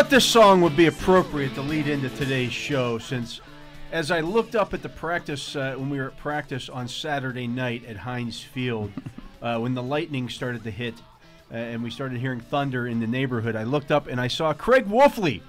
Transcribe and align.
I 0.00 0.02
thought 0.02 0.10
this 0.10 0.24
song 0.24 0.62
would 0.62 0.78
be 0.78 0.86
appropriate 0.86 1.54
to 1.56 1.60
lead 1.60 1.86
into 1.86 2.08
today's 2.08 2.54
show 2.54 2.96
since 2.96 3.42
as 3.92 4.10
I 4.10 4.20
looked 4.20 4.56
up 4.56 4.72
at 4.72 4.80
the 4.80 4.88
practice 4.88 5.54
uh, 5.54 5.74
when 5.76 5.90
we 5.90 5.98
were 5.98 6.06
at 6.06 6.16
practice 6.16 6.70
on 6.70 6.88
Saturday 6.88 7.46
night 7.46 7.84
at 7.84 7.98
Heinz 7.98 8.40
Field, 8.40 8.90
uh, 9.42 9.58
when 9.58 9.74
the 9.74 9.82
lightning 9.82 10.30
started 10.30 10.64
to 10.64 10.70
hit 10.70 10.94
uh, 11.52 11.56
and 11.56 11.82
we 11.82 11.90
started 11.90 12.18
hearing 12.18 12.40
thunder 12.40 12.86
in 12.86 12.98
the 12.98 13.06
neighborhood, 13.06 13.54
I 13.54 13.64
looked 13.64 13.90
up 13.90 14.06
and 14.06 14.18
I 14.18 14.28
saw 14.28 14.54
Craig 14.54 14.86
Wolfley 14.86 15.42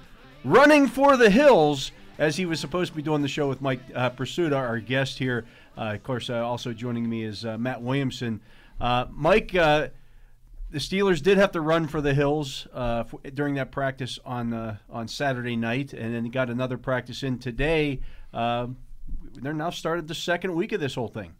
running 0.44 0.86
for 0.86 1.16
the 1.16 1.30
hills 1.30 1.90
as 2.18 2.36
he 2.36 2.44
was 2.44 2.60
supposed 2.60 2.90
to 2.90 2.96
be 2.96 3.02
doing 3.02 3.22
the 3.22 3.28
show 3.28 3.48
with 3.48 3.62
Mike 3.62 3.80
uh, 3.94 4.10
Prisuta, 4.10 4.54
our 4.54 4.80
guest 4.80 5.18
here. 5.18 5.46
Uh, 5.78 5.94
of 5.94 6.02
course, 6.02 6.28
uh, 6.28 6.46
also 6.46 6.74
joining 6.74 7.08
me 7.08 7.24
is 7.24 7.46
uh, 7.46 7.56
Matt 7.56 7.80
Williamson. 7.80 8.42
Uh, 8.78 9.06
Mike, 9.12 9.54
uh, 9.54 9.88
the 10.72 10.78
Steelers 10.78 11.22
did 11.22 11.36
have 11.36 11.52
to 11.52 11.60
run 11.60 11.86
for 11.86 12.00
the 12.00 12.14
hills 12.14 12.66
uh, 12.72 13.04
for, 13.04 13.20
during 13.34 13.54
that 13.54 13.70
practice 13.70 14.18
on 14.24 14.52
uh, 14.54 14.78
on 14.90 15.06
Saturday 15.06 15.54
night, 15.54 15.92
and 15.92 16.14
then 16.14 16.24
got 16.30 16.48
another 16.48 16.78
practice 16.78 17.22
in 17.22 17.38
today. 17.38 18.00
Uh, 18.32 18.68
they're 19.34 19.52
now 19.52 19.70
started 19.70 20.08
the 20.08 20.14
second 20.14 20.54
week 20.54 20.72
of 20.72 20.80
this 20.80 20.94
whole 20.94 21.08
thing. 21.08 21.34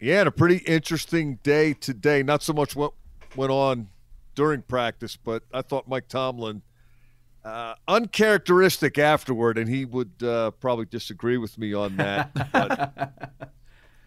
Yeah, 0.00 0.20
and 0.20 0.28
a 0.28 0.32
pretty 0.32 0.58
interesting 0.58 1.38
day 1.42 1.74
today. 1.74 2.22
Not 2.22 2.42
so 2.42 2.52
much 2.52 2.76
what 2.76 2.92
went 3.34 3.50
on 3.50 3.88
during 4.34 4.62
practice, 4.62 5.16
but 5.16 5.42
I 5.52 5.62
thought 5.62 5.88
Mike 5.88 6.08
Tomlin 6.08 6.62
uh, 7.44 7.74
uncharacteristic 7.88 8.98
afterward, 8.98 9.58
and 9.58 9.68
he 9.68 9.84
would 9.84 10.22
uh, 10.22 10.50
probably 10.52 10.84
disagree 10.84 11.38
with 11.38 11.56
me 11.58 11.72
on 11.74 11.96
that. 11.96 12.32
but 12.52 13.52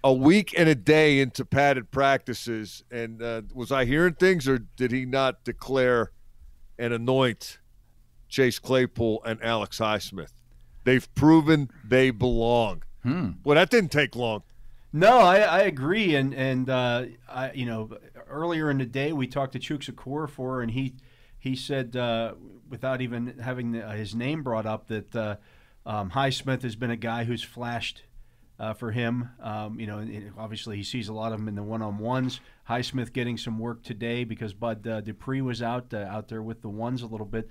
a 0.04 0.14
week 0.14 0.54
and 0.58 0.70
a 0.70 0.76
day 0.76 1.20
into 1.20 1.44
padded 1.46 1.92
practices, 1.92 2.84
and 2.90 3.22
uh, 3.22 3.42
was 3.54 3.72
I 3.72 3.86
hearing 3.86 4.14
things, 4.14 4.48
or 4.48 4.60
did 4.60 4.92
he 4.92 5.06
not 5.06 5.44
declare 5.44 6.12
and 6.78 6.94
anoint 6.94 7.60
Chase 8.30 8.60
Claypool 8.60 9.22
and 9.26 9.44
Alex 9.44 9.80
Highsmith? 9.80 10.32
They've 10.86 11.14
proven 11.16 11.70
they 11.84 12.12
belong. 12.12 12.84
Hmm. 13.04 13.32
Well, 13.44 13.56
that 13.56 13.70
didn't 13.70 13.92
take 13.92 14.16
long. 14.16 14.44
No, 14.92 15.20
I, 15.20 15.40
I 15.40 15.60
agree, 15.62 16.16
and 16.16 16.34
and 16.34 16.70
uh, 16.70 17.06
I, 17.28 17.52
you 17.52 17.66
know, 17.66 17.92
earlier 18.28 18.72
in 18.72 18.80
the 18.80 18.86
day 18.86 19.14
we 19.14 19.28
talked 19.28 19.54
to 19.54 19.60
Chuksa 19.60 19.92
Okorafor, 19.92 20.64
and 20.64 20.72
he 20.72 20.96
he 21.38 21.56
said 21.56 21.96
uh, 21.96 22.34
without 22.68 23.02
even 23.02 23.38
having 23.40 23.74
the, 23.74 23.88
his 23.92 24.16
name 24.16 24.42
brought 24.42 24.66
up 24.66 24.88
that 24.88 25.16
uh, 25.16 25.36
um, 25.86 26.12
Highsmith 26.12 26.64
has 26.64 26.76
been 26.76 26.90
a 26.90 26.98
guy 26.98 27.26
who's 27.26 27.44
flashed 27.44 28.04
uh, 28.60 28.74
for 28.74 28.92
him. 28.92 29.30
Um, 29.42 29.80
you 29.80 29.88
know, 29.88 30.00
and 30.00 30.34
obviously 30.38 30.78
he 30.78 30.84
sees 30.84 31.08
a 31.08 31.14
lot 31.14 31.32
of 31.32 31.40
them 31.40 31.48
in 31.48 31.56
the 31.56 31.64
one-on-ones. 31.64 32.42
Highsmith 32.70 33.14
getting 33.14 33.38
some 33.38 33.58
work 33.58 33.84
today 33.84 34.24
because 34.24 34.54
Bud 34.54 34.86
uh, 34.86 35.02
Dupree 35.02 35.42
was 35.42 35.62
out 35.62 35.94
uh, 35.94 36.00
out 36.00 36.28
there 36.28 36.44
with 36.44 36.62
the 36.62 36.70
ones 36.70 37.02
a 37.02 37.08
little 37.08 37.26
bit. 37.26 37.50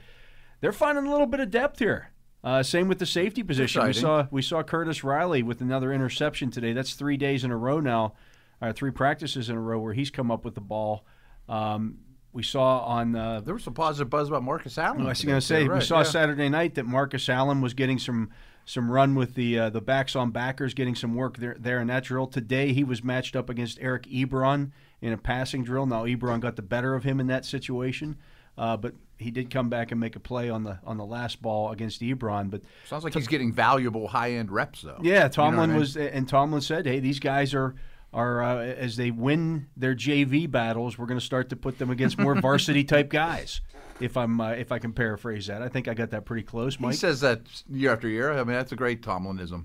They're 0.61 0.73
finding 0.73 1.07
a 1.07 1.11
little 1.11 1.27
bit 1.27 1.41
of 1.41 1.51
depth 1.51 1.79
here. 1.79 2.13
Uh, 2.45 2.63
same 2.63 2.87
with 2.87 2.99
the 2.99 3.07
safety 3.07 3.43
position. 3.43 3.85
We 3.85 3.93
saw 3.93 4.27
we 4.31 4.43
saw 4.43 4.63
Curtis 4.63 5.03
Riley 5.03 5.43
with 5.43 5.61
another 5.61 5.93
interception 5.93 6.51
today. 6.51 6.73
That's 6.73 6.95
three 6.95 7.17
days 7.17 7.43
in 7.43 7.51
a 7.51 7.57
row 7.57 7.81
now, 7.81 8.15
uh, 8.63 8.73
three 8.73 8.93
practices 8.93 9.49
in 9.49 9.57
a 9.57 9.61
row 9.61 9.81
where 9.81 9.95
he's 9.95 10.11
come 10.11 10.31
up 10.31 10.45
with 10.45 10.55
the 10.55 10.61
ball. 10.61 11.05
Um, 11.49 11.99
we 12.33 12.43
saw 12.43 12.81
on 12.81 13.17
uh, 13.17 13.41
There 13.41 13.55
was 13.55 13.65
some 13.65 13.75
positive 13.75 14.11
buzz 14.11 14.29
about 14.29 14.45
Marcus 14.45 14.79
Allen. 14.79 15.01
I 15.01 15.09
was 15.09 15.25
going 15.25 15.41
to 15.41 15.45
say 15.45 15.65
too, 15.65 15.73
we 15.73 15.81
saw 15.81 15.99
yeah. 15.99 16.03
Saturday 16.05 16.49
night 16.49 16.75
that 16.77 16.85
Marcus 16.85 17.29
Allen 17.29 17.61
was 17.61 17.75
getting 17.75 17.99
some 17.99 18.31
some 18.69 18.91
run 18.91 19.15
with 19.15 19.35
the 19.35 19.59
uh, 19.59 19.71
the 19.71 19.81
backs 19.81 20.15
on 20.15 20.31
backers, 20.31 20.75
getting 20.75 20.95
some 20.95 21.15
work 21.15 21.39
there 21.39 21.57
there 21.59 21.81
in 21.81 21.87
that 21.87 22.05
drill. 22.05 22.27
Today 22.27 22.75
he 22.75 22.85
was 22.85 23.03
matched 23.03 23.35
up 23.35 23.49
against 23.49 23.79
Eric 23.81 24.03
Ebron 24.05 24.73
in 25.01 25.13
a 25.15 25.17
passing 25.17 25.65
drill. 25.65 25.87
Now 25.87 26.05
Ebron 26.05 26.41
got 26.41 26.57
the 26.57 26.63
better 26.63 26.95
of 26.95 27.03
him 27.03 27.19
in 27.19 27.29
that 27.29 27.47
situation, 27.47 28.19
uh, 28.59 28.77
but 28.77 28.93
he 29.17 29.31
did 29.31 29.51
come 29.51 29.71
back 29.71 29.91
and 29.91 29.99
make 29.99 30.17
a 30.17 30.21
play 30.21 30.51
on 30.51 30.65
the 30.65 30.79
on 30.85 30.99
the 30.99 31.07
last 31.07 31.41
ball 31.41 31.71
against 31.71 32.03
Ebron. 32.03 32.51
But 32.51 32.61
Sounds 32.85 33.05
like 33.05 33.15
he's 33.15 33.27
getting 33.27 33.55
valuable 33.55 34.09
high 34.09 34.33
end 34.33 34.53
reps 34.53 34.83
though. 34.83 34.99
yeah, 35.03 35.15
You 35.15 35.23
know 35.23 35.29
Tomlin 35.29 35.71
I 35.71 35.73
mean? 35.73 35.81
was, 35.81 35.97
and 35.97 36.29
Tomlin 36.29 36.61
said, 36.61 36.85
"Hey, 36.85 37.01
these 37.01 37.21
guys 37.21 37.55
are 37.55 37.75
are 38.13 38.43
uh, 38.43 38.59
as 38.59 38.97
they 38.97 39.11
win 39.11 39.69
their 39.79 39.95
JV 39.95 40.51
battles, 40.51 40.99
we're 40.99 41.07
going 41.07 41.19
to 41.19 41.25
start 41.25 41.49
to 41.49 41.57
put 41.57 41.79
them 41.79 41.89
against 41.89 42.19
more 42.19 42.35
varsity 42.41 42.85
type 42.85 43.09
guys." 43.09 43.63
If 44.01 44.17
I'm 44.17 44.41
uh, 44.41 44.51
if 44.53 44.71
I 44.73 44.79
can 44.79 44.93
paraphrase 44.93 45.47
that, 45.49 45.61
I 45.63 45.69
think 45.69 45.89
I 45.89 45.95
got 45.95 46.11
that 46.11 46.25
pretty 46.25 46.45
close, 46.45 46.77
He 46.77 46.83
Mike. 46.83 46.95
says 46.95 47.21
that 47.23 47.41
year 47.69 47.93
after 47.93 48.09
year. 48.09 48.33
I 48.33 48.37
mean, 48.39 48.49
that's 48.55 48.73
a 48.73 48.77
great 48.77 49.03
Tomlinism. 49.03 49.65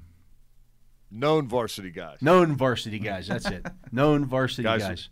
Known 1.11 1.47
varsity 1.47 1.91
guys. 1.91 2.17
Known 2.21 2.55
varsity 2.55 2.97
guys. 2.99 3.27
That's 3.27 3.45
it. 3.45 3.66
Known 3.91 4.25
varsity 4.25 4.63
Guys 4.63 4.81
guys. 4.81 5.09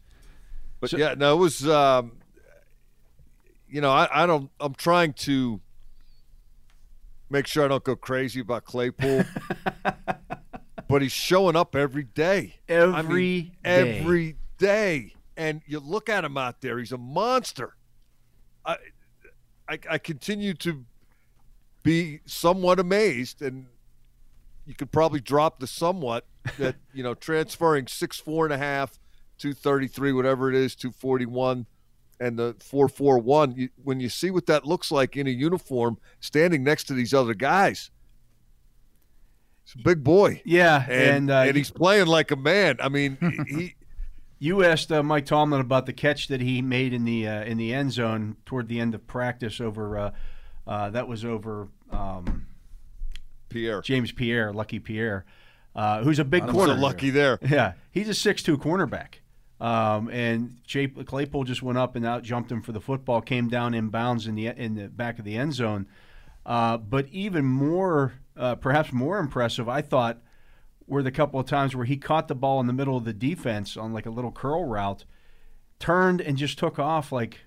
But 0.80 0.90
So- 0.90 0.98
yeah, 0.98 1.14
no, 1.16 1.36
it 1.36 1.40
was. 1.40 1.68
Um, 1.68 2.14
you 3.70 3.82
know, 3.82 3.92
I, 3.92 4.24
I 4.24 4.26
don't. 4.26 4.50
I'm 4.59 4.74
trying 4.74 5.14
to 5.14 5.62
make 7.30 7.46
sure 7.48 7.64
I 7.64 7.68
don't 7.68 7.84
go 7.84 7.96
crazy 7.96 8.40
about 8.42 8.66
Claypool, 8.66 9.24
but 10.90 11.02
he's 11.03 11.12
showing 11.12 11.56
up 11.56 11.76
every 11.76 12.03
day. 12.03 12.56
Every 12.68 12.94
I 12.96 13.02
mean, 13.03 13.52
day. 13.64 14.00
every 14.00 14.36
day, 14.58 15.14
and 15.38 15.62
you 15.68 15.80
look 15.80 16.09
at 16.09 16.26
him 16.26 16.36
out 16.38 16.62
there. 16.62 16.80
He's 16.80 16.92
a 16.92 16.98
monster. 16.98 17.76
I, 18.66 18.78
I, 19.72 19.80
I 19.92 19.98
continue 20.00 20.54
to 20.56 20.84
be 21.82 22.20
somewhat 22.26 22.78
amazed, 22.80 23.42
and 23.42 23.68
you 24.66 24.76
could 24.76 24.92
probably 24.92 25.22
drop 25.22 25.59
the 25.59 25.68
somewhat 25.68 26.26
that 26.58 26.76
you 26.94 27.04
know 27.04 27.14
transferring 27.14 27.88
six 27.88 28.20
four 28.20 28.46
and 28.46 28.54
a 28.54 28.58
half, 28.58 29.00
two 29.38 29.54
thirty 29.54 29.88
three, 29.88 30.12
whatever 30.12 30.50
it 30.50 30.56
is, 30.56 30.76
two 30.76 30.92
forty 30.92 31.26
one, 31.26 31.66
and 32.20 32.38
the 32.38 32.58
four 32.59 32.90
four 32.90 33.18
one. 33.18 33.70
When 33.82 34.02
you 34.02 34.09
see 34.09 34.30
what 34.30 34.46
that 34.48 34.66
looks 34.66 34.92
like 34.92 35.16
in 35.16 35.26
a 35.26 35.32
uniform, 35.32 35.98
standing 36.20 36.64
next 36.64 36.84
to 36.86 36.94
these 36.94 37.14
other 37.14 37.34
guys, 37.34 37.92
he's 39.64 39.76
a 39.80 39.84
big 39.84 40.03
boy, 40.03 40.42
Yeah, 40.44 40.86
and 40.90 40.92
and, 40.92 41.32
uh, 41.32 41.44
and 41.48 41.56
he's 41.56 41.72
playing 41.72 42.08
like 42.08 42.32
a 42.32 42.36
man. 42.36 42.76
I 42.82 42.90
mean, 42.90 43.18
he. 43.48 43.76
You 44.41 44.63
asked 44.63 44.91
uh, 44.91 45.03
Mike 45.03 45.28
Tomlin 45.28 45.62
about 45.62 45.85
the 45.85 45.94
catch 45.94 46.28
that 46.28 46.41
he 46.41 46.63
made 46.63 46.94
in 46.94 47.06
the 47.06 47.28
uh, 47.28 47.44
in 47.44 47.57
the 47.57 47.72
end 47.72 47.91
zone 47.91 48.35
toward 48.44 48.68
the 48.68 48.79
end 48.79 48.96
of 48.96 49.06
practice 49.06 49.62
over. 49.62 49.97
Uh, 49.97 50.12
uh, 50.66 50.90
that 50.90 51.07
was 51.07 51.24
over 51.24 51.68
um, 51.91 52.47
Pierre. 53.50 53.81
James 53.81 54.12
Pierre, 54.12 54.52
Lucky 54.52 54.79
Pierre, 54.79 55.25
uh, 55.75 56.03
who's 56.03 56.18
a 56.18 56.25
big 56.25 56.47
corner. 56.47 56.74
lucky 56.74 57.12
there. 57.12 57.38
Yeah, 57.47 57.74
he's 57.91 58.09
a 58.09 58.16
six-two 58.16 58.57
cornerback. 58.57 59.16
Um, 59.59 60.09
and 60.09 60.58
Jay 60.66 60.88
Claypool 60.88 61.44
just 61.44 61.62
went 61.62 61.78
up 61.78 61.96
and 61.96 62.03
out 62.03 62.23
jumped 62.23 62.52
him 62.52 62.63
for 62.63 62.72
the 62.72 62.81
football, 62.81 63.22
came 63.22 63.47
down 63.47 63.75
in 63.75 63.90
bounds 63.90 64.25
in 64.25 64.34
the 64.34 64.47
in 64.47 64.73
the 64.73 64.88
back 64.90 65.19
of 65.19 65.25
the 65.25 65.38
end 65.38 65.53
zone. 65.53 65.85
Uh, 66.44 66.78
but 66.78 67.08
even 67.09 67.46
more, 67.46 68.13
uh, 68.35 68.56
perhaps 68.56 68.91
more 68.91 69.19
impressive, 69.19 69.69
I 69.69 69.84
thought, 69.84 70.18
were 70.91 71.02
the 71.02 71.12
couple 71.12 71.40
of 71.40 71.47
times 71.47 71.75
where 71.75 71.85
he 71.85 71.97
caught 71.97 72.28
the 72.28 72.35
ball 72.35 72.59
in 72.59 72.68
the 72.68 72.74
middle 72.74 72.97
of 72.97 73.06
the 73.06 73.13
defense 73.13 73.78
on 73.78 73.94
like 73.94 74.06
a 74.06 74.12
little 74.12 74.31
curl 74.31 74.66
route, 74.66 75.06
turned 75.79 76.22
and 76.22 76.38
just 76.38 76.59
took 76.59 76.78
off 76.78 77.12
like 77.12 77.40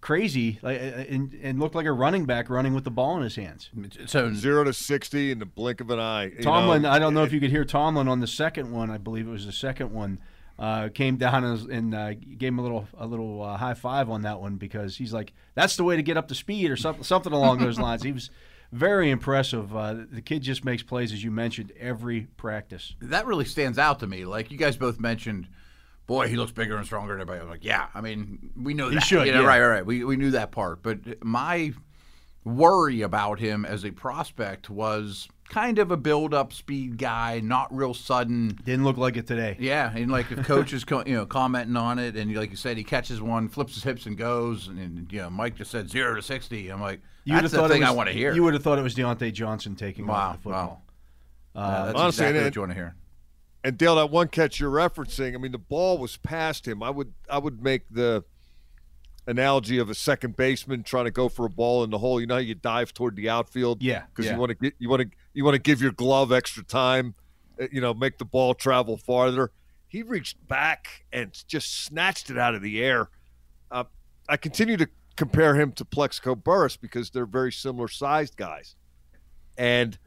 crazy, 0.00 0.58
like 0.62 0.80
uh, 0.80 1.04
and, 1.08 1.38
and 1.42 1.60
looked 1.60 1.74
like 1.74 1.86
a 1.86 1.92
running 1.92 2.24
back 2.24 2.48
running 2.48 2.74
with 2.74 2.84
the 2.84 2.90
ball 2.90 3.16
in 3.16 3.22
his 3.22 3.36
hands. 3.36 3.70
So 4.06 4.32
Zero 4.32 4.64
to 4.64 4.72
sixty 4.72 5.30
in 5.30 5.38
the 5.38 5.46
blink 5.46 5.80
of 5.80 5.90
an 5.90 6.00
eye. 6.00 6.30
Tomlin, 6.40 6.82
know. 6.82 6.90
I 6.90 6.98
don't 6.98 7.12
know 7.12 7.24
if 7.24 7.32
you 7.32 7.40
could 7.40 7.50
hear 7.50 7.64
Tomlin 7.64 8.08
on 8.08 8.20
the 8.20 8.26
second 8.26 8.72
one. 8.72 8.90
I 8.90 8.98
believe 8.98 9.28
it 9.28 9.30
was 9.30 9.46
the 9.46 9.52
second 9.52 9.92
one. 9.92 10.18
Uh, 10.58 10.88
came 10.88 11.18
down 11.18 11.44
and, 11.44 11.70
and 11.70 11.94
uh, 11.94 12.14
gave 12.14 12.48
him 12.48 12.58
a 12.58 12.62
little 12.62 12.88
a 12.96 13.06
little 13.06 13.42
uh, 13.42 13.58
high 13.58 13.74
five 13.74 14.08
on 14.08 14.22
that 14.22 14.40
one 14.40 14.56
because 14.56 14.96
he's 14.96 15.12
like, 15.12 15.34
that's 15.54 15.76
the 15.76 15.84
way 15.84 15.96
to 15.96 16.02
get 16.02 16.16
up 16.16 16.28
to 16.28 16.34
speed 16.34 16.70
or 16.70 16.76
something 16.76 17.04
something 17.04 17.34
along 17.34 17.58
those 17.58 17.78
lines. 17.78 18.02
He 18.02 18.12
was 18.12 18.30
very 18.72 19.10
impressive. 19.10 19.74
Uh, 19.76 19.94
the 20.10 20.20
kid 20.22 20.42
just 20.42 20.64
makes 20.64 20.82
plays 20.82 21.12
as 21.12 21.22
you 21.22 21.30
mentioned 21.30 21.72
every 21.78 22.22
practice. 22.36 22.94
that 23.00 23.26
really 23.26 23.44
stands 23.44 23.78
out 23.78 24.00
to 24.00 24.06
me. 24.06 24.24
Like 24.24 24.50
you 24.50 24.58
guys 24.58 24.76
both 24.76 24.98
mentioned, 25.00 25.48
boy, 26.06 26.28
he 26.28 26.36
looks 26.36 26.52
bigger 26.52 26.76
and 26.76 26.84
stronger 26.86 27.14
than 27.14 27.22
everybody. 27.22 27.40
I'm 27.42 27.50
like, 27.50 27.64
yeah, 27.64 27.86
I 27.94 28.00
mean, 28.00 28.50
we 28.60 28.74
know 28.74 28.88
He 28.90 29.00
should, 29.00 29.26
you 29.26 29.32
know, 29.32 29.42
yeah. 29.42 29.46
right, 29.46 29.60
right. 29.60 29.86
We 29.86 30.04
we 30.04 30.16
knew 30.16 30.30
that 30.32 30.50
part, 30.52 30.82
but 30.82 31.24
my 31.24 31.72
worry 32.44 33.02
about 33.02 33.40
him 33.40 33.64
as 33.64 33.84
a 33.84 33.90
prospect 33.90 34.70
was 34.70 35.28
kind 35.48 35.78
of 35.80 35.90
a 35.90 35.96
build-up 35.96 36.52
speed 36.52 36.96
guy, 36.96 37.40
not 37.42 37.74
real 37.74 37.92
sudden. 37.94 38.58
Didn't 38.64 38.84
look 38.84 38.96
like 38.96 39.16
it 39.16 39.26
today. 39.26 39.56
Yeah, 39.58 39.92
and 39.94 40.10
like 40.10 40.30
if 40.30 40.44
coach 40.46 40.72
is 40.72 40.84
co- 40.90 41.04
you 41.06 41.14
know 41.14 41.26
commenting 41.26 41.76
on 41.76 41.98
it, 41.98 42.16
and 42.16 42.34
like 42.36 42.50
you 42.50 42.56
said, 42.56 42.76
he 42.76 42.84
catches 42.84 43.20
one, 43.20 43.48
flips 43.48 43.74
his 43.74 43.82
hips, 43.82 44.06
and 44.06 44.16
goes, 44.16 44.68
and, 44.68 44.78
and 44.78 45.12
you 45.12 45.20
know 45.20 45.30
Mike 45.30 45.56
just 45.56 45.70
said 45.70 45.88
zero 45.90 46.14
to 46.14 46.22
sixty. 46.22 46.68
I'm 46.68 46.80
like, 46.80 47.00
You 47.26 47.34
would 47.34 47.42
that's 47.44 47.52
have 47.52 47.62
the 47.62 47.68
thought 47.68 47.70
thing 47.70 47.82
it 47.82 47.84
was, 47.86 47.90
I 47.90 47.94
want 47.94 48.08
to 48.08 48.14
hear. 48.14 48.32
You 48.32 48.42
would 48.44 48.54
have 48.54 48.62
thought 48.62 48.78
it 48.78 48.82
was 48.82 48.94
Diontae 48.94 49.32
Johnson 49.32 49.74
taking 49.74 50.06
wow, 50.06 50.28
over 50.28 50.36
the 50.36 50.42
football. 50.44 50.82
wow. 51.54 51.60
Uh, 51.60 51.86
that's 51.86 51.98
honestly, 51.98 52.24
exactly 52.24 52.38
and- 52.38 52.46
what 52.46 52.54
you 52.54 52.60
want 52.62 52.70
to 52.70 52.74
hear. 52.76 52.94
And 53.64 53.76
Dale, 53.76 53.96
that 53.96 54.10
one 54.10 54.28
catch 54.28 54.60
you're 54.60 54.70
referencing, 54.70 55.34
I 55.34 55.38
mean, 55.38 55.50
the 55.50 55.58
ball 55.58 55.98
was 55.98 56.16
past 56.18 56.68
him. 56.68 56.84
I 56.84 56.90
would 56.90 57.12
I 57.28 57.38
would 57.38 57.60
make 57.60 57.82
the 57.90 58.22
analogy 59.26 59.78
of 59.78 59.90
a 59.90 59.94
second 59.94 60.36
baseman 60.36 60.84
trying 60.84 61.06
to 61.06 61.10
go 61.10 61.28
for 61.28 61.44
a 61.46 61.50
ball 61.50 61.82
in 61.82 61.90
the 61.90 61.98
hole. 61.98 62.20
You 62.20 62.28
know 62.28 62.34
how 62.34 62.40
you 62.40 62.54
dive 62.54 62.94
toward 62.94 63.16
the 63.16 63.28
outfield, 63.28 63.82
Yeah, 63.82 64.04
because 64.08 64.26
yeah. 64.26 64.34
you 64.34 64.38
want 64.38 64.50
to 64.50 64.54
get 64.54 64.74
you 64.78 64.88
want 64.88 65.02
to 65.02 65.08
you 65.34 65.44
want 65.44 65.54
to 65.56 65.60
give 65.60 65.82
your 65.82 65.90
glove 65.90 66.30
extra 66.30 66.62
time, 66.62 67.14
uh, 67.60 67.66
you 67.72 67.80
know, 67.80 67.92
make 67.92 68.18
the 68.18 68.24
ball 68.24 68.54
travel 68.54 68.96
farther. 68.96 69.50
He 69.88 70.04
reached 70.04 70.46
back 70.46 71.04
and 71.12 71.32
just 71.48 71.84
snatched 71.84 72.30
it 72.30 72.38
out 72.38 72.54
of 72.54 72.62
the 72.62 72.80
air. 72.84 73.08
Uh, 73.70 73.84
I 74.28 74.36
continue 74.36 74.76
to 74.76 74.88
compare 75.16 75.54
him 75.54 75.72
to 75.72 75.84
Plaxico 75.84 76.34
Burress 76.34 76.76
because 76.76 77.10
they're 77.10 77.26
very 77.26 77.52
similar 77.52 77.88
sized 77.88 78.36
guys. 78.36 78.76
And, 79.56 79.98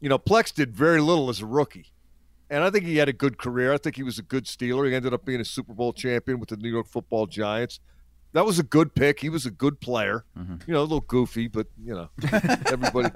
you 0.00 0.08
know, 0.08 0.18
Plax 0.18 0.54
did 0.54 0.74
very 0.74 1.00
little 1.00 1.28
as 1.28 1.40
a 1.40 1.46
rookie. 1.46 1.86
And 2.50 2.62
I 2.62 2.70
think 2.70 2.84
he 2.84 2.98
had 2.98 3.08
a 3.08 3.12
good 3.12 3.38
career. 3.38 3.72
I 3.72 3.78
think 3.78 3.96
he 3.96 4.02
was 4.02 4.18
a 4.18 4.22
good 4.22 4.44
Steeler. 4.44 4.88
He 4.88 4.94
ended 4.94 5.12
up 5.12 5.24
being 5.24 5.40
a 5.40 5.44
Super 5.44 5.72
Bowl 5.72 5.92
champion 5.92 6.38
with 6.38 6.50
the 6.50 6.56
New 6.56 6.70
York 6.70 6.86
football 6.86 7.26
Giants. 7.26 7.80
That 8.32 8.44
was 8.44 8.58
a 8.58 8.62
good 8.62 8.94
pick. 8.94 9.20
He 9.20 9.28
was 9.28 9.46
a 9.46 9.50
good 9.50 9.80
player. 9.80 10.24
Mm-hmm. 10.38 10.56
You 10.66 10.74
know, 10.74 10.80
a 10.80 10.82
little 10.82 11.00
goofy, 11.00 11.48
but, 11.48 11.68
you 11.82 11.94
know, 11.94 12.08
everybody 12.66 13.08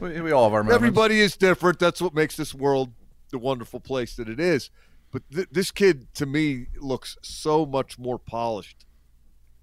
We, 0.00 0.20
we 0.20 0.32
all 0.32 0.44
have 0.44 0.52
our 0.54 0.62
moments. 0.62 0.74
everybody 0.74 1.20
is 1.20 1.36
different. 1.36 1.78
That's 1.78 2.00
what 2.00 2.14
makes 2.14 2.36
this 2.36 2.54
world 2.54 2.92
the 3.30 3.38
wonderful 3.38 3.80
place 3.80 4.16
that 4.16 4.28
it 4.28 4.40
is. 4.40 4.70
But 5.10 5.22
th- 5.34 5.48
this 5.50 5.70
kid, 5.70 6.12
to 6.14 6.26
me, 6.26 6.66
looks 6.80 7.16
so 7.22 7.66
much 7.66 7.98
more 7.98 8.18
polished 8.18 8.84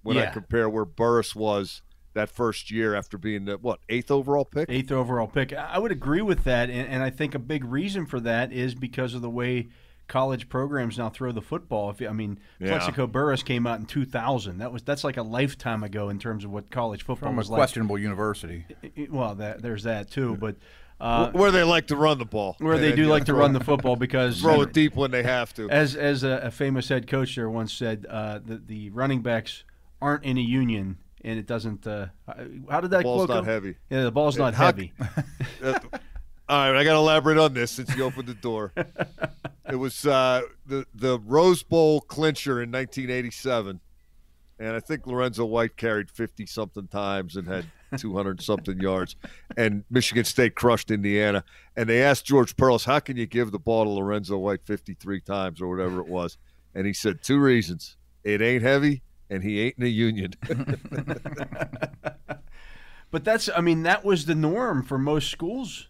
when 0.05 0.17
I 0.17 0.27
compare 0.31 0.69
where 0.69 0.85
Burress 0.85 1.35
was 1.35 1.81
that 2.13 2.29
first 2.29 2.71
year 2.71 2.95
after 2.95 3.17
being 3.17 3.43
the 3.45 3.57
what 3.57 3.79
eighth 3.89 4.09
overall 4.09 4.45
pick. 4.45 4.69
eighth 4.69 4.91
overall 4.91 5.27
pick. 5.27 5.51
I 5.53 5.71
I 5.73 5.77
would 5.79 5.91
agree 5.91 6.21
with 6.21 6.43
that, 6.45 6.69
and, 6.69 6.87
and 6.87 7.03
I 7.03 7.09
think 7.09 7.35
a 7.35 7.39
big 7.39 7.65
reason 7.65 8.05
for 8.05 8.19
that 8.21 8.53
is 8.53 8.73
because 8.75 9.13
of 9.13 9.21
the 9.21 9.29
way 9.29 9.67
college 10.07 10.47
programs 10.49 10.99
now 10.99 11.09
throw 11.09 11.31
the 11.31 11.41
football. 11.41 11.89
If 11.89 11.99
you- 11.99 12.07
I 12.07 12.13
mean, 12.13 12.39
Yeah. 12.59 12.67
Plaxico 12.67 13.07
Burress 13.07 13.41
came 13.41 13.65
out 13.65 13.79
in 13.79 13.87
2000. 13.87 14.59
That 14.59 14.71
was 14.71 14.83
that's 14.83 15.03
like 15.03 15.17
a 15.17 15.23
lifetime 15.23 15.83
ago 15.83 16.09
in 16.09 16.19
terms 16.19 16.45
of 16.45 16.51
what 16.51 16.69
college 16.69 17.01
football 17.01 17.29
from 17.29 17.35
a 17.35 17.39
was 17.39 17.49
like. 17.49 17.57
questionable 17.57 17.97
university. 17.97 18.65
Well, 19.09 19.33
that, 19.35 19.61
there's 19.63 19.83
that 19.83 20.11
too, 20.11 20.37
but 20.39 20.55
uh, 21.01 21.31
where 21.31 21.51
they 21.51 21.63
like 21.63 21.87
to 21.87 21.95
run 21.97 22.19
the 22.19 22.25
ball, 22.25 22.55
where 22.59 22.75
And 22.75 22.83
they 22.83 22.93
do 22.93 23.01
you 23.01 23.07
like 23.09 23.25
to 23.25 23.33
run 23.33 23.51
the 23.51 23.59
football 23.63 23.95
because 23.97 24.39
throw 24.41 24.61
it 24.61 24.71
deep 24.71 24.95
when 24.95 25.11
they 25.11 25.23
have 25.23 25.53
to. 25.55 25.69
as 25.69 25.95
as 25.95 26.23
a, 26.23 26.39
a 26.43 26.51
famous 26.51 26.87
head 26.87 27.07
coach 27.07 27.35
there 27.35 27.49
once 27.49 27.73
said, 27.73 28.05
uh, 28.09 28.39
the 28.45 28.57
the 28.65 28.89
running 28.91 29.21
backs 29.21 29.63
aren't 30.01 30.23
in 30.23 30.37
a 30.37 30.41
union, 30.41 30.97
and 31.23 31.39
it 31.39 31.45
doesn't. 31.47 31.85
Uh, 31.87 32.07
how 32.69 32.81
did 32.81 32.91
that 32.91 32.97
The 32.99 33.03
Ball's 33.03 33.27
not 33.29 33.43
go? 33.45 33.51
heavy. 33.51 33.75
Yeah, 33.89 34.03
the 34.03 34.11
ball's 34.11 34.37
not 34.37 34.53
How- 34.53 34.65
heavy. 34.67 34.93
Uh, 35.63 35.79
all 36.49 36.71
right, 36.71 36.79
I 36.79 36.83
got 36.83 36.93
to 36.93 36.97
elaborate 36.99 37.37
on 37.37 37.53
this 37.53 37.71
since 37.71 37.95
you 37.95 38.03
opened 38.03 38.27
the 38.27 38.33
door. 38.35 38.73
it 39.69 39.75
was 39.75 40.05
uh, 40.05 40.41
the 40.65 40.85
the 40.93 41.19
Rose 41.19 41.63
Bowl 41.63 42.01
clincher 42.01 42.61
in 42.61 42.71
1987, 42.71 43.79
and 44.59 44.75
I 44.75 44.79
think 44.79 45.07
Lorenzo 45.07 45.45
White 45.45 45.75
carried 45.77 46.09
50 46.11 46.45
something 46.45 46.87
times 46.87 47.35
and 47.35 47.47
had 47.47 47.65
200 47.97 48.41
something 48.41 48.79
yards, 48.79 49.15
and 49.57 49.83
Michigan 49.89 50.25
State 50.25 50.55
crushed 50.55 50.91
Indiana. 50.91 51.43
And 51.77 51.89
they 51.89 52.03
asked 52.03 52.25
George 52.25 52.55
Perles, 52.57 52.85
"How 52.85 52.99
can 52.99 53.17
you 53.17 53.25
give 53.25 53.51
the 53.51 53.59
ball 53.59 53.85
to 53.85 53.89
Lorenzo 53.89 54.37
White 54.37 54.61
53 54.65 55.21
times 55.21 55.61
or 55.61 55.67
whatever 55.69 55.99
it 56.01 56.07
was?" 56.07 56.37
And 56.75 56.85
he 56.85 56.93
said 56.93 57.21
two 57.23 57.39
reasons: 57.39 57.95
it 58.23 58.41
ain't 58.41 58.63
heavy, 58.63 59.01
and 59.29 59.43
he 59.43 59.61
ain't 59.61 59.75
in 59.77 59.83
a 59.83 59.87
union. 59.87 60.33
But 63.11 63.23
that's, 63.23 63.49
I 63.55 63.61
mean, 63.61 63.83
that 63.83 64.03
was 64.03 64.25
the 64.25 64.35
norm 64.35 64.83
for 64.83 64.97
most 64.97 65.29
schools 65.31 65.87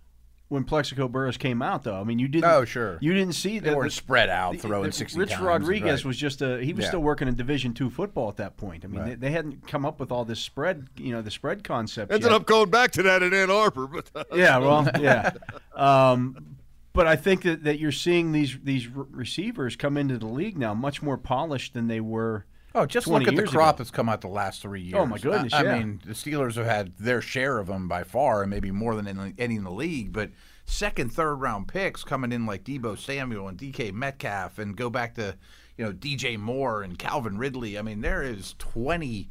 when 0.47 0.63
Plaxico 0.63 1.07
Burress 1.07 1.37
came 1.37 1.59
out, 1.61 1.83
though. 1.83 1.99
I 1.99 2.03
mean, 2.03 2.19
you 2.19 2.27
didn't. 2.27 2.45
Oh, 2.51 2.65
sure. 2.65 2.99
You 3.01 3.13
didn't 3.15 3.33
see 3.33 3.57
They 3.57 3.69
that. 3.69 3.77
weren't 3.77 3.93
spread 3.93 4.29
out, 4.29 4.51
the- 4.53 4.59
throwing 4.59 4.87
the- 4.87 4.91
60 4.91 5.17
Rich 5.19 5.31
times, 5.31 5.41
Rodriguez 5.41 6.01
right. 6.01 6.05
was 6.05 6.17
just 6.17 6.43
a. 6.43 6.63
He 6.63 6.71
was 6.73 6.83
Yeah. 6.83 6.89
still 6.89 7.01
working 7.01 7.27
in 7.27 7.33
Division 7.33 7.73
two 7.73 7.89
football 7.89 8.29
at 8.29 8.37
that 8.37 8.57
point. 8.57 8.85
I 8.85 8.89
mean, 8.89 8.99
Right. 8.99 9.09
they, 9.19 9.29
they 9.29 9.31
hadn't 9.31 9.65
come 9.67 9.85
up 9.87 9.99
with 9.99 10.11
all 10.11 10.23
this 10.23 10.39
spread, 10.39 10.87
you 10.97 11.13
know, 11.13 11.23
the 11.23 11.31
spread 11.31 11.63
concept. 11.63 12.11
Ended 12.11 12.29
yet. 12.29 12.35
up 12.35 12.45
going 12.45 12.69
back 12.69 12.91
to 12.91 13.01
that 13.03 13.23
in 13.23 13.33
Ann 13.33 13.49
Arbor, 13.49 13.87
but 13.87 14.27
yeah, 14.35 14.59
well, 14.59 14.87
yeah. 14.99 15.31
Um, 15.75 16.57
but 16.93 17.07
I 17.07 17.15
think 17.15 17.41
that, 17.41 17.63
that 17.63 17.79
you're 17.79 17.91
seeing 17.91 18.33
these 18.33 18.55
these 18.63 18.87
re- 18.87 19.05
receivers 19.09 19.75
come 19.75 19.97
into 19.97 20.19
the 20.19 20.27
league 20.27 20.59
now 20.59 20.73
much 20.75 21.01
more 21.01 21.17
polished 21.17 21.73
than 21.73 21.87
they 21.87 22.01
were. 22.01 22.45
Oh, 22.75 22.85
just 22.85 23.07
look 23.07 23.27
at 23.27 23.35
the 23.35 23.43
crop 23.43 23.75
ago. 23.75 23.77
that's 23.77 23.91
come 23.91 24.09
out 24.09 24.19
the 24.21 24.27
last 24.27 24.61
three 24.61 24.81
years. 24.81 24.95
Oh, 24.97 25.05
my 25.05 25.17
goodness, 25.17 25.53
I, 25.53 25.59
I 25.59 25.63
yeah. 25.63 25.77
mean, 25.79 26.01
the 26.05 26.13
Steelers 26.13 26.55
have 26.55 26.65
had 26.65 26.97
their 26.97 27.21
share 27.21 27.57
of 27.57 27.67
them 27.67 27.87
by 27.87 28.03
far, 28.03 28.41
and 28.41 28.49
maybe 28.51 28.69
more 28.69 28.95
than 28.95 29.07
any, 29.07 29.33
any 29.39 29.55
in 29.55 29.63
the 29.63 29.71
league. 29.71 30.11
But 30.11 30.31
second, 30.65 31.13
third 31.13 31.35
round 31.35 31.69
picks 31.69 32.03
coming 32.03 32.31
in 32.33 32.45
like 32.45 32.63
Deebo 32.65 32.97
Samuel 32.97 33.47
and 33.47 33.57
DK 33.57 33.93
Metcalf, 33.93 34.59
and 34.59 34.75
go 34.75 34.89
back 34.89 35.15
to 35.15 35.37
you 35.77 35.85
know 35.85 35.93
DJ 35.93 36.37
Moore 36.37 36.83
and 36.83 36.99
Calvin 36.99 37.37
Ridley. 37.37 37.77
I 37.79 37.81
mean, 37.81 38.01
there 38.01 38.21
is 38.21 38.55
twenty 38.59 39.29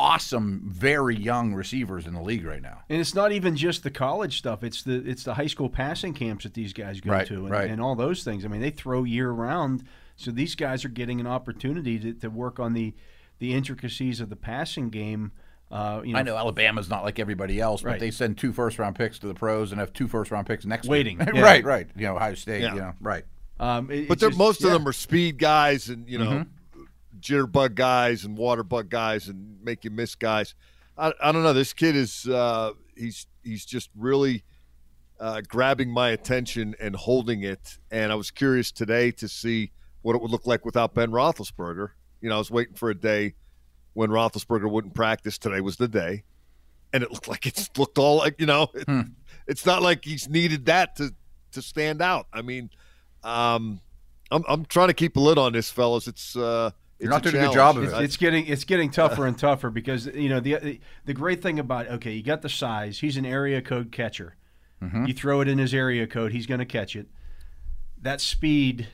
awesome, 0.00 0.62
very 0.64 1.16
young 1.16 1.54
receivers 1.54 2.06
in 2.06 2.14
the 2.14 2.22
league 2.22 2.44
right 2.44 2.62
now. 2.62 2.82
And 2.88 3.00
it's 3.00 3.14
not 3.14 3.32
even 3.32 3.56
just 3.56 3.82
the 3.82 3.90
college 3.90 4.38
stuff; 4.38 4.62
it's 4.62 4.82
the 4.82 5.02
it's 5.08 5.24
the 5.24 5.34
high 5.34 5.46
school 5.46 5.68
passing 5.68 6.14
camps 6.14 6.44
that 6.44 6.54
these 6.54 6.72
guys 6.72 7.00
go 7.00 7.10
Right, 7.10 7.26
to, 7.26 7.34
and, 7.34 7.50
right. 7.50 7.70
and 7.70 7.80
all 7.80 7.94
those 7.96 8.22
things. 8.24 8.44
I 8.44 8.48
mean, 8.48 8.60
they 8.60 8.70
throw 8.70 9.04
year 9.04 9.30
round, 9.30 9.84
so 10.18 10.30
these 10.30 10.54
guys 10.54 10.84
are 10.84 10.88
getting 10.90 11.20
an 11.20 11.26
opportunity 11.26 11.98
to, 11.98 12.12
to 12.12 12.28
work 12.28 12.58
on 12.60 12.74
the 12.74 12.92
the 13.38 13.54
intricacies 13.54 14.20
of 14.20 14.28
the 14.28 14.36
passing 14.36 14.90
game. 14.90 15.32
Uh, 15.70 16.00
you 16.04 16.12
know, 16.12 16.18
I 16.18 16.22
know 16.22 16.36
Alabama's 16.36 16.88
not 16.90 17.04
like 17.04 17.18
everybody 17.18 17.60
else, 17.60 17.82
but 17.82 18.00
they 18.00 18.10
send 18.10 18.36
two 18.38 18.52
first 18.52 18.78
round 18.78 18.96
picks 18.96 19.18
to 19.20 19.26
the 19.28 19.34
pros 19.34 19.70
and 19.70 19.78
have 19.80 19.92
two 19.92 20.08
first 20.08 20.30
round 20.30 20.46
picks 20.46 20.64
next 20.66 20.88
Waiting, 20.88 21.18
week. 21.18 21.28
yeah. 21.34 21.40
right, 21.40 21.64
right. 21.64 21.86
You 21.96 22.06
know, 22.06 22.16
Ohio 22.16 22.34
State. 22.34 22.62
Yeah. 22.62 22.74
You 22.74 22.80
know, 22.80 22.92
right. 23.00 23.24
Um, 23.60 23.90
it- 23.90 24.08
But 24.08 24.18
just- 24.18 24.36
most 24.38 24.60
yeah. 24.60 24.68
of 24.68 24.72
them 24.74 24.86
are 24.88 24.92
speed 24.92 25.38
guys 25.38 25.88
and 25.88 26.08
you 26.08 26.18
know 26.18 26.30
Mm-hmm. 26.76 26.82
jitterbug 27.20 27.74
guys 27.74 28.24
and 28.24 28.36
water 28.36 28.62
bug 28.62 28.88
guys 28.88 29.28
and 29.28 29.62
make 29.62 29.84
you 29.84 29.90
miss 29.90 30.14
guys. 30.14 30.54
I, 30.96 31.12
I 31.22 31.32
don't 31.32 31.42
know. 31.42 31.52
This 31.52 31.72
kid 31.72 31.94
is 31.96 32.26
uh, 32.26 32.72
he's 32.96 33.26
he's 33.44 33.64
just 33.64 33.90
really 33.96 34.44
uh, 35.20 35.42
grabbing 35.46 35.90
my 35.90 36.10
attention 36.10 36.74
and 36.80 36.94
holding 36.96 37.42
it. 37.42 37.78
And 37.90 38.10
I 38.10 38.14
was 38.14 38.30
curious 38.30 38.72
today 38.72 39.10
to 39.12 39.28
see 39.28 39.70
what 40.02 40.14
it 40.16 40.22
would 40.22 40.30
look 40.30 40.46
like 40.46 40.64
without 40.64 40.94
Ben 40.94 41.10
Roethlisberger. 41.10 41.90
You 42.20 42.28
know, 42.28 42.36
I 42.36 42.38
was 42.38 42.50
waiting 42.50 42.74
for 42.74 42.90
a 42.90 42.94
day 42.94 43.34
when 43.94 44.10
Roethlisberger 44.10 44.70
wouldn't 44.70 44.94
practice. 44.94 45.38
Today 45.38 45.60
was 45.60 45.76
the 45.76 45.88
day, 45.88 46.24
and 46.92 47.02
it 47.02 47.10
looked 47.10 47.28
like 47.28 47.46
it's 47.46 47.70
looked 47.76 47.98
all 47.98 48.16
like 48.18 48.40
you 48.40 48.46
know. 48.46 48.68
It, 48.74 48.84
Hmm. 48.86 49.00
It's 49.46 49.64
not 49.64 49.80
like 49.82 50.04
he's 50.04 50.28
needed 50.28 50.66
that 50.66 50.96
to 50.96 51.14
to 51.52 51.62
stand 51.62 52.02
out. 52.02 52.26
I 52.32 52.42
mean, 52.42 52.68
um, 53.24 53.80
I'm 54.30 54.44
I'm 54.46 54.64
trying 54.66 54.88
to 54.88 54.94
keep 54.94 55.16
a 55.16 55.20
lid 55.20 55.38
on 55.38 55.52
this, 55.52 55.70
fellas. 55.70 56.06
It's 56.06 56.36
uh, 56.36 56.70
You're 56.98 57.08
not 57.10 57.24
a 57.24 57.30
doing 57.30 57.42
a 57.42 57.46
good 57.46 57.54
job 57.54 57.78
of 57.78 57.84
It's, 57.84 57.92
it. 57.94 58.02
it's 58.02 58.16
getting 58.18 58.46
it's 58.46 58.64
getting 58.64 58.90
tougher 58.90 59.26
and 59.26 59.38
tougher 59.38 59.70
because 59.70 60.04
you 60.06 60.28
know 60.28 60.40
the 60.40 60.80
the 61.06 61.14
great 61.14 61.40
thing 61.42 61.58
about 61.58 61.88
okay, 61.88 62.12
you 62.12 62.22
got 62.22 62.42
the 62.42 62.48
size. 62.50 62.98
He's 62.98 63.16
an 63.16 63.24
area 63.24 63.62
code 63.62 63.90
catcher. 63.90 64.36
Mm-hmm. 64.82 65.06
You 65.06 65.14
throw 65.14 65.40
it 65.40 65.48
in 65.48 65.56
his 65.58 65.72
area 65.72 66.06
code, 66.06 66.32
he's 66.32 66.46
going 66.46 66.60
to 66.60 66.66
catch 66.66 66.94
it. 66.94 67.08
That 68.02 68.20
speed 68.20 68.86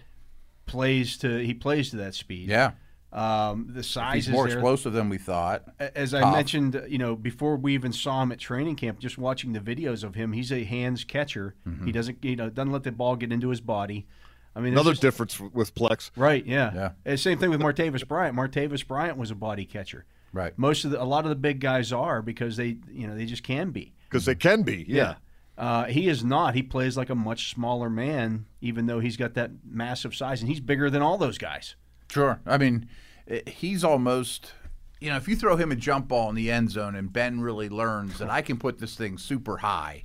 plays 0.67 1.17
to 1.19 1.39
he 1.45 1.55
plays 1.55 1.91
to 1.91 1.97
that 1.99 2.15
speed. 2.15 2.49
Yeah. 2.49 2.73
Um, 3.13 3.69
the 3.73 3.85
size 3.85 4.15
He's 4.15 4.27
is 4.27 4.33
more 4.33 4.49
there. 4.49 4.57
explosive 4.57 4.93
than 4.93 5.09
we 5.09 5.19
thought. 5.19 5.63
As 5.79 6.15
I 6.15 6.21
Tough. 6.21 6.35
mentioned, 6.35 6.85
you 6.89 6.99
know, 6.99 7.15
before 7.15 7.55
we 7.55 7.73
even 7.75 7.93
saw 7.93 8.21
him 8.23 8.33
at 8.33 8.41
training 8.41 8.75
camp, 8.75 8.99
just 8.99 9.19
watching 9.19 9.53
the 9.53 9.61
videos 9.61 10.03
of 10.03 10.17
him, 10.17 10.33
he's 10.33 10.51
a 10.51 10.65
hands 10.65 11.05
catcher. 11.05 11.55
Mm-hmm. 11.65 11.87
He 11.87 11.93
doesn't, 11.93 12.25
you 12.25 12.35
know, 12.35 12.51
doesn't 12.51 12.73
let 12.73 12.83
the 12.83 12.91
ball 12.91 13.15
get 13.15 13.31
into 13.31 13.51
his 13.51 13.61
body. 13.61 14.09
I 14.57 14.61
mean, 14.61 14.73
Another 14.73 14.91
just- 14.93 15.03
difference 15.03 15.39
with 15.39 15.77
Plax. 15.77 16.11
Right. 16.17 16.45
Yeah. 16.45 16.73
Yeah. 16.75 16.91
And 17.05 17.21
same 17.21 17.39
thing 17.39 17.51
with 17.51 17.61
Martavis 17.61 18.07
Bryant. 18.07 18.37
Martavis 18.37 18.85
Bryant 18.85 19.17
was 19.17 19.31
a 19.31 19.37
body 19.37 19.65
catcher. 19.65 20.07
Right. 20.33 20.53
Most 20.59 20.85
of 20.85 20.91
the, 20.91 21.01
a 21.01 21.05
lot 21.05 21.25
of 21.25 21.29
the 21.29 21.37
big 21.37 21.61
guys 21.61 21.93
are 21.93 22.21
because 22.21 22.57
they, 22.57 22.79
you 22.91 23.07
know, 23.07 23.15
they 23.15 23.27
just 23.27 23.45
can 23.45 23.71
be. 23.71 23.93
because 24.11 24.25
they 24.25 24.35
can 24.35 24.63
be. 24.63 24.85
Yeah. 24.89 25.15
Uh, 25.57 25.85
he 25.85 26.09
is 26.09 26.25
not. 26.25 26.55
He 26.55 26.63
plays 26.63 26.97
like 26.97 27.11
a 27.11 27.15
much 27.15 27.51
smaller 27.51 27.89
man, 27.89 28.47
even 28.61 28.87
though 28.87 28.99
he's 29.01 29.17
got 29.17 29.35
that 29.35 29.51
massive 29.65 30.15
size, 30.15 30.41
and 30.41 30.49
he's 30.49 30.61
bigger 30.61 30.91
than 30.91 31.01
all 31.03 31.17
those 31.17 31.39
guys. 31.39 31.77
Sure. 32.11 32.41
I 32.45 32.59
mean, 32.59 32.89
eh, 33.29 33.41
he's 33.47 33.85
almost, 33.85 34.53
you 35.01 35.11
know, 35.11 35.17
if 35.17 35.29
you 35.29 35.37
throw 35.37 35.57
him 35.57 35.71
a 35.71 35.77
jump 35.77 36.09
ball 36.09 36.29
in 36.29 36.35
the 36.35 36.51
end 36.51 36.71
zone 36.73 36.95
and 36.97 37.13
Ben 37.13 37.41
really 37.41 37.69
learns 37.69 38.19
that 38.19 38.31
I 38.31 38.43
can 38.43 38.57
put 38.59 38.79
this 38.79 38.97
thing 38.97 39.17
super 39.17 39.59
high, 39.59 40.05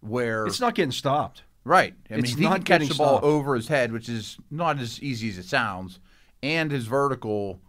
where 0.00 0.46
It's 0.46 0.60
not 0.60 0.74
getting 0.74 0.92
stopped. 0.92 1.42
right. 1.64 1.94
I 2.10 2.14
mean, 2.14 2.24
it's 2.24 2.32
if 2.32 2.38
he 2.38 2.44
not 2.44 2.64
can 2.64 2.80
catch 2.80 2.88
the 2.88 2.94
ball 2.94 3.18
stopped. 3.18 3.24
over 3.24 3.54
his 3.54 3.68
head, 3.68 3.92
which 3.92 4.08
is 4.08 4.38
not 4.50 4.78
as 4.78 5.02
easy 5.02 5.28
as 5.28 5.36
it 5.38 5.44
sounds, 5.44 5.98
and 6.42 6.70
his 6.70 6.86
vertical, 6.86 7.60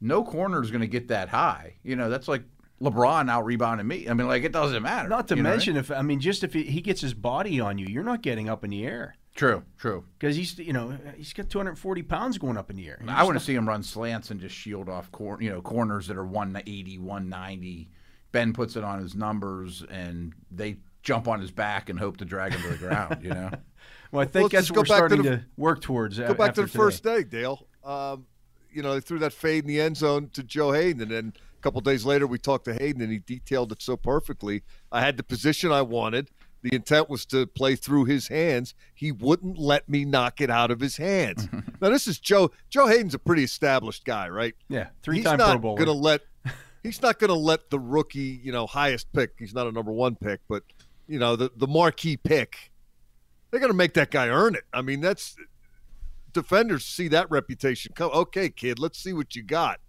no 0.00 0.24
corner 0.24 0.60
is 0.62 0.70
going 0.70 0.80
to 0.80 0.86
get 0.88 1.08
that 1.08 1.28
high. 1.28 1.74
You 1.84 1.94
know, 1.94 2.10
that's 2.10 2.26
like 2.26 2.42
LeBron 2.84 3.30
out 3.30 3.44
rebounding 3.44 3.86
me. 3.86 4.08
I 4.08 4.14
mean, 4.14 4.26
like 4.26 4.44
it 4.44 4.52
doesn't 4.52 4.82
matter. 4.82 5.08
Not 5.08 5.28
to 5.28 5.36
you 5.36 5.42
know 5.42 5.48
what 5.48 5.52
I 5.52 5.56
mention, 5.56 5.74
mean? 5.74 5.80
if 5.80 5.90
I 5.90 6.02
mean, 6.02 6.20
just 6.20 6.44
if 6.44 6.52
he, 6.52 6.64
he 6.64 6.80
gets 6.80 7.00
his 7.00 7.14
body 7.14 7.60
on 7.60 7.78
you, 7.78 7.86
you're 7.86 8.04
not 8.04 8.22
getting 8.22 8.48
up 8.48 8.64
in 8.64 8.70
the 8.70 8.84
air 8.86 9.16
true, 9.34 9.62
true. 9.78 10.04
because 10.18 10.36
he's, 10.36 10.58
you 10.58 10.72
know, 10.72 10.96
he's 11.16 11.32
got 11.32 11.50
240 11.50 12.02
pounds 12.02 12.38
going 12.38 12.56
up 12.56 12.70
in 12.70 12.76
the 12.76 12.88
air. 12.88 13.00
I 13.08 13.24
want 13.24 13.38
to 13.38 13.44
see 13.44 13.54
him 13.54 13.68
run 13.68 13.82
slants 13.82 14.30
and 14.30 14.40
just 14.40 14.54
shield 14.54 14.88
off 14.88 15.10
cor- 15.12 15.40
you 15.40 15.50
know 15.50 15.60
corners 15.60 16.06
that 16.08 16.16
are 16.16 16.26
180, 16.26 16.98
190. 16.98 17.90
Ben 18.32 18.52
puts 18.52 18.76
it 18.76 18.84
on 18.84 19.00
his 19.00 19.14
numbers 19.14 19.84
and 19.90 20.32
they 20.50 20.78
jump 21.02 21.28
on 21.28 21.40
his 21.40 21.50
back 21.50 21.88
and 21.88 21.98
hope 21.98 22.16
to 22.16 22.24
drag 22.24 22.52
him 22.52 22.62
to 22.62 22.68
the 22.68 22.76
ground, 22.76 23.18
you 23.22 23.30
know. 23.30 23.50
Well, 24.10 24.22
I 24.22 24.26
think 24.26 24.52
Let's 24.52 24.68
that's 24.68 24.70
what 24.70 24.88
we're 24.88 24.96
back 24.96 25.08
to 25.08 25.16
starting 25.16 25.22
to, 25.24 25.44
work 25.56 25.80
towards. 25.80 26.20
Go 26.20 26.34
back 26.34 26.54
to 26.54 26.62
the 26.62 26.68
first 26.68 27.02
day, 27.02 27.24
Dale. 27.24 27.66
Um, 27.82 28.26
you 28.72 28.80
know, 28.80 28.94
they 28.94 29.00
threw 29.00 29.18
that 29.18 29.32
fade 29.32 29.64
in 29.64 29.68
the 29.68 29.80
end 29.80 29.96
zone 29.96 30.30
to 30.34 30.44
Joe 30.44 30.70
Haden, 30.70 31.02
and 31.02 31.10
then 31.10 31.32
a 31.34 31.43
couple 31.64 31.80
days 31.80 32.04
later 32.04 32.26
we 32.26 32.38
talked 32.38 32.66
to 32.66 32.74
Haden, 32.74 33.00
and 33.00 33.10
he 33.10 33.18
detailed 33.18 33.72
it 33.72 33.80
so 33.80 33.96
perfectly. 33.96 34.62
I 34.92 35.00
had 35.00 35.16
the 35.16 35.22
position 35.22 35.72
I 35.72 35.80
wanted. 35.80 36.30
The 36.60 36.74
intent 36.74 37.08
was 37.08 37.24
to 37.26 37.46
play 37.46 37.74
through 37.74 38.04
his 38.04 38.28
hands. 38.28 38.74
He 38.94 39.12
wouldn't 39.12 39.58
let 39.58 39.88
me 39.88 40.04
knock 40.04 40.40
it 40.42 40.50
out 40.50 40.70
of 40.70 40.80
his 40.80 40.98
hands. 40.98 41.48
now 41.80 41.88
this 41.88 42.06
is 42.06 42.18
Joe. 42.18 42.50
Joe 42.68 42.86
Haden's 42.86 43.14
a 43.14 43.18
pretty 43.18 43.44
established 43.44 44.04
guy, 44.04 44.28
right? 44.28 44.54
Yeah, 44.68 44.84
He's 44.84 44.90
three-time 45.02 45.38
not 45.38 45.50
Pro 45.52 45.58
Bowler. 45.58 45.76
going 45.76 45.86
to 45.86 46.02
let 46.02 46.20
he's 46.82 47.00
not 47.00 47.18
going 47.18 47.28
to 47.28 47.34
let 47.34 47.70
the 47.70 47.78
rookie, 47.78 48.40
you 48.42 48.52
know, 48.52 48.66
highest 48.66 49.10
pick. 49.14 49.32
He's 49.38 49.54
not 49.54 49.66
a 49.66 49.72
number 49.72 49.90
one 49.92 50.16
pick, 50.16 50.40
but 50.48 50.62
you 51.08 51.18
know, 51.18 51.34
the 51.34 51.50
the 51.56 51.66
marquee 51.66 52.18
pick. 52.18 52.70
They're 53.50 53.60
going 53.60 53.72
to 53.72 53.76
make 53.76 53.94
that 53.94 54.10
guy 54.10 54.28
earn 54.28 54.54
it. 54.54 54.64
I 54.72 54.82
mean, 54.82 55.00
that's 55.00 55.36
defenders 56.32 56.84
see 56.84 57.08
that 57.08 57.30
reputation 57.30 57.92
come. 57.94 58.10
Okay, 58.12 58.50
kid, 58.50 58.78
let's 58.78 58.98
see 58.98 59.12
what 59.14 59.34
you 59.34 59.42
got. 59.42 59.80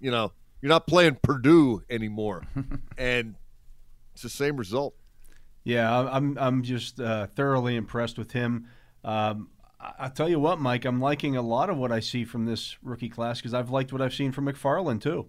You 0.00 0.10
know, 0.10 0.32
you're 0.64 0.70
not 0.70 0.86
playing 0.86 1.18
Purdue 1.22 1.82
anymore, 1.90 2.42
and 2.96 3.34
it's 4.14 4.22
the 4.22 4.30
same 4.30 4.56
result. 4.56 4.94
Yeah, 5.62 6.08
I'm 6.10 6.38
I'm 6.38 6.62
just 6.62 6.98
uh, 6.98 7.26
thoroughly 7.26 7.76
impressed 7.76 8.16
with 8.16 8.32
him. 8.32 8.68
Um, 9.04 9.50
I, 9.78 10.04
will 10.04 10.10
tell 10.10 10.26
you 10.26 10.40
what, 10.40 10.58
Mike, 10.58 10.86
I'm 10.86 11.02
liking 11.02 11.36
a 11.36 11.42
lot 11.42 11.68
of 11.68 11.76
what 11.76 11.92
I 11.92 12.00
see 12.00 12.24
from 12.24 12.46
this 12.46 12.78
rookie 12.82 13.10
class 13.10 13.40
because 13.40 13.52
I've 13.52 13.68
liked 13.68 13.92
what 13.92 14.00
I've 14.00 14.14
seen 14.14 14.32
from 14.32 14.46
McFarland 14.46 15.02
too. 15.02 15.26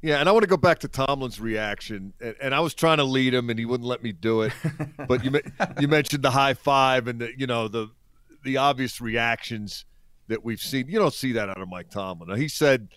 Yeah, 0.00 0.18
and 0.18 0.30
I 0.30 0.32
want 0.32 0.44
to 0.44 0.48
go 0.48 0.56
back 0.56 0.78
to 0.78 0.88
Tomlin's 0.88 1.38
reaction, 1.38 2.14
and, 2.18 2.34
and, 2.40 2.54
I 2.54 2.60
was 2.60 2.72
trying 2.72 2.98
to 2.98 3.04
lead 3.04 3.34
him, 3.34 3.50
and 3.50 3.58
he 3.58 3.66
wouldn't 3.66 3.86
let 3.86 4.02
me 4.02 4.12
do 4.12 4.42
it. 4.42 4.54
but 5.06 5.26
you 5.26 5.40
you 5.78 5.88
mentioned 5.88 6.22
the 6.22 6.30
high 6.30 6.54
five 6.54 7.06
and 7.06 7.20
the 7.20 7.38
you 7.38 7.46
know 7.46 7.68
the 7.68 7.90
the 8.44 8.56
obvious 8.56 8.98
reactions 8.98 9.84
that 10.28 10.42
we've 10.42 10.60
seen. 10.60 10.88
You 10.88 11.00
don't 11.00 11.12
see 11.12 11.32
that 11.32 11.50
out 11.50 11.60
of 11.60 11.68
Mike 11.68 11.90
Tomlin. 11.90 12.30
Now, 12.30 12.36
he 12.36 12.48
said, 12.48 12.88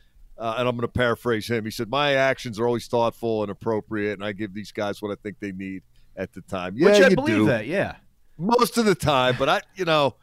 uh, 0.42 0.56
and 0.58 0.68
I'm 0.68 0.76
going 0.76 0.82
to 0.82 0.92
paraphrase 0.92 1.50
him. 1.50 1.64
He 1.64 1.72
said, 1.72 1.90
"My 1.90 2.16
actions 2.16 2.60
are 2.60 2.66
always 2.66 2.88
thoughtful 2.88 3.44
and 3.44 3.52
appropriate, 3.52 4.14
and 4.14 4.26
I 4.26 4.32
give 4.32 4.54
these 4.54 4.72
guys 4.72 5.02
what 5.02 5.12
I 5.12 5.16
think 5.22 5.40
they 5.40 5.52
need 5.52 5.84
at 6.18 6.34
the 6.34 6.42
time." 6.42 6.74
Yeah, 6.76 6.86
Which 6.88 7.02
I 7.02 7.10
you 7.10 7.16
believe 7.16 7.36
do. 7.38 7.46
that. 7.46 7.68
Yeah, 7.68 7.96
most 8.38 8.78
of 8.78 8.86
the 8.86 8.96
time. 8.96 9.36
But 9.38 9.50
I, 9.50 9.62
you 9.76 9.86
know, 9.86 10.16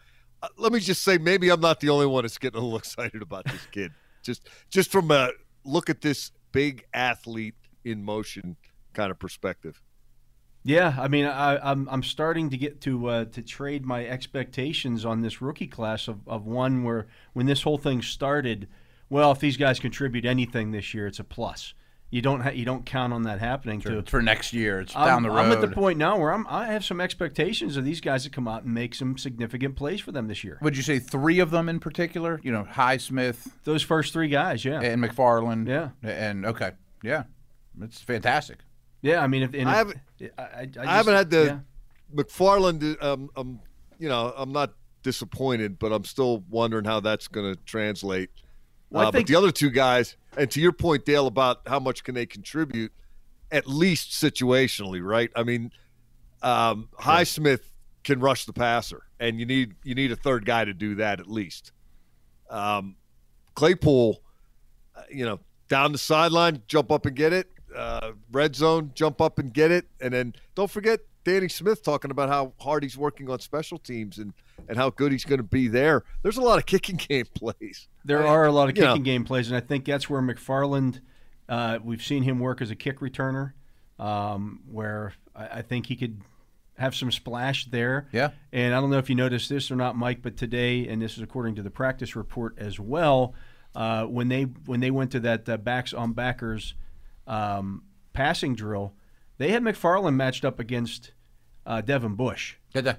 uh, 0.43 0.49
let 0.57 0.73
me 0.73 0.81
just 0.81 1.03
say, 1.03 1.19
maybe 1.19 1.51
I'm 1.51 1.61
not 1.61 1.81
the 1.81 1.89
only 1.91 2.07
one 2.07 2.25
that's 2.25 2.39
getting 2.39 2.61
a 2.61 2.63
little 2.63 2.79
excited 2.81 3.23
about 3.23 3.45
this 3.47 3.65
kid. 3.71 3.93
just, 4.23 4.49
just 4.71 4.91
from 4.91 5.11
a 5.11 5.31
look 5.65 5.89
at 5.89 6.01
this 6.01 6.33
big 6.53 6.85
athlete 6.93 7.55
in 7.85 8.03
motion 8.05 8.57
kind 8.95 9.11
of 9.11 9.19
perspective. 9.19 9.81
Yeah, 10.65 10.97
I 10.99 11.09
mean, 11.09 11.25
I, 11.25 11.55
am 11.55 11.61
I'm, 11.63 11.89
I'm 11.89 12.03
starting 12.03 12.51
to 12.51 12.57
get 12.57 12.81
to 12.83 13.09
uh, 13.09 13.25
to 13.27 13.43
trade 13.43 13.87
my 13.87 14.05
expectations 14.05 15.05
on 15.05 15.23
this 15.23 15.41
rookie 15.41 15.69
class 15.69 16.09
of, 16.09 16.27
of 16.27 16.45
one 16.45 16.83
where 16.83 17.07
when 17.33 17.47
this 17.47 17.63
whole 17.63 17.79
thing 17.79 18.03
started, 18.03 18.69
well, 19.11 19.33
if 19.33 19.39
these 19.39 19.57
guys 19.57 19.81
contribute 19.81 20.25
anything 20.25 20.71
this 20.73 20.95
year, 20.95 21.07
it's 21.07 21.19
a 21.19 21.25
plus. 21.25 21.75
You 22.11 22.23
don't 22.23 22.41
ha- 22.41 22.51
you 22.51 22.65
don't 22.65 22.87
count 22.87 23.13
on 23.13 23.25
that 23.25 23.39
happening 23.39 23.81
sure. 23.81 24.01
to 24.01 24.11
for 24.11 24.23
next 24.23 24.55
year. 24.55 24.81
It's 24.81 24.97
I'm, 24.97 25.07
down 25.07 25.23
the 25.23 25.29
road. 25.29 25.41
I'm 25.41 25.53
at 25.53 25.61
the 25.61 25.69
point 25.69 25.99
now 25.99 26.19
where 26.19 26.33
I'm 26.33 26.47
I 26.49 26.69
have 26.69 26.83
some 26.83 27.03
expectations 27.03 27.77
of 27.77 27.85
these 27.85 28.01
guys 28.01 28.25
to 28.25 28.31
come 28.31 28.49
out 28.49 28.65
and 28.65 28.73
make 28.73 28.95
some 28.95 29.19
significant 29.19 29.77
plays 29.77 30.01
for 30.01 30.11
them 30.11 30.27
this 30.27 30.43
year. 30.43 30.59
Would 30.63 30.75
you 30.75 30.83
say 30.83 30.99
three 30.99 31.39
of 31.39 31.51
them 31.51 31.69
in 31.69 31.81
particular? 31.81 32.41
You 32.43 32.51
know, 32.51 32.65
Highsmith, 32.65 33.51
those 33.65 33.83
first 33.83 34.15
three 34.15 34.29
guys, 34.29 34.65
yeah, 34.65 34.81
and 34.81 35.05
McFarland, 35.05 35.69
yeah, 35.69 35.91
and 36.03 36.47
okay, 36.47 36.73
yeah, 37.03 37.25
it's 37.83 38.01
fantastic. 38.01 38.61
Yeah, 39.03 39.23
I 39.23 39.27
mean, 39.27 39.43
if, 39.43 39.55
I 39.55 39.75
haven't, 39.75 40.01
I, 40.21 40.43
I, 40.43 40.61
I, 40.61 40.67
just, 40.67 40.87
I 40.87 40.97
haven't 40.97 41.15
had 41.15 41.31
the 41.31 41.45
yeah. 41.45 42.23
McFarland. 42.23 43.03
Um, 43.03 43.31
um, 43.37 43.61
you 43.99 44.09
know, 44.09 44.33
I'm 44.35 44.53
not 44.53 44.73
disappointed, 45.03 45.79
but 45.79 45.93
I'm 45.93 46.05
still 46.05 46.43
wondering 46.49 46.87
how 46.87 47.01
that's 47.01 47.29
going 47.29 47.55
to 47.55 47.61
translate. 47.65 48.31
Well, 48.91 49.09
uh, 49.09 49.11
think, 49.11 49.27
but 49.27 49.33
the 49.33 49.39
other 49.39 49.53
two 49.53 49.71
guys, 49.71 50.17
and 50.37 50.51
to 50.51 50.61
your 50.61 50.73
point, 50.73 51.05
Dale, 51.05 51.27
about 51.27 51.61
how 51.67 51.79
much 51.79 52.05
can 52.05 52.15
they 52.15 52.27
contribute, 52.27 52.93
at 53.51 53.67
least 53.67 54.13
situationally, 54.13 55.05
right? 55.05 55.31
I 55.37 55.43
mean, 55.43 55.73
um, 56.43 56.89
Highsmith 56.99 57.63
can 58.05 58.21
rush 58.21 58.45
the 58.45 58.53
passer, 58.53 59.03
and 59.21 59.39
you 59.39 59.47
need 59.47 59.75
you 59.85 59.95
need 59.95 60.13
a 60.13 60.17
third 60.17 60.45
guy 60.47 60.65
to 60.65 60.75
do 60.75 60.97
that 60.97 61.21
at 61.21 61.29
least. 61.29 61.73
Um, 62.49 62.97
Claypool, 63.55 64.23
uh, 64.97 65.03
you 65.11 65.25
know, 65.25 65.41
down 65.69 65.93
the 65.93 65.99
sideline, 65.99 66.63
jump 66.67 66.91
up 66.91 67.05
and 67.05 67.15
get 67.15 67.33
it 67.33 67.49
uh, 67.75 68.13
red 68.33 68.57
zone, 68.57 68.93
jump 68.95 69.21
up 69.21 69.39
and 69.39 69.53
get 69.53 69.71
it, 69.71 69.87
and 70.01 70.13
then 70.13 70.35
don't 70.55 70.71
forget 70.71 71.01
Danny 71.25 71.49
Smith 71.49 71.83
talking 71.83 72.11
about 72.11 72.29
how 72.29 72.53
hard 72.59 72.83
he's 72.83 72.97
working 72.97 73.29
on 73.31 73.41
special 73.41 73.79
teams 73.79 74.19
and 74.19 74.33
and 74.69 74.77
how 74.77 74.91
good 74.91 75.13
he's 75.13 75.25
going 75.25 75.39
to 75.39 75.45
be 75.45 75.69
there. 75.69 76.05
There's 76.23 76.37
a 76.37 76.43
lot 76.43 76.59
of 76.59 76.67
kicking 76.67 76.97
game 77.09 77.27
plays. 77.35 77.89
There 78.05 78.27
are 78.27 78.47
a 78.47 78.53
lot 78.53 78.69
of 78.69 78.75
kicking 78.75 78.89
know. 78.89 78.99
game 78.99 79.25
plays, 79.25 79.49
and 79.49 79.57
I 79.57 79.61
think 79.61 79.85
that's 79.85 80.09
where 80.09 80.21
McFarland. 80.21 81.01
Uh, 81.49 81.79
we've 81.83 82.03
seen 82.03 82.23
him 82.23 82.41
work 82.41 82.61
as 82.61 82.71
a 82.71 82.77
kick 82.77 83.01
returner, 83.01 83.53
um, 83.99 84.61
where 84.71 85.15
I, 85.35 85.47
I 85.47 85.63
think 85.63 85.87
he 85.87 85.97
could 85.97 86.21
have 86.79 86.95
some 86.95 87.11
splash 87.11 87.67
there. 87.67 88.09
Yeah. 88.13 88.31
And 88.53 88.75
I 88.75 88.81
don't 88.81 88.91
know 88.91 88.99
if 88.99 89.09
you 89.09 89.17
noticed 89.17 89.49
this 89.49 89.71
or 89.71 89.77
not, 89.77 89.97
Mike, 89.97 90.23
but 90.23 90.37
today, 90.37 90.87
and 90.87 91.03
this 91.03 91.17
is 91.17 91.23
according 91.23 91.57
to 91.57 91.63
the 91.63 91.71
practice 91.71 92.15
report 92.15 92.55
as 92.59 92.79
well, 92.79 93.35
uh, 93.75 94.05
when 94.05 94.29
they 94.29 94.43
when 94.43 94.81
they 94.81 94.91
went 94.91 95.13
to 95.13 95.21
that 95.21 95.49
uh, 95.49 95.57
backs 95.57 95.93
on 95.93 96.13
backers 96.13 96.75
um, 97.27 97.83
passing 98.13 98.55
drill, 98.55 98.95
they 99.39 99.51
had 99.51 99.63
McFarland 99.63 100.15
matched 100.15 100.45
up 100.45 100.61
against 100.61 101.13
uh, 101.67 101.81
Devin 101.81 102.15
Bush. 102.15 102.57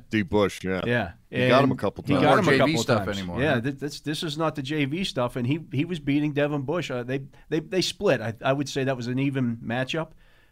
D. 0.10 0.24
Bush, 0.24 0.64
yeah, 0.64 0.82
yeah, 0.86 1.12
he 1.30 1.48
got 1.48 1.64
him 1.64 1.72
a 1.72 1.76
couple 1.76 2.04
times. 2.04 2.20
He 2.20 2.26
got 2.26 2.40
him 2.40 2.46
JV 2.46 2.56
a 2.56 2.58
couple 2.58 2.78
stuff 2.80 3.06
times. 3.06 3.18
anymore. 3.18 3.42
Yeah, 3.42 3.60
this 3.60 4.00
this 4.00 4.24
is 4.24 4.38
not 4.38 4.56
the 4.56 4.64
JV 4.64 5.06
stuff, 5.06 5.36
and 5.36 5.46
he 5.46 5.60
he 5.72 5.86
was 5.86 6.00
beating 6.00 6.34
Devin 6.34 6.64
Bush. 6.64 6.90
Uh, 6.90 7.04
they 7.04 7.22
they 7.50 7.60
they 7.60 7.82
split. 7.82 8.20
I, 8.20 8.34
I 8.44 8.54
would 8.54 8.68
say 8.68 8.84
that 8.84 8.98
was 8.98 9.08
an 9.08 9.20
even 9.20 9.58
matchup. 9.58 10.10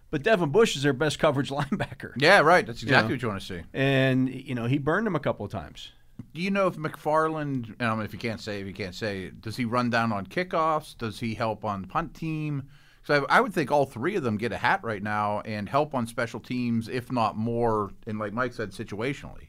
But 0.10 0.24
Devin 0.24 0.51
Bush 0.51 0.75
is 0.77 0.84
their 0.84 0.94
best 0.94 1.20
coverage 1.20 1.50
linebacker. 1.51 2.13
Yeah, 2.17 2.39
right. 2.39 2.65
That's 2.65 2.84
exactly 2.84 3.15
what 3.15 3.22
you 3.22 3.27
want 3.27 3.41
to 3.41 3.46
see. 3.46 3.62
And 3.74 4.29
you 4.29 4.56
know 4.56 4.65
he 4.65 4.77
burned 4.77 5.08
him 5.08 5.15
a 5.15 5.20
couple 5.20 5.46
of 5.46 5.51
times. 5.51 5.91
Do 6.34 6.41
you 6.41 6.51
know 6.51 6.67
if 6.67 6.75
McFarland? 6.75 7.75
I 7.82 7.94
mean, 7.94 8.06
if 8.06 8.13
you 8.13 8.20
can't 8.20 8.39
say, 8.41 8.62
if 8.62 8.67
you 8.67 8.74
can't 8.74 8.96
say, 8.96 9.29
does 9.29 9.58
he 9.58 9.65
run 9.65 9.89
down 9.89 10.12
on 10.12 10.25
kickoffs? 10.25 10.98
Does 10.98 11.20
he 11.20 11.34
help 11.34 11.65
on 11.65 11.86
punt 11.86 12.13
team? 12.13 12.70
So 13.07 13.25
I, 13.29 13.37
I, 13.37 13.39
would 13.39 13.53
think 13.53 13.71
all 13.71 13.85
three 13.85 14.17
of 14.17 14.23
them 14.23 14.35
get 14.35 14.51
a 14.51 14.57
hat 14.57 14.81
right 14.83 15.01
now 15.01 15.39
and 15.45 15.69
help 15.69 15.95
on 15.95 16.07
special 16.07 16.41
teams, 16.41 16.89
if 16.89 17.09
not 17.09 17.37
more, 17.37 17.91
and 18.05 18.19
like 18.19 18.33
Mike 18.33 18.51
said, 18.51 18.71
situationally. 18.71 19.47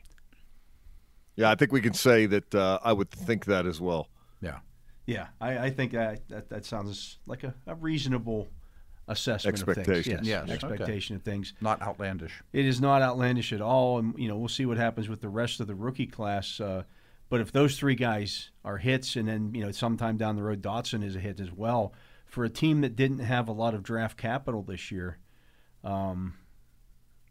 Yeah, 1.34 1.50
I 1.50 1.56
think 1.56 1.72
we 1.72 1.80
can 1.80 1.92
say 1.92 2.26
that 2.26 2.54
uh, 2.54 2.78
I 2.84 2.92
would 2.92 3.10
think 3.10 3.46
that 3.46 3.66
as 3.66 3.80
well. 3.80 4.10
Yeah. 4.40 4.58
Yeah, 5.06 5.26
I, 5.40 5.58
I 5.58 5.70
think 5.70 5.90
that, 5.90 6.28
that, 6.28 6.48
that 6.50 6.66
sounds 6.66 7.18
like 7.26 7.42
a, 7.42 7.52
a 7.66 7.74
reasonable 7.74 8.46
assessment 9.08 9.60
of 9.60 9.84
things. 9.84 10.06
Yes, 10.06 10.20
yes. 10.22 10.48
expectation 10.48 11.16
okay. 11.16 11.20
of 11.20 11.24
things. 11.24 11.52
Not 11.60 11.82
outlandish. 11.82 12.40
It 12.52 12.64
is 12.64 12.80
not 12.80 13.02
outlandish 13.02 13.52
at 13.52 13.60
all, 13.60 13.98
and 13.98 14.16
you 14.16 14.28
know 14.28 14.36
we'll 14.36 14.46
see 14.46 14.66
what 14.66 14.76
happens 14.76 15.08
with 15.08 15.20
the 15.20 15.30
rest 15.30 15.58
of 15.58 15.66
the 15.66 15.74
rookie 15.74 16.06
class. 16.06 16.60
Uh, 16.60 16.84
but 17.28 17.40
if 17.40 17.50
those 17.50 17.76
three 17.76 17.96
guys 17.96 18.50
are 18.64 18.76
hits, 18.76 19.16
and 19.16 19.26
then 19.26 19.52
you 19.52 19.64
know 19.64 19.72
sometime 19.72 20.16
down 20.16 20.36
the 20.36 20.44
road 20.44 20.62
Dotson 20.62 21.02
is 21.02 21.16
a 21.16 21.20
hit 21.20 21.40
as 21.40 21.50
well, 21.50 21.92
for 22.28 22.44
a 22.44 22.50
team 22.50 22.82
that 22.82 22.94
didn't 22.94 23.20
have 23.20 23.48
a 23.48 23.52
lot 23.52 23.74
of 23.74 23.82
draft 23.82 24.16
capital 24.16 24.62
this 24.62 24.90
year. 24.90 25.18
Um, 25.82 26.34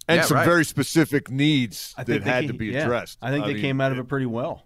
and 0.08 0.18
yeah, 0.18 0.24
some 0.24 0.38
right. 0.38 0.46
very 0.46 0.66
specific 0.66 1.30
needs 1.30 1.94
that 1.98 2.24
had 2.24 2.42
came, 2.42 2.48
to 2.48 2.54
be 2.54 2.68
yeah, 2.68 2.84
addressed. 2.84 3.18
I 3.22 3.30
think 3.30 3.46
I 3.46 3.48
they 3.48 3.54
mean, 3.54 3.62
came 3.62 3.82
out 3.82 3.92
of 3.92 4.00
it 4.00 4.08
pretty 4.08 4.25
well. 4.25 4.63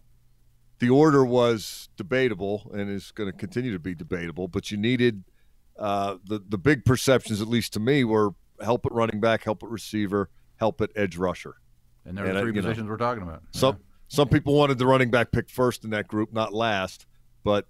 The 0.79 0.89
order 0.89 1.25
was 1.25 1.89
debatable 1.97 2.71
and 2.73 2.89
is 2.89 3.11
going 3.11 3.31
to 3.31 3.37
continue 3.37 3.71
to 3.71 3.79
be 3.79 3.93
debatable, 3.93 4.47
but 4.47 4.71
you 4.71 4.77
needed 4.77 5.23
uh, 5.77 6.17
the 6.25 6.41
the 6.47 6.57
big 6.57 6.85
perceptions, 6.85 7.41
at 7.41 7.47
least 7.47 7.73
to 7.73 7.79
me, 7.79 8.03
were 8.03 8.31
help 8.61 8.85
at 8.85 8.91
running 8.91 9.19
back, 9.19 9.43
help 9.43 9.63
at 9.63 9.69
receiver, 9.69 10.29
help 10.57 10.79
at 10.81 10.91
edge 10.95 11.17
rusher. 11.17 11.55
And 12.05 12.17
there 12.17 12.25
are 12.25 12.39
three 12.39 12.51
positions 12.51 12.85
know, 12.85 12.91
we're 12.91 12.97
talking 12.97 13.23
about. 13.23 13.43
Some 13.51 13.75
yeah. 13.75 13.83
some 14.07 14.27
people 14.27 14.53
wanted 14.53 14.77
the 14.77 14.85
running 14.85 15.11
back 15.11 15.31
picked 15.31 15.51
first 15.51 15.83
in 15.83 15.89
that 15.91 16.07
group, 16.07 16.33
not 16.33 16.53
last, 16.53 17.05
but 17.43 17.67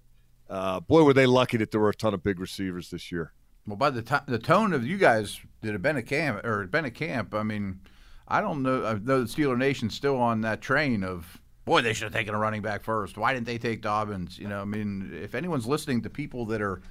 uh, 0.52 0.80
boy, 0.80 1.02
were 1.02 1.14
they 1.14 1.26
lucky 1.26 1.56
that 1.56 1.70
there 1.70 1.80
were 1.80 1.88
a 1.88 1.94
ton 1.94 2.12
of 2.12 2.22
big 2.22 2.38
receivers 2.38 2.90
this 2.90 3.10
year. 3.10 3.32
Well, 3.66 3.76
by 3.76 3.90
the 3.90 4.02
time 4.02 4.22
the 4.26 4.38
tone 4.38 4.72
of 4.72 4.86
you 4.86 4.98
guys 4.98 5.40
that 5.62 5.72
have 5.72 5.82
been 5.82 5.96
at 5.96 6.06
camp 6.06 6.44
or 6.44 6.66
been 6.66 6.84
at 6.84 6.94
camp, 6.94 7.34
I 7.34 7.42
mean, 7.42 7.80
I 8.28 8.40
don't 8.40 8.62
know. 8.62 8.84
I 8.84 8.94
know 8.94 9.22
the 9.22 9.26
Steeler 9.26 9.56
Nation's 9.56 9.94
still 9.94 10.16
on 10.16 10.42
that 10.42 10.60
train 10.60 11.04
of 11.04 11.40
boy, 11.64 11.80
they 11.80 11.92
should 11.92 12.04
have 12.04 12.12
taken 12.12 12.34
a 12.34 12.38
running 12.38 12.60
back 12.60 12.82
first. 12.82 13.16
Why 13.16 13.32
didn't 13.32 13.46
they 13.46 13.56
take 13.56 13.80
Dobbins? 13.80 14.38
You 14.38 14.48
know, 14.48 14.60
I 14.60 14.64
mean, 14.64 15.18
if 15.22 15.34
anyone's 15.34 15.66
listening 15.66 16.02
to 16.02 16.10
people 16.10 16.44
that 16.46 16.60
are 16.60 16.82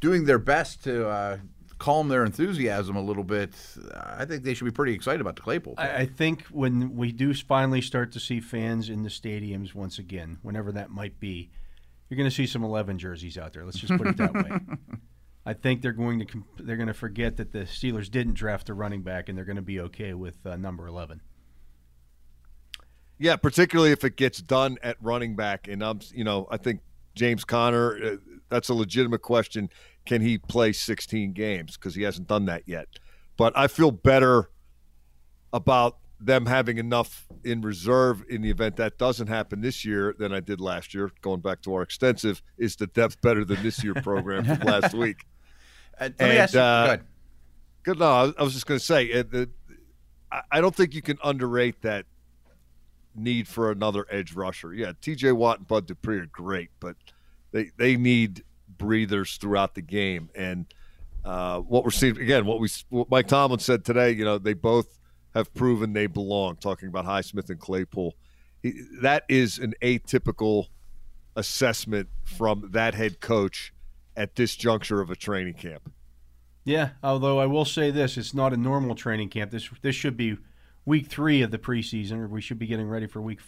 doing 0.00 0.24
their 0.24 0.38
best 0.38 0.84
to 0.84 1.08
uh, 1.08 1.38
calm 1.78 2.08
their 2.08 2.24
enthusiasm 2.24 2.96
a 2.96 3.02
little 3.02 3.24
bit, 3.24 3.54
I 3.94 4.24
think 4.24 4.42
they 4.44 4.54
should 4.54 4.64
be 4.64 4.70
pretty 4.70 4.94
excited 4.94 5.20
about 5.20 5.36
the 5.36 5.42
Claypool. 5.42 5.74
I, 5.76 5.96
I, 5.96 6.06
think 6.06 6.44
when 6.44 6.96
we 6.96 7.12
do 7.12 7.34
finally 7.34 7.82
start 7.82 8.12
to 8.12 8.20
see 8.20 8.40
fans 8.40 8.88
in 8.88 9.02
the 9.02 9.08
stadiums 9.08 9.74
once 9.74 9.98
again, 9.98 10.38
whenever 10.42 10.72
that 10.72 10.90
might 10.90 11.18
be, 11.18 11.50
you're 12.12 12.18
going 12.18 12.28
to 12.28 12.36
see 12.36 12.46
some 12.46 12.62
11 12.62 12.98
jerseys 12.98 13.38
out 13.38 13.54
there. 13.54 13.64
Let's 13.64 13.78
just 13.78 13.96
put 13.96 14.06
it 14.06 14.18
that 14.18 14.34
way. 14.34 14.50
I 15.46 15.54
think 15.54 15.80
they're 15.80 15.92
going 15.92 16.26
to 16.26 16.44
they're 16.58 16.76
going 16.76 16.88
to 16.88 16.92
forget 16.94 17.38
that 17.38 17.52
the 17.52 17.60
Steelers 17.60 18.10
didn't 18.10 18.34
draft 18.34 18.68
a 18.68 18.74
running 18.74 19.00
back, 19.00 19.30
and 19.30 19.38
they're 19.38 19.46
going 19.46 19.56
to 19.56 19.62
be 19.62 19.80
okay 19.80 20.12
with 20.12 20.44
uh, 20.44 20.56
number 20.56 20.86
11. 20.86 21.22
Yeah, 23.18 23.36
particularly 23.36 23.92
if 23.92 24.04
it 24.04 24.16
gets 24.16 24.42
done 24.42 24.76
at 24.82 24.98
running 25.00 25.36
back, 25.36 25.68
and 25.68 25.82
I'm 25.82 26.00
you 26.12 26.22
know 26.22 26.46
I 26.50 26.58
think 26.58 26.82
James 27.14 27.46
Conner. 27.46 27.96
Uh, 27.96 28.16
that's 28.50 28.68
a 28.68 28.74
legitimate 28.74 29.22
question. 29.22 29.70
Can 30.04 30.20
he 30.20 30.36
play 30.36 30.74
16 30.74 31.32
games? 31.32 31.78
Because 31.78 31.94
he 31.94 32.02
hasn't 32.02 32.28
done 32.28 32.44
that 32.44 32.64
yet. 32.66 32.88
But 33.38 33.56
I 33.56 33.68
feel 33.68 33.90
better 33.90 34.50
about 35.50 35.96
them 36.24 36.46
having 36.46 36.78
enough 36.78 37.26
in 37.44 37.60
reserve 37.62 38.22
in 38.28 38.42
the 38.42 38.50
event 38.50 38.76
that 38.76 38.96
doesn't 38.98 39.26
happen 39.26 39.60
this 39.60 39.84
year 39.84 40.14
than 40.18 40.32
I 40.32 40.40
did 40.40 40.60
last 40.60 40.94
year. 40.94 41.10
Going 41.20 41.40
back 41.40 41.62
to 41.62 41.74
our 41.74 41.82
extensive, 41.82 42.42
is 42.58 42.76
the 42.76 42.86
depth 42.86 43.20
better 43.20 43.44
than 43.44 43.62
this 43.62 43.82
year 43.82 43.94
program 43.94 44.44
from 44.44 44.58
last 44.60 44.94
week? 44.94 45.24
Uh, 46.00 46.08
let 46.18 46.30
me 46.30 46.36
ask 46.38 46.54
you. 46.54 46.60
uh, 46.60 46.96
good. 46.96 47.04
Good. 47.82 47.98
No, 47.98 48.32
I 48.36 48.42
was- 48.42 48.54
just 48.54 48.66
going 48.66 48.80
to 48.80 48.84
say, 48.84 49.22
I- 50.32 50.40
I 50.50 50.60
don't 50.62 50.74
think 50.74 50.94
you 50.94 51.02
can 51.02 51.18
underrate 51.22 51.82
that 51.82 52.06
need 53.14 53.46
for 53.46 53.70
another 53.70 54.06
edge 54.10 54.32
rusher. 54.32 54.72
Yeah, 54.72 54.92
T.J. 55.00 55.32
Watt 55.32 55.58
and 55.58 55.68
Bud 55.68 55.86
Dupree 55.86 56.18
are 56.18 56.26
great, 56.26 56.70
but 56.80 56.96
they 57.52 57.70
they 57.76 57.96
need 57.96 58.42
breathers 58.78 59.36
throughout 59.36 59.74
the 59.74 59.82
game. 59.82 60.30
And 60.34 60.64
uh, 61.24 61.60
what 61.60 61.84
we're 61.84 61.90
seeing 61.90 62.16
again, 62.18 62.46
what 62.46 62.58
we 62.58 62.68
what 62.88 63.10
Mike 63.10 63.28
Tomlin 63.28 63.60
said 63.60 63.84
today, 63.84 64.12
you 64.12 64.24
know, 64.24 64.38
they 64.38 64.54
both 64.54 64.98
have 65.34 65.52
proven 65.54 65.92
they 65.92 66.06
belong. 66.06 66.56
Talking 66.56 66.88
about 66.88 67.06
Highsmith 67.06 67.50
and 67.50 67.58
Claypool, 67.58 68.14
he, 68.62 68.82
that 69.00 69.24
is 69.28 69.58
an 69.58 69.74
atypical 69.82 70.66
assessment 71.36 72.08
from 72.24 72.70
that 72.72 72.94
head 72.94 73.20
coach 73.20 73.72
at 74.16 74.36
this 74.36 74.54
juncture 74.56 75.00
of 75.00 75.10
a 75.10 75.16
training 75.16 75.54
camp. 75.54 75.90
Yeah, 76.64 76.90
although 77.02 77.40
I 77.40 77.46
will 77.46 77.64
say 77.64 77.90
this, 77.90 78.16
it's 78.16 78.34
not 78.34 78.52
a 78.52 78.56
normal 78.56 78.94
training 78.94 79.30
camp. 79.30 79.50
This 79.50 79.68
this 79.82 79.96
should 79.96 80.16
be 80.16 80.36
week 80.84 81.06
three 81.08 81.42
of 81.42 81.50
the 81.50 81.58
preseason, 81.58 82.18
or 82.18 82.28
we 82.28 82.40
should 82.40 82.58
be 82.58 82.66
getting 82.66 82.88
ready 82.88 83.06
for 83.06 83.20
week 83.20 83.40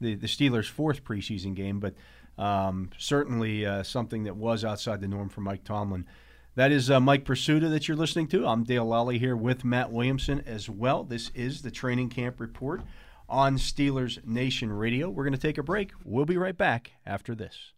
the 0.00 0.14
the 0.14 0.28
Steelers' 0.28 0.68
fourth 0.68 1.02
preseason 1.02 1.54
game. 1.54 1.80
But 1.80 1.94
um, 2.38 2.90
certainly 2.98 3.66
uh, 3.66 3.82
something 3.82 4.24
that 4.24 4.36
was 4.36 4.64
outside 4.64 5.00
the 5.00 5.08
norm 5.08 5.28
for 5.28 5.40
Mike 5.40 5.64
Tomlin. 5.64 6.06
That 6.56 6.70
is 6.70 6.88
uh, 6.88 7.00
Mike 7.00 7.24
Prisuta 7.24 7.68
that 7.70 7.88
you're 7.88 7.96
listening 7.96 8.28
to. 8.28 8.46
I'm 8.46 8.62
Dale 8.62 8.86
Lolley 8.86 9.18
here 9.18 9.34
with 9.36 9.64
Matt 9.64 9.90
Williamson 9.90 10.40
as 10.46 10.70
well. 10.70 11.02
This 11.02 11.32
is 11.34 11.62
the 11.62 11.70
training 11.72 12.10
camp 12.10 12.38
report 12.38 12.82
on 13.28 13.56
Steelers 13.56 14.24
Nation 14.24 14.72
Radio. 14.72 15.10
We're 15.10 15.24
going 15.24 15.32
to 15.32 15.38
take 15.38 15.58
a 15.58 15.64
break. 15.64 15.90
We'll 16.04 16.26
be 16.26 16.36
right 16.36 16.56
back 16.56 16.92
after 17.04 17.34
this. 17.34 17.72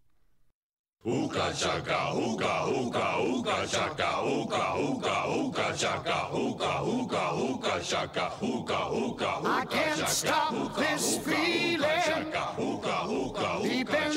I 9.47 9.65
can't 9.71 10.09
stop 10.09 10.77
this 10.77 11.17
feeling 11.19 11.87
deep 12.27 12.35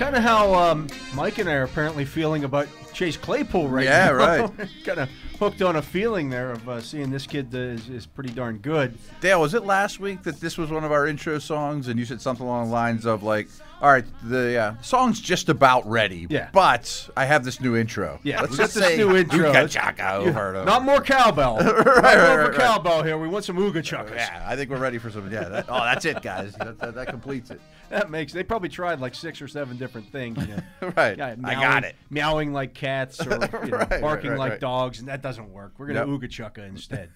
Kind 0.00 0.16
of 0.16 0.22
how 0.22 0.54
um, 0.54 0.86
Mike 1.14 1.36
and 1.36 1.46
I 1.46 1.52
are 1.52 1.64
apparently 1.64 2.06
feeling 2.06 2.44
about 2.44 2.66
Chase 2.94 3.18
Claypool 3.18 3.68
right 3.68 3.84
Yeah, 3.84 4.06
now. 4.06 4.12
right. 4.14 4.50
kind 4.86 5.00
of 5.00 5.10
hooked 5.38 5.60
on 5.60 5.76
a 5.76 5.82
feeling 5.82 6.30
there 6.30 6.52
of 6.52 6.66
uh, 6.66 6.80
seeing 6.80 7.10
this 7.10 7.26
kid 7.26 7.54
uh, 7.54 7.58
is, 7.58 7.86
is 7.90 8.06
pretty 8.06 8.30
darn 8.30 8.56
good. 8.58 8.96
Dale, 9.20 9.42
was 9.42 9.52
it 9.52 9.62
last 9.64 10.00
week 10.00 10.22
that 10.22 10.40
this 10.40 10.56
was 10.56 10.70
one 10.70 10.84
of 10.84 10.90
our 10.92 11.06
intro 11.06 11.38
songs, 11.38 11.86
and 11.88 11.98
you 11.98 12.06
said 12.06 12.22
something 12.22 12.46
along 12.46 12.68
the 12.68 12.72
lines 12.72 13.04
of 13.04 13.22
like, 13.22 13.48
"All 13.80 13.90
right, 13.90 14.04
the 14.22 14.56
uh, 14.58 14.74
song's 14.82 15.20
just 15.20 15.48
about 15.48 15.88
ready, 15.88 16.26
Yeah. 16.28 16.48
but 16.52 17.08
I 17.16 17.24
have 17.24 17.44
this 17.44 17.60
new 17.60 17.76
intro. 17.76 18.20
Yeah, 18.22 18.40
let's 18.42 18.56
just 18.56 18.74
this 18.74 18.84
say 18.84 18.96
new 18.96 19.16
intro. 19.16 19.52
Ooga 19.52 19.70
chaka 19.70 20.20
and 20.20 20.36
over. 20.36 20.64
Not 20.64 20.82
more 20.84 21.00
cowbell. 21.00 21.56
right, 21.60 21.76
right, 21.86 22.16
over 22.18 22.38
right, 22.42 22.48
right. 22.50 22.54
cowbell 22.58 23.02
here. 23.02 23.16
We 23.18 23.28
want 23.28 23.44
some 23.44 23.56
ooga 23.56 23.76
chuckas. 23.82 24.14
Yeah, 24.16 24.44
I 24.46 24.56
think 24.56 24.70
we're 24.70 24.78
ready 24.78 24.98
for 24.98 25.10
some. 25.10 25.30
Yeah. 25.32 25.48
That, 25.48 25.66
oh, 25.68 25.80
that's 25.84 26.04
it, 26.04 26.20
guys. 26.22 26.54
That, 26.54 26.78
that, 26.78 26.94
that 26.94 27.08
completes 27.08 27.50
it. 27.50 27.60
That 27.88 28.10
makes. 28.10 28.32
They 28.32 28.42
probably 28.44 28.68
tried 28.68 29.00
like 29.00 29.14
six 29.14 29.42
or 29.42 29.48
seven 29.48 29.76
different 29.76 30.10
things. 30.12 30.38
You 30.46 30.56
know. 30.56 30.62
Right. 30.96 31.16
Yeah, 31.18 31.34
I 31.44 31.54
got 31.54 31.84
it. 31.84 31.94
Meowing 32.10 32.52
like 32.52 32.74
cats 32.74 33.24
or 33.24 33.30
you 33.32 33.38
know, 33.38 33.46
Right, 33.78 33.90
right, 33.90 34.00
barking 34.00 34.30
right, 34.30 34.38
like 34.38 34.50
right. 34.52 34.60
dogs, 34.60 34.98
and 35.00 35.08
that 35.08 35.22
doesn't 35.22 35.50
work. 35.50 35.72
We're 35.78 35.86
gonna 35.86 36.00
Yep. 36.00 36.08
ooga 36.08 36.28
chucka 36.28 36.68
instead. 36.68 37.10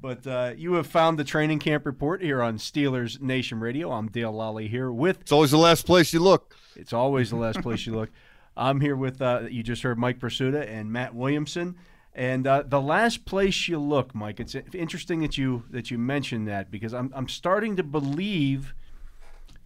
But 0.00 0.26
uh, 0.26 0.52
you 0.56 0.74
have 0.74 0.86
found 0.86 1.18
the 1.18 1.24
training 1.24 1.58
camp 1.58 1.86
report 1.86 2.22
here 2.22 2.42
on 2.42 2.58
Steelers 2.58 3.20
Nation 3.20 3.60
Radio. 3.60 3.90
I'm 3.90 4.08
Dale 4.08 4.32
Lolley 4.32 4.68
here 4.68 4.90
with 4.92 5.20
It's 5.20 5.32
always 5.32 5.50
the 5.50 5.58
last 5.58 5.86
place 5.86 6.12
you 6.12 6.20
look. 6.20 6.54
It's 6.76 6.92
always 6.92 7.30
the 7.30 7.36
last 7.36 7.62
place 7.62 7.86
you 7.86 7.94
look. 7.94 8.10
I'm 8.56 8.80
here 8.80 8.96
with 8.96 9.20
uh, 9.20 9.42
you 9.50 9.62
just 9.62 9.82
heard 9.82 9.98
Mike 9.98 10.18
Prisuta 10.18 10.68
and 10.68 10.92
Matt 10.92 11.14
Williamson, 11.14 11.76
and 12.14 12.46
uh, 12.46 12.62
the 12.66 12.80
last 12.80 13.24
place 13.24 13.68
you 13.68 13.78
look, 13.78 14.14
Mike. 14.14 14.38
It's 14.40 14.54
interesting 14.72 15.20
that 15.20 15.36
you 15.36 15.64
that 15.70 15.90
you 15.90 15.98
mentioned 15.98 16.46
that 16.48 16.70
because 16.70 16.94
I'm 16.94 17.12
I'm 17.14 17.28
starting 17.28 17.76
to 17.76 17.82
believe, 17.82 18.74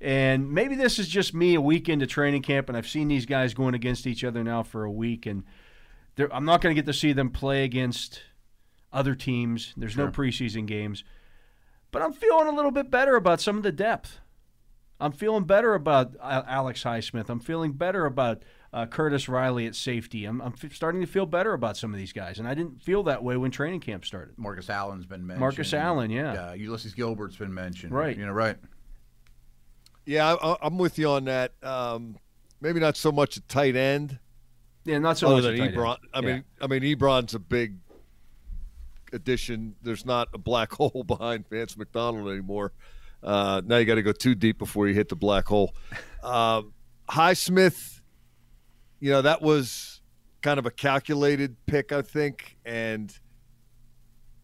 and 0.00 0.50
maybe 0.50 0.74
this 0.74 0.98
is 0.98 1.08
just 1.08 1.34
me 1.34 1.54
a 1.54 1.60
week 1.60 1.88
into 1.88 2.06
training 2.06 2.42
camp, 2.42 2.68
and 2.68 2.78
I've 2.78 2.88
seen 2.88 3.08
these 3.08 3.26
guys 3.26 3.52
going 3.52 3.74
against 3.74 4.06
each 4.06 4.24
other 4.24 4.42
now 4.42 4.62
for 4.62 4.84
a 4.84 4.90
week, 4.90 5.26
and 5.26 5.44
I'm 6.32 6.44
not 6.44 6.62
going 6.62 6.74
to 6.74 6.80
get 6.80 6.86
to 6.86 6.98
see 6.98 7.12
them 7.12 7.30
play 7.30 7.64
against 7.64 8.22
other 8.92 9.14
teams. 9.14 9.74
There's 9.76 9.96
no 9.96 10.08
preseason 10.08 10.66
games, 10.66 11.04
but 11.90 12.02
I'm 12.02 12.12
feeling 12.12 12.46
a 12.48 12.52
little 12.52 12.70
bit 12.70 12.90
better 12.90 13.16
about 13.16 13.40
some 13.40 13.56
of 13.56 13.62
the 13.62 13.72
depth. 13.72 14.18
I'm 15.00 15.12
feeling 15.12 15.44
better 15.44 15.74
about 15.74 16.14
uh, 16.20 16.42
Alex 16.48 16.82
Highsmith. 16.82 17.28
I'm 17.28 17.38
feeling 17.38 17.70
better 17.72 18.04
about 18.04 18.42
uh, 18.72 18.86
Curtis 18.86 19.28
Riley 19.28 19.64
at 19.66 19.76
safety. 19.76 20.24
I'm, 20.24 20.40
I'm 20.40 20.54
f- 20.60 20.72
starting 20.74 21.00
to 21.02 21.06
feel 21.06 21.24
better 21.24 21.52
about 21.52 21.76
some 21.76 21.92
of 21.92 21.98
these 21.98 22.12
guys, 22.12 22.40
and 22.40 22.48
I 22.48 22.54
didn't 22.54 22.82
feel 22.82 23.04
that 23.04 23.22
way 23.22 23.36
when 23.36 23.52
training 23.52 23.78
camp 23.78 24.04
started. 24.04 24.36
Marcus 24.36 24.68
Allen's 24.68 25.06
been 25.06 25.24
mentioned. 25.24 25.40
Marcus 25.40 25.72
Allen, 25.72 26.10
yeah. 26.10 26.32
Uh, 26.48 26.52
Ulysses 26.54 26.94
Gilbert's 26.94 27.36
been 27.36 27.54
mentioned. 27.54 27.92
Right. 27.92 28.16
You 28.16 28.26
know, 28.26 28.32
right. 28.32 28.56
Yeah, 30.04 30.34
I, 30.34 30.56
I'm 30.62 30.78
with 30.78 30.98
you 30.98 31.08
on 31.10 31.26
that. 31.26 31.52
Um, 31.62 32.16
maybe 32.60 32.80
not 32.80 32.96
so 32.96 33.12
much 33.12 33.36
a 33.36 33.40
tight 33.42 33.76
end, 33.76 34.18
Yeah, 34.84 34.98
not 34.98 35.18
so 35.18 35.28
other 35.28 35.36
much 35.36 35.42
than 35.44 35.54
a 35.54 35.58
tight 35.58 35.66
end. 35.68 35.76
Ebron. 35.76 35.96
I 36.12 36.20
Yeah. 36.20 36.26
mean, 36.26 36.44
I 36.60 36.66
mean, 36.66 36.82
Ebron's 36.82 37.34
a 37.34 37.38
big 37.38 37.76
addition. 39.12 39.74
There's 39.82 40.04
not 40.04 40.28
a 40.34 40.38
black 40.38 40.72
hole 40.74 41.04
behind 41.06 41.48
Vance 41.48 41.76
McDonald 41.76 42.28
anymore. 42.28 42.72
Uh, 43.22 43.60
now 43.64 43.78
you 43.78 43.84
got 43.84 43.96
to 43.96 44.02
go 44.02 44.12
too 44.12 44.34
deep 44.34 44.58
before 44.58 44.86
you 44.88 44.94
hit 44.94 45.08
the 45.08 45.16
black 45.16 45.46
hole. 45.46 45.74
Um, 46.22 46.72
Highsmith, 47.08 48.00
you 49.00 49.10
know, 49.10 49.22
that 49.22 49.42
was 49.42 50.00
kind 50.42 50.58
of 50.58 50.66
a 50.66 50.70
calculated 50.70 51.56
pick, 51.66 51.90
I 51.90 52.02
think, 52.02 52.56
and 52.64 53.16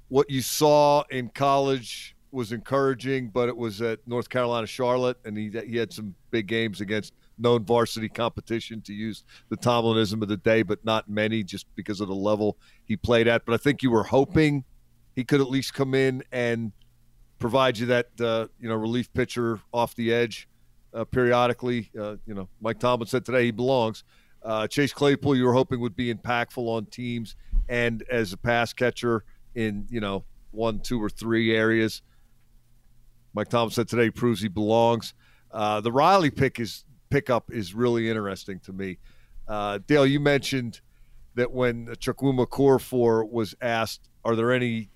what 0.09 0.31
you 0.31 0.43
saw 0.43 1.03
in 1.11 1.29
college 1.29 2.17
was 2.31 2.53
encouraging, 2.53 3.29
but 3.29 3.49
it 3.49 3.57
was 3.57 3.81
at 3.81 4.01
North 4.07 4.29
Carolina 4.29 4.67
Charlotte, 4.67 5.19
and 5.25 5.37
he 5.37 5.51
he 5.67 5.77
had 5.77 5.93
some 5.93 6.15
big 6.31 6.47
games 6.47 6.81
against 6.81 7.15
known 7.39 7.65
varsity 7.65 8.09
competition 8.09 8.81
to 8.83 8.93
use 8.93 9.25
the 9.49 9.57
Tomlinism 9.57 10.23
of 10.23 10.29
the 10.29 10.37
day, 10.37 10.63
but 10.63 10.85
not 10.85 11.09
many 11.09 11.43
just 11.43 11.67
because 11.75 12.01
of 12.01 12.09
the 12.09 12.15
level 12.15 12.59
he 12.85 12.97
played 12.97 13.29
at. 13.29 13.45
But 13.45 13.55
I 13.55 13.57
think 13.57 13.83
you 13.83 13.91
were 13.91 14.05
hoping 14.05 14.65
he 15.15 15.25
could 15.25 15.41
at 15.41 15.49
least 15.49 15.75
come 15.75 15.95
in 15.95 16.23
and 16.33 16.73
provide 17.39 17.79
you 17.79 17.87
that 17.87 18.09
uh, 18.21 18.47
you 18.59 18.69
know 18.69 18.75
relief 18.77 19.13
pitcher 19.13 19.61
off 19.73 19.95
the 19.95 20.13
edge 20.13 20.49
uh, 20.93 21.05
periodically. 21.05 21.91
Uh, 21.99 22.17
you 22.27 22.35
know, 22.35 22.49
Mike 22.61 22.79
Tomlin 22.79 23.07
said 23.07 23.25
today 23.25 23.45
he 23.45 23.51
belongs. 23.51 24.05
Uh, 24.43 24.67
Chase 24.67 24.93
Claypool, 24.93 25.37
you 25.37 25.45
were 25.45 25.55
hoping 25.55 25.81
would 25.81 25.97
be 25.97 26.13
impactful 26.13 26.69
on 26.69 26.85
teams 26.87 27.35
and 27.69 28.03
as 28.11 28.33
a 28.33 28.37
pass 28.37 28.73
catcher 28.73 29.25
in 29.55 29.87
you 29.89 30.01
know 30.01 30.25
one, 30.51 30.81
two, 30.81 31.03
or 31.03 31.09
three 31.09 31.55
areas. 31.55 32.03
Mike 33.35 33.49
Tomlin 33.49 33.71
said 33.71 33.89
today 33.89 34.11
proves 34.11 34.41
he 34.41 34.49
belongs. 34.49 35.15
Uh, 35.51 35.81
the 35.81 35.91
Riley 35.93 36.31
pick 36.31 36.61
is 36.61 36.85
pickup 37.15 37.53
is 37.53 37.75
really 37.75 38.09
interesting 38.11 38.59
to 38.61 38.73
me. 38.73 38.99
Uh, 39.47 39.79
Dale, 39.87 40.05
you 40.07 40.19
mentioned 40.19 40.81
that 41.37 41.53
when 41.53 41.87
Chukwuma 41.87 42.47
Okorafor 42.49 43.31
was 43.31 43.55
asked, 43.61 44.09
"Are 44.25 44.35
there 44.35 44.51
any 44.53 44.91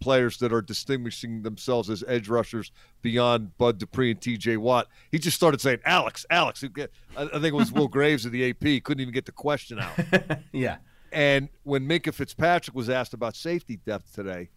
players 0.00 0.38
that 0.38 0.52
are 0.52 0.62
distinguishing 0.62 1.42
themselves 1.42 1.90
as 1.90 2.02
edge 2.08 2.28
rushers 2.28 2.72
beyond 3.02 3.56
Bud 3.58 3.78
Dupree 3.78 4.10
and 4.12 4.20
T.J. 4.20 4.56
Watt?" 4.56 4.88
He 5.12 5.18
just 5.18 5.36
started 5.36 5.60
saying, 5.60 5.78
"Alex, 5.84 6.26
Alex." 6.30 6.64
I 6.64 6.88
I 7.16 7.26
think 7.26 7.44
it 7.44 7.54
was 7.54 7.70
Will 7.70 7.88
Graves 7.96 8.24
of 8.26 8.32
the 8.32 8.50
AP. 8.50 8.82
Couldn't 8.82 9.00
even 9.00 9.14
get 9.14 9.26
the 9.26 9.32
question 9.32 9.78
out. 9.78 9.92
yeah. 10.52 10.78
And 11.12 11.48
when 11.64 11.86
Minkah 11.88 12.14
Fitzpatrick 12.14 12.74
was 12.74 12.88
asked 12.90 13.14
about 13.14 13.36
safety 13.36 13.76
depth 13.84 14.14
today, 14.14 14.50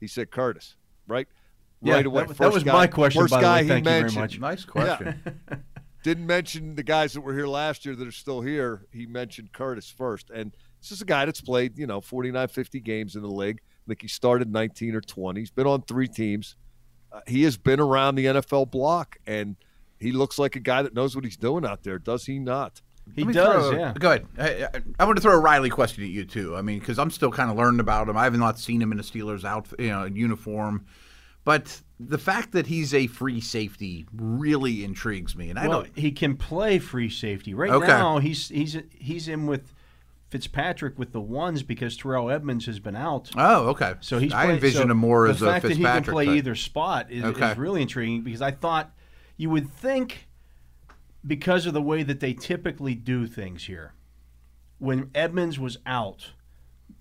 he 0.00 0.06
said 0.08 0.30
Curtis, 0.30 0.76
right? 1.06 1.28
Yeah, 1.84 1.94
right 1.94 2.06
away. 2.06 2.22
that 2.22 2.28
was- 2.28 2.36
First 2.36 2.48
that 2.50 2.54
was 2.54 2.62
guy- 2.64 2.72
my 2.72 2.86
question, 2.86 3.20
First 3.22 3.32
by 3.32 3.38
the 3.38 3.42
guy 3.42 3.56
way. 3.56 3.62
he 3.64 3.68
Thank 3.68 3.84
you 3.84 3.90
very 3.90 4.02
mentioned. 4.02 4.20
much. 4.22 4.38
Nice 4.38 4.64
question. 4.64 5.22
Didn't 6.02 6.26
mention 6.26 6.74
the 6.74 6.82
guys 6.82 7.12
that 7.12 7.20
were 7.20 7.32
here 7.34 7.46
last 7.46 7.84
year 7.86 7.94
that 7.94 8.06
are 8.06 8.12
still 8.12 8.40
here. 8.40 8.86
He 8.92 9.06
mentioned 9.06 9.52
Curtis 9.52 9.88
first. 9.88 10.30
And 10.30 10.54
this 10.80 10.90
is 10.90 11.00
a 11.00 11.04
guy 11.04 11.24
that's 11.24 11.40
played, 11.40 11.78
you 11.78 11.86
know, 11.86 12.00
49, 12.00 12.48
50 12.48 12.80
games 12.80 13.14
in 13.14 13.22
the 13.22 13.28
league. 13.28 13.60
I 13.60 13.88
think 13.88 14.02
he 14.02 14.08
started 14.08 14.50
19 14.52 14.94
or 14.94 15.00
20. 15.00 15.40
He's 15.40 15.50
been 15.50 15.66
on 15.66 15.82
three 15.82 16.08
teams. 16.08 16.56
Uh, 17.12 17.20
he 17.26 17.42
has 17.44 17.56
been 17.56 17.78
around 17.78 18.14
the 18.16 18.26
NFL 18.26 18.70
block, 18.70 19.16
and 19.26 19.56
he 19.98 20.12
looks 20.12 20.38
like 20.38 20.56
a 20.56 20.60
guy 20.60 20.82
that 20.82 20.94
knows 20.94 21.14
what 21.14 21.24
he's 21.24 21.36
doing 21.36 21.64
out 21.64 21.82
there, 21.82 21.98
does 21.98 22.24
he 22.26 22.38
not? 22.38 22.80
He 23.14 23.24
does, 23.24 23.68
throw- 23.68 23.78
yeah. 23.78 23.92
Go 23.98 24.12
ahead. 24.12 24.26
I, 24.38 24.64
I, 24.64 24.82
I 25.00 25.04
want 25.04 25.16
to 25.16 25.22
throw 25.22 25.34
a 25.34 25.40
Riley 25.40 25.70
question 25.70 26.04
at 26.04 26.10
you 26.10 26.24
too. 26.24 26.56
I 26.56 26.62
mean, 26.62 26.78
because 26.78 26.98
I'm 26.98 27.10
still 27.10 27.30
kind 27.30 27.50
of 27.50 27.56
learning 27.56 27.80
about 27.80 28.08
him. 28.08 28.16
I 28.16 28.24
have 28.24 28.36
not 28.38 28.58
seen 28.58 28.80
him 28.80 28.92
in 28.92 29.00
a 29.00 29.02
Steelers 29.02 29.44
outfit, 29.44 29.80
you 29.80 29.90
know, 29.90 30.04
uniform. 30.04 30.86
But 31.44 31.80
the 31.98 32.18
fact 32.18 32.52
that 32.52 32.66
he's 32.68 32.94
a 32.94 33.06
free 33.08 33.40
safety 33.40 34.06
really 34.14 34.84
intrigues 34.84 35.34
me. 35.36 35.50
And 35.50 35.58
I 35.58 35.66
well, 35.68 35.82
don't. 35.82 35.98
he 35.98 36.12
can 36.12 36.36
play 36.36 36.78
free 36.78 37.10
safety 37.10 37.52
right 37.54 37.70
Okay. 37.70 37.86
now. 37.86 38.18
He's 38.18 38.48
he's 38.48 38.76
he's 38.90 39.26
in 39.28 39.46
with 39.46 39.74
Fitzpatrick 40.30 40.98
with 40.98 41.12
the 41.12 41.20
ones 41.20 41.62
because 41.62 41.96
Terrell 41.96 42.30
Edmunds 42.30 42.66
has 42.66 42.78
been 42.78 42.96
out. 42.96 43.30
Oh, 43.36 43.68
okay. 43.70 43.94
So 44.00 44.18
he's. 44.18 44.32
I 44.32 44.50
envision 44.52 44.82
so 44.84 44.90
him 44.90 44.96
more 44.98 45.26
as 45.26 45.42
a 45.42 45.46
Fitzpatrick. 45.46 45.62
The 45.62 45.82
fact 45.82 45.96
that 45.96 46.00
he 46.00 46.04
can 46.06 46.12
play 46.14 46.26
type. 46.26 46.36
either 46.36 46.54
spot 46.54 47.10
is, 47.10 47.24
Okay. 47.24 47.50
is 47.52 47.58
really 47.58 47.82
intriguing 47.82 48.22
because 48.22 48.40
I 48.42 48.50
thought 48.52 48.92
you 49.36 49.50
would 49.50 49.68
think 49.70 50.28
because 51.26 51.66
of 51.66 51.74
the 51.74 51.82
way 51.82 52.02
that 52.02 52.20
they 52.20 52.32
typically 52.34 52.94
do 52.94 53.26
things 53.26 53.64
here, 53.64 53.94
when 54.78 55.10
Edmunds 55.14 55.58
was 55.58 55.78
out, 55.86 56.30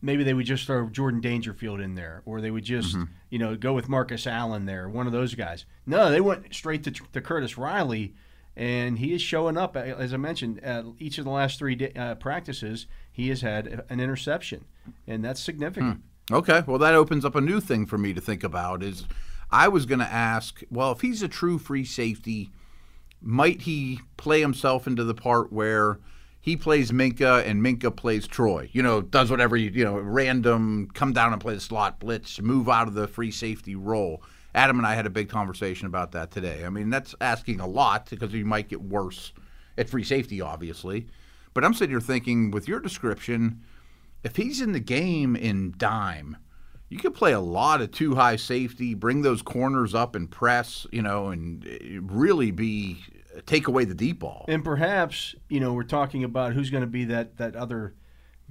maybe 0.01 0.23
they 0.23 0.34
would 0.34 0.45
just 0.45 0.65
throw 0.67 0.89
Jordan 0.89 1.21
Dangerfield 1.21 1.80
in 1.80 1.95
there, 1.95 2.21
or 2.25 2.41
they 2.41 2.51
would 2.51 2.63
just 2.63 2.95
Mm-hmm. 2.95 3.13
You 3.32 3.39
know 3.39 3.56
go 3.56 3.74
with 3.74 3.89
Marcus 3.89 4.28
Allen 4.28 4.67
there, 4.67 4.88
one 4.88 5.08
of 5.08 5.13
those 5.13 5.34
guys. 5.34 5.65
No, 5.88 6.12
they 6.12 6.22
went 6.22 6.54
straight 6.54 6.84
to, 6.84 6.91
to 6.91 7.20
Curtis 7.22 7.58
Riley. 7.58 8.13
And 8.54 9.00
he 9.00 9.13
is 9.13 9.22
showing 9.22 9.58
up, 9.58 9.78
as 9.78 10.13
I 10.13 10.17
mentioned, 10.17 10.60
uh, 10.63 10.84
each 11.00 11.17
of 11.17 11.24
the 11.24 11.32
last 11.32 11.58
three 11.58 11.74
da- 11.74 11.94
uh, 11.96 12.15
practices, 12.15 12.86
he 13.10 13.30
has 13.30 13.39
had 13.39 13.86
an 13.89 14.02
interception, 14.02 14.65
and 15.08 15.24
that's 15.24 15.39
significant. 15.41 16.02
Okay, 16.30 16.62
well 16.67 16.78
that 16.78 16.94
opens 16.94 17.24
up 17.24 17.34
a 17.36 17.41
new 17.41 17.62
thing 17.62 17.86
for 17.86 17.98
me 17.98 18.13
to 18.13 18.20
think 18.20 18.44
about. 18.44 18.84
Is 18.84 19.06
I 19.52 19.70
was 19.70 19.86
going 19.86 20.00
to 20.00 20.06
ask, 20.06 20.62
well, 20.70 20.91
if 20.91 21.00
he's 21.00 21.24
a 21.24 21.30
true 21.30 21.60
free 21.60 21.86
safety, 21.86 22.52
might 23.22 23.62
he 23.62 24.00
play 24.17 24.41
himself 24.41 24.86
into 24.86 25.06
the 25.06 25.15
part 25.15 25.54
where 25.54 26.00
he 26.41 26.58
plays 26.58 26.91
Minkah 26.91 27.45
and 27.45 27.62
Minkah 27.62 27.95
plays 27.95 28.27
Troy? 28.27 28.69
You 28.73 28.82
know, 28.82 29.01
does 29.01 29.30
whatever 29.30 29.56
you 29.56 29.69
you 29.69 29.86
know, 29.86 29.97
random, 29.97 30.89
come 30.93 31.13
down 31.13 31.34
and 31.34 31.41
play 31.41 31.54
the 31.54 31.62
slot 31.62 31.99
blitz, 31.99 32.41
move 32.41 32.67
out 32.67 32.88
of 32.88 32.95
the 32.95 33.08
free 33.08 33.32
safety 33.32 33.75
role. 33.75 34.23
Adam 34.54 34.77
and 34.77 34.86
I 34.86 34.95
had 34.95 35.06
a 35.06 35.12
big 35.12 35.30
conversation 35.30 35.88
about 35.88 36.12
that 36.12 36.32
today. 36.32 36.65
I 36.65 36.69
mean, 36.69 36.89
that's 36.89 37.15
asking 37.21 37.60
a 37.60 37.67
lot 37.67 38.10
because 38.10 38.34
he 38.34 38.43
might 38.43 38.67
get 38.67 38.82
worse 38.82 39.32
at 39.77 39.89
free 39.89 40.04
safety, 40.04 40.41
obviously. 40.41 41.08
But 41.54 41.63
I'm 41.63 41.73
sitting 41.73 41.91
here 41.91 42.01
thinking, 42.01 42.51
with 42.51 42.67
your 42.67 42.80
description, 42.80 43.62
if 44.23 44.36
he's 44.36 44.62
in 44.62 44.71
the 44.71 44.80
game 44.80 45.36
in 45.36 45.73
dime, 45.77 46.38
you 46.89 46.97
could 46.97 47.13
play 47.13 47.32
a 47.32 47.39
lot 47.39 47.82
of 47.82 47.91
two 47.91 48.15
high 48.15 48.36
safety, 48.36 48.93
bring 48.93 49.21
those 49.21 49.41
corners 49.41 49.95
up 49.95 50.15
and 50.15 50.30
press, 50.30 50.86
you 50.91 51.01
know, 51.01 51.30
and 51.30 51.65
really 52.12 52.51
be 52.51 52.97
take 53.46 53.67
away 53.67 53.86
the 53.86 53.94
deep 53.96 54.20
ball. 54.20 54.46
And 54.48 54.63
perhaps, 54.63 55.36
you 55.50 55.60
know, 55.60 55.74
we're 55.74 55.84
talking 55.84 56.24
about 56.24 56.54
who's 56.54 56.70
going 56.70 56.82
to 56.82 56.88
be 56.88 57.06
that, 57.06 57.38
that 57.38 57.56
other 57.56 57.94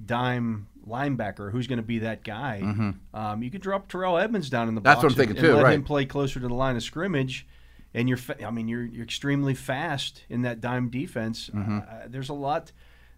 dime 0.03 0.67
linebacker, 0.87 1.51
who's 1.51 1.67
going 1.67 1.77
to 1.77 1.83
be 1.83 1.99
that 1.99 2.23
guy. 2.23 2.93
Um, 3.13 3.43
you 3.43 3.51
could 3.51 3.61
drop 3.61 3.87
Terrell 3.87 4.17
Edmunds 4.17 4.49
down 4.49 4.67
in 4.67 4.75
the 4.75 4.81
Mm-hmm. 4.81 4.85
That's 4.85 4.95
box 4.95 5.03
what 5.03 5.11
I'm 5.13 5.19
and- 5.21 5.29
thinking 5.29 5.37
and, 5.37 5.45
too, 5.45 5.55
let 5.55 5.63
right. 5.63 5.73
him 5.75 5.83
play 5.83 6.05
closer 6.05 6.39
to 6.39 6.47
the 6.47 6.53
line 6.53 6.75
of 6.75 6.83
scrimmage. 6.83 7.47
And 7.93 8.07
you're, 8.07 8.17
fa- 8.17 8.43
I 8.45 8.51
mean, 8.51 8.67
you're 8.69 8.85
you're 8.85 9.03
extremely 9.03 9.53
fast 9.53 10.23
in 10.29 10.43
that 10.43 10.61
dime 10.61 10.89
defense. 10.89 11.49
Mm-hmm. 11.53 11.79
Uh, 11.79 11.83
there's 12.07 12.29
a 12.29 12.33
lot, 12.33 12.71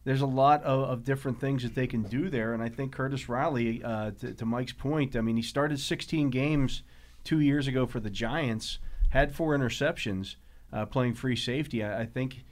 there's 0.04 0.21
a 0.21 0.26
lot 0.26 0.63
of, 0.63 0.89
of 0.89 1.04
different 1.04 1.39
things 1.39 1.62
that 1.63 1.76
they 1.76 1.86
can 1.86 2.02
do 2.04 2.28
there. 2.30 2.54
And 2.56 2.63
I 2.63 2.69
think 2.69 2.91
Curtis 2.91 3.30
Riley, 3.30 3.84
uh, 3.84 4.12
to, 4.19 4.34
to 4.34 4.45
Mike's 4.45 4.73
point, 4.73 5.15
I 5.15 5.21
mean, 5.21 5.36
he 5.38 5.43
started 5.43 5.80
16 5.80 6.32
games 6.32 6.82
two 7.23 7.39
years 7.39 7.67
ago 7.67 7.86
for 7.86 7.99
the 7.99 8.10
Giants, 8.10 8.80
had 9.12 9.34
four 9.36 9.56
interceptions, 9.56 10.36
uh, 10.73 10.86
playing 10.86 11.13
free 11.13 11.36
safety. 11.36 11.83
I, 11.83 12.01
I 12.01 12.05
think 12.05 12.43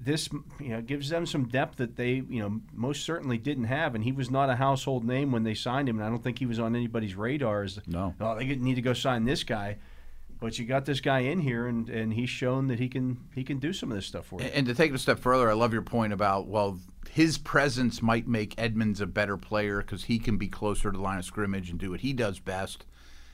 this 0.00 0.28
you 0.60 0.68
know 0.68 0.80
gives 0.80 1.08
them 1.08 1.26
some 1.26 1.46
depth 1.48 1.78
that 1.78 1.96
they 1.96 2.22
you 2.28 2.40
know 2.40 2.60
most 2.72 3.04
certainly 3.04 3.36
didn't 3.36 3.64
have 3.64 3.96
and 3.96 4.04
he 4.04 4.12
was 4.12 4.30
not 4.30 4.48
a 4.48 4.54
household 4.54 5.04
name 5.04 5.32
when 5.32 5.42
they 5.42 5.54
signed 5.54 5.88
him 5.88 5.96
and 5.98 6.04
I 6.06 6.08
don't 6.08 6.22
think 6.22 6.38
he 6.38 6.46
was 6.46 6.60
on 6.60 6.76
anybody's 6.76 7.16
radars 7.16 7.80
No. 7.84 8.14
oh 8.20 8.36
they 8.36 8.44
need 8.44 8.76
to 8.76 8.80
go 8.80 8.92
sign 8.92 9.24
this 9.24 9.42
guy 9.42 9.78
but 10.38 10.56
you 10.56 10.66
got 10.66 10.84
this 10.84 11.00
guy 11.00 11.20
in 11.20 11.40
here 11.40 11.66
and 11.66 11.88
and 11.90 12.12
he's 12.12 12.30
shown 12.30 12.68
that 12.68 12.78
he 12.78 12.88
can 12.88 13.18
he 13.34 13.42
can 13.42 13.58
do 13.58 13.72
some 13.72 13.90
of 13.90 13.96
this 13.96 14.06
stuff 14.06 14.26
for 14.26 14.40
you 14.40 14.46
And 14.54 14.66
to 14.66 14.74
take 14.74 14.92
it 14.92 14.94
a 14.94 14.98
step 14.98 15.18
further, 15.18 15.50
I 15.50 15.54
love 15.54 15.72
your 15.72 15.82
point 15.82 16.12
about 16.12 16.46
well, 16.46 16.78
his 17.10 17.36
presence 17.36 18.00
might 18.00 18.28
make 18.28 18.54
Edmunds 18.56 19.00
a 19.00 19.06
better 19.08 19.36
player 19.36 19.78
because 19.78 20.04
he 20.04 20.20
can 20.20 20.36
be 20.36 20.46
closer 20.46 20.92
to 20.92 20.96
the 20.96 21.02
line 21.02 21.18
of 21.18 21.24
scrimmage 21.24 21.70
and 21.70 21.78
do 21.80 21.90
what 21.90 22.02
he 22.02 22.12
does 22.12 22.38
best. 22.38 22.84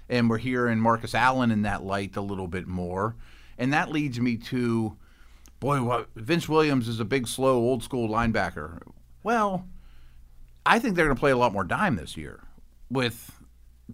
And 0.09 0.31
we're 0.31 0.39
hearing 0.39 0.81
Marcus 0.81 1.15
Allen 1.15 1.51
in 1.51 1.61
that 1.63 1.83
light 1.85 2.17
a 2.17 2.23
little 2.23 2.49
bit 2.49 2.67
more, 2.67 3.17
and 3.59 3.73
that 3.73 3.91
leads 3.91 4.21
me 4.21 4.37
to, 4.37 4.97
boy, 5.61 5.83
what, 5.83 6.09
Vince 6.15 6.49
Williams 6.49 6.89
is 6.89 7.01
a 7.01 7.05
big, 7.05 7.27
slow, 7.27 7.57
old 7.57 7.83
school 7.83 8.09
linebacker. 8.09 8.81
Well, 9.23 9.67
I 10.67 10.79
think 10.79 10.97
they're 10.97 11.07
going 11.07 11.17
to 11.17 11.21
play 11.21 11.31
a 11.31 11.37
lot 11.37 11.53
more 11.53 11.65
dime 11.65 11.97
this 11.97 12.17
year 12.17 12.41
with 12.91 13.31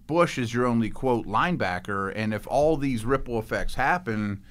Bush 0.06 0.38
as 0.38 0.54
your 0.54 0.66
only 0.66 0.90
quote 0.90 1.26
linebacker, 1.26 2.12
and 2.14 2.32
if 2.32 2.46
all 2.46 2.76
these 2.76 3.04
ripple 3.04 3.38
effects 3.38 3.74
happen, 3.74 4.42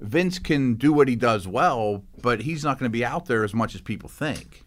Vince 0.00 0.38
can 0.38 0.74
do 0.74 0.92
what 0.92 1.08
he 1.08 1.16
does 1.16 1.46
well, 1.46 2.04
but 2.22 2.42
he's 2.42 2.64
not 2.64 2.78
going 2.78 2.90
to 2.90 2.96
be 2.96 3.04
out 3.04 3.26
there 3.26 3.44
as 3.44 3.54
much 3.54 3.74
as 3.74 3.80
people 3.80 4.08
think. 4.08 4.64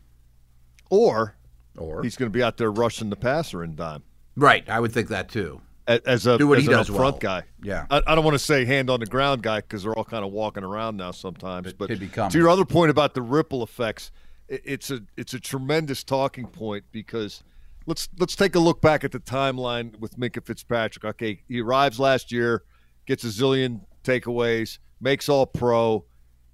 Or 0.89 1.35
Or 1.77 2.03
he's 2.03 2.17
going 2.17 2.31
to 2.31 2.37
be 2.37 2.43
out 2.43 2.57
there 2.57 2.71
rushing 2.71 3.09
the 3.09 3.15
passer 3.15 3.63
in 3.63 3.75
dime 3.75 4.03
right, 4.35 4.67
I 4.69 4.79
would 4.79 4.91
think 4.91 5.09
that 5.09 5.29
too. 5.29 5.61
As 5.87 6.27
a 6.27 6.37
Do 6.37 6.47
what 6.47 6.59
as 6.59 6.63
he 6.63 6.69
does 6.69 6.89
up 6.89 6.95
well. 6.95 7.09
front 7.09 7.19
guy. 7.21 7.43
Yeah. 7.63 7.85
I, 7.89 8.01
I 8.05 8.15
don't 8.15 8.23
want 8.23 8.35
to 8.35 8.39
say 8.39 8.65
hand 8.65 8.89
on 8.89 8.99
the 8.99 9.05
ground 9.05 9.41
guy 9.41 9.61
because 9.61 9.83
they're 9.83 9.93
all 9.97 10.05
kind 10.05 10.23
of 10.23 10.31
walking 10.31 10.63
around 10.63 10.97
now 10.97 11.11
sometimes. 11.11 11.73
But 11.73 11.87
could 11.87 11.99
be 11.99 12.07
coming. 12.07 12.31
to 12.31 12.37
your 12.37 12.49
other 12.49 12.65
point 12.65 12.91
about 12.91 13.13
the 13.13 13.21
ripple 13.21 13.63
effects, 13.63 14.11
it, 14.47 14.61
it's 14.63 14.91
a 14.91 15.01
it's 15.17 15.33
a 15.33 15.39
tremendous 15.39 16.03
talking 16.03 16.45
point 16.47 16.85
because 16.91 17.43
let's 17.87 18.07
let's 18.19 18.35
take 18.35 18.55
a 18.55 18.59
look 18.59 18.79
back 18.81 19.03
at 19.03 19.11
the 19.11 19.19
timeline 19.19 19.97
with 19.99 20.17
Minkah 20.17 20.45
Fitzpatrick. 20.45 21.03
Okay, 21.03 21.41
he 21.47 21.61
arrives 21.61 21.99
last 21.99 22.31
year, 22.31 22.63
gets 23.05 23.23
a 23.23 23.27
zillion 23.27 23.81
takeaways, 24.03 24.77
makes 24.99 25.29
all 25.29 25.45
pro. 25.45 26.05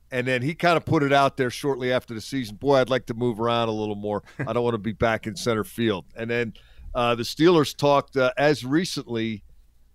And 0.10 0.26
then 0.26 0.42
he 0.42 0.56
kind 0.56 0.78
of 0.78 0.86
put 0.86 1.04
it 1.04 1.12
out 1.12 1.36
there 1.36 1.50
shortly 1.50 1.92
after 1.92 2.14
the 2.14 2.22
season. 2.22 2.56
Boy, 2.56 2.78
I'd 2.78 2.90
like 2.90 3.08
to 3.08 3.14
move 3.14 3.42
around 3.42 3.68
a 3.68 3.74
little 3.74 3.96
more. 3.96 4.24
I 4.40 4.54
don't 4.54 4.64
want 4.64 4.74
to 4.74 4.78
be 4.80 4.94
back 4.94 5.28
in 5.28 5.36
center 5.36 5.66
field. 5.66 6.06
And 6.16 6.30
then 6.30 6.54
uh, 6.98 7.14
the 7.14 7.22
Steelers 7.22 7.78
talked 7.78 8.18
uh, 8.18 8.32
as 8.38 8.66
recently 8.66 9.44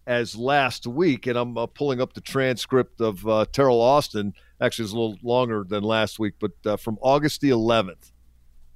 as 0.07 0.37
last 0.37 0.87
week, 0.87 1.27
and 1.27 1.37
I'm 1.37 1.59
uh, 1.59 1.67
pulling 1.67 2.01
up 2.01 2.13
the 2.13 2.21
transcript 2.21 3.01
of 3.01 3.27
uh, 3.27 3.45
Teryl 3.53 3.81
Austin. 3.81 4.33
Actually, 4.61 4.85
it's 4.85 4.93
a 4.93 4.97
little 4.97 5.19
longer 5.25 5.65
than 5.69 5.83
last 5.83 6.21
week, 6.21 6.35
but 6.39 6.53
uh, 6.65 6.77
from 6.77 6.99
August 7.03 7.41
the 7.41 7.51
11th, 7.51 8.13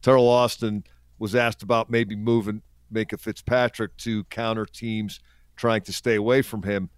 Teryl 0.02 0.28
Austin 0.28 0.82
was 1.20 1.36
asked 1.36 1.62
about 1.62 1.88
maybe 1.88 2.16
moving 2.16 2.62
Minkah 2.92 3.20
Fitzpatrick 3.20 3.96
to 3.98 4.24
counter 4.24 4.66
teams 4.66 5.20
trying 5.54 5.82
to 5.82 5.92
stay 5.92 6.16
away 6.16 6.42
from 6.42 6.64
him. 6.64 6.90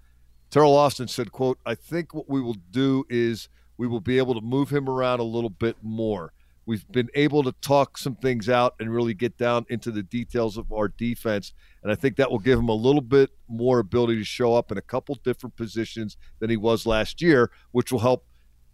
Teryl 0.50 0.76
Austin 0.76 1.08
said, 1.08 1.30
"quote 1.30 1.58
I 1.66 1.74
think 1.74 2.14
what 2.14 2.30
we 2.30 2.40
will 2.40 2.56
do 2.70 3.04
is 3.10 3.50
we 3.76 3.86
will 3.86 4.00
be 4.00 4.16
able 4.16 4.32
to 4.32 4.40
move 4.40 4.70
him 4.70 4.88
around 4.88 5.20
a 5.20 5.24
little 5.24 5.50
bit 5.50 5.76
more. 5.82 6.32
We've 6.68 6.86
been 6.92 7.08
able 7.14 7.42
to 7.44 7.52
talk 7.62 7.96
some 7.96 8.14
things 8.14 8.50
out 8.50 8.74
and 8.78 8.94
really 8.94 9.14
get 9.14 9.38
down 9.38 9.64
into 9.70 9.90
the 9.90 10.02
details 10.02 10.58
of 10.58 10.70
our 10.70 10.88
defense, 10.88 11.54
and 11.82 11.90
I 11.90 11.94
think 11.94 12.16
that 12.16 12.30
will 12.30 12.38
give 12.38 12.58
him 12.58 12.68
a 12.68 12.74
little 12.74 13.00
bit 13.00 13.30
more 13.48 13.78
ability 13.78 14.18
to 14.18 14.24
show 14.24 14.54
up 14.54 14.70
in 14.70 14.76
a 14.76 14.82
couple 14.82 15.14
different 15.24 15.56
positions 15.56 16.18
than 16.40 16.50
he 16.50 16.58
was 16.58 16.84
last 16.84 17.22
year, 17.22 17.50
which 17.70 17.90
will 17.90 18.00
help 18.00 18.26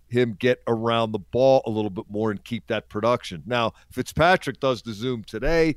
him 0.09 0.35
get 0.41 0.61
around 0.67 1.13
the 1.13 1.21
ball 1.21 1.63
a 1.67 1.71
little 1.71 1.89
bit 1.89 2.07
more 2.09 2.33
and 2.33 2.43
keep 2.43 2.67
that 2.67 2.89
production. 2.89 3.45
Now, 3.47 3.75
Fitzpatrick 3.93 4.59
does 4.59 4.83
the 4.83 4.93
Zoom 4.93 5.23
today 5.23 5.77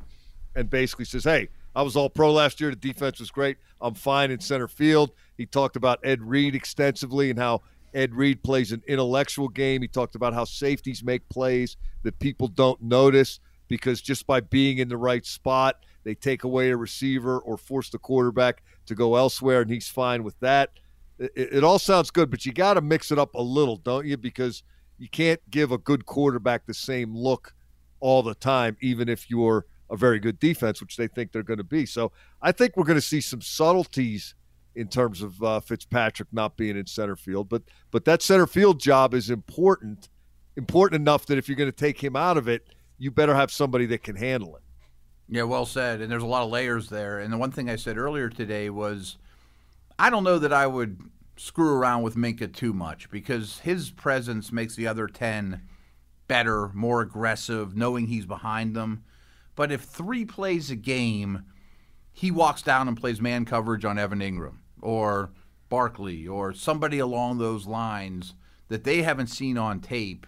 and 0.56 0.72
basically 0.72 1.06
says, 1.06 1.24
Hey, 1.24 1.50
I 1.76 1.84
was 1.84 1.96
all 1.96 2.10
pro 2.10 2.34
last 2.34 2.60
year. 2.60 2.72
The 2.72 2.78
defense 2.78 3.20
was 3.20 3.30
great. 3.30 3.58
I'm 3.80 3.94
fine 3.94 4.32
in 4.32 4.40
center 4.40 4.68
field. 4.68 5.12
He 5.38 5.46
talked 5.46 5.76
about 5.76 6.00
Ed 6.04 6.24
Reed 6.24 6.56
extensively 6.56 7.30
and 7.30 7.38
how 7.38 7.62
Ed 7.98 8.14
Reed 8.14 8.44
plays 8.44 8.72
an 8.72 8.84
intellectual 8.88 9.50
game. 9.50 9.82
He 9.82 9.88
talked 9.88 10.14
about 10.14 10.36
how 10.36 10.44
safeties 10.44 11.04
make 11.04 11.28
plays 11.30 11.78
that 12.04 12.20
people 12.20 12.48
don't 12.48 12.80
notice 12.80 13.40
because 13.68 14.02
just 14.02 14.28
by 14.28 14.40
being 14.40 14.78
in 14.78 14.88
the 14.88 14.96
right 14.96 15.26
spot, 15.26 15.78
they 16.04 16.14
take 16.14 16.44
away 16.44 16.70
a 16.70 16.78
receiver 16.78 17.40
or 17.40 17.58
force 17.58 17.90
the 17.90 17.98
quarterback 17.98 18.62
to 18.86 18.94
go 18.94 19.16
elsewhere, 19.16 19.62
and 19.62 19.72
he's 19.72 19.88
fine 19.90 20.24
with 20.24 20.40
that. 20.42 20.70
It, 21.18 21.32
it 21.36 21.64
all 21.64 21.80
sounds 21.80 22.12
good, 22.12 22.30
but 22.30 22.46
you 22.46 22.54
got 22.54 22.76
to 22.76 22.82
mix 22.82 23.12
it 23.12 23.18
up 23.18 23.34
a 23.34 23.42
little, 23.42 23.78
don't 23.78 24.06
you? 24.06 24.16
Because 24.16 24.62
you 25.00 25.10
can't 25.10 25.42
give 25.50 25.72
a 25.72 25.78
good 25.80 26.06
quarterback 26.06 26.68
the 26.68 26.76
same 26.76 27.16
look 27.16 27.56
all 28.00 28.22
the 28.22 28.36
time, 28.36 28.78
even 28.80 29.10
if 29.10 29.28
you're 29.28 29.66
a 29.90 29.98
very 29.98 30.20
good 30.20 30.40
defense, 30.40 30.82
which 30.82 30.98
they 30.98 31.08
think 31.08 31.32
they're 31.32 31.42
going 31.42 31.58
to 31.58 31.64
be. 31.64 31.88
So 31.88 32.12
I 32.44 32.52
think 32.52 32.78
we're 32.78 32.86
going 32.86 32.96
to 32.96 33.02
see 33.02 33.22
some 33.22 33.42
subtleties 33.42 34.36
in 34.78 34.88
terms 34.88 35.24
of 35.24 35.42
uh, 35.42 35.60
Fitzpatrick 35.60 36.30
not 36.32 36.56
being 36.56 36.78
in 36.78 36.86
center 36.86 37.16
field, 37.16 37.50
but 37.50 37.64
but 37.90 38.06
that 38.06 38.22
center 38.22 38.46
field 38.46 38.80
job 38.80 39.16
is 39.16 39.32
important, 39.32 40.08
important 40.56 41.02
enough 41.02 41.26
that 41.26 41.38
if 41.40 41.50
you're 41.50 41.58
going 41.58 41.72
to 41.72 41.76
take 41.76 42.02
him 42.02 42.16
out 42.16 42.38
of 42.38 42.48
it, 42.48 42.68
you 43.00 43.10
better 43.10 43.34
have 43.34 43.52
somebody 43.52 43.88
that 43.88 44.04
can 44.04 44.16
handle 44.16 44.56
it. 44.56 44.62
Yeah, 45.28 45.44
well 45.44 45.66
said. 45.66 46.00
And 46.00 46.12
there's 46.12 46.24
a 46.24 46.28
lot 46.28 46.44
of 46.44 46.52
layers 46.52 46.90
there. 46.90 47.20
And 47.20 47.34
the 47.34 47.38
one 47.38 47.52
thing 47.52 47.70
I 47.70 47.76
said 47.76 47.98
earlier 47.98 48.30
today 48.30 48.70
was 48.70 49.18
I 49.98 50.12
don't 50.12 50.24
know 50.24 50.38
that 50.38 50.54
I 50.54 50.68
would 50.68 51.02
screw 51.38 51.74
around 51.74 52.04
with 52.04 52.16
Minkah 52.16 52.54
too 52.54 52.72
much 52.72 53.10
because 53.10 53.60
his 53.60 53.90
presence 53.90 54.52
makes 54.52 54.76
the 54.76 54.88
other 54.88 55.08
10 55.08 55.62
better, 56.28 56.70
more 56.74 57.02
aggressive, 57.02 57.76
knowing 57.76 58.08
he's 58.08 58.28
behind 58.28 58.76
them. 58.76 59.04
But 59.56 59.72
if 59.72 59.82
three 59.82 60.24
plays 60.24 60.70
a 60.70 60.76
game, 60.76 61.46
he 62.14 62.30
walks 62.30 62.62
down 62.62 62.88
and 62.88 62.96
plays 62.96 63.20
man 63.20 63.44
coverage 63.44 63.84
on 63.84 63.98
Evan 63.98 64.20
Engram 64.20 64.58
or 64.82 65.32
Barkley 65.70 66.28
or 66.28 66.54
somebody 66.54 67.00
along 67.00 67.38
those 67.38 67.68
lines 67.68 68.34
that 68.70 68.84
they 68.84 69.02
haven't 69.02 69.28
seen 69.28 69.58
on 69.58 69.80
tape, 69.80 70.26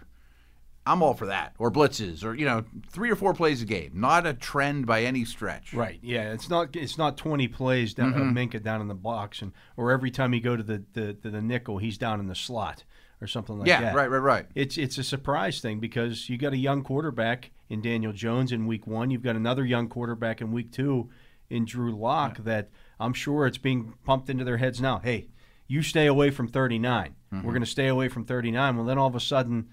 I'm 0.86 1.02
all 1.02 1.14
for 1.14 1.26
that. 1.26 1.54
Or 1.58 1.70
blitzes, 1.70 2.24
or 2.24 2.34
you 2.34 2.44
know, 2.46 2.64
three 2.90 3.10
or 3.10 3.16
four 3.16 3.34
plays 3.34 3.62
a 3.62 3.66
game. 3.66 3.92
Not 3.94 4.26
a 4.26 4.34
trend 4.34 4.86
by 4.86 5.02
any 5.04 5.24
stretch. 5.24 5.72
Right. 5.74 5.98
Yeah. 6.02 6.32
It's 6.32 6.48
not. 6.48 6.74
It's 6.74 6.96
not 6.98 7.16
twenty 7.16 7.48
plays 7.48 7.94
down 7.94 8.14
Mm-hmm. 8.14 8.22
uh, 8.30 8.32
Minkah 8.32 8.62
down 8.62 8.80
in 8.80 8.88
the 8.88 8.94
box, 8.94 9.42
and 9.42 9.52
or 9.76 9.92
every 9.92 10.10
time 10.10 10.32
you 10.34 10.40
go 10.40 10.56
to 10.56 10.62
the, 10.62 10.82
the 10.94 11.12
to 11.14 11.30
the 11.30 11.42
nickel, 11.42 11.78
he's 11.78 11.98
down 11.98 12.18
in 12.18 12.26
the 12.28 12.34
slot 12.34 12.84
or 13.20 13.26
something 13.26 13.58
like 13.58 13.68
Yeah, 13.68 13.80
that. 13.82 13.86
Yeah. 13.92 14.00
Right, 14.00 14.10
right, 14.10 14.18
right. 14.18 14.46
It's 14.54 14.78
it's 14.78 14.96
a 14.96 15.04
surprise 15.04 15.60
thing 15.60 15.80
because 15.80 16.28
you 16.30 16.38
got 16.38 16.54
a 16.54 16.58
young 16.58 16.82
quarterback 16.82 17.50
in 17.68 17.82
Daniel 17.82 18.12
Jones 18.14 18.50
in 18.50 18.66
week 18.66 18.86
one. 18.86 19.10
You've 19.10 19.22
got 19.22 19.36
another 19.36 19.64
young 19.66 19.86
quarterback 19.88 20.40
in 20.40 20.50
week 20.50 20.72
two 20.72 21.10
in 21.50 21.66
Drew 21.66 21.94
Lock 21.94 22.38
that 22.44 22.70
I'm 23.00 23.14
sure 23.14 23.46
it's 23.46 23.58
being 23.58 23.94
pumped 24.04 24.30
into 24.30 24.44
their 24.44 24.58
heads 24.58 24.80
now. 24.80 24.98
Hey, 24.98 25.28
you 25.66 25.82
stay 25.82 26.06
away 26.06 26.30
from 26.30 26.48
39. 26.48 27.14
Mm-hmm. 27.32 27.46
We're 27.46 27.52
going 27.52 27.62
to 27.62 27.70
stay 27.70 27.88
away 27.88 28.08
from 28.08 28.24
39. 28.24 28.76
Well, 28.76 28.86
then 28.86 28.98
all 28.98 29.08
of 29.08 29.14
a 29.14 29.20
sudden, 29.20 29.68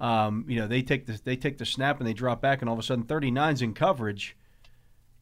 um, 0.00 0.44
you 0.48 0.58
know, 0.58 0.66
they 0.66 0.82
take 0.82 1.06
the 1.06 1.20
they 1.22 1.36
take 1.36 1.58
the 1.58 1.66
snap 1.66 1.98
and 1.98 2.08
they 2.08 2.14
drop 2.14 2.40
back, 2.40 2.62
and 2.62 2.68
all 2.68 2.74
of 2.74 2.80
a 2.80 2.82
sudden 2.82 3.04
39's 3.04 3.60
in 3.62 3.74
coverage. 3.74 4.36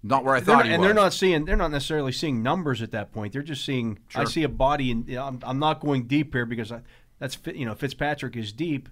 Not 0.03 0.25
where 0.25 0.35
I 0.35 0.41
thought 0.41 0.59
not- 0.59 0.67
he 0.67 0.73
and 0.73 0.81
was. 0.81 0.87
they're 0.87 0.95
not 0.95 1.13
seeing 1.13 1.45
they're 1.45 1.57
not 1.57 1.73
necessarily 1.73 2.13
seeing 2.13 2.43
numbers 2.43 2.83
at 2.83 2.93
that 2.93 3.13
point. 3.13 3.33
They're 3.33 3.43
just 3.43 3.65
seeing 3.65 3.99
I 4.15 4.25
see 4.25 4.45
a 4.45 4.49
body 4.49 4.93
and 4.93 5.09
you 5.09 5.17
know, 5.17 5.25
I'm, 5.25 5.41
I'm 5.43 5.59
not 5.59 5.81
going 5.81 6.05
deep 6.05 6.33
here 6.33 6.47
because 6.47 6.71
I, 6.71 6.83
that's 7.19 7.37
you 7.47 7.67
know 7.67 7.75
Fitzpatrick 7.75 8.37
is 8.37 8.53
deep, 8.53 8.89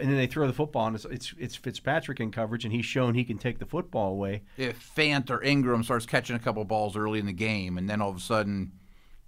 and 0.00 0.08
then 0.08 0.16
they 0.16 0.26
throw 0.26 0.46
the 0.46 0.52
football 0.52 0.86
and 0.86 0.96
it's 0.96 1.04
it's, 1.04 1.34
it's 1.38 1.56
Fitzpatrick 1.56 2.18
in 2.20 2.30
coverage 2.30 2.64
and 2.64 2.72
he's 2.72 2.84
shown 2.86 3.14
he 3.14 3.24
can 3.24 3.38
take 3.38 3.58
the 3.58 3.66
football 3.66 4.12
away. 4.12 4.42
if 4.56 4.92
Fant 4.96 5.30
or 5.30 5.38
Engram 5.40 5.84
starts 5.84 6.06
catching 6.06 6.34
a 6.36 6.38
couple 6.38 6.64
balls 6.64 6.96
early 6.96 7.18
in 7.18 7.26
the 7.26 7.32
game, 7.32 7.76
and 7.78 7.88
then 7.90 8.00
all 8.00 8.10
of 8.10 8.16
a 8.16 8.20
sudden, 8.20 8.72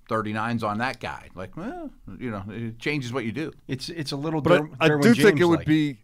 39's 0.08 0.62
on 0.62 0.78
that 0.78 1.00
guy, 1.00 1.28
like, 1.34 1.56
well, 1.56 1.90
you 2.18 2.30
know, 2.30 2.44
it 2.48 2.78
changes 2.78 3.12
what 3.12 3.24
you 3.24 3.32
do. 3.32 3.52
It's 3.68 3.88
it's 3.88 4.12
a 4.12 4.16
little. 4.16 4.40
But 4.42 4.58
Der- 4.58 4.68
I, 4.80 4.86
I 4.86 4.88
Derwin 4.90 5.02
do 5.02 5.14
think 5.14 5.18
it 5.18 5.30
James 5.38 5.46
would 5.46 5.58
like. 5.60 5.66
be, 5.66 5.98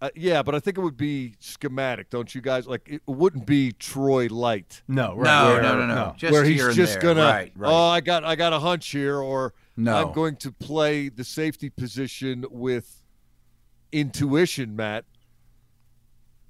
uh, 0.00 0.10
yeah, 0.14 0.42
but 0.44 0.54
I 0.54 0.60
think 0.60 0.78
it 0.78 0.80
would 0.80 0.96
be 0.96 1.34
schematic, 1.40 2.08
don't 2.10 2.32
you 2.34 2.40
guys? 2.40 2.66
Like 2.68 2.88
it 2.88 3.02
wouldn't 3.06 3.46
be 3.46 3.72
Troy 3.72 4.26
Light, 4.28 4.82
no 4.86 5.16
right, 5.16 5.24
No, 5.24 5.52
where- 5.54 5.62
no, 5.62 5.78
no, 5.78 5.86
no. 5.86 6.14
Just 6.16 6.32
where 6.32 6.44
he's 6.44 6.60
here 6.60 6.72
just 6.72 6.94
there. 7.00 7.14
gonna, 7.14 7.22
right, 7.24 7.52
right. 7.56 7.68
oh, 7.70 7.86
I 7.88 8.00
got, 8.00 8.22
I 8.24 8.36
got 8.36 8.52
a 8.52 8.58
hunch 8.60 8.88
here, 8.90 9.18
or 9.18 9.54
No. 9.76 9.96
I'm 10.08 10.12
going 10.12 10.36
to 10.36 10.52
play 10.52 11.08
the 11.08 11.24
safety 11.24 11.68
position 11.68 12.44
with 12.50 13.01
intuition, 13.92 14.74
Matt, 14.76 15.04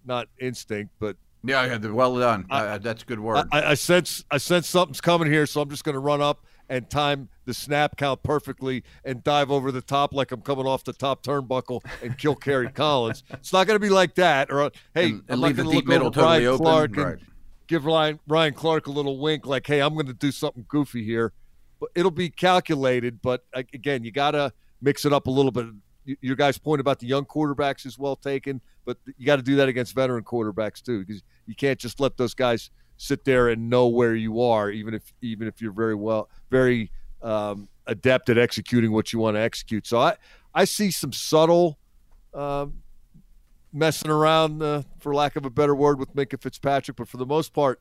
not 0.04 0.28
instinct, 0.38 0.92
but 0.98 1.16
yeah, 1.44 1.64
yeah, 1.66 1.90
well 1.90 2.16
done. 2.18 2.46
uh, 2.50 2.78
that's 2.78 3.02
good 3.04 3.20
word. 3.20 3.46
I, 3.52 3.62
I 3.70 3.74
sense 3.74 4.24
I 4.30 4.38
sense 4.38 4.68
something's 4.68 5.00
coming 5.00 5.30
here, 5.30 5.44
so 5.46 5.60
I'm 5.60 5.70
just 5.70 5.84
going 5.84 5.94
to 5.94 5.98
run 6.00 6.20
up 6.20 6.44
and 6.68 6.88
time 6.88 7.28
the 7.44 7.52
snap 7.52 7.96
count 7.96 8.22
perfectly 8.22 8.84
and 9.04 9.22
dive 9.24 9.50
over 9.50 9.72
the 9.72 9.82
top 9.82 10.14
like 10.14 10.30
I'm 10.32 10.40
coming 10.40 10.66
off 10.66 10.84
the 10.84 10.92
top 10.92 11.22
turnbuckle 11.24 11.80
and 12.02 12.16
kill 12.16 12.36
Kerry 12.36 12.68
Collins. 12.74 13.24
It's 13.30 13.52
not 13.52 13.66
going 13.66 13.74
to 13.74 13.80
be 13.84 13.90
like 13.90 14.14
that. 14.14 14.50
Or 14.52 14.70
hey, 14.94 15.10
And- 15.10 15.22
I'm 15.28 15.40
leave 15.40 15.56
not 15.56 15.56
the 15.56 15.62
going 15.64 15.68
to 15.68 15.72
deep 15.72 15.74
look 15.74 15.86
middle 15.86 16.06
over 16.06 16.14
totally 16.14 16.46
Ryan 16.46 16.46
open. 16.46 16.64
Clark 16.64 16.96
Right. 16.96 17.06
and 17.18 17.20
give 17.66 17.84
Ryan, 17.84 18.20
Ryan 18.28 18.54
Clark 18.54 18.86
a 18.86 18.90
little 18.92 19.18
wink, 19.18 19.44
like, 19.46 19.66
hey, 19.66 19.80
I'm 19.80 19.94
going 19.94 20.06
to 20.06 20.12
do 20.14 20.30
something 20.30 20.64
goofy 20.68 21.04
here. 21.04 21.32
But 21.80 21.90
it'll 21.96 22.10
be 22.12 22.30
calculated. 22.30 23.20
But 23.20 23.44
again, 23.52 24.04
you 24.04 24.12
got 24.12 24.30
to 24.30 24.52
mix 24.80 25.04
it 25.04 25.12
up 25.12 25.26
a 25.26 25.30
little 25.30 25.50
bit. 25.50 25.66
Your 26.04 26.36
guys' 26.36 26.58
point 26.58 26.80
about 26.80 26.98
the 26.98 27.06
young 27.06 27.24
quarterbacks 27.24 27.86
is 27.86 27.98
well 27.98 28.16
taken, 28.16 28.60
but 28.84 28.98
you 29.16 29.24
got 29.24 29.36
to 29.36 29.42
do 29.42 29.56
that 29.56 29.68
against 29.68 29.94
veteran 29.94 30.24
quarterbacks 30.24 30.82
too, 30.82 31.04
because 31.04 31.22
you 31.46 31.54
can't 31.54 31.78
just 31.78 32.00
let 32.00 32.16
those 32.16 32.34
guys 32.34 32.70
sit 32.96 33.24
there 33.24 33.48
and 33.48 33.70
know 33.70 33.86
where 33.88 34.14
you 34.14 34.40
are, 34.40 34.70
even 34.70 34.94
if 34.94 35.12
even 35.22 35.46
if 35.46 35.60
you're 35.60 35.72
very 35.72 35.94
well, 35.94 36.28
very 36.50 36.90
um, 37.22 37.68
adept 37.86 38.28
at 38.30 38.38
executing 38.38 38.92
what 38.92 39.12
you 39.12 39.18
want 39.18 39.36
to 39.36 39.40
execute. 39.40 39.86
So 39.86 39.98
I 39.98 40.16
I 40.54 40.64
see 40.64 40.90
some 40.90 41.12
subtle 41.12 41.78
um, 42.34 42.82
messing 43.72 44.10
around, 44.10 44.62
uh, 44.62 44.82
for 44.98 45.14
lack 45.14 45.36
of 45.36 45.44
a 45.44 45.50
better 45.50 45.74
word, 45.74 45.98
with 45.98 46.14
Minkah 46.14 46.40
Fitzpatrick, 46.40 46.96
but 46.96 47.08
for 47.08 47.16
the 47.16 47.26
most 47.26 47.52
part, 47.52 47.80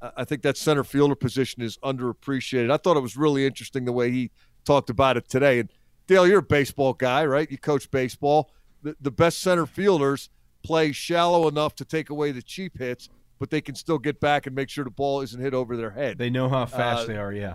I- 0.00 0.12
I 0.18 0.24
think 0.24 0.42
that 0.42 0.56
center 0.56 0.84
fielder 0.84 1.16
position 1.16 1.62
is 1.62 1.78
underappreciated. 1.78 2.70
I 2.70 2.76
thought 2.76 2.96
it 2.96 3.00
was 3.00 3.16
really 3.16 3.44
interesting 3.46 3.84
the 3.84 3.92
way 3.92 4.10
he 4.10 4.30
talked 4.64 4.90
about 4.90 5.16
it 5.16 5.28
today. 5.28 5.58
And 5.60 5.70
Dale, 6.06 6.26
you're 6.26 6.38
a 6.38 6.42
baseball 6.42 6.92
guy, 6.92 7.24
right? 7.24 7.50
You 7.50 7.58
coach 7.58 7.90
baseball. 7.90 8.50
The, 8.82 8.96
the 9.00 9.10
best 9.10 9.40
center 9.40 9.66
fielders 9.66 10.30
play 10.62 10.92
shallow 10.92 11.48
enough 11.48 11.74
to 11.76 11.84
take 11.84 12.10
away 12.10 12.32
the 12.32 12.42
cheap 12.42 12.78
hits, 12.78 13.08
but 13.38 13.50
they 13.50 13.60
can 13.60 13.74
still 13.74 13.98
get 13.98 14.20
back 14.20 14.46
and 14.46 14.54
make 14.54 14.68
sure 14.68 14.84
the 14.84 14.90
ball 14.90 15.20
isn't 15.20 15.40
hit 15.40 15.54
over 15.54 15.76
their 15.76 15.90
head. 15.90 16.18
They 16.18 16.30
know 16.30 16.48
how 16.48 16.66
fast 16.66 17.04
Uh, 17.04 17.06
they 17.06 17.16
are. 17.16 17.32
Yeah. 17.32 17.54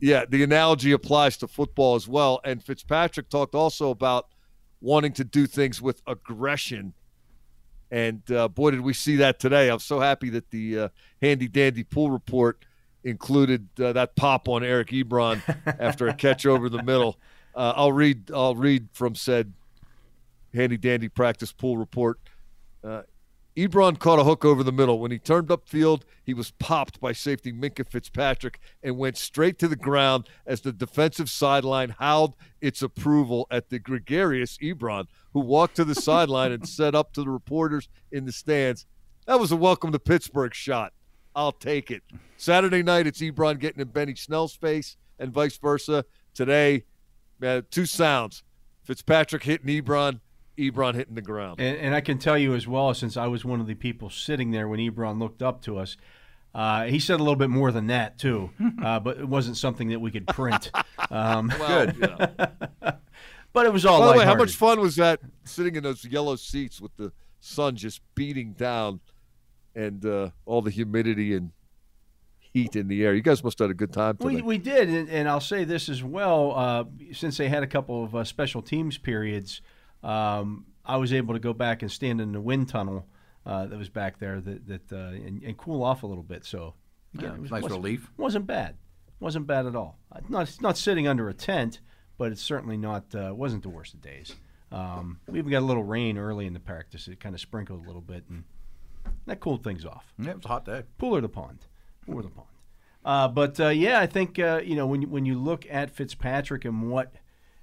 Yeah, 0.00 0.24
the 0.28 0.44
analogy 0.44 0.92
applies 0.92 1.36
to 1.38 1.48
football 1.48 1.96
as 1.96 2.06
well. 2.06 2.40
And 2.44 2.62
Fitzpatrick 2.62 3.28
talked 3.28 3.56
also 3.56 3.90
about 3.90 4.28
wanting 4.80 5.12
to 5.14 5.24
do 5.24 5.46
things 5.48 5.82
with 5.82 6.00
aggression. 6.06 6.94
And 7.90 8.22
uh, 8.30 8.46
boy, 8.48 8.70
did 8.70 8.82
we 8.82 8.92
see 8.94 9.16
that 9.16 9.40
today. 9.40 9.68
I'm 9.68 9.80
so 9.80 9.98
happy 9.98 10.30
that 10.30 10.50
the 10.50 10.78
uh, 10.78 10.88
handy 11.20 11.48
dandy 11.48 11.82
pool 11.82 12.12
report 12.12 12.64
included 13.02 13.68
uh, 13.80 13.92
that 13.94 14.14
pop 14.14 14.48
on 14.48 14.62
Eric 14.62 14.90
Ebron 14.90 15.42
after 15.80 16.06
a 16.06 16.14
catch 16.14 16.46
over 16.46 16.68
the 16.68 16.82
middle. 16.82 17.18
Uh, 17.54 17.72
I'll 17.76 17.92
read. 17.92 18.30
I'll 18.32 18.56
read 18.56 18.88
from 18.92 19.14
said 19.14 19.52
handy 20.52 20.76
dandy 20.76 21.08
practice 21.08 21.52
pool 21.52 21.76
report. 21.76 22.18
Uh, 22.82 23.02
Ebron 23.56 23.96
caught 24.00 24.18
a 24.18 24.24
hook 24.24 24.44
over 24.44 24.64
the 24.64 24.72
middle. 24.72 24.98
When 24.98 25.12
he 25.12 25.18
turned 25.18 25.46
upfield, 25.48 26.02
he 26.24 26.34
was 26.34 26.50
popped 26.50 27.00
by 27.00 27.12
safety 27.12 27.52
Minkah 27.52 27.88
Fitzpatrick 27.88 28.58
and 28.82 28.98
went 28.98 29.16
straight 29.16 29.60
to 29.60 29.68
the 29.68 29.76
ground 29.76 30.28
as 30.44 30.60
the 30.60 30.72
defensive 30.72 31.30
sideline 31.30 31.94
howled 32.00 32.34
its 32.60 32.82
approval 32.82 33.46
at 33.52 33.70
the 33.70 33.78
gregarious 33.78 34.58
Ebron, 34.58 35.06
who 35.32 35.40
walked 35.40 35.76
to 35.76 35.84
the 35.84 35.94
sideline 35.94 36.50
and 36.50 36.68
said 36.68 36.96
up 36.96 37.12
to 37.12 37.22
the 37.22 37.30
reporters 37.30 37.88
in 38.10 38.24
the 38.24 38.32
stands, 38.32 38.86
That 39.26 39.38
was 39.38 39.52
a 39.52 39.56
welcome 39.56 39.92
to 39.92 40.00
Pittsburgh 40.00 40.52
shot. 40.54 40.92
I'll 41.36 41.52
take 41.52 41.92
it. 41.92 42.02
Saturday 42.36 42.82
night, 42.82 43.06
it's 43.06 43.20
Ebron 43.20 43.60
getting 43.60 43.80
in 43.80 43.88
Benny 43.88 44.16
Snell's 44.16 44.54
face 44.54 44.96
and 45.20 45.32
vice 45.32 45.58
versa. 45.58 46.04
Today, 46.34 46.84
two 47.70 47.86
sounds 47.86 48.42
Fitzpatrick 48.84 49.42
hitting 49.42 49.66
Ebron, 49.66 50.20
Ebron 50.58 50.94
hitting 50.94 51.14
the 51.14 51.22
ground. 51.22 51.60
And, 51.60 51.76
and 51.78 51.94
I 51.94 52.00
can 52.00 52.18
tell 52.18 52.38
you 52.38 52.54
as 52.54 52.68
well, 52.68 52.92
since 52.94 53.16
I 53.16 53.26
was 53.26 53.44
one 53.44 53.60
of 53.60 53.66
the 53.66 53.74
people 53.74 54.10
sitting 54.10 54.50
there 54.50 54.68
when 54.68 54.78
Ebron 54.78 55.18
looked 55.18 55.42
up 55.42 55.62
to 55.62 55.78
us, 55.78 55.96
uh, 56.54 56.84
he 56.84 57.00
said 57.00 57.18
a 57.18 57.22
little 57.22 57.36
bit 57.36 57.50
more 57.50 57.72
than 57.72 57.88
that 57.88 58.18
too, 58.18 58.50
uh, 58.82 59.00
but 59.00 59.18
it 59.18 59.28
wasn't 59.28 59.56
something 59.56 59.88
that 59.88 60.00
we 60.00 60.10
could 60.10 60.26
print. 60.28 60.70
Um, 61.10 61.48
Good. 61.48 61.96
You 61.96 62.00
know. 62.00 62.16
but 63.52 63.66
it 63.66 63.72
was 63.72 63.84
all 63.84 64.00
By 64.00 64.12
the 64.12 64.18
way, 64.20 64.24
how 64.24 64.36
much 64.36 64.54
fun 64.54 64.80
was 64.80 64.96
that 64.96 65.20
sitting 65.44 65.76
in 65.76 65.82
those 65.82 66.02
yellow 66.04 66.34
seats 66.34 66.80
with 66.80 66.96
the 66.96 67.12
sun 67.40 67.76
just 67.76 68.00
beating 68.14 68.54
down 68.54 69.00
and 69.74 70.04
uh, 70.06 70.30
all 70.46 70.62
the 70.62 70.70
humidity 70.70 71.34
and 71.34 71.50
heat 72.54 72.76
in 72.76 72.88
the 72.88 73.04
air? 73.04 73.12
You 73.14 73.20
guys 73.20 73.44
must 73.44 73.58
have 73.58 73.66
had 73.68 73.72
a 73.72 73.74
good 73.74 73.92
time 73.92 74.16
today. 74.16 74.36
We, 74.36 74.42
we 74.42 74.58
did, 74.58 74.88
and, 74.88 75.10
and 75.10 75.28
I'll 75.28 75.40
say 75.40 75.64
this 75.64 75.88
as 75.90 76.02
well. 76.02 76.52
Uh, 76.56 76.84
since 77.12 77.36
they 77.36 77.48
had 77.48 77.62
a 77.62 77.66
couple 77.66 78.04
of 78.04 78.14
uh, 78.16 78.24
special 78.24 78.62
teams 78.62 78.96
periods, 78.96 79.60
um, 80.02 80.64
I 80.86 80.96
was 80.96 81.12
able 81.12 81.34
to 81.34 81.40
go 81.40 81.52
back 81.52 81.82
and 81.82 81.90
stand 81.90 82.20
in 82.20 82.32
the 82.32 82.40
wind 82.40 82.68
tunnel 82.68 83.06
uh, 83.44 83.66
that 83.66 83.76
was 83.76 83.88
back 83.90 84.18
there 84.18 84.40
that, 84.40 84.66
that 84.68 84.92
uh, 84.92 84.96
and, 85.08 85.42
and 85.42 85.56
cool 85.58 85.82
off 85.82 86.04
a 86.04 86.06
little 86.06 86.22
bit. 86.22 86.44
So, 86.46 86.74
again, 87.14 87.30
Yeah, 87.30 87.34
it 87.34 87.40
was, 87.42 87.50
nice 87.50 87.62
wasn't- 87.62 87.82
relief. 87.82 88.10
Wasn't 88.16 88.46
bad. 88.46 88.76
Wasn't 89.20 89.46
bad 89.46 89.66
at 89.66 89.74
all. 89.76 89.98
Uh, 90.12 90.20
Not 90.28 90.42
it's 90.48 90.60
not 90.60 90.76
sitting 90.76 91.06
under 91.08 91.28
a 91.28 91.34
tent, 91.34 91.80
but 92.18 92.30
it's 92.32 92.42
certainly 92.42 92.76
not 92.76 93.14
uh, 93.14 93.32
wasn't 93.34 93.62
the 93.62 93.68
worst 93.68 93.94
of 93.94 94.00
days. 94.02 94.34
Um, 94.70 95.20
we 95.28 95.38
even 95.38 95.50
got 95.50 95.60
a 95.60 95.64
little 95.66 95.84
rain 95.84 96.18
early 96.18 96.46
in 96.46 96.52
the 96.52 96.60
practice. 96.60 97.06
It 97.08 97.20
kind 97.20 97.34
of 97.34 97.40
sprinkled 97.40 97.84
a 97.84 97.86
little 97.86 98.00
bit, 98.02 98.24
and 98.28 98.42
that 99.26 99.38
cooled 99.40 99.62
things 99.62 99.84
off 99.86 100.12
Yeah, 100.18 100.30
it 100.30 100.36
was 100.36 100.44
a 100.44 100.48
hot 100.48 100.64
day. 100.66 100.82
pool 100.98 101.14
or 101.16 101.20
the 101.20 101.28
pond, 101.28 101.60
pool 101.60 101.68
or 102.06 102.22
the 102.22 102.28
pond. 102.28 102.48
Uh, 103.04 103.28
but 103.28 103.60
uh, 103.60 103.68
yeah, 103.68 104.00
I 104.00 104.06
think 104.06 104.38
uh, 104.38 104.60
you 104.64 104.76
know 104.76 104.86
when 104.86 105.02
you, 105.02 105.08
when 105.08 105.26
you 105.26 105.38
look 105.38 105.66
at 105.70 105.90
Fitzpatrick 105.90 106.64
and 106.64 106.90
what 106.90 107.14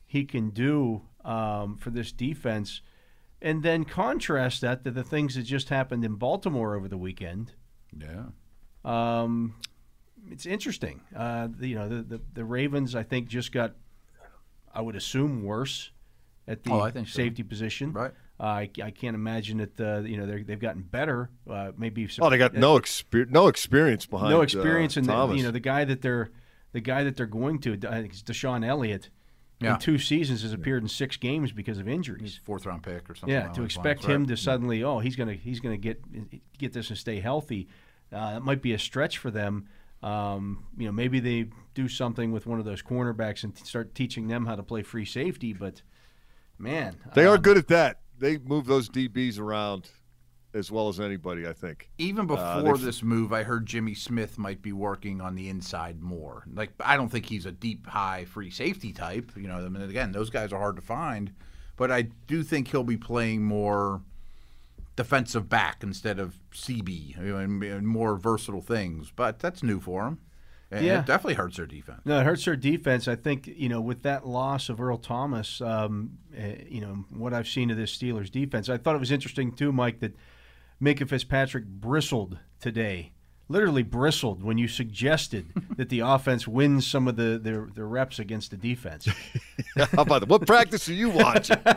he 0.05 0.23
can 0.23 0.49
do 0.51 1.01
um, 1.25 1.77
for 1.77 1.89
this 1.89 2.11
defense, 2.11 2.81
and 3.41 3.63
then 3.63 3.83
contrast 3.85 4.61
that 4.61 4.83
to 4.83 4.91
the 4.91 5.03
things 5.03 5.35
that 5.35 5.43
just 5.43 5.69
happened 5.69 6.05
in 6.05 6.15
Baltimore 6.15 6.75
over 6.75 6.87
the 6.87 6.97
weekend. 6.97 7.53
Yeah. 7.97 8.25
Um, 8.85 9.55
it's 10.29 10.45
interesting. 10.45 11.01
Uh, 11.15 11.47
you 11.59 11.75
know, 11.75 11.89
the, 11.89 12.03
the 12.03 12.21
the 12.33 12.45
Ravens, 12.45 12.95
I 12.95 13.03
think, 13.03 13.27
just 13.27 13.51
got, 13.51 13.73
I 14.73 14.81
would 14.81 14.95
assume, 14.95 15.43
worse 15.43 15.89
at 16.47 16.63
the 16.63 16.71
Oh, 16.71 16.89
think 16.89 17.07
so. 17.07 17.13
safety 17.13 17.43
position. 17.43 17.93
Right. 17.93 18.11
Uh, 18.41 18.45
I, 18.45 18.69
I 18.83 18.89
can't 18.89 19.13
imagine 19.13 19.57
that. 19.59 19.79
Uh, 19.79 19.99
you 20.01 20.17
know, 20.17 20.25
they're, 20.25 20.43
they've 20.43 20.59
gotten 20.59 20.81
better. 20.81 21.29
Uh, 21.47 21.73
maybe. 21.77 22.07
some- 22.07 22.25
oh, 22.25 22.29
they 22.31 22.39
got 22.39 22.55
no 22.55 22.75
experience. 22.75 23.31
No 23.31 23.47
experience 23.47 24.07
behind. 24.07 24.31
no 24.31 24.41
experience 24.41 24.97
uh, 24.97 25.01
in 25.01 25.05
the, 25.05 25.13
Thomas. 25.13 25.37
you 25.37 25.43
know 25.43 25.51
the 25.51 25.59
guy 25.59 25.85
that 25.85 26.01
they're 26.01 26.31
the 26.73 26.81
guy 26.81 27.03
that 27.03 27.15
they're 27.15 27.25
going 27.27 27.59
to 27.59 27.73
I 27.87 28.01
think 28.01 28.13
it's 28.13 28.23
DeShon 28.23 28.65
Elliott 28.65 29.09
Yeah. 29.59 29.73
in 29.75 29.79
two 29.79 29.99
seasons 29.99 30.41
has 30.41 30.53
appeared 30.53 30.81
in 30.81 30.89
six 30.89 31.17
games 31.17 31.51
because 31.51 31.77
of 31.77 31.85
He's 31.85 31.93
injuries. 31.95 32.39
fourth 32.43 32.65
round 32.65 32.81
pick 32.81 33.07
or 33.09 33.13
something. 33.13 33.29
Yeah, 33.35 33.49
to 33.49 33.63
expect 33.63 34.03
lines, 34.05 34.15
him 34.15 34.21
right? 34.23 34.29
to 34.29 34.37
suddenly, 34.37 34.83
oh, 34.83 34.97
he's 34.99 35.15
gonna 35.15 35.33
he's 35.33 35.59
gonna 35.59 35.77
get 35.77 36.01
get 36.57 36.73
this 36.73 36.89
and 36.89 36.97
stay 36.97 37.19
healthy. 37.19 37.67
Uh, 38.11 38.33
that 38.33 38.41
might 38.43 38.61
be 38.63 38.73
a 38.73 38.79
stretch 38.79 39.19
for 39.19 39.29
them. 39.31 39.67
Um, 40.01 40.65
you 40.77 40.87
know, 40.87 40.91
maybe 40.91 41.19
they 41.19 41.49
do 41.75 41.87
something 41.87 42.31
with 42.31 42.47
one 42.47 42.57
of 42.57 42.65
those 42.65 42.81
cornerbacks 42.81 43.43
and 43.43 43.55
t- 43.55 43.63
start 43.65 43.93
teaching 43.93 44.27
them 44.27 44.47
how 44.47 44.55
to 44.55 44.63
play 44.63 44.81
free 44.81 45.05
safety. 45.05 45.53
But 45.53 45.83
man, 46.57 46.95
They 47.13 47.25
are 47.25 47.35
um, 47.35 47.41
good 47.41 47.57
at 47.57 47.67
that. 47.67 47.99
They 48.21 48.37
move 48.37 48.65
those 48.67 48.87
DBs 48.87 49.39
around 49.39 49.89
as 50.53 50.69
well 50.71 50.89
as 50.89 50.99
anybody, 50.99 51.47
I 51.47 51.53
think. 51.53 51.89
Even 51.97 52.25
Uh, 52.29 52.35
before 52.35 52.77
they've- 52.77 52.85
this 52.85 53.01
move, 53.01 53.33
I 53.33 53.43
heard 53.43 53.65
Jimmy 53.65 53.93
Smith 53.95 54.37
might 54.37 54.61
be 54.61 54.71
working 54.71 55.19
on 55.21 55.33
the 55.35 55.49
inside 55.49 56.01
more. 56.01 56.43
Like 56.53 56.71
I 56.79 56.97
don't 56.97 57.09
think 57.09 57.25
he's 57.25 57.45
a 57.45 57.51
deep, 57.51 57.87
high 57.87 58.25
free 58.25 58.51
safety 58.51 58.93
type. 58.93 59.31
You 59.35 59.47
know, 59.47 59.65
I 59.65 59.69
mean, 59.69 59.81
again, 59.81 60.11
those 60.11 60.29
guys 60.29 60.53
are 60.53 60.59
hard 60.59 60.75
to 60.75 60.81
find, 60.81 61.33
but 61.77 61.91
I 61.91 62.03
do 62.27 62.43
think 62.43 62.67
he'll 62.67 62.83
be 62.83 62.97
playing 62.97 63.43
more 63.43 64.01
defensive 64.95 65.49
back 65.49 65.81
instead 65.83 66.19
of 66.19 66.37
CB 66.51 67.15
and, 67.17 67.63
and 67.63 67.87
more 67.87 68.17
versatile 68.17 68.61
things. 68.61 69.11
But 69.15 69.39
that's 69.39 69.63
new 69.63 69.79
for 69.79 70.05
him. 70.05 70.19
And 70.71 70.85
Yeah. 70.85 70.99
it 71.01 71.05
definitely 71.05 71.33
hurts 71.33 71.57
their 71.57 71.65
defense. 71.65 71.99
No, 72.05 72.19
it 72.19 72.23
hurts 72.25 72.45
their 72.45 72.55
defense. 72.55 73.07
I 73.07 73.15
think 73.15 73.45
you 73.47 73.67
know 73.69 73.81
with 73.81 74.03
that 74.03 74.25
loss 74.25 74.69
of 74.69 74.79
Earl 74.81 74.97
Thomas, 74.97 75.59
um, 75.61 76.17
uh, 76.37 76.41
you 76.69 76.79
know 76.81 77.05
what 77.09 77.33
I've 77.33 77.47
seen 77.47 77.69
of 77.71 77.77
this 77.77 77.95
Steelers 77.95 78.31
defense. 78.31 78.69
I 78.69 78.77
thought 78.77 78.95
it 78.95 78.99
was 78.99 79.11
interesting 79.11 79.51
too, 79.51 79.71
Mike, 79.73 79.99
that 79.99 80.15
Minkah 80.81 81.07
Fitzpatrick 81.09 81.65
bristled 81.65 82.39
today, 82.59 83.11
literally 83.51 83.83
bristled 83.83 84.43
when 84.43 84.57
you 84.57 84.67
suggested 84.67 85.47
that 85.77 85.89
the 85.89 85.99
offense 85.99 86.47
wins 86.47 86.87
some 86.87 87.07
of 87.07 87.15
the 87.15 87.39
their, 87.41 87.67
their 87.73 87.87
reps 87.87 88.19
against 88.19 88.51
the 88.51 88.57
defense. 88.57 89.07
How 89.77 90.01
about 90.01 90.19
that? 90.21 90.29
What 90.29 90.47
practice 90.47 90.87
are 90.89 90.93
you 90.93 91.09
watching? 91.09 91.57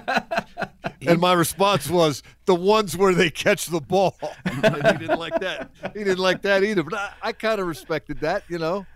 And 1.07 1.21
my 1.21 1.35
response 1.35 1.91
was 1.91 2.23
the 2.47 2.55
ones 2.55 2.97
where 2.97 3.15
they 3.15 3.29
catch 3.29 3.67
the 3.67 3.81
ball. 3.81 4.17
And 4.47 4.87
he 4.87 5.07
didn't 5.07 5.19
like 5.19 5.39
that. 5.41 5.71
He 5.93 5.99
didn't 5.99 6.19
like 6.19 6.41
that 6.43 6.65
either. 6.65 6.83
But 6.83 6.95
I, 6.95 7.13
I 7.21 7.33
kind 7.33 7.61
of 7.61 7.67
respected 7.67 8.21
that, 8.21 8.45
you 8.49 8.59
know. 8.59 8.87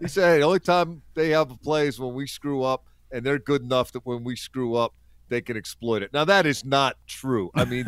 He 0.00 0.08
said, 0.08 0.32
hey, 0.32 0.38
the 0.38 0.46
only 0.46 0.60
time 0.60 1.02
they 1.12 1.28
have 1.30 1.50
a 1.50 1.56
play 1.56 1.88
is 1.88 2.00
when 2.00 2.14
we 2.14 2.26
screw 2.26 2.62
up, 2.62 2.84
and 3.10 3.24
they're 3.24 3.38
good 3.38 3.60
enough 3.60 3.92
that 3.92 4.06
when 4.06 4.24
we 4.24 4.34
screw 4.34 4.76
up, 4.76 4.94
they 5.28 5.40
can 5.40 5.58
exploit 5.58 6.02
it. 6.02 6.12
Now 6.12 6.24
that 6.24 6.46
is 6.46 6.64
not 6.64 6.96
true. 7.06 7.50
I 7.54 7.64
mean, 7.66 7.84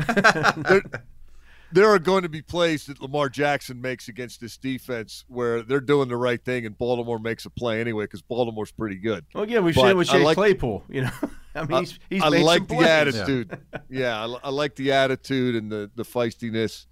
there, 1.72 1.82
there 1.84 1.88
are 1.94 1.98
going 1.98 2.22
to 2.22 2.28
be 2.28 2.42
plays 2.42 2.86
that 2.86 3.00
Lamar 3.00 3.28
Jackson 3.28 3.80
makes 3.80 4.08
against 4.08 4.40
this 4.40 4.56
defense 4.56 5.24
where 5.28 5.62
they're 5.62 5.80
doing 5.80 6.08
the 6.08 6.16
right 6.16 6.42
thing, 6.44 6.66
and 6.66 6.76
Baltimore 6.76 7.18
makes 7.18 7.44
a 7.46 7.50
play 7.50 7.80
anyway 7.80 8.04
because 8.04 8.22
Baltimore's 8.22 8.72
pretty 8.72 8.96
good. 8.96 9.24
well, 9.34 9.48
yeah, 9.48 9.60
we've 9.60 9.74
But 9.74 9.82
seen 9.82 9.90
it 9.90 9.96
with 9.96 10.10
I 10.10 10.12
Chase 10.14 10.24
like- 10.24 10.36
Claypool. 10.36 10.84
You 10.88 11.02
know, 11.02 11.10
I 11.54 11.64
mean, 11.64 11.80
he's, 11.80 11.98
he's 12.08 12.22
I 12.22 12.28
made 12.30 12.42
like 12.42 12.58
some 12.58 12.66
the 12.68 12.74
plays. 12.76 12.88
attitude. 12.88 13.58
yeah, 13.88 14.24
I, 14.24 14.38
I 14.44 14.50
like 14.50 14.76
the 14.76 14.92
attitude 14.92 15.56
and 15.56 15.70
the 15.70 15.90
the 15.94 16.04
feistiness. 16.04 16.86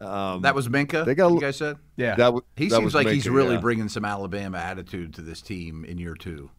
Um, 0.00 0.42
That 0.42 0.54
was 0.54 0.68
Minkah. 0.68 1.04
They 1.04 1.14
got- 1.16 1.32
you 1.32 1.40
guys 1.40 1.56
said 1.56 1.76
Yeah, 1.96 2.10
that. 2.14 2.24
w- 2.26 2.44
he 2.56 2.68
that 2.68 2.76
seems 2.76 2.84
was 2.84 2.94
like 2.94 3.08
he's 3.08 3.28
really 3.28 3.54
yeah. 3.56 3.60
bringing 3.60 3.88
some 3.88 4.04
Alabama 4.04 4.58
attitude 4.58 5.14
to 5.14 5.22
this 5.22 5.42
team 5.42 5.84
in 5.84 5.98
year 5.98 6.14
two. 6.14 6.50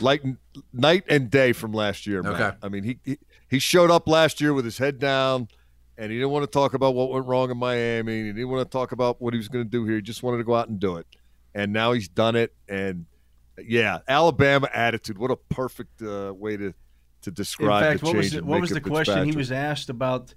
like 0.00 0.22
night 0.72 1.04
and 1.08 1.30
day 1.30 1.52
from 1.52 1.72
last 1.72 2.06
year. 2.08 2.22
Matt. 2.24 2.32
Okay. 2.40 2.56
I 2.62 2.68
mean, 2.68 2.82
he, 2.82 2.98
he 3.04 3.18
he 3.48 3.58
showed 3.60 3.90
up 3.92 4.08
last 4.08 4.40
year 4.40 4.52
with 4.52 4.64
his 4.64 4.78
head 4.78 4.98
down, 4.98 5.46
and 5.98 6.10
he 6.10 6.18
didn't 6.18 6.30
want 6.30 6.44
to 6.44 6.50
talk 6.50 6.74
about 6.74 6.94
what 6.94 7.10
went 7.10 7.26
wrong 7.26 7.50
in 7.50 7.56
Miami. 7.56 8.24
He 8.24 8.32
didn't 8.32 8.48
want 8.48 8.68
to 8.68 8.70
talk 8.70 8.92
about 8.92 9.20
what 9.20 9.34
he 9.34 9.38
was 9.38 9.48
going 9.48 9.64
to 9.64 9.70
do 9.70 9.84
here. 9.84 9.96
He 9.96 10.02
just 10.02 10.22
wanted 10.22 10.38
to 10.38 10.44
go 10.44 10.54
out 10.54 10.68
and 10.68 10.78
do 10.78 10.96
it, 10.96 11.06
and 11.54 11.72
now 11.72 11.92
he's 11.92 12.08
done 12.08 12.36
it. 12.36 12.54
And 12.68 13.06
yeah, 13.58 14.00
Alabama 14.06 14.68
attitude. 14.72 15.18
What 15.18 15.30
a 15.30 15.36
perfect 15.36 16.02
uh, 16.02 16.32
way 16.34 16.56
to 16.56 16.74
to 17.22 17.30
describe. 17.30 17.84
In 17.84 17.92
fact, 17.92 18.02
what 18.04 18.16
was 18.16 18.32
the, 18.32 18.44
what 18.44 18.60
was 18.60 18.70
the 18.70 18.80
question 18.80 19.24
he 19.24 19.36
was 19.36 19.52
asked 19.52 19.90
about? 19.90 20.34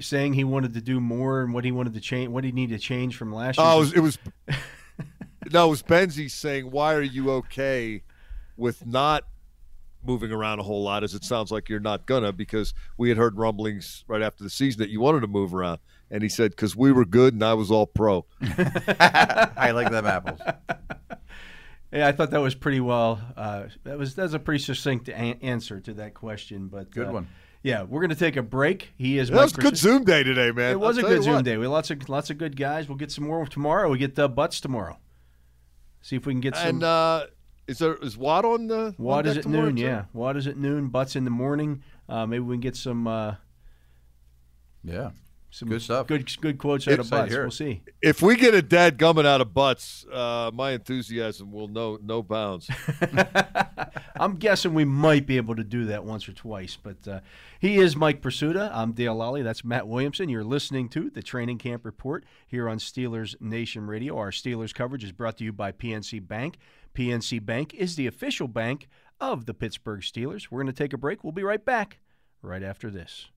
Saying 0.00 0.34
he 0.34 0.44
wanted 0.44 0.74
to 0.74 0.80
do 0.80 1.00
more 1.00 1.42
and 1.42 1.52
what 1.52 1.64
he 1.64 1.72
wanted 1.72 1.94
to 1.94 2.00
change, 2.00 2.28
what 2.28 2.44
he 2.44 2.52
needed 2.52 2.78
to 2.78 2.86
change 2.86 3.16
from 3.16 3.34
last 3.34 3.58
year. 3.58 3.66
Oh, 3.66 3.78
it 3.78 3.80
was, 3.80 3.92
it 3.94 4.00
was 4.00 4.18
no, 5.52 5.66
it 5.66 5.70
was 5.70 5.82
Benzie 5.82 6.30
saying, 6.30 6.70
"Why 6.70 6.94
are 6.94 7.02
you 7.02 7.32
okay 7.32 8.04
with 8.56 8.86
not 8.86 9.24
moving 10.04 10.32
around 10.32 10.58
a 10.58 10.62
whole 10.62 10.82
lot?" 10.82 11.04
As 11.04 11.14
it 11.14 11.24
sounds 11.24 11.50
like 11.50 11.68
you're 11.68 11.80
not 11.80 12.06
gonna, 12.06 12.32
because 12.32 12.74
we 12.96 13.08
had 13.08 13.18
heard 13.18 13.36
rumblings 13.36 14.04
right 14.06 14.22
after 14.22 14.44
the 14.44 14.50
season 14.50 14.80
that 14.80 14.90
you 14.90 15.00
wanted 15.00 15.20
to 15.20 15.28
move 15.28 15.54
around, 15.54 15.78
and 16.10 16.22
he 16.22 16.28
said, 16.28 16.52
"Because 16.52 16.76
we 16.76 16.92
were 16.92 17.04
good 17.04 17.34
and 17.34 17.42
I 17.42 17.54
was 17.54 17.70
all 17.70 17.86
pro." 17.86 18.26
I 18.40 19.72
like 19.74 19.90
them 19.90 20.06
apples. 20.06 20.40
Yeah, 21.92 22.08
I 22.08 22.12
thought 22.12 22.30
that 22.30 22.40
was 22.40 22.54
pretty 22.54 22.80
well. 22.80 23.20
Uh, 23.36 23.64
that 23.84 23.98
was 23.98 24.14
that's 24.14 24.32
a 24.32 24.38
pretty 24.38 24.64
succinct 24.64 25.08
a- 25.08 25.12
answer 25.12 25.78
to 25.80 25.92
that 25.94 26.14
question. 26.14 26.68
But 26.68 26.90
Good 26.90 27.08
uh, 27.08 27.12
one. 27.12 27.28
Yeah, 27.62 27.82
we're 27.82 28.00
going 28.00 28.10
to 28.10 28.16
take 28.16 28.36
a 28.36 28.42
break. 28.42 28.92
He 28.96 29.18
is. 29.18 29.28
That 29.28 29.36
Mike 29.36 29.44
was 29.44 29.52
a 29.52 29.60
good 29.60 29.76
Zoom 29.76 30.04
day 30.04 30.22
today, 30.22 30.50
man. 30.50 30.72
It 30.72 30.80
was 30.80 30.98
I'll 30.98 31.04
a 31.04 31.08
good 31.08 31.22
Zoom 31.22 31.34
what. 31.34 31.44
day. 31.44 31.56
We 31.58 31.64
had 31.64 31.70
lots 31.70 31.90
of 31.90 32.08
lots 32.08 32.30
of 32.30 32.38
good 32.38 32.56
guys. 32.56 32.88
We'll 32.88 32.96
get 32.96 33.12
some 33.12 33.24
more 33.24 33.46
tomorrow. 33.46 33.90
We 33.90 33.98
get 33.98 34.18
uh, 34.18 34.26
butts 34.28 34.58
tomorrow. 34.60 34.98
See 36.00 36.16
if 36.16 36.24
we 36.26 36.32
can 36.32 36.40
get 36.40 36.56
some. 36.56 36.66
And 36.66 36.82
uh, 36.82 37.26
is 37.72 37.78
there 37.78 37.94
is 37.96 38.16
Watt 38.16 38.44
on 38.44 38.66
the? 38.68 38.94
Watt 38.98 39.26
on 39.26 39.32
is 39.32 39.38
at 39.38 39.46
noon. 39.46 39.76
too? 39.76 39.82
Yeah, 39.82 40.04
Watt 40.12 40.36
is 40.36 40.46
at 40.46 40.56
noon. 40.56 40.88
Butts 40.88 41.16
in 41.16 41.24
the 41.24 41.30
morning. 41.30 41.82
Uh, 42.08 42.26
maybe 42.26 42.40
we 42.40 42.54
can 42.54 42.60
get 42.60 42.76
some 42.76 43.06
uh, 43.06 43.34
Yeah. 44.84 45.10
some 45.50 45.68
Good 45.68 45.82
stuff. 45.82 46.06
Good 46.06 46.30
good 46.40 46.58
quotes 46.58 46.86
out 46.88 46.98
of 46.98 47.08
Butts. 47.10 47.30
hear 47.32 47.42
We'll 47.42 47.50
see. 47.50 47.82
If 48.00 48.22
we 48.22 48.36
get 48.36 48.54
a 48.54 48.62
dad 48.62 48.98
gumming 48.98 49.26
out 49.26 49.40
of 49.40 49.52
butts, 49.54 50.04
uh, 50.12 50.50
my 50.52 50.72
enthusiasm 50.72 51.52
will 51.52 51.68
know 51.68 51.98
no 52.02 52.22
bounds. 52.22 52.68
I'm 54.16 54.36
guessing 54.36 54.74
we 54.74 54.84
might 54.84 55.26
be 55.26 55.36
able 55.36 55.56
to 55.56 55.64
do 55.64 55.86
that 55.86 56.04
once 56.04 56.28
or 56.28 56.32
twice. 56.32 56.76
But 56.80 57.08
uh, 57.08 57.20
he 57.60 57.76
is 57.78 57.96
Mike 57.96 58.20
Prisuta. 58.22 58.70
I'm 58.72 58.92
Dale 58.92 59.16
Lolley. 59.16 59.42
That's 59.42 59.64
Matt 59.64 59.88
Williamson. 59.88 60.28
You're 60.28 60.44
listening 60.44 60.88
to 60.90 61.10
the 61.10 61.22
Training 61.22 61.58
Camp 61.58 61.84
Report 61.84 62.24
here 62.46 62.68
on 62.68 62.78
Steelers 62.78 63.40
Nation 63.40 63.86
Radio. 63.86 64.16
Our 64.18 64.30
Steelers 64.30 64.74
coverage 64.74 65.02
is 65.04 65.12
brought 65.12 65.38
to 65.38 65.44
you 65.44 65.52
by 65.52 65.72
PNC 65.72 66.26
Bank. 66.26 66.58
PNC 66.94 67.44
Bank 67.44 67.74
is 67.74 67.96
the 67.96 68.06
official 68.06 68.48
bank 68.48 68.88
of 69.20 69.46
the 69.46 69.54
Pittsburgh 69.54 70.00
Steelers. 70.00 70.48
We're 70.50 70.62
going 70.62 70.72
to 70.72 70.72
take 70.72 70.92
a 70.92 70.98
break. 70.98 71.24
We'll 71.24 71.32
be 71.32 71.42
right 71.42 71.64
back 71.64 71.98
right 72.42 72.62
after 72.62 72.90
this. 72.90 73.28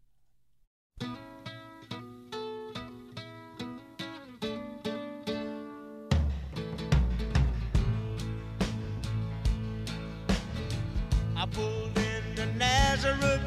I 11.38 11.46
pulled 11.52 11.98
into 11.98 12.46
Nazareth, 12.58 13.42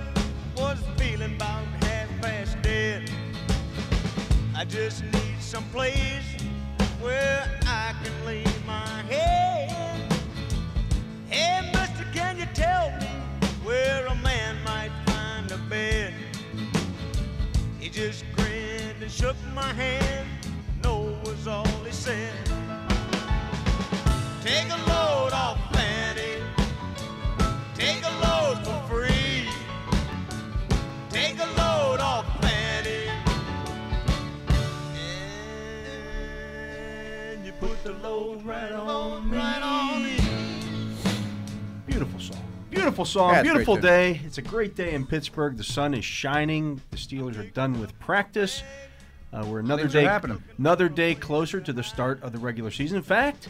was 0.56 0.78
feeling 0.96 1.34
about 1.34 1.64
half 1.82 2.08
past 2.22 2.62
dead. 2.62 3.10
I 4.54 4.64
just 4.64 5.02
need 5.04 5.40
some 5.40 5.64
place 5.70 6.36
where 7.00 7.57
just 17.98 18.24
grinned 18.36 19.02
and 19.02 19.10
shook 19.10 19.34
my 19.56 19.72
hand. 19.72 20.28
No 20.84 21.18
was 21.24 21.48
all 21.48 21.66
he 21.84 21.90
said. 21.90 22.32
Take 24.40 24.68
a 24.70 24.78
load 24.86 25.32
off, 25.32 25.58
Fanny. 25.72 26.40
Take 27.74 28.04
a 28.04 28.14
load 28.24 28.64
for 28.64 28.80
free. 28.88 29.48
Take 31.10 31.40
a 31.40 31.46
load 31.60 31.98
off, 31.98 32.24
Fanny. 32.40 33.10
And 37.32 37.44
you 37.44 37.52
put 37.58 37.82
the 37.82 37.94
load 37.94 38.44
right 38.44 38.70
on 38.70 39.28
me. 39.28 39.36
Right 39.36 39.62
on 39.62 40.04
me. 40.04 40.18
Beautiful 41.84 42.20
song. 42.20 42.47
Beautiful 42.78 43.04
song. 43.04 43.34
Yeah, 43.34 43.42
Beautiful 43.42 43.76
day. 43.76 44.20
It's 44.24 44.38
a 44.38 44.42
great 44.42 44.76
day 44.76 44.94
in 44.94 45.04
Pittsburgh. 45.04 45.56
The 45.56 45.64
sun 45.64 45.94
is 45.94 46.04
shining. 46.04 46.80
The 46.90 46.96
Steelers 46.96 47.36
are 47.36 47.50
done 47.50 47.80
with 47.80 47.98
practice. 47.98 48.62
Uh, 49.32 49.44
we're 49.48 49.58
another 49.58 49.88
Things 49.88 49.94
day 49.94 50.20
another 50.58 50.88
day 50.88 51.16
closer 51.16 51.60
to 51.60 51.72
the 51.72 51.82
start 51.82 52.22
of 52.22 52.32
the 52.32 52.38
regular 52.38 52.70
season. 52.70 52.96
In 52.96 53.02
fact, 53.02 53.48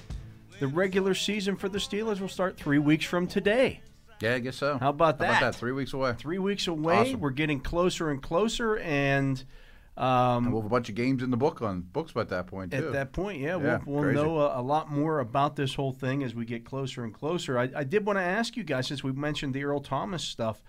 the 0.61 0.67
regular 0.67 1.15
season 1.15 1.57
for 1.57 1.69
the 1.69 1.79
Steelers 1.79 2.21
will 2.21 2.29
start 2.29 2.57
three 2.57 2.79
weeks 2.79 3.05
from 3.05 3.27
today. 3.27 3.83
Yeah, 4.21 4.35
I 4.35 4.39
guess 4.39 4.57
so. 4.57 4.79
How 4.79 4.89
about 4.89 5.05
How 5.05 5.11
about 5.11 5.19
that? 5.19 5.41
that? 5.41 5.55
Three 5.57 5.73
weeks 5.73 5.93
away. 5.93 6.15
Three 6.19 6.39
weeks 6.39 6.67
away. 6.67 6.97
Awesome. 6.97 7.21
We're 7.21 7.31
getting 7.31 7.61
closer 7.61 8.11
and 8.11 8.23
closer, 8.23 8.79
and 8.79 9.45
And 9.99 10.47
um, 10.47 10.53
we'll 10.53 10.63
have 10.63 10.71
a 10.71 10.73
bunch 10.73 10.89
of 10.89 10.95
games 10.95 11.25
in 11.25 11.31
the 11.31 11.37
book 11.37 11.61
on 11.61 11.81
books 11.81 12.13
by 12.13 12.23
that 12.23 12.47
point 12.47 12.71
too. 12.71 12.79
at 12.79 12.93
that 12.93 13.13
point, 13.13 13.41
yeah, 13.41 13.59
Yeah, 13.59 13.81
we'll, 13.85 14.03
we'll 14.03 14.13
know 14.13 14.39
a, 14.39 14.61
a 14.61 14.63
lot 14.63 14.89
more 14.89 15.19
about 15.19 15.57
this 15.57 15.75
whole 15.75 15.91
thing 15.91 16.23
as 16.23 16.37
we 16.37 16.45
get 16.45 16.65
closer 16.65 17.03
and 17.03 17.13
closer. 17.13 17.59
I, 17.59 17.69
I 17.75 17.83
did 17.83 18.07
want 18.07 18.17
to 18.19 18.23
ask 18.23 18.57
you 18.57 18.63
guys, 18.63 18.87
since 18.87 19.03
we 19.03 19.11
mentioned 19.11 19.55
the 19.55 19.65
Earl 19.65 19.81
Thomas 19.81 20.23
stuff, 20.23 20.63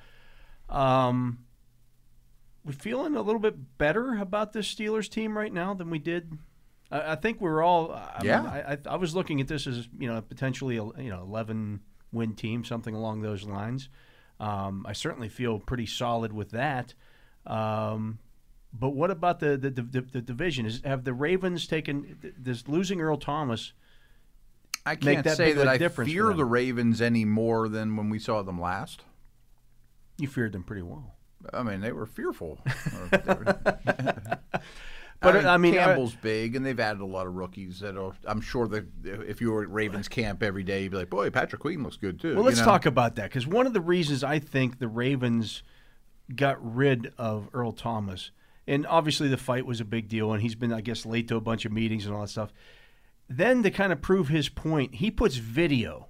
um, 0.68 1.46
we 2.66 2.74
feeling 2.74 3.16
a 3.16 3.22
little 3.22 3.40
bit 3.40 3.78
better 3.78 4.18
about 4.18 4.52
this 4.52 4.74
Steelers 4.74 5.08
team 5.08 5.38
right 5.38 5.54
now 5.54 5.76
than 5.76 5.92
we 5.92 6.00
did. 6.00 6.36
I, 6.92 7.12
I 7.12 7.16
think 7.16 7.40
we're 7.40 7.62
all. 7.62 7.92
I 7.92 8.22
Yeah. 8.24 8.42
Mean, 8.42 8.50
I, 8.50 8.72
I, 8.74 8.78
I 8.90 8.96
was 8.96 9.14
looking 9.14 9.42
at 9.42 9.48
this 9.48 9.68
as 9.68 9.88
you 10.00 10.08
know 10.12 10.20
potentially 10.22 10.78
a 10.78 10.86
you 11.00 11.12
know 11.12 11.22
11, 11.22 11.82
win 12.12 12.34
team, 12.34 12.64
something 12.64 12.96
along 12.96 13.22
those 13.22 13.44
lines. 13.44 13.90
Um, 14.40 14.88
I 14.88 14.94
certainly 14.94 15.30
feel 15.30 15.60
pretty 15.60 15.86
solid 15.86 16.34
with 16.34 16.50
that. 16.52 16.96
Um, 17.46 18.18
but 18.74 18.90
what 18.90 19.12
about 19.12 19.40
the 19.40 19.58
the, 19.58 19.70
the, 19.70 20.02
the 20.02 20.22
division? 20.22 20.66
Is 20.66 20.82
have 20.84 21.04
the 21.04 21.14
Ravens 21.14 21.68
taken? 21.68 22.18
this 22.38 22.68
losing 22.68 23.02
Earl 23.02 23.18
Thomas? 23.18 23.74
I 24.86 24.96
can't 24.96 25.24
that 25.26 25.38
say 25.38 25.54
that 25.54 25.68
I 25.68 25.78
fear 25.88 26.34
the 26.34 26.46
Ravens 26.46 27.02
any 27.02 27.26
more 27.26 27.68
than 27.68 27.96
when 27.96 28.10
we 28.10 28.18
saw 28.20 28.42
them 28.42 28.60
last. 28.60 29.04
You 30.18 30.28
feared 30.28 30.54
them 30.54 30.64
pretty 30.64 30.82
well. 30.82 31.16
I 31.54 31.64
mean, 31.64 31.82
they 31.82 31.92
were 31.92 32.06
fearful. 32.06 32.60
Or 32.66 33.08
they 33.18 33.34
were- 33.34 33.60
But, 35.22 35.36
I 35.36 35.40
mean, 35.40 35.46
I 35.48 35.58
mean, 35.58 35.74
Campbell's 35.74 36.16
big, 36.16 36.56
and 36.56 36.66
they've 36.66 36.80
added 36.80 37.02
a 37.02 37.06
lot 37.06 37.28
of 37.28 37.34
rookies. 37.36 37.82
That 37.82 37.98
are, 37.98 38.14
I'm 38.26 38.40
sure 38.40 38.70
that 38.70 38.86
if 39.04 39.42
you 39.42 39.52
were 39.52 39.64
at 39.64 39.70
Ravens 39.70 40.08
camp 40.08 40.42
every 40.42 40.64
day, 40.64 40.84
you'd 40.84 40.92
be 40.92 40.98
like, 40.98 41.10
"Boy, 41.10 41.30
Patrick 41.30 41.62
Queen 41.62 41.84
looks 41.84 41.98
good 41.98 42.22
too." 42.22 42.36
Well, 42.36 42.46
let's 42.46 42.60
know? 42.60 42.66
talk 42.66 42.86
about 42.86 43.16
that 43.16 43.24
because 43.24 43.46
one 43.46 43.68
of 43.68 43.74
the 43.74 43.82
reasons 43.82 44.24
I 44.24 44.40
think 44.40 44.80
the 44.80 44.88
Ravens 44.88 45.62
got 46.34 46.58
rid 46.76 47.12
of 47.18 47.50
Earl 47.54 47.74
Thomas, 47.74 48.32
and 48.70 48.86
obviously 48.88 49.28
the 49.28 49.38
fight 49.38 49.66
was 49.66 49.82
a 49.82 49.86
big 49.86 50.08
deal, 50.08 50.32
and 50.32 50.42
he's 50.42 50.56
been, 50.56 50.72
I 50.72 50.82
guess, 50.82 51.06
late 51.06 51.28
to 51.30 51.36
a 51.36 51.42
bunch 51.42 51.66
of 51.66 51.72
meetings 51.72 52.06
and 52.06 52.14
all 52.16 52.22
that 52.22 52.28
stuff. 52.30 52.54
Then 53.28 53.64
to 53.64 53.72
kind 53.72 53.92
of 53.92 54.02
prove 54.02 54.30
his 54.30 54.50
point, 54.50 54.96
he 54.96 55.12
puts 55.12 55.36
video, 55.36 56.08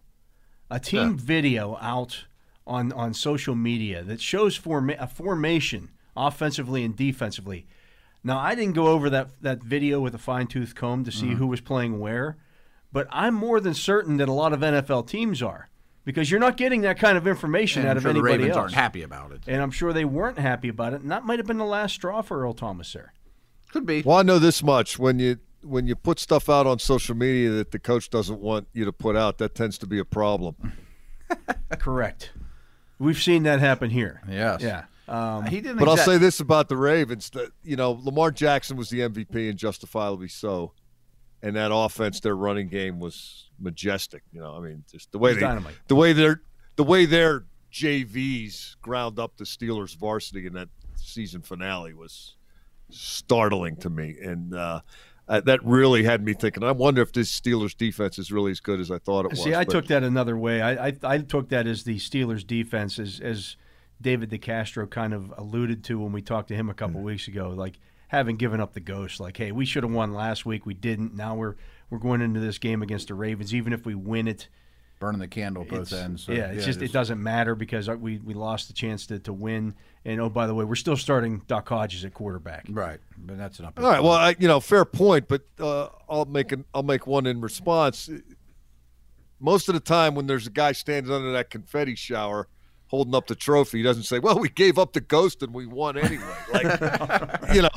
a 0.69 0.79
team 0.79 1.17
video 1.17 1.77
out 1.81 2.25
on 2.67 2.91
on 2.93 3.13
social 3.13 3.55
media 3.55 4.03
that 4.03 4.21
shows 4.21 4.55
forma- 4.55 4.95
a 4.99 5.07
formation 5.07 5.89
offensively 6.15 6.83
and 6.83 6.95
defensively. 6.95 7.65
Now, 8.23 8.37
I 8.37 8.53
didn't 8.53 8.73
go 8.75 8.87
over 8.87 9.09
that 9.09 9.41
that 9.41 9.63
video 9.63 9.99
with 9.99 10.13
a 10.13 10.19
fine 10.19 10.47
tooth 10.47 10.75
comb 10.75 11.03
to 11.05 11.11
see 11.11 11.27
Mm-hmm. 11.27 11.35
who 11.35 11.47
was 11.47 11.61
playing 11.61 11.99
where, 11.99 12.37
but 12.91 13.07
I'm 13.11 13.33
more 13.33 13.59
than 13.59 13.73
certain 13.73 14.17
that 14.17 14.29
a 14.29 14.33
lot 14.33 14.53
of 14.53 14.59
NFL 14.59 15.07
teams 15.07 15.41
are 15.41 15.69
because 16.05 16.29
you're 16.31 16.39
not 16.39 16.57
getting 16.57 16.81
that 16.81 16.97
kind 16.99 17.17
of 17.17 17.27
information 17.27 17.81
And 17.81 17.89
out 17.89 17.91
I'm 17.91 17.97
of 17.97 18.03
sure 18.03 18.13
the 18.13 18.19
anybody 18.19 18.37
Ravens 18.43 18.55
else. 18.55 18.61
aren't 18.63 18.73
happy 18.73 19.01
about 19.03 19.31
it. 19.31 19.41
And 19.47 19.61
I'm 19.61 19.71
sure 19.71 19.93
they 19.93 20.05
weren't 20.05 20.39
happy 20.39 20.69
about 20.69 20.93
it. 20.93 21.01
And 21.01 21.11
that 21.11 21.25
might 21.25 21.39
have 21.39 21.45
been 21.47 21.57
the 21.57 21.65
last 21.65 21.93
straw 21.95 22.21
for 22.21 22.41
Earl 22.41 22.53
Thomas 22.53 22.91
there. 22.93 23.13
Could 23.71 23.85
be. 23.85 24.01
Well, 24.01 24.17
I 24.17 24.23
know 24.23 24.39
this 24.39 24.63
much: 24.63 24.97
when 24.97 25.19
you 25.19 25.37
when 25.61 25.85
you 25.85 25.95
put 25.95 26.19
stuff 26.19 26.49
out 26.49 26.65
on 26.65 26.79
social 26.79 27.15
media 27.15 27.51
that 27.51 27.71
the 27.71 27.79
coach 27.79 28.09
doesn't 28.09 28.39
want 28.39 28.67
you 28.73 28.85
to 28.85 28.91
put 28.93 29.15
out, 29.15 29.37
that 29.37 29.53
tends 29.53 29.77
to 29.79 29.85
be 29.87 29.99
a 29.99 30.05
problem. 30.05 30.55
Correct. 31.79 32.31
We've 32.97 33.21
seen 33.21 33.43
that 33.43 33.59
happen 33.59 33.89
here. 33.91 34.21
Yes. 34.27 34.61
Yeah. 34.61 34.85
Um, 35.07 35.45
he 35.45 35.61
didn't. 35.61 35.77
But 35.77 35.87
I'll 35.87 35.97
say 35.97 36.17
this 36.17 36.39
about 36.39 36.69
the 36.69 36.77
Ravens: 36.77 37.29
that 37.31 37.51
you 37.63 37.75
know, 37.75 37.91
Lamar 38.03 38.31
Jackson 38.31 38.77
was 38.77 38.89
the 38.89 38.99
MVP 39.01 39.49
and 39.49 39.57
justifiably 39.57 40.27
so, 40.27 40.73
and 41.41 41.55
that 41.55 41.73
offense, 41.73 42.19
their 42.19 42.35
running 42.35 42.67
game 42.67 42.99
was 42.99 43.49
majestic. 43.59 44.23
You 44.31 44.41
know, 44.41 44.55
I 44.55 44.59
mean, 44.59 44.83
just 44.91 45.11
the 45.11 45.19
way 45.19 45.33
they, 45.33 45.41
dynamite. 45.41 45.75
the 45.87 45.95
way 45.95 46.13
their, 46.13 46.41
the 46.75 46.83
way 46.83 47.05
their 47.05 47.45
JVs 47.71 48.79
ground 48.81 49.19
up 49.19 49.37
the 49.37 49.45
Steelers 49.45 49.95
varsity 49.97 50.47
in 50.47 50.53
that 50.53 50.69
season 50.95 51.41
finale 51.41 51.93
was 51.93 52.35
startling 52.89 53.75
to 53.77 53.89
me, 53.89 54.17
and 54.21 54.53
uh, 54.53 54.81
uh, 55.27 55.41
that 55.41 55.63
really 55.63 56.03
had 56.03 56.23
me 56.23 56.33
thinking. 56.33 56.63
I 56.63 56.71
wonder 56.71 57.01
if 57.01 57.13
this 57.13 57.37
Steelers 57.37 57.77
defense 57.77 58.17
is 58.17 58.31
really 58.31 58.51
as 58.51 58.59
good 58.59 58.79
as 58.79 58.89
I 58.91 58.97
thought 58.97 59.25
it 59.25 59.31
was. 59.31 59.43
See, 59.43 59.53
I 59.53 59.63
but- 59.63 59.71
took 59.71 59.87
that 59.87 60.03
another 60.03 60.37
way. 60.37 60.61
I, 60.61 60.87
I 60.87 60.93
I 61.03 61.17
took 61.19 61.49
that 61.49 61.67
as 61.67 61.83
the 61.83 61.97
Steelers' 61.97 62.45
defense, 62.45 62.99
as 62.99 63.19
as 63.19 63.55
David 64.01 64.29
DeCastro 64.29 64.89
kind 64.89 65.13
of 65.13 65.33
alluded 65.37 65.83
to 65.85 65.99
when 65.99 66.11
we 66.11 66.21
talked 66.21 66.47
to 66.49 66.55
him 66.55 66.69
a 66.69 66.73
couple 66.73 67.01
weeks 67.01 67.27
ago, 67.27 67.49
like 67.49 67.79
having 68.09 68.35
given 68.35 68.59
up 68.59 68.73
the 68.73 68.79
ghost. 68.79 69.19
Like, 69.19 69.37
hey, 69.37 69.51
we 69.51 69.65
should 69.65 69.83
have 69.83 69.91
won 69.91 70.13
last 70.13 70.45
week, 70.45 70.65
we 70.65 70.73
didn't. 70.73 71.15
Now 71.15 71.35
we're 71.35 71.55
we're 71.89 71.99
going 71.99 72.21
into 72.21 72.39
this 72.39 72.57
game 72.57 72.83
against 72.83 73.07
the 73.07 73.15
Ravens. 73.15 73.55
Even 73.55 73.73
if 73.73 73.85
we 73.85 73.95
win 73.95 74.27
it, 74.27 74.47
burning 74.99 75.19
the 75.19 75.27
candle 75.27 75.63
both 75.63 75.79
it's, 75.79 75.93
ends. 75.93 76.23
So, 76.25 76.33
yeah, 76.33 76.51
it's 76.51 76.65
just 76.65 76.81
it 76.81 76.91
doesn't 76.91 77.21
matter 77.21 77.55
because 77.55 77.89
we 77.89 78.17
we 78.17 78.33
lost 78.33 78.67
the 78.67 78.73
chance 78.73 79.07
to 79.07 79.19
to 79.19 79.33
win. 79.33 79.75
And 80.05 80.19
oh, 80.19 80.29
by 80.29 80.47
the 80.47 80.53
way, 80.53 80.65
we're 80.65 80.75
still 80.75 80.97
starting 80.97 81.41
Doc 81.47 81.69
Hodges 81.69 82.05
at 82.05 82.13
quarterback. 82.13 82.65
right. 82.69 82.99
But 83.17 83.37
that's 83.37 83.59
an 83.59 83.65
up. 83.65 83.79
All 83.79 83.89
right. 83.89 84.03
Well, 84.03 84.13
I, 84.13 84.35
you 84.39 84.47
know, 84.47 84.59
fair 84.59 84.85
point, 84.85 85.27
but 85.27 85.43
uh, 85.59 85.89
I'll 86.07 86.25
make 86.25 86.51
an 86.51 86.65
I'll 86.73 86.83
make 86.83 87.07
one 87.07 87.25
in 87.25 87.41
response. 87.41 88.09
Most 89.39 89.69
of 89.69 89.73
the 89.73 89.79
time, 89.79 90.15
when 90.15 90.27
there's 90.27 90.47
a 90.47 90.51
guy 90.51 90.73
standing 90.73 91.13
under 91.13 91.31
that 91.31 91.49
confetti 91.49 91.95
shower 91.95 92.47
holding 92.87 93.15
up 93.15 93.27
the 93.27 93.35
trophy, 93.35 93.77
he 93.77 93.83
doesn't 93.83 94.03
say, 94.03 94.19
"Well, 94.19 94.39
we 94.39 94.49
gave 94.49 94.77
up 94.77 94.93
the 94.93 95.01
ghost 95.01 95.41
and 95.41 95.53
we 95.53 95.65
won 95.65 95.97
anyway." 95.97 96.35
Like, 96.51 97.53
you 97.53 97.61
know, 97.61 97.69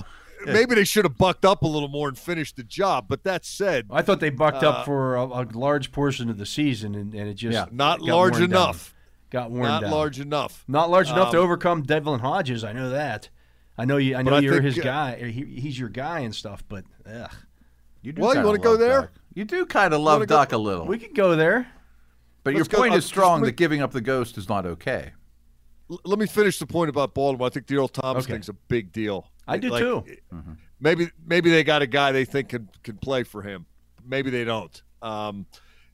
maybe 0.52 0.74
they 0.74 0.84
should 0.84 1.04
have 1.04 1.16
bucked 1.18 1.44
up 1.44 1.62
a 1.62 1.66
little 1.66 1.88
more 1.88 2.08
and 2.08 2.18
finished 2.18 2.56
the 2.56 2.62
job. 2.64 3.06
But 3.08 3.24
that 3.24 3.44
said, 3.44 3.86
I 3.90 4.02
thought 4.02 4.20
they 4.20 4.30
bucked 4.30 4.62
Uh, 4.62 4.70
up 4.70 4.84
for 4.84 5.16
a, 5.16 5.24
a 5.24 5.42
large 5.52 5.92
portion 5.92 6.28
of 6.30 6.38
the 6.38 6.46
season, 6.46 6.94
and, 6.94 7.14
and 7.14 7.28
it 7.28 7.34
just 7.34 7.54
Yeah. 7.54 7.66
not 7.70 7.98
got 8.00 8.08
large 8.08 8.32
worn 8.32 8.42
down. 8.42 8.50
enough. 8.50 8.94
Got 9.30 9.50
worn 9.50 9.62
Not 9.68 9.82
down. 9.82 9.90
large 9.90 10.20
enough. 10.20 10.64
Not 10.68 10.90
large 10.90 11.08
enough 11.10 11.30
to 11.30 11.38
Um, 11.38 11.44
overcome 11.44 11.82
Devlin 11.82 12.20
Hodges. 12.20 12.64
I 12.64 12.72
know 12.72 12.90
that. 12.90 13.30
I 13.78 13.86
know 13.86 13.96
you. 13.96 14.14
I 14.16 14.22
know 14.22 14.36
you're 14.38 14.52
think, 14.60 14.64
his 14.64 14.78
guy. 14.78 15.16
He, 15.30 15.44
he's 15.60 15.78
your 15.78 15.88
guy 15.88 16.20
and 16.20 16.34
stuff. 16.34 16.62
But 16.68 16.84
ugh. 17.10 17.30
You 18.02 18.12
do 18.12 18.20
Well, 18.20 18.34
you 18.36 18.42
wanna 18.42 18.58
go 18.58 18.76
there? 18.76 19.00
Duck. 19.02 19.10
You 19.34 19.44
do 19.46 19.64
kind 19.64 19.94
of 19.94 20.00
love 20.00 20.16
wanna 20.28 20.46
go- 20.48 20.56
a 20.56 20.58
little. 20.58 20.86
we 20.86 20.98
could 20.98 21.14
go 21.14 21.34
there. 21.36 21.68
but 22.44 22.50
your 22.50 22.58
Let's 22.60 22.68
go- 22.68 22.78
point 22.78 22.92
uh, 22.92 22.96
is 22.96 23.06
strong 23.06 23.40
just 23.40 23.46
that 23.46 23.52
giving 23.56 23.80
up 23.80 23.92
the 23.92 24.00
ghost 24.02 24.36
is 24.36 24.48
not 24.48 24.66
okay. 24.66 25.12
L- 25.90 26.00
let 26.04 26.18
me 26.18 26.26
finish 26.26 26.58
the 26.58 26.66
point 26.66 26.90
about 26.90 27.14
Baltimore. 27.14 27.46
I 27.46 27.50
think 27.50 27.66
the 27.68 27.76
Earl 27.76 27.88
Thomas 27.88 28.24
Okay. 28.24 28.34
thing's 28.34 28.48
a 28.50 28.52
big 28.52 28.92
deal. 28.92 29.30
I 29.46 29.58
do 29.58 29.70
Like, 29.70 29.80
too. 29.80 30.04
Eh, 30.08 30.14
mm-hmm. 30.32 30.52
maybe 30.80 31.10
maybe 31.24 31.50
they 31.50 31.64
got 31.64 31.82
a 31.82 31.86
guy 31.86 32.12
they 32.12 32.24
think 32.24 32.50
can 32.50 32.68
can 32.82 32.96
play 32.96 33.22
for 33.22 33.42
him. 33.42 33.66
Maybe 34.04 34.30
they 34.30 34.44
don't. 34.44 34.82
Um, 35.00 35.46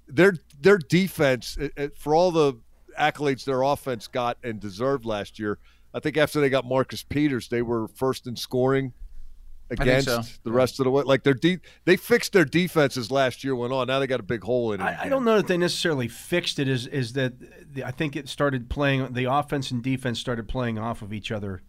their 0.06 0.34
their 0.60 0.78
defense, 0.78 1.56
it, 1.58 1.72
it- 1.76 1.98
for 1.98 2.14
all 2.14 2.30
the 2.30 2.54
accolades 2.98 3.44
their 3.44 3.62
offense 3.62 4.08
got 4.08 4.38
and 4.42 4.60
deserved 4.60 5.04
last 5.04 5.38
year, 5.38 5.58
I 5.94 6.00
think 6.00 6.16
after 6.16 6.40
they 6.40 6.50
got 6.50 6.64
Marcus 6.64 7.02
Peters, 7.02 7.48
they 7.48 7.62
were 7.62 7.88
first 7.88 8.26
in 8.26 8.36
scoring 8.36 8.92
against 9.70 10.06
so. 10.06 10.22
the 10.44 10.52
rest 10.52 10.80
of 10.80 10.84
the 10.84 10.90
way. 10.90 11.02
Like 11.02 11.22
their 11.22 11.34
de- 11.34 11.60
they 11.84 11.96
fixed 11.96 12.32
their 12.32 12.44
defenses 12.44 13.10
last 13.10 13.44
year 13.44 13.54
went 13.54 13.72
on. 13.72 13.86
Now 13.86 13.98
they 13.98 14.06
got 14.06 14.20
a 14.20 14.24
big 14.24 14.42
hole 14.42 14.72
in 14.72 14.80
it. 14.80 14.84
I, 14.84 15.04
I 15.04 15.08
don't 15.08 15.24
know 15.24 15.36
that 15.36 15.46
they 15.46 15.56
necessarily 15.58 16.08
fixed 16.08 16.58
it. 16.58 16.68
Is 16.68 16.86
is 16.86 17.12
that 17.14 17.34
the, 17.72 17.84
I 17.84 17.90
think 17.90 18.16
it 18.16 18.28
started 18.28 18.68
playing. 18.70 19.12
The 19.12 19.24
offense 19.24 19.70
and 19.70 19.82
defense 19.82 20.18
started 20.18 20.48
playing 20.48 20.78
off 20.78 21.02
of 21.02 21.12
each 21.12 21.30
other. 21.30 21.62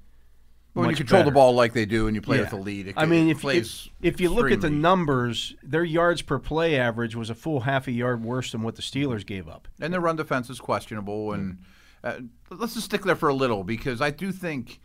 But 0.73 0.81
when 0.81 0.89
you 0.91 0.95
control 0.95 1.23
the 1.23 1.31
ball 1.31 1.53
like 1.55 1.73
they 1.73 1.85
do 1.85 2.07
and 2.07 2.15
you 2.15 2.21
play 2.21 2.37
Yeah. 2.37 2.43
with 2.43 2.51
the 2.51 2.57
lead, 2.57 2.87
it 2.87 2.93
I 2.95 3.05
mean, 3.05 3.29
if, 3.29 3.43
if 3.43 3.89
if 4.01 4.21
you 4.21 4.29
look 4.29 4.51
at 4.51 4.61
the 4.61 4.69
numbers, 4.69 5.55
their 5.63 5.83
yards 5.83 6.21
per 6.21 6.37
play 6.39 6.77
average 6.77 7.15
was 7.15 7.29
a 7.29 7.35
full 7.35 7.61
half 7.61 7.87
a 7.87 7.91
yard 7.91 8.23
worse 8.23 8.51
than 8.51 8.61
what 8.61 8.75
the 8.75 8.81
Steelers 8.81 9.25
gave 9.25 9.47
up. 9.49 9.67
and 9.81 9.91
their 9.91 9.99
run 10.01 10.15
defense 10.15 10.49
is 10.49 10.59
questionable. 10.59 11.33
And 11.33 11.57
uh, 12.03 12.19
let's 12.51 12.75
just 12.75 12.85
stick 12.85 13.01
there 13.03 13.15
for 13.15 13.29
a 13.29 13.33
little 13.33 13.63
because 13.63 13.99
I 13.99 14.11
do 14.11 14.31
think, 14.31 14.79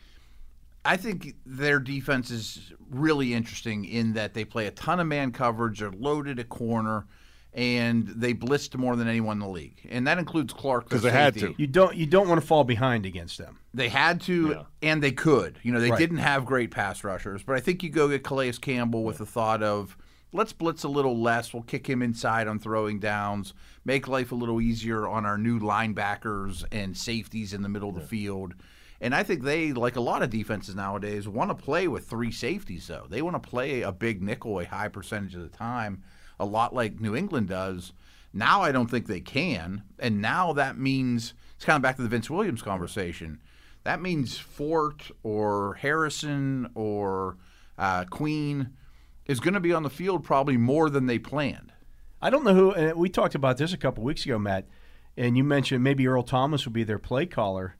I 0.86 0.96
think 0.96 1.34
their 1.44 1.78
defense 1.78 2.30
is 2.30 2.72
really 2.90 3.34
interesting 3.34 3.84
in 3.84 4.14
that 4.14 4.32
they 4.34 4.44
play 4.44 4.66
a 4.66 4.70
ton 4.70 5.00
of 5.00 5.06
man 5.06 5.32
coverage, 5.32 5.80
they're 5.80 5.90
loaded 5.92 6.38
at 6.40 6.48
corner, 6.48 7.06
and 7.54 8.08
they 8.08 8.34
blitzed 8.34 8.76
more 8.76 8.96
than 8.96 9.06
anyone 9.06 9.36
in 9.36 9.40
the 9.40 9.48
league, 9.48 9.86
and 9.88 10.06
that 10.06 10.18
includes 10.18 10.52
Clark 10.52 10.84
Because 10.84 11.02
they 11.02 11.10
had 11.10 11.34
to. 11.34 11.54
You 11.56 11.66
don't 11.68 11.94
you 11.96 12.06
don't 12.06 12.28
want 12.28 12.40
to 12.40 12.46
fall 12.46 12.64
behind 12.64 13.06
against 13.06 13.38
them. 13.38 13.58
They 13.72 13.88
had 13.88 14.20
to, 14.22 14.48
Yeah. 14.50 14.62
and 14.82 15.02
they 15.02 15.12
could. 15.12 15.58
You 15.62 15.72
know, 15.72 15.80
they 15.80 15.90
Right. 15.90 15.98
didn't 15.98 16.18
have 16.18 16.44
great 16.44 16.70
pass 16.70 17.04
rushers, 17.04 17.42
but 17.42 17.54
I 17.56 17.60
think 17.60 17.82
you 17.82 17.90
go 17.90 18.08
get 18.08 18.24
Calais 18.24 18.52
Campbell 18.52 19.04
with 19.04 19.18
the 19.18 19.26
thought 19.26 19.62
of 19.62 19.96
let's 20.32 20.52
blitz 20.52 20.82
a 20.82 20.88
little 20.88 21.16
less. 21.20 21.54
We'll 21.54 21.62
kick 21.62 21.88
him 21.88 22.02
inside 22.02 22.48
on 22.48 22.58
throwing 22.58 22.98
downs, 22.98 23.54
make 23.84 24.08
life 24.08 24.32
a 24.32 24.34
little 24.34 24.60
easier 24.60 25.06
on 25.06 25.24
our 25.24 25.38
new 25.38 25.60
linebackers 25.60 26.64
and 26.72 26.96
safeties 26.96 27.52
in 27.52 27.62
the 27.62 27.68
middle 27.68 27.88
of 27.88 27.94
the 27.94 28.00
field. 28.00 28.54
And 29.00 29.14
I 29.14 29.22
think 29.22 29.42
they, 29.42 29.72
like 29.72 29.96
a 29.96 30.00
lot 30.00 30.22
of 30.22 30.30
defenses 30.30 30.74
nowadays, 30.74 31.28
want 31.28 31.50
to 31.50 31.54
play 31.54 31.86
with 31.88 32.08
three 32.08 32.32
safeties, 32.32 32.86
though. 32.86 33.06
They 33.08 33.22
want 33.22 33.40
to 33.40 33.48
play 33.48 33.82
a 33.82 33.92
big 33.92 34.22
nickel 34.22 34.58
a 34.60 34.64
high 34.64 34.88
percentage 34.88 35.34
of 35.34 35.42
the 35.42 35.56
time, 35.56 36.02
a 36.38 36.44
lot 36.44 36.74
like 36.74 37.00
New 37.00 37.14
England 37.14 37.48
does. 37.48 37.92
Now 38.32 38.62
I 38.62 38.72
don't 38.72 38.90
think 38.90 39.06
they 39.06 39.20
can. 39.20 39.82
And 39.98 40.20
now 40.20 40.52
that 40.52 40.76
means 40.76 41.34
it's 41.54 41.64
kind 41.64 41.76
of 41.76 41.82
back 41.82 41.96
to 41.96 42.02
the 42.02 42.08
Vince 42.08 42.28
Williams 42.28 42.62
conversation. 42.62 43.40
That 43.84 44.00
means 44.00 44.38
Fort 44.38 45.10
or 45.22 45.74
Harrison 45.74 46.70
or 46.74 47.36
uh, 47.78 48.04
Queen 48.04 48.70
is 49.26 49.40
going 49.40 49.54
to 49.54 49.60
be 49.60 49.72
on 49.72 49.82
the 49.82 49.90
field 49.90 50.24
probably 50.24 50.56
more 50.56 50.90
than 50.90 51.06
they 51.06 51.18
planned. 51.18 51.72
I 52.20 52.30
don't 52.30 52.44
know 52.44 52.54
who. 52.54 52.72
And 52.72 52.96
we 52.98 53.08
talked 53.08 53.34
about 53.34 53.58
this 53.58 53.72
a 53.72 53.76
couple 53.76 54.02
weeks 54.02 54.24
ago, 54.24 54.38
Matt, 54.38 54.66
and 55.16 55.36
you 55.36 55.44
mentioned 55.44 55.84
maybe 55.84 56.06
Earl 56.08 56.22
Thomas 56.22 56.64
would 56.64 56.72
be 56.72 56.84
their 56.84 56.98
play 56.98 57.26
caller. 57.26 57.76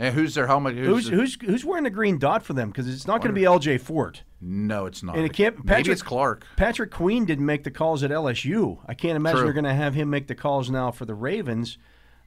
And 0.00 0.14
who's 0.14 0.34
their 0.34 0.48
helmet? 0.48 0.74
Who's 0.74 1.08
who's 1.08 1.38
who's 1.40 1.64
wearing 1.64 1.84
the 1.84 1.90
green 1.90 2.18
dot 2.18 2.42
for 2.42 2.52
them? 2.52 2.70
Because 2.70 2.92
it's 2.92 3.06
not 3.06 3.20
going 3.20 3.32
to 3.32 3.40
be 3.40 3.44
L.J. 3.44 3.78
Fort. 3.78 4.24
No, 4.46 4.84
it's 4.84 5.02
not. 5.02 5.16
And 5.16 5.24
it 5.24 5.32
can't- 5.32 5.56
Maybe 5.56 5.68
Patrick- 5.68 5.92
it's 5.92 6.02
Clark. 6.02 6.44
Patrick 6.56 6.90
Queen 6.90 7.24
didn't 7.24 7.46
make 7.46 7.64
the 7.64 7.70
calls 7.70 8.02
at 8.02 8.10
LSU. 8.10 8.78
I 8.86 8.92
can't 8.94 9.16
imagine 9.16 9.38
True. 9.38 9.46
they're 9.46 9.54
going 9.54 9.64
to 9.64 9.72
have 9.74 9.94
him 9.94 10.10
make 10.10 10.26
the 10.26 10.34
calls 10.34 10.68
now 10.70 10.90
for 10.90 11.06
the 11.06 11.14
Ravens. 11.14 11.78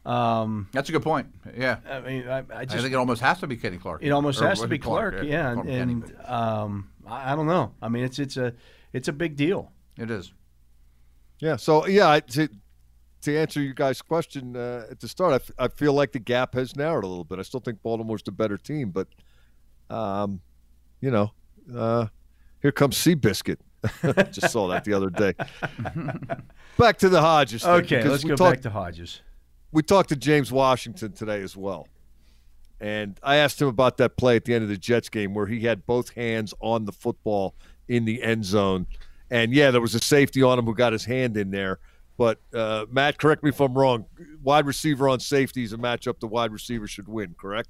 Um, 0.05 0.67
That's 0.71 0.89
a 0.89 0.93
good 0.93 1.03
point. 1.03 1.27
Yeah. 1.55 1.77
I 1.87 1.99
mean, 1.99 2.27
I, 2.27 2.37
I 2.39 2.43
I 2.59 2.65
just 2.65 2.77
think 2.81 2.93
it 2.93 2.95
almost 2.97 3.21
has 3.21 3.39
to 3.41 3.47
be 3.47 3.57
Kenny 3.57 3.77
Clark. 3.77 4.01
it 4.03 4.09
almost 4.11 4.39
has 4.39 4.61
to 4.61 4.67
be 4.67 4.77
it 4.77 4.79
Clark. 4.79 5.23
Yeah, 5.23 5.53
Call 5.53 5.67
and, 5.67 6.03
and 6.03 6.15
um, 6.25 6.89
I, 7.05 7.33
I 7.33 7.35
don't 7.35 7.45
know. 7.47 7.73
I 7.81 7.89
mean, 7.89 8.03
it's 8.05 8.17
it's 8.17 8.37
a 8.37 8.53
it's 8.93 9.09
a 9.09 9.13
big 9.13 9.35
deal. 9.35 9.71
it 9.97 10.09
is. 10.09 10.31
Yeah. 11.39 11.57
So 11.57 11.85
yeah, 11.87 12.19
to 12.21 12.47
to 13.21 13.37
answer 13.37 13.61
you 13.61 13.73
guys' 13.73 14.01
question 14.01 14.55
uh, 14.55 14.87
at 14.89 15.01
the 15.01 15.07
start, 15.09 15.33
I, 15.33 15.35
f- 15.35 15.51
I 15.59 15.67
feel 15.67 15.91
like 15.93 16.13
the 16.13 16.19
gap 16.19 16.53
has 16.55 16.75
narrowed 16.75 17.03
a 17.03 17.07
little 17.07 17.25
bit. 17.25 17.37
I 17.37 17.41
still 17.41 17.59
think 17.59 17.81
Baltimore's 17.83 18.23
the 18.23 18.31
better 18.31 18.57
team, 18.57 18.91
but, 18.91 19.07
um, 19.89 20.39
you 21.01 21.09
know, 21.11 21.31
uh, 21.75 22.07
here 22.61 22.71
comes 22.71 22.97
Seabiscuit. 22.97 23.57
Just 24.31 24.51
saw 24.51 24.67
that 24.69 24.83
the 24.83 24.93
other 24.93 25.09
day. 25.09 25.33
back 26.77 26.97
to 26.99 27.09
the 27.09 27.21
Hodges. 27.21 27.63
Thing, 27.63 27.71
Okay, 27.71 28.03
let's 28.03 28.23
go 28.23 28.35
talked- 28.35 28.55
back 28.57 28.61
to 28.63 28.69
Hodges. 28.69 29.21
we 29.71 29.81
talked 29.83 30.09
to 30.09 30.15
James 30.15 30.51
Washington 30.51 31.11
today 31.13 31.41
as 31.41 31.55
well. 31.55 31.87
And 32.79 33.19
I 33.23 33.37
asked 33.37 33.59
him 33.61 33.67
about 33.67 33.97
that 33.97 34.17
play 34.17 34.35
at 34.35 34.45
the 34.45 34.53
end 34.53 34.63
of 34.63 34.69
the 34.69 34.77
Jets 34.77 35.09
game 35.09 35.33
where 35.33 35.47
he 35.47 35.61
had 35.61 35.85
both 35.85 36.09
hands 36.13 36.53
on 36.59 36.85
the 36.85 36.91
football 36.91 37.55
in 37.87 38.05
the 38.05 38.21
end 38.21 38.45
zone. 38.45 38.85
And 39.31 39.51
yeah, 39.51 39.71
there 39.71 39.81
was 39.81 39.95
a 39.95 39.99
safety 39.99 40.43
on 40.43 40.59
him 40.59 40.65
who 40.65 40.75
got 40.75 40.93
his 40.93 41.03
hand 41.05 41.37
in 41.37 41.49
there. 41.51 41.79
But 42.17 42.39
uh, 42.53 42.85
Matt, 42.91 43.17
correct 43.17 43.43
me 43.43 43.49
if 43.49 43.59
I'm 43.59 43.73
wrong. 43.75 44.05
Wide 44.43 44.65
receiver 44.65 45.09
on 45.09 45.19
safety 45.19 45.63
is 45.63 45.73
a 45.73 45.77
matchup 45.77 46.19
the 46.19 46.27
wide 46.27 46.51
receiver 46.51 46.87
should 46.87 47.07
win, 47.07 47.35
correct? 47.39 47.69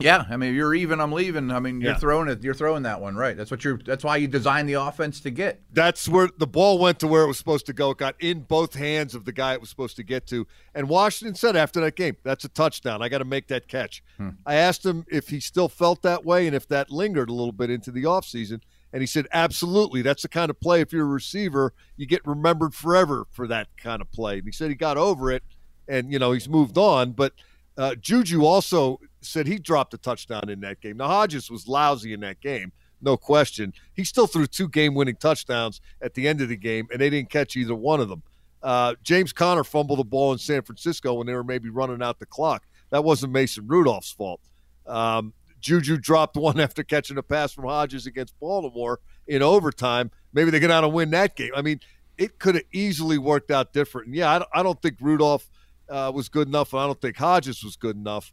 Yeah, 0.00 0.24
I 0.30 0.36
mean, 0.36 0.54
you're 0.54 0.74
even. 0.74 1.00
I'm 1.00 1.10
leaving. 1.10 1.50
I 1.50 1.58
mean, 1.58 1.80
you're 1.80 1.92
Yeah. 1.92 1.98
throwing 1.98 2.28
it. 2.28 2.42
You're 2.44 2.54
throwing 2.54 2.84
that 2.84 3.00
one 3.00 3.16
right. 3.16 3.36
That's 3.36 3.50
what 3.50 3.64
you're. 3.64 3.78
That's 3.84 4.04
why 4.04 4.16
you 4.18 4.28
designed 4.28 4.68
the 4.68 4.74
offense 4.74 5.18
to 5.22 5.30
get. 5.30 5.60
That's 5.72 6.08
where 6.08 6.28
the 6.38 6.46
ball 6.46 6.78
went 6.78 7.00
to 7.00 7.08
where 7.08 7.22
it 7.24 7.26
was 7.26 7.36
supposed 7.38 7.66
to 7.66 7.72
go. 7.72 7.90
It 7.90 7.98
got 7.98 8.14
in 8.20 8.42
both 8.42 8.74
hands 8.74 9.16
of 9.16 9.24
the 9.24 9.32
guy 9.32 9.54
it 9.54 9.60
was 9.60 9.70
supposed 9.70 9.96
to 9.96 10.04
get 10.04 10.26
to. 10.28 10.46
And 10.74 10.88
Washington 10.88 11.34
said 11.34 11.56
after 11.56 11.80
that 11.80 11.96
game, 11.96 12.16
that's 12.22 12.44
a 12.44 12.48
touchdown. 12.48 13.02
I 13.02 13.08
got 13.08 13.18
to 13.18 13.24
make 13.24 13.48
that 13.48 13.66
catch. 13.66 14.02
I 14.46 14.54
asked 14.54 14.86
him 14.86 15.04
if 15.10 15.30
he 15.30 15.40
still 15.40 15.68
felt 15.68 16.02
that 16.02 16.24
way 16.24 16.46
and 16.46 16.54
if 16.54 16.68
that 16.68 16.90
lingered 16.90 17.28
a 17.28 17.32
little 17.32 17.52
bit 17.52 17.68
into 17.70 17.90
the 17.90 18.04
offseason. 18.04 18.60
And 18.92 19.02
he 19.02 19.06
said, 19.06 19.26
absolutely. 19.32 20.00
That's 20.02 20.22
the 20.22 20.28
kind 20.28 20.48
of 20.48 20.58
play, 20.60 20.80
if 20.80 20.92
you're 20.92 21.02
a 21.04 21.08
receiver, 21.08 21.74
you 21.96 22.06
get 22.06 22.24
remembered 22.26 22.72
forever 22.74 23.26
for 23.32 23.46
that 23.48 23.68
kind 23.76 24.00
of 24.00 24.10
play. 24.12 24.38
And 24.38 24.46
he 24.46 24.52
said 24.52 24.70
he 24.70 24.76
got 24.76 24.96
over 24.96 25.30
it 25.30 25.42
and, 25.86 26.10
you 26.12 26.18
know, 26.18 26.32
he's 26.32 26.48
moved 26.48 26.78
on. 26.78 27.12
But 27.12 27.34
uh, 27.76 27.96
Juju 27.96 28.44
also 28.44 28.98
said 29.20 29.46
he 29.46 29.58
dropped 29.58 29.94
a 29.94 29.98
touchdown 29.98 30.48
in 30.48 30.60
that 30.60 30.80
game. 30.80 30.96
Now, 30.96 31.08
Hodges 31.08 31.50
was 31.50 31.68
lousy 31.68 32.12
in 32.12 32.20
that 32.20 32.40
game, 32.40 32.72
no 33.00 33.16
question. 33.16 33.72
He 33.94 34.04
still 34.04 34.26
threw 34.26 34.46
two 34.46 34.68
game 34.68 34.94
winning 34.94 35.16
touchdowns 35.16 35.80
at 36.00 36.14
the 36.14 36.26
end 36.26 36.40
of 36.40 36.48
the 36.48 36.56
game, 36.56 36.88
and 36.92 37.00
they 37.00 37.10
didn't 37.10 37.30
catch 37.30 37.56
either 37.56 37.74
one 37.74 38.00
of 38.00 38.08
them. 38.08 38.22
Uh, 38.62 38.94
James 39.02 39.32
Conner 39.32 39.64
fumbled 39.64 40.00
the 40.00 40.04
ball 40.04 40.32
in 40.32 40.38
San 40.38 40.62
Francisco 40.62 41.14
when 41.14 41.26
they 41.26 41.34
were 41.34 41.44
maybe 41.44 41.68
running 41.68 42.02
out 42.02 42.18
the 42.18 42.26
clock. 42.26 42.64
That 42.90 43.04
wasn't 43.04 43.32
Mason 43.32 43.66
Rudolph's 43.66 44.10
fault. 44.10 44.40
Um, 44.86 45.32
Juju 45.60 45.98
dropped 45.98 46.36
one 46.38 46.58
after 46.58 46.82
catching 46.82 47.18
a 47.18 47.22
pass 47.22 47.52
from 47.52 47.64
Hodges 47.64 48.06
against 48.06 48.38
Baltimore 48.40 49.00
in 49.26 49.42
overtime. 49.42 50.10
Maybe 50.32 50.50
they 50.50 50.60
get 50.60 50.70
out 50.70 50.84
and 50.84 50.92
win 50.92 51.10
that 51.10 51.36
game. 51.36 51.52
I 51.54 51.62
mean, 51.62 51.80
it 52.16 52.38
could 52.38 52.56
have 52.56 52.64
easily 52.72 53.18
worked 53.18 53.50
out 53.50 53.72
different. 53.72 54.08
And 54.08 54.16
yeah, 54.16 54.34
I 54.34 54.38
don't, 54.40 54.50
I 54.52 54.62
don't 54.62 54.82
think 54.82 54.96
Rudolph 55.00 55.48
uh, 55.88 56.10
was 56.12 56.28
good 56.28 56.48
enough, 56.48 56.72
and 56.72 56.82
I 56.82 56.86
don't 56.86 57.00
think 57.00 57.16
Hodges 57.16 57.62
was 57.62 57.76
good 57.76 57.96
enough, 57.96 58.32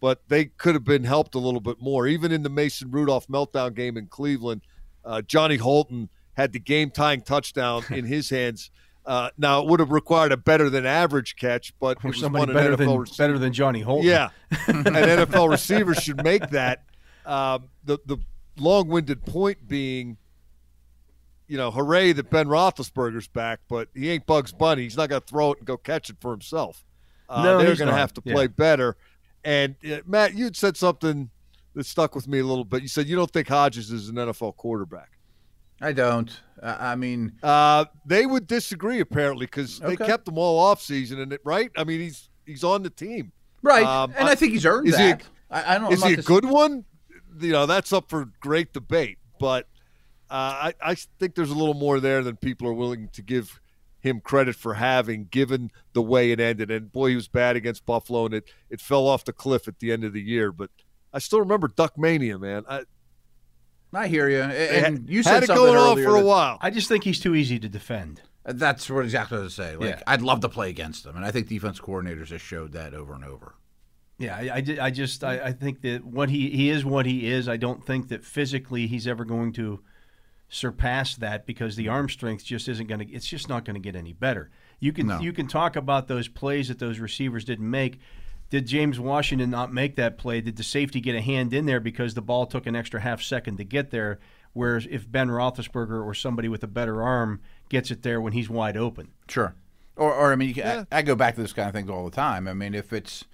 but 0.00 0.22
they 0.28 0.46
could 0.46 0.74
have 0.74 0.84
been 0.84 1.04
helped 1.04 1.34
a 1.34 1.38
little 1.38 1.60
bit 1.60 1.80
more. 1.80 2.06
Even 2.06 2.32
in 2.32 2.42
the 2.42 2.50
Mason 2.50 2.90
Rudolph 2.90 3.26
meltdown 3.28 3.74
game 3.74 3.96
in 3.96 4.06
Cleveland, 4.06 4.62
uh, 5.04 5.22
Johnny 5.22 5.56
Holton 5.56 6.08
had 6.34 6.52
the 6.52 6.58
game 6.58 6.90
tying 6.90 7.22
touchdown 7.22 7.82
in 7.90 8.04
his 8.04 8.28
hands. 8.30 8.70
Uh, 9.06 9.30
now, 9.38 9.62
it 9.62 9.68
would 9.68 9.78
have 9.80 9.92
required 9.92 10.32
a 10.32 10.36
better 10.36 10.68
than 10.68 10.84
average 10.84 11.36
catch, 11.36 11.72
but 11.78 11.98
Or 11.98 12.08
it 12.08 12.10
was 12.10 12.20
somebody 12.20 12.52
better 12.52 12.74
NFL 12.74 12.76
than 12.78 12.98
receiver- 12.98 13.22
better 13.22 13.38
than 13.38 13.52
Johnny 13.52 13.80
Holton. 13.80 14.08
yeah, 14.08 14.30
an 14.66 14.82
NFL 14.84 15.48
receiver 15.48 15.94
should 15.94 16.22
make 16.24 16.50
that. 16.50 16.82
Um, 17.24 17.68
the 17.84 17.98
the 18.06 18.18
long 18.58 18.88
winded 18.88 19.24
point 19.24 19.68
being, 19.68 20.16
you 21.48 21.56
know, 21.56 21.70
hooray 21.70 22.12
that 22.12 22.30
Ben 22.30 22.46
Roethlisberger's 22.48 23.28
back, 23.28 23.60
but 23.68 23.88
he 23.94 24.10
ain't 24.10 24.26
Bugs 24.26 24.52
Bunny. 24.52 24.82
He's 24.82 24.96
not 24.96 25.08
going 25.08 25.20
to 25.22 25.26
throw 25.26 25.52
it 25.52 25.58
and 25.58 25.66
go 25.66 25.76
catch 25.76 26.10
it 26.10 26.16
for 26.20 26.32
himself. 26.32 26.84
Uh, 27.28 27.42
No, 27.44 27.58
they're 27.58 27.76
going 27.76 27.88
to 27.90 27.94
have 27.96 28.12
to 28.14 28.22
Yeah. 28.24 28.34
play 28.34 28.46
better. 28.48 28.96
And 29.46 29.76
uh, 29.88 29.98
Matt, 30.06 30.34
you 30.34 30.44
had 30.44 30.56
said 30.56 30.76
something 30.76 31.30
that 31.74 31.86
stuck 31.86 32.14
with 32.16 32.26
me 32.26 32.40
a 32.40 32.44
little 32.44 32.64
bit. 32.64 32.82
You 32.82 32.88
said 32.88 33.06
you 33.06 33.14
don't 33.14 33.30
think 33.30 33.46
Hodges 33.46 33.92
is 33.92 34.08
an 34.08 34.16
NFL 34.16 34.56
quarterback. 34.56 35.12
I 35.80 35.92
don't. 35.92 36.30
I 36.62 36.92
I 36.92 36.96
mean, 36.96 37.32
Uh, 37.44 37.84
they 38.04 38.26
would 38.26 38.46
disagree 38.48 38.98
apparently 39.00 39.46
because 39.46 39.78
they 39.78 39.92
Okay. 39.94 40.04
kept 40.06 40.26
him 40.26 40.36
all 40.36 40.58
off 40.58 40.82
season, 40.82 41.20
and 41.20 41.32
it 41.32 41.40
right. 41.44 41.70
I 41.76 41.84
mean, 41.84 42.00
he's 42.00 42.28
he's 42.44 42.64
on 42.64 42.82
the 42.82 42.90
team. 42.90 43.30
right, 43.62 43.84
Um, 43.84 44.12
and 44.18 44.28
I, 44.28 44.34
think 44.34 44.52
he's 44.52 44.66
earned 44.66 44.88
is 44.88 44.96
he 44.96 45.04
a- 45.10 45.16
that. 45.16 45.22
I, 45.50 45.76
I 45.76 45.78
don't. 45.78 45.92
Is 45.92 46.02
he 46.02 46.14
a 46.14 46.22
good 46.22 46.44
one? 46.44 46.84
You 47.38 47.52
know, 47.52 47.66
that's 47.66 47.92
up 47.92 48.08
for 48.10 48.30
great 48.40 48.72
debate. 48.72 49.18
But 49.38 49.68
uh, 50.30 50.72
I, 50.72 50.74
I 50.82 50.94
think 51.20 51.34
there's 51.36 51.50
a 51.50 51.54
little 51.54 51.74
more 51.74 52.00
there 52.00 52.24
than 52.24 52.36
people 52.36 52.66
are 52.68 52.72
willing 52.72 53.08
to 53.12 53.22
give 53.22 53.60
him 54.00 54.20
credit 54.20 54.54
for 54.56 54.74
having, 54.74 55.26
given 55.26 55.70
the 55.92 56.02
way 56.02 56.30
it 56.30 56.40
ended. 56.40 56.70
And 56.70 56.92
boy, 56.92 57.10
he 57.10 57.16
was 57.16 57.28
bad 57.28 57.56
against 57.56 57.86
Buffalo, 57.86 58.26
and 58.26 58.34
it, 58.34 58.44
it 58.70 58.80
fell 58.80 59.06
off 59.06 59.24
the 59.24 59.32
cliff 59.32 59.66
at 59.68 59.78
the 59.78 59.92
end 59.92 60.04
of 60.04 60.12
the 60.12 60.22
year. 60.22 60.52
But 60.52 60.70
I 61.12 61.18
still 61.18 61.40
remember 61.40 61.68
Duck 61.68 61.98
Mania, 61.98 62.38
man. 62.38 62.64
I, 62.68 62.82
I 63.92 64.08
hear 64.08 64.28
you. 64.28 64.40
And 64.42 64.84
had, 64.84 65.08
you 65.08 65.22
said 65.22 65.34
had 65.34 65.42
it 65.44 65.46
something 65.46 65.64
going 65.64 65.76
on 65.78 65.92
earlier 65.92 66.08
for 66.08 66.16
a 66.16 66.22
while. 66.22 66.58
I 66.60 66.70
just 66.70 66.88
think 66.88 67.04
he's 67.04 67.20
too 67.20 67.34
easy 67.34 67.58
to 67.58 67.68
defend. 67.68 68.22
Uh, 68.44 68.52
that's 68.54 68.88
what 68.90 69.04
exactly 69.04 69.36
what 69.36 69.42
I 69.42 69.44
was 69.44 69.54
say. 69.54 69.76
Like, 69.76 69.88
Yeah. 69.90 70.02
I'd 70.06 70.22
love 70.22 70.40
to 70.40 70.48
play 70.48 70.68
against 70.70 71.06
him, 71.06 71.16
and 71.16 71.24
I 71.24 71.30
think 71.30 71.48
defense 71.48 71.80
coordinators 71.80 72.28
have 72.30 72.42
showed 72.42 72.72
that 72.72 72.94
over 72.94 73.14
and 73.14 73.24
over. 73.24 73.54
Yeah, 74.18 74.34
I, 74.36 74.40
I, 74.56 74.78
I 74.86 74.90
just 74.90 75.22
I, 75.22 75.38
I 75.46 75.52
think 75.52 75.82
that 75.82 76.04
what 76.04 76.30
he 76.30 76.48
he 76.50 76.70
is 76.70 76.84
what 76.84 77.04
he 77.04 77.30
is. 77.30 77.48
I 77.48 77.58
don't 77.58 77.84
think 77.84 78.08
that 78.08 78.24
physically 78.24 78.86
he's 78.86 79.06
ever 79.06 79.24
going 79.26 79.52
to 79.54 79.82
surpass 80.48 81.16
that 81.16 81.46
because 81.46 81.76
the 81.76 81.88
arm 81.88 82.08
strength 82.08 82.44
just 82.44 82.68
isn't 82.68 82.86
going 82.86 83.00
to. 83.06 83.12
It's 83.12 83.26
just 83.26 83.48
not 83.48 83.64
going 83.64 83.74
to 83.74 83.80
get 83.80 83.96
any 83.96 84.12
better. 84.12 84.50
You 84.80 84.92
can 84.92 85.06
No. 85.06 85.20
you 85.20 85.32
can 85.32 85.46
talk 85.48 85.76
about 85.76 86.08
those 86.08 86.28
plays 86.28 86.68
that 86.68 86.78
those 86.78 86.98
receivers 86.98 87.44
didn't 87.44 87.68
make. 87.70 87.98
Did 88.48 88.66
James 88.66 89.00
Washington 89.00 89.50
not 89.50 89.72
make 89.72 89.96
that 89.96 90.18
play? 90.18 90.40
Did 90.40 90.56
the 90.56 90.62
safety 90.62 91.00
get 91.00 91.16
a 91.16 91.20
hand 91.20 91.52
in 91.52 91.66
there 91.66 91.80
because 91.80 92.14
the 92.14 92.22
ball 92.22 92.46
took 92.46 92.66
an 92.66 92.76
extra 92.76 93.00
half 93.00 93.20
second 93.20 93.56
to 93.56 93.64
get 93.64 93.90
there? 93.90 94.20
Whereas 94.52 94.86
if 94.88 95.10
Ben 95.10 95.28
Roethlisberger 95.28 96.04
or 96.04 96.14
somebody 96.14 96.48
with 96.48 96.62
a 96.62 96.66
better 96.68 97.02
arm 97.02 97.40
gets 97.68 97.90
it 97.90 98.02
there 98.02 98.20
when 98.20 98.32
he's 98.32 98.48
wide 98.48 98.76
open, 98.76 99.08
Sure. 99.28 99.54
Or, 99.96 100.12
or 100.14 100.32
I 100.32 100.36
mean, 100.36 100.48
you 100.48 100.54
can, 100.54 100.64
Yeah. 100.64 100.84
I, 100.92 100.98
I 100.98 101.02
go 101.02 101.16
back 101.16 101.34
to 101.34 101.42
this 101.42 101.52
kind 101.52 101.68
of 101.68 101.74
things 101.74 101.90
all 101.90 102.04
the 102.04 102.14
time. 102.14 102.46
I 102.46 102.52
mean, 102.54 102.72
if 102.74 102.92
it's 102.92 103.24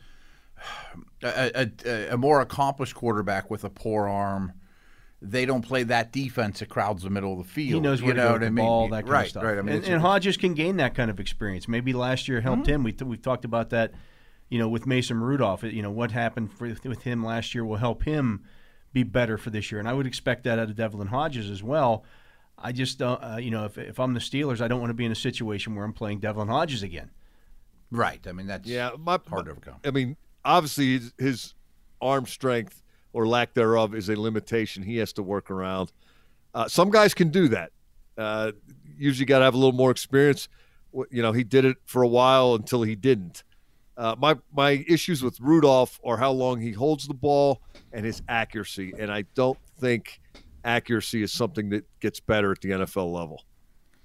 a, 1.23 1.69
a, 1.87 2.09
a 2.15 2.17
more 2.17 2.41
accomplished 2.41 2.95
quarterback 2.95 3.51
with 3.51 3.65
a 3.65 3.71
poor 3.71 4.09
arm, 4.09 4.53
they 5.25 5.47
don't 5.47 5.63
play 5.63 5.85
that 5.85 6.11
defense 6.13 6.59
that 6.59 6.69
crowds 6.69 7.05
the 7.05 7.11
middle 7.11 7.33
of 7.33 7.39
the 7.47 7.53
field. 7.53 7.75
He 7.75 7.81
knows 7.81 8.03
where 8.03 8.09
you 8.09 8.15
to 8.15 8.21
know 8.21 8.27
go 8.27 8.33
what 8.33 8.41
with 8.41 8.47
I 8.49 8.51
mean? 8.51 8.65
ball, 8.67 8.89
that 8.89 9.03
kind 9.03 9.11
right, 9.13 9.23
of 9.25 9.31
stuff. 9.31 9.45
Right, 9.45 9.59
I 9.59 9.63
mean, 9.63 9.77
and, 9.77 9.85
and 9.85 10.03
Hodges 10.03 10.37
can 10.37 10.55
gain 10.55 10.77
that 10.79 10.95
kind 10.97 11.11
of 11.11 11.21
experience. 11.21 11.69
Maybe 11.69 11.93
last 11.93 12.27
year 12.29 12.41
helped 12.41 12.65
Mm-hmm. 12.65 12.73
him. 12.73 12.83
We 12.83 12.97
we've 13.05 13.23
talked 13.23 13.45
about 13.45 13.71
that, 13.71 13.93
you 14.49 14.59
know, 14.59 14.69
with 14.69 14.85
Mason 14.87 15.21
Rudolph. 15.21 15.63
You 15.63 15.81
know 15.83 15.91
what 15.93 16.11
happened 16.11 16.53
for, 16.53 16.67
with 16.85 17.03
him 17.03 17.25
last 17.25 17.55
year 17.55 17.65
will 17.65 17.77
help 17.77 18.03
him 18.03 18.43
be 18.93 19.05
better 19.05 19.39
for 19.39 19.51
this 19.51 19.71
year, 19.71 19.79
and 19.79 19.89
I 19.89 19.93
would 19.95 20.07
expect 20.07 20.43
that 20.45 20.59
out 20.59 20.69
of 20.69 20.77
Devlin 20.77 21.07
Hodges 21.09 21.49
as 21.49 21.63
well. 21.63 22.05
I 22.59 22.73
just 22.73 22.99
don't, 22.99 23.23
uh, 23.23 23.37
you 23.39 23.51
know, 23.51 23.65
if, 23.65 23.79
if 23.79 23.99
I'm 23.99 24.15
the 24.15 24.21
Steelers, 24.21 24.61
I 24.61 24.69
don't 24.69 24.81
want 24.81 24.91
to 24.91 24.95
be 24.95 25.05
in 25.05 25.11
a 25.13 25.17
situation 25.17 25.75
where 25.75 25.85
I'm 25.85 25.93
playing 25.95 26.19
Devlin 26.21 26.49
Hodges 26.49 26.83
again. 26.83 27.11
right. 27.91 28.21
I 28.27 28.33
mean, 28.33 28.47
that's 28.47 28.69
Yeah, 28.69 28.91
my, 28.99 29.19
hard 29.29 29.47
to 29.47 29.53
overcome. 29.53 29.77
I 29.85 29.91
mean, 29.91 30.17
obviously 30.45 30.99
his, 30.99 31.13
his 31.19 31.55
arm 32.01 32.27
strength 32.27 32.82
or 33.13 33.27
lack 33.27 33.55
thereof 33.55 33.95
is 33.95 34.09
a 34.09 34.21
limitation 34.21 34.83
he 34.83 34.97
has 34.99 35.13
to 35.15 35.23
work 35.23 35.51
around. 35.51 35.93
Uh, 36.55 36.69
some 36.69 36.91
guys 36.91 37.15
can 37.15 37.29
do 37.31 37.49
that. 37.49 37.71
Uh, 38.19 38.53
usually, 38.99 39.25
got 39.27 39.39
to 39.39 39.45
have 39.45 39.55
a 39.55 39.57
little 39.59 39.73
more 39.73 39.91
experience. 39.91 40.49
You 41.11 41.23
know, 41.23 41.33
he 41.33 41.45
did 41.45 41.65
it 41.65 41.77
for 41.87 42.03
a 42.03 42.09
while 42.09 42.55
until 42.55 42.83
he 42.83 42.95
didn't. 42.95 43.43
Uh, 43.97 44.15
my 44.19 44.37
my 44.55 44.85
issues 44.89 45.23
with 45.23 45.39
Rudolph 45.41 46.01
are 46.05 46.17
how 46.17 46.33
long 46.33 46.61
he 46.61 46.73
holds 46.73 47.07
the 47.07 47.15
ball 47.15 47.61
and 47.93 48.05
his 48.05 48.23
accuracy, 48.29 48.93
and 48.99 49.11
I 49.11 49.23
don't 49.35 49.59
think 49.79 50.21
accuracy 50.65 51.23
is 51.23 51.33
something 51.33 51.71
that 51.71 51.85
gets 52.01 52.21
better 52.21 52.53
at 52.53 52.61
the 52.61 52.71
NFL 52.71 53.13
level. 53.13 53.45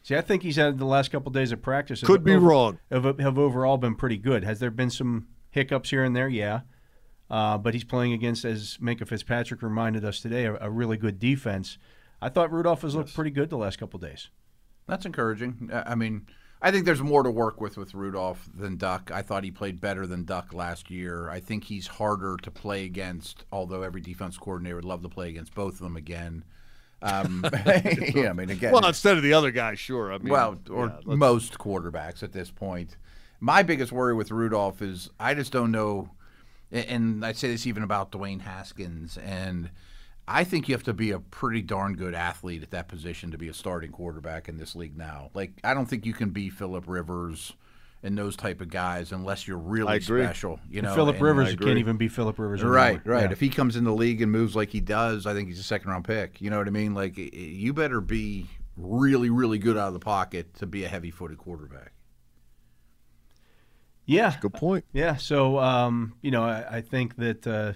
See, 0.03 0.15
I 0.15 0.21
think 0.21 0.41
he's 0.43 0.55
had 0.55 0.77
the 0.77 0.85
last 0.85 1.11
couple 1.11 1.31
days 1.31 1.51
of 1.51 1.61
practice. 1.61 1.99
have 2.01 2.07
Could 2.07 2.23
be 2.23 2.33
over- 2.33 2.47
wrong. 2.47 2.79
Have, 2.91 3.19
have 3.19 3.37
overall 3.37 3.77
been 3.77 3.95
pretty 3.95 4.17
good. 4.17 4.43
Has 4.45 4.59
there 4.59 4.71
been 4.71 4.89
some 4.89 5.27
hiccups 5.51 5.89
here 5.89 6.03
and 6.05 6.15
there? 6.15 6.29
Yeah. 6.29 6.61
Uh, 7.29 7.57
but 7.57 7.73
he's 7.73 7.83
playing 7.83 8.13
against, 8.13 8.45
as 8.45 8.77
Minkah 8.81 9.07
Fitzpatrick 9.07 9.61
reminded 9.61 10.05
us 10.05 10.21
today, 10.21 10.45
a, 10.45 10.55
a 10.61 10.69
really 10.69 10.97
good 10.97 11.19
defense. 11.19 11.77
I 12.21 12.29
thought 12.29 12.51
Rudolph 12.51 12.81
has 12.81 12.95
looked 12.95 13.13
pretty 13.13 13.31
good 13.31 13.49
the 13.49 13.57
last 13.57 13.77
couple 13.77 13.99
days. 13.99 14.29
That's 14.87 15.05
encouraging. 15.05 15.69
I 15.73 15.91
I 15.91 15.95
mean, 15.95 16.25
I 16.61 16.71
think 16.71 16.85
there's 16.85 17.01
more 17.01 17.23
to 17.23 17.29
work 17.29 17.61
with 17.61 17.77
with 17.77 17.93
Rudolph 17.93 18.47
than 18.57 18.77
Duck. 18.77 19.11
I 19.13 19.21
thought 19.21 19.43
he 19.43 19.51
played 19.51 19.79
better 19.81 20.07
than 20.07 20.23
Duck 20.23 20.53
last 20.53 20.89
year. 20.89 21.29
I 21.29 21.39
think 21.39 21.65
he's 21.65 21.85
harder 21.87 22.37
to 22.41 22.49
play 22.49 22.85
against, 22.85 23.45
although 23.51 23.83
every 23.83 24.01
defense 24.01 24.37
coordinator 24.37 24.77
would 24.77 24.85
love 24.85 25.03
to 25.03 25.09
play 25.09 25.29
against 25.29 25.53
both 25.53 25.73
of 25.73 25.79
them 25.79 25.97
again. 25.97 26.43
Um, 27.01 27.45
yeah, 28.15 28.29
I 28.29 28.33
mean, 28.33 28.49
again, 28.49 28.71
Well, 28.71 28.85
instead 28.87 29.17
of 29.17 29.23
the 29.23 29.33
other 29.33 29.51
guy, 29.51 29.75
sure. 29.75 30.11
I 30.11 30.17
mean, 30.17 30.29
well, 30.29 30.57
or 30.71 30.87
yeah, 30.87 31.15
most 31.15 31.59
quarterbacks 31.59 32.23
at 32.23 32.31
this 32.31 32.49
point. 32.49 32.97
My 33.39 33.61
biggest 33.61 33.91
worry 33.91 34.15
with 34.15 34.31
Rudolph 34.31 34.81
is 34.81 35.11
I 35.19 35.35
just 35.35 35.51
don't 35.51 35.71
know, 35.71 36.09
a- 36.09 36.16
and 36.71 37.25
I 37.25 37.31
say 37.33 37.49
this 37.49 37.65
even 37.67 37.83
about 37.83 38.11
Dwayne 38.11 38.41
Haskins, 38.41 39.17
and 39.17 39.69
I 40.27 40.43
think 40.43 40.67
you 40.67 40.75
have 40.75 40.83
to 40.83 40.93
be 40.93 41.11
a 41.11 41.19
pretty 41.19 41.61
darn 41.61 41.95
good 41.95 42.13
athlete 42.13 42.63
at 42.63 42.71
that 42.71 42.87
position 42.87 43.31
to 43.31 43.37
be 43.37 43.47
a 43.47 43.53
starting 43.53 43.91
quarterback 43.91 44.49
in 44.49 44.57
this 44.57 44.75
league 44.75 44.97
now. 44.97 45.29
Like, 45.33 45.53
I 45.63 45.73
don't 45.73 45.85
think 45.85 46.05
you 46.05 46.13
can 46.13 46.31
be 46.31 46.49
Philip 46.49 46.83
Rivers 46.87 47.53
and 48.03 48.17
those 48.17 48.35
type 48.35 48.61
of 48.61 48.69
guys 48.69 49.11
unless 49.11 49.47
you're 49.47 49.57
really 49.57 49.93
I 49.93 49.95
agree. 49.95 50.23
special. 50.23 50.59
You 50.69 50.81
know, 50.81 50.93
Philip 50.93 51.19
Rivers 51.19 51.53
I 51.53 51.55
can't 51.55 51.79
even 51.79 51.97
be 51.97 52.07
Philip 52.09 52.37
Rivers. 52.37 52.61
Right, 52.63 52.95
anymore. 52.97 53.01
right. 53.05 53.23
Yeah. 53.25 53.31
If 53.31 53.39
he 53.39 53.49
comes 53.49 53.75
in 53.75 53.85
the 53.85 53.93
league 53.93 54.21
and 54.21 54.31
moves 54.31 54.55
like 54.55 54.69
he 54.69 54.81
does, 54.81 55.25
I 55.25 55.33
think 55.33 55.47
he's 55.47 55.59
a 55.59 55.63
second 55.63 55.89
round 55.89 56.05
pick. 56.05 56.39
You 56.41 56.49
know 56.49 56.57
what 56.57 56.67
I 56.67 56.71
mean? 56.71 56.93
Like 56.93 57.17
y- 57.17 57.29
y- 57.33 57.39
you 57.39 57.73
better 57.73 57.99
be 58.01 58.47
really, 58.75 59.29
really 59.29 59.57
good 59.57 59.77
out 59.77 59.87
of 59.87 59.93
the 59.93 59.99
pocket 59.99 60.53
to 60.55 60.67
be 60.67 60.83
a 60.83 60.87
heavy 60.87 61.09
footed 61.09 61.37
quarterback. 61.39 61.93
Yeah, 64.07 64.35
Good 64.39 64.53
point. 64.53 64.85
Yeah, 64.93 65.17
so 65.17 65.59
um, 65.59 66.13
you 66.21 66.31
know, 66.31 66.43
I, 66.43 66.77
I 66.77 66.81
think 66.81 67.15
that, 67.17 67.45
uh, 67.45 67.73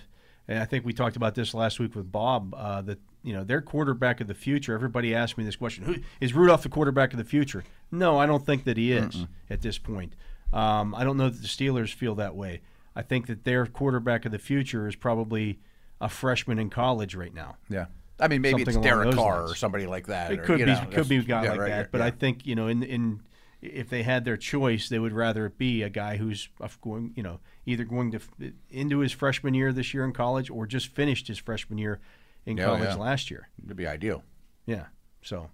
and 0.48 0.60
I 0.60 0.66
think 0.66 0.86
we 0.86 0.94
talked 0.94 1.16
about 1.16 1.36
this 1.36 1.54
last 1.54 1.80
week 1.80 1.96
with 1.96 2.12
Bob. 2.12 2.56
Uh, 2.58 2.82
that 2.82 3.00
you 3.24 3.34
know, 3.34 3.44
their 3.44 3.62
quarterback 3.62 4.20
of 4.22 4.28
the 4.28 4.34
future. 4.34 4.74
Everybody 4.74 5.14
asked 5.14 5.38
me 5.38 5.44
this 5.44 5.56
question: 5.56 5.84
Who 5.84 5.96
is 6.20 6.34
Rudolph 6.34 6.64
the 6.64 6.70
quarterback 6.70 7.14
of 7.14 7.18
the 7.18 7.26
future? 7.26 7.64
No, 7.92 8.18
I 8.18 8.26
don't 8.26 8.46
think 8.46 8.64
that 8.64 8.78
he 8.78 8.94
is 8.94 9.26
at 9.50 9.62
this 9.62 9.78
point. 9.78 10.16
Um, 10.54 10.96
I 10.96 11.04
don't 11.04 11.18
know 11.18 11.30
that 11.30 11.42
the 11.42 11.48
Steelers 11.48 11.94
feel 11.94 12.16
that 12.16 12.36
way. 12.36 12.62
I 12.96 13.02
think 13.02 13.28
that 13.28 13.44
their 13.44 13.66
quarterback 13.66 14.26
of 14.26 14.32
the 14.32 14.40
future 14.40 14.88
is 14.88 14.96
probably 14.96 15.60
a 16.00 16.10
freshman 16.10 16.60
in 16.60 16.70
college 16.70 17.16
right 17.16 17.34
now. 17.34 17.58
Yeah. 17.70 17.86
I 18.20 18.28
mean, 18.28 18.42
maybe 18.42 18.64
Something 18.64 18.78
it's 18.78 18.84
Derek 18.84 19.16
Carr 19.16 19.40
lines. 19.40 19.52
or 19.52 19.56
somebody 19.56 19.88
like 19.88 20.08
that. 20.08 20.32
It 20.32 20.40
or, 20.40 20.44
could 20.44 20.60
you 20.60 20.66
be 20.66 20.72
know, 20.74 20.88
could 20.92 21.10
be 21.10 21.18
a 21.18 21.24
guy 21.24 21.44
yeah, 21.44 21.52
like 21.52 21.60
right, 21.60 21.70
that, 21.70 21.92
but 21.92 22.02
I 22.02 22.12
think 22.12 22.46
you 22.46 22.56
know, 22.56 22.68
in 22.68 22.84
in 22.84 23.22
if 23.62 23.90
they 23.90 24.04
had 24.04 24.26
their 24.26 24.38
choice, 24.38 24.90
they 24.90 25.00
would 25.00 25.14
rather 25.14 25.46
it 25.46 25.58
be 25.58 25.84
a 25.84 25.90
guy 25.90 26.18
who's 26.18 26.50
going, 26.82 27.14
you 27.16 27.24
know, 27.24 27.40
either 27.66 27.84
going 27.84 28.12
to 28.12 28.20
into 28.70 29.00
his 29.00 29.12
freshman 29.12 29.54
year 29.54 29.72
this 29.72 29.94
year 29.94 30.04
in 30.04 30.14
college 30.14 30.50
or 30.50 30.66
just 30.66 30.88
finished 30.88 31.28
his 31.28 31.38
freshman 31.38 31.78
year 31.78 32.00
in 32.46 32.58
Yeah, 32.58 32.66
college 32.66 32.82
yeah. 32.84 32.96
last 32.96 33.30
year. 33.30 33.50
it'd 33.64 33.78
be 33.78 33.86
ideal. 33.88 34.24
Yeah. 34.66 34.86
So, 35.22 35.50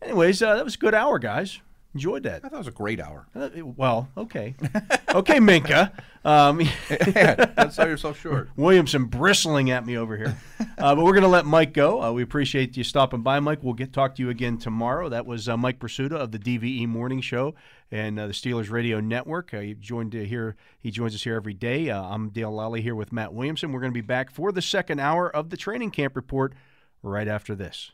anyways, 0.00 0.42
uh, 0.42 0.54
that 0.56 0.64
was 0.64 0.74
a 0.76 0.78
good 0.78 0.94
hour, 0.94 1.18
guys. 1.18 1.60
Enjoyed 1.94 2.24
that. 2.24 2.44
I 2.44 2.48
thought 2.48 2.56
it 2.56 2.58
was 2.58 2.66
a 2.66 2.72
great 2.72 3.00
hour. 3.00 3.26
Uh, 3.36 3.50
well, 3.62 4.08
okay, 4.16 4.56
okay, 5.14 5.38
Minkah. 5.38 5.92
Um, 6.24 6.58
Don't 7.56 7.72
sell 7.72 7.86
yourself 7.86 8.18
short. 8.18 8.50
Williamson 8.56 9.04
bristling 9.04 9.70
at 9.70 9.86
me 9.86 9.96
over 9.96 10.16
here. 10.16 10.36
Uh, 10.76 10.96
but 10.96 11.04
we're 11.04 11.12
going 11.12 11.22
to 11.22 11.28
let 11.28 11.46
Mike 11.46 11.72
go. 11.72 12.02
Uh, 12.02 12.10
we 12.10 12.22
appreciate 12.22 12.76
you 12.76 12.82
stopping 12.82 13.22
by, 13.22 13.38
Mike. 13.38 13.62
We'll 13.62 13.74
get 13.74 13.92
talk 13.92 14.16
to 14.16 14.22
you 14.22 14.30
again 14.30 14.58
tomorrow. 14.58 15.08
That 15.08 15.24
was 15.24 15.48
uh, 15.48 15.56
Mike 15.56 15.78
Prisuta 15.78 16.14
of 16.14 16.32
the 16.32 16.38
DVE 16.38 16.88
Morning 16.88 17.20
Show 17.20 17.54
and 17.92 18.18
uh, 18.18 18.26
the 18.26 18.32
Steelers 18.32 18.70
Radio 18.70 18.98
Network. 18.98 19.54
Uh, 19.54 19.60
he 19.60 19.74
joined 19.74 20.12
to 20.12 20.26
here. 20.26 20.56
He 20.80 20.90
joins 20.90 21.14
us 21.14 21.22
here 21.22 21.36
every 21.36 21.54
day. 21.54 21.90
Uh, 21.90 22.02
I'm 22.02 22.30
Dale 22.30 22.50
Lolley 22.50 22.82
here 22.82 22.96
with 22.96 23.12
Matt 23.12 23.32
Williamson. 23.32 23.70
We're 23.70 23.80
going 23.80 23.92
to 23.92 23.94
be 23.94 24.00
back 24.00 24.32
for 24.32 24.50
the 24.50 24.62
second 24.62 24.98
hour 24.98 25.30
of 25.30 25.50
the 25.50 25.56
training 25.56 25.92
camp 25.92 26.16
report 26.16 26.54
right 27.02 27.28
after 27.28 27.54
this. 27.54 27.92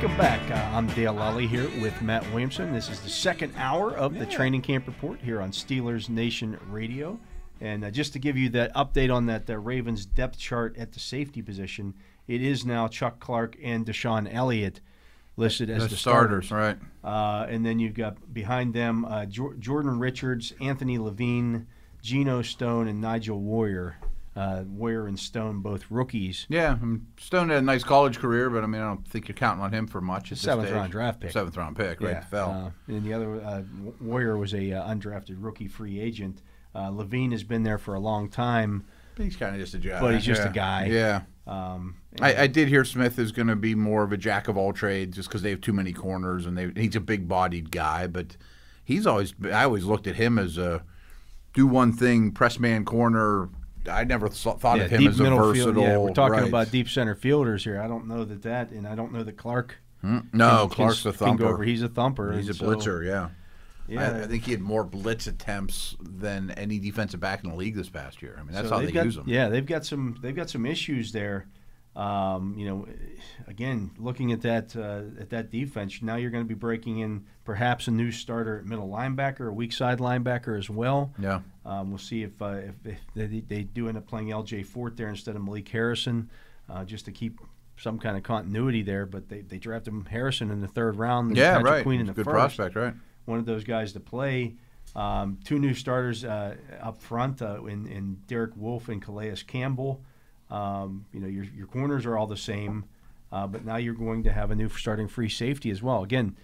Welcome 0.00 0.16
back. 0.16 0.50
Uh, 0.50 0.74
I'm 0.74 0.86
Dale 0.86 1.12
Lolley 1.12 1.46
here 1.46 1.68
with 1.82 2.00
Matt 2.00 2.26
Williamson. 2.30 2.72
This 2.72 2.88
is 2.88 3.00
the 3.00 3.10
second 3.10 3.52
hour 3.54 3.94
of 3.94 4.18
the 4.18 4.24
training 4.24 4.62
camp 4.62 4.86
report 4.86 5.20
here 5.20 5.42
on 5.42 5.50
Steelers 5.50 6.08
Nation 6.08 6.58
Radio. 6.70 7.20
And 7.60 7.84
uh, 7.84 7.90
just 7.90 8.14
to 8.14 8.18
give 8.18 8.34
you 8.34 8.48
that 8.48 8.74
update 8.74 9.14
on 9.14 9.26
that 9.26 9.50
uh, 9.50 9.58
Ravens 9.58 10.06
depth 10.06 10.38
chart 10.38 10.74
at 10.78 10.92
the 10.92 11.00
safety 11.00 11.42
position, 11.42 11.92
it 12.26 12.40
is 12.40 12.64
now 12.64 12.88
Chuck 12.88 13.20
Clark 13.20 13.58
and 13.62 13.84
DeShon 13.84 14.26
Elliott 14.32 14.80
listed 15.36 15.68
as 15.68 15.86
the, 15.90 15.96
starters. 15.96 16.50
right? 16.50 16.78
Uh, 17.04 17.44
and 17.50 17.66
then 17.66 17.78
you've 17.78 17.92
got 17.92 18.32
behind 18.32 18.72
them 18.72 19.04
uh, 19.04 19.26
Jor- 19.26 19.52
Jordan 19.56 19.98
Richards, 19.98 20.54
Anthony 20.62 20.96
Levine, 20.96 21.66
Geno 22.00 22.40
Stone, 22.40 22.88
and 22.88 23.02
Nigel 23.02 23.38
Warrior. 23.38 23.98
Uh, 24.36 24.62
Warrior 24.64 25.06
and 25.08 25.18
Stone, 25.18 25.60
both 25.60 25.86
rookies. 25.90 26.46
Yeah, 26.48 26.76
I 26.80 26.84
mean, 26.84 27.06
Stone 27.18 27.48
had 27.48 27.58
a 27.58 27.62
nice 27.62 27.82
college 27.82 28.18
career, 28.20 28.48
but 28.48 28.62
I 28.62 28.66
mean, 28.68 28.80
I 28.80 28.84
don't 28.84 29.06
think 29.06 29.26
you're 29.26 29.34
counting 29.34 29.62
on 29.62 29.72
him 29.72 29.88
for 29.88 30.00
much. 30.00 30.30
At 30.30 30.38
Seventh 30.38 30.68
stage. 30.68 30.76
round 30.76 30.92
draft 30.92 31.20
pick. 31.20 31.32
Seventh 31.32 31.56
round 31.56 31.76
pick, 31.76 32.00
right? 32.00 32.24
Fell. 32.24 32.50
Uh, 32.88 32.92
and 32.92 33.04
the 33.04 33.12
other 33.12 33.40
uh, 33.42 33.62
Warrior 34.00 34.36
was 34.38 34.54
a 34.54 34.72
uh, 34.72 34.88
undrafted 34.88 35.36
rookie 35.38 35.66
free 35.66 36.00
agent. 36.00 36.42
Uh, 36.74 36.90
Levine 36.90 37.32
has 37.32 37.42
been 37.42 37.64
there 37.64 37.78
for 37.78 37.94
a 37.94 38.00
long 38.00 38.28
time. 38.28 38.84
he's 39.16 39.34
kind 39.36 39.54
of 39.54 39.60
just 39.60 39.74
a 39.74 39.78
guy. 39.78 40.00
But 40.00 40.14
he's 40.14 40.24
just 40.24 40.44
a 40.44 40.50
guy. 40.50 40.86
Yeah. 40.86 41.22
Um, 41.46 41.96
I, 42.20 42.42
I 42.42 42.46
did 42.46 42.68
hear 42.68 42.84
Smith 42.84 43.18
is 43.18 43.32
going 43.32 43.48
to 43.48 43.56
be 43.56 43.74
more 43.74 44.04
of 44.04 44.12
a 44.12 44.16
jack 44.16 44.46
of 44.46 44.56
all 44.56 44.72
trades 44.72 45.16
just 45.16 45.28
because 45.28 45.42
they 45.42 45.50
have 45.50 45.60
too 45.60 45.72
many 45.72 45.92
corners 45.92 46.46
and 46.46 46.56
they, 46.56 46.70
he's 46.80 46.94
a 46.94 47.00
big 47.00 47.26
bodied 47.26 47.72
guy. 47.72 48.06
But 48.06 48.36
he's 48.84 49.06
always 49.06 49.34
I 49.52 49.64
always 49.64 49.84
looked 49.84 50.06
at 50.06 50.14
him 50.14 50.38
as 50.38 50.56
a 50.56 50.84
do 51.52 51.66
one 51.66 51.92
thing, 51.92 52.30
press 52.30 52.60
man 52.60 52.84
corner. 52.84 53.48
I 53.88 54.04
never 54.04 54.28
thought 54.28 54.78
yeah, 54.78 54.84
of 54.84 54.90
him 54.90 55.06
as 55.06 55.20
a 55.20 55.22
middle 55.22 55.38
versatile. 55.38 55.74
field. 55.74 55.84
Yeah, 55.84 55.98
we're 55.98 56.10
talking 56.12 56.38
right. 56.38 56.48
about 56.48 56.70
deep 56.70 56.88
center 56.88 57.14
fielders 57.14 57.64
here. 57.64 57.80
I 57.80 57.86
don't 57.86 58.06
know 58.06 58.24
that 58.24 58.42
that, 58.42 58.70
and 58.70 58.86
I 58.86 58.94
don't 58.94 59.12
know 59.12 59.22
that 59.22 59.36
Clark. 59.36 59.76
Hmm? 60.00 60.18
No, 60.32 60.66
can- 60.68 60.76
Clark's 60.76 61.02
can, 61.02 61.10
a 61.10 61.12
thumper. 61.12 61.46
over. 61.46 61.62
He's 61.62 61.82
a 61.82 61.88
thumper. 61.88 62.32
He's 62.32 62.48
a 62.48 62.54
so- 62.54 62.66
blitzer. 62.66 63.06
Yeah. 63.06 63.30
Yeah, 63.88 64.12
I, 64.12 64.22
I 64.22 64.26
think 64.28 64.44
he 64.44 64.52
had 64.52 64.60
more 64.60 64.84
blitz 64.84 65.26
attempts 65.26 65.96
than 66.00 66.52
any 66.52 66.78
defensive 66.78 67.18
back 67.18 67.42
in 67.42 67.50
the 67.50 67.56
league 67.56 67.74
this 67.74 67.88
past 67.88 68.22
year. 68.22 68.36
I 68.38 68.44
mean, 68.44 68.52
that's 68.52 68.68
So 68.68 68.76
how 68.76 68.82
they 68.82 68.92
got, 68.92 69.04
use 69.04 69.16
him. 69.16 69.24
Yeah, 69.26 69.48
they've 69.48 69.66
got 69.66 69.84
some. 69.84 70.16
They've 70.22 70.36
got 70.36 70.48
some 70.48 70.64
issues 70.64 71.10
there. 71.10 71.48
Um, 71.96 72.54
you 72.56 72.66
know, 72.66 72.86
again, 73.48 73.90
looking 73.98 74.30
at 74.30 74.42
that 74.42 74.76
uh, 74.76 75.20
at 75.20 75.30
that 75.30 75.50
defense, 75.50 76.00
now 76.02 76.16
you're 76.16 76.30
going 76.30 76.44
to 76.44 76.48
be 76.48 76.54
breaking 76.54 77.00
in 77.00 77.26
perhaps 77.44 77.88
a 77.88 77.90
new 77.90 78.12
starter 78.12 78.58
at 78.58 78.64
middle 78.64 78.88
linebacker, 78.88 79.48
a 79.48 79.52
weak 79.52 79.72
side 79.72 79.98
linebacker 79.98 80.56
as 80.56 80.70
well. 80.70 81.12
Yeah. 81.18 81.40
Um, 81.64 81.90
we'll 81.90 81.98
see 81.98 82.22
if, 82.22 82.40
uh, 82.40 82.58
if, 82.58 82.74
if 82.84 83.00
they, 83.14 83.26
they 83.40 83.62
do 83.64 83.88
end 83.88 83.98
up 83.98 84.06
playing 84.06 84.30
L.J. 84.30 84.62
Fort 84.62 84.96
there 84.96 85.08
instead 85.08 85.34
of 85.34 85.42
Malik 85.42 85.68
Harrison, 85.68 86.30
uh, 86.68 86.84
just 86.84 87.06
to 87.06 87.12
keep 87.12 87.40
some 87.76 87.98
kind 87.98 88.16
of 88.16 88.22
continuity 88.22 88.82
there. 88.82 89.04
But 89.04 89.28
they, 89.28 89.40
they 89.40 89.58
drafted 89.58 89.92
Harrison 90.08 90.52
in 90.52 90.60
the 90.60 90.68
third 90.68 90.96
round. 90.96 91.36
Yeah, 91.36 91.56
Patrick 91.56 91.72
right. 91.72 91.82
Queen 91.82 92.00
in 92.00 92.06
the 92.06 92.12
Good 92.12 92.24
first. 92.24 92.34
prospect, 92.34 92.76
right? 92.76 92.94
One 93.24 93.40
of 93.40 93.46
those 93.46 93.64
guys 93.64 93.92
to 93.94 94.00
play. 94.00 94.54
Um, 94.94 95.38
two 95.44 95.58
new 95.58 95.74
starters 95.74 96.24
uh, 96.24 96.54
up 96.80 97.02
front 97.02 97.42
uh, 97.42 97.64
in, 97.64 97.86
in 97.86 98.18
Derek 98.26 98.56
Wolfe 98.56 98.88
and 98.88 99.02
Calais 99.02 99.34
Campbell. 99.46 100.04
Um, 100.50 101.06
you 101.12 101.20
know, 101.20 101.28
your, 101.28 101.44
your 101.44 101.66
corners 101.66 102.04
are 102.06 102.16
all 102.18 102.26
the 102.26 102.36
same, 102.36 102.84
uh, 103.30 103.46
but 103.46 103.64
now 103.64 103.76
you're 103.76 103.94
going 103.94 104.24
to 104.24 104.32
have 104.32 104.50
a 104.50 104.54
new 104.54 104.68
starting 104.68 105.06
free 105.08 105.28
safety 105.28 105.70
as 105.70 105.82
well. 105.82 106.02
Again, 106.02 106.36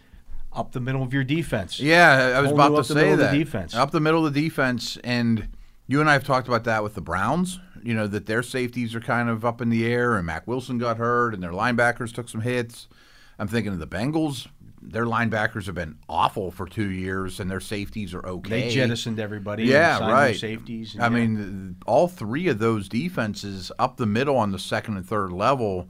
up 0.53 0.73
the 0.73 0.81
middle 0.81 1.03
of 1.03 1.13
your 1.13 1.25
defense. 1.25 1.81
Yeah, 1.81 2.33
I 2.37 2.41
was 2.41 2.51
Whole 2.51 2.55
about 2.61 2.69
to 2.69 2.75
up 2.77 2.87
the 2.87 2.95
say 2.95 3.11
of 3.13 3.19
the 3.19 3.25
that. 3.25 3.33
defense. 3.35 3.75
Up 3.75 3.91
the 3.91 4.01
middle 4.01 4.25
of 4.27 4.33
the 4.33 4.41
defense, 4.41 4.97
and 5.05 5.49
you 5.87 6.01
and 6.01 6.09
I 6.09 6.13
have 6.15 6.25
talked 6.25 6.49
about 6.49 6.65
that 6.65 6.83
with 6.83 6.95
the 6.95 7.01
Browns. 7.01 7.59
You 7.83 7.95
know 7.95 8.07
that 8.07 8.27
their 8.27 8.43
safeties 8.43 8.95
are 8.95 9.01
kind 9.01 9.29
of 9.29 9.45
up 9.45 9.61
in 9.61 9.69
the 9.69 9.87
air, 9.87 10.17
and 10.17 10.27
Mack 10.27 10.47
Wilson 10.47 10.79
got 10.79 10.97
hurt, 10.97 11.35
and 11.35 11.43
their 11.43 11.53
linebackers 11.53 12.13
took 12.13 12.29
some 12.29 12.41
hits. 12.41 12.89
I'm 13.39 13.49
thinking 13.49 13.73
of 13.73 13.79
the 13.79 13.87
Bengals. 13.87 14.49
Their 14.89 15.05
linebackers 15.05 15.67
have 15.67 15.75
been 15.75 15.99
awful 16.09 16.51
for 16.51 16.67
two 16.67 16.91
years, 16.91 17.41
and 17.41 17.51
their 17.51 17.61
safeties 17.61 18.15
are 18.15 18.25
okay. 18.25 18.63
They 18.63 18.71
jettisoned 18.71 19.19
everybody. 19.19 19.65
Yeah, 19.65 20.11
right. 20.11 20.37
Safeties. 20.37 20.95
and 20.95 21.03
I 21.03 21.07
yeah. 21.09 21.27
mean, 21.27 21.77
all 21.87 22.09
three 22.09 22.49
of 22.49 22.59
those 22.59 22.89
defenses 22.89 23.73
up 23.79 23.97
the 23.97 24.07
middle 24.07 24.37
on 24.37 24.53
the 24.53 24.59
second 24.59 24.97
and 24.97 25.07
third 25.07 25.33
level 25.33 25.89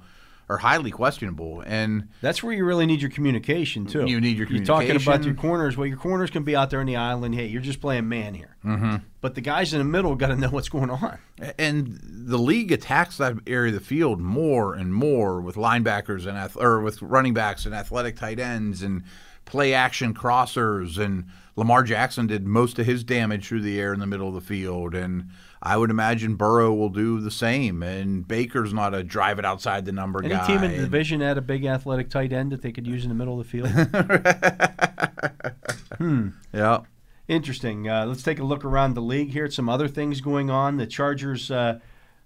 are 0.48 0.58
highly 0.58 0.92
questionable, 0.92 1.62
and 1.66 2.08
That's 2.20 2.42
where 2.42 2.52
you 2.52 2.64
really 2.64 2.86
need 2.86 3.00
your 3.00 3.10
communication 3.10 3.86
too. 3.86 4.06
You 4.06 4.20
need 4.20 4.36
your 4.36 4.46
communication. 4.46 4.80
You're 4.80 4.96
talking 4.98 5.08
about 5.08 5.24
your 5.24 5.34
corners. 5.34 5.76
Well, 5.76 5.86
your 5.86 5.96
corners 5.96 6.30
can 6.30 6.44
be 6.44 6.54
out 6.54 6.70
there 6.70 6.80
on 6.80 6.86
the 6.86 6.96
island. 6.96 7.34
Hey, 7.34 7.46
you're 7.46 7.62
just 7.62 7.80
playing 7.80 8.08
man 8.08 8.34
here. 8.34 8.56
Mm-hmm. 8.64 8.96
But 9.20 9.34
the 9.34 9.40
guys 9.40 9.72
in 9.72 9.80
the 9.80 9.84
middle 9.84 10.14
got 10.14 10.28
to 10.28 10.36
know 10.36 10.50
what's 10.50 10.68
going 10.68 10.90
on. 10.90 11.18
and 11.58 11.98
the 12.02 12.38
league 12.38 12.70
attacks 12.70 13.16
that 13.16 13.34
area 13.46 13.74
of 13.74 13.80
the 13.80 13.84
field 13.84 14.20
more 14.20 14.74
and 14.74 14.94
more 14.94 15.40
with 15.40 15.56
linebackers 15.56 16.26
and 16.26 16.56
or 16.56 16.80
with 16.80 17.02
running 17.02 17.34
backs 17.34 17.66
and 17.66 17.74
athletic 17.74 18.16
tight 18.16 18.38
ends 18.38 18.82
and 18.82 19.02
play 19.46 19.74
action 19.74 20.14
crossers 20.14 20.98
and 20.98 21.24
Lamar 21.56 21.82
Jackson 21.82 22.26
did 22.26 22.46
most 22.46 22.78
of 22.78 22.86
his 22.86 23.02
damage 23.02 23.48
through 23.48 23.62
the 23.62 23.80
air 23.80 23.94
in 23.94 24.00
the 24.00 24.06
middle 24.06 24.28
of 24.28 24.34
the 24.34 24.40
field 24.40 24.94
and 24.94 25.30
I 25.66 25.76
would 25.76 25.90
imagine 25.90 26.36
Burrow 26.36 26.72
will 26.72 26.90
do 26.90 27.20
the 27.20 27.30
same 27.30 27.82
and 27.82 28.26
Baker's 28.26 28.72
not 28.72 28.94
a 28.94 29.02
drive 29.02 29.40
it 29.40 29.44
outside 29.44 29.84
the 29.84 29.90
number 29.90 30.24
Any 30.24 30.34
guy 30.34 30.46
team 30.46 30.62
in 30.62 30.70
the 30.70 30.78
division 30.78 31.20
had 31.20 31.36
a 31.38 31.42
big 31.42 31.64
athletic 31.64 32.08
tight 32.08 32.32
end 32.32 32.52
that 32.52 32.62
they 32.62 32.70
could 32.70 32.86
use 32.86 33.02
in 33.02 33.08
the 33.08 33.16
middle 33.16 33.40
of 33.40 33.46
the 33.46 33.50
field. 33.50 33.68
hmm. 35.98 36.28
yeah 36.52 36.82
Interesting. 37.26 37.88
Uh, 37.88 38.06
let's 38.06 38.22
take 38.22 38.38
a 38.38 38.44
look 38.44 38.64
around 38.64 38.94
the 38.94 39.02
league 39.02 39.32
here 39.32 39.44
at 39.44 39.52
some 39.52 39.68
other 39.68 39.88
things 39.88 40.20
going 40.20 40.48
on. 40.48 40.76
The 40.76 40.86
Chargers 40.86 41.50
uh, 41.50 41.80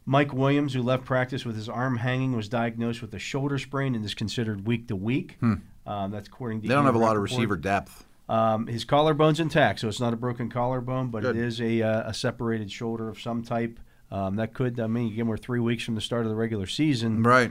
Mike 0.04 0.34
Williams, 0.34 0.74
who 0.74 0.82
left 0.82 1.06
practice 1.06 1.46
with 1.46 1.56
his 1.56 1.70
arm 1.70 1.96
hanging, 1.96 2.36
was 2.36 2.50
diagnosed 2.50 3.00
with 3.00 3.14
a 3.14 3.18
shoulder 3.18 3.58
sprain 3.58 3.94
and 3.94 4.04
is 4.04 4.12
considered 4.12 4.66
week 4.66 4.88
to 4.88 4.96
week. 4.96 5.38
Um, 5.86 6.10
that's 6.10 6.28
according 6.28 6.60
to 6.60 6.68
They 6.68 6.74
don't 6.74 6.84
have 6.84 6.94
a 6.94 6.98
lot 6.98 7.16
of 7.16 7.22
receiver 7.22 7.56
depth. 7.56 8.04
Um, 8.30 8.68
his 8.68 8.84
collarbone's 8.84 9.40
intact, 9.40 9.80
so 9.80 9.88
it's 9.88 9.98
not 9.98 10.12
a 10.12 10.16
broken 10.16 10.48
collarbone, 10.48 11.08
but 11.08 11.22
Good. 11.22 11.36
it 11.36 11.44
is 11.44 11.60
a, 11.60 11.82
uh, 11.82 12.10
a 12.10 12.14
separated 12.14 12.70
shoulder 12.70 13.08
of 13.08 13.20
some 13.20 13.42
type. 13.42 13.80
Um, 14.12 14.36
that 14.36 14.54
could, 14.54 14.78
I 14.78 14.86
mean, 14.86 15.12
again, 15.12 15.26
we're 15.26 15.36
three 15.36 15.58
weeks 15.58 15.82
from 15.82 15.96
the 15.96 16.00
start 16.00 16.26
of 16.26 16.30
the 16.30 16.36
regular 16.36 16.66
season. 16.66 17.24
Right. 17.24 17.50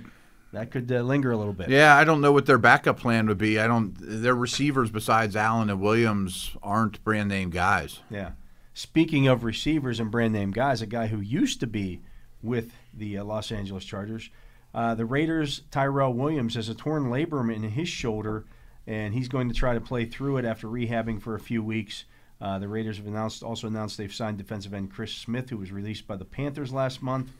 That 0.53 0.71
could 0.71 0.89
uh, 0.89 1.01
linger 1.01 1.31
a 1.31 1.37
little 1.37 1.53
bit. 1.53 1.69
Yeah, 1.69 1.97
I 1.97 2.05
don't 2.05 2.21
know 2.21 2.31
what 2.31 2.45
their 2.45 2.57
backup 2.57 2.97
plan 2.97 3.27
would 3.27 3.37
be. 3.37 3.59
I 3.59 3.67
don't. 3.67 3.93
Their 3.99 4.35
receivers 4.35 4.89
besides 4.89 5.35
Allen 5.35 5.69
and 5.69 5.81
Williams 5.81 6.55
aren't 6.63 7.03
brand 7.03 7.27
name 7.27 7.49
guys. 7.49 7.99
Yeah. 8.09 8.31
Speaking 8.73 9.27
of 9.27 9.43
receivers 9.43 9.99
and 9.99 10.09
brand 10.09 10.31
name 10.31 10.51
guys, 10.51 10.81
a 10.81 10.87
guy 10.87 11.07
who 11.07 11.19
used 11.19 11.59
to 11.59 11.67
be 11.67 12.01
with 12.41 12.71
the 12.93 13.17
uh, 13.17 13.25
Los 13.25 13.51
Angeles 13.51 13.83
Chargers, 13.83 14.29
uh, 14.73 14.95
the 14.95 15.05
Raiders' 15.05 15.63
Tyrell 15.71 16.13
Williams 16.13 16.55
has 16.55 16.69
a 16.69 16.73
torn 16.73 17.09
labrum 17.09 17.53
in 17.53 17.63
his 17.63 17.89
shoulder, 17.89 18.45
and 18.89 19.13
he's 19.13 19.27
going 19.27 19.47
to 19.47 19.53
try 19.53 19.75
to 19.75 19.79
play 19.79 20.03
through 20.03 20.37
it 20.37 20.45
after 20.45 20.67
rehabbing 20.67 21.21
for 21.21 21.35
a 21.35 21.39
few 21.39 21.63
weeks. 21.63 22.05
Uh, 22.41 22.57
the 22.57 22.67
Raiders 22.67 22.97
have 22.97 23.05
announced 23.05 23.43
also 23.43 23.67
announced 23.67 23.97
they've 23.97 24.13
signed 24.13 24.37
defensive 24.37 24.73
end 24.73 24.91
Chris 24.91 25.13
Smith, 25.13 25.49
who 25.49 25.57
was 25.57 25.71
released 25.71 26.07
by 26.07 26.15
the 26.15 26.25
Panthers 26.25 26.73
last 26.73 27.03
month, 27.03 27.31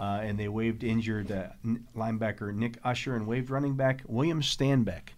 uh, 0.00 0.20
and 0.22 0.38
they 0.38 0.48
waived 0.48 0.82
injured 0.82 1.30
uh, 1.30 1.48
linebacker 1.94 2.54
Nick 2.54 2.78
Usher 2.82 3.16
and 3.16 3.26
waived 3.26 3.50
running 3.50 3.74
back 3.74 4.02
William 4.06 4.40
Stanbeck. 4.40 5.10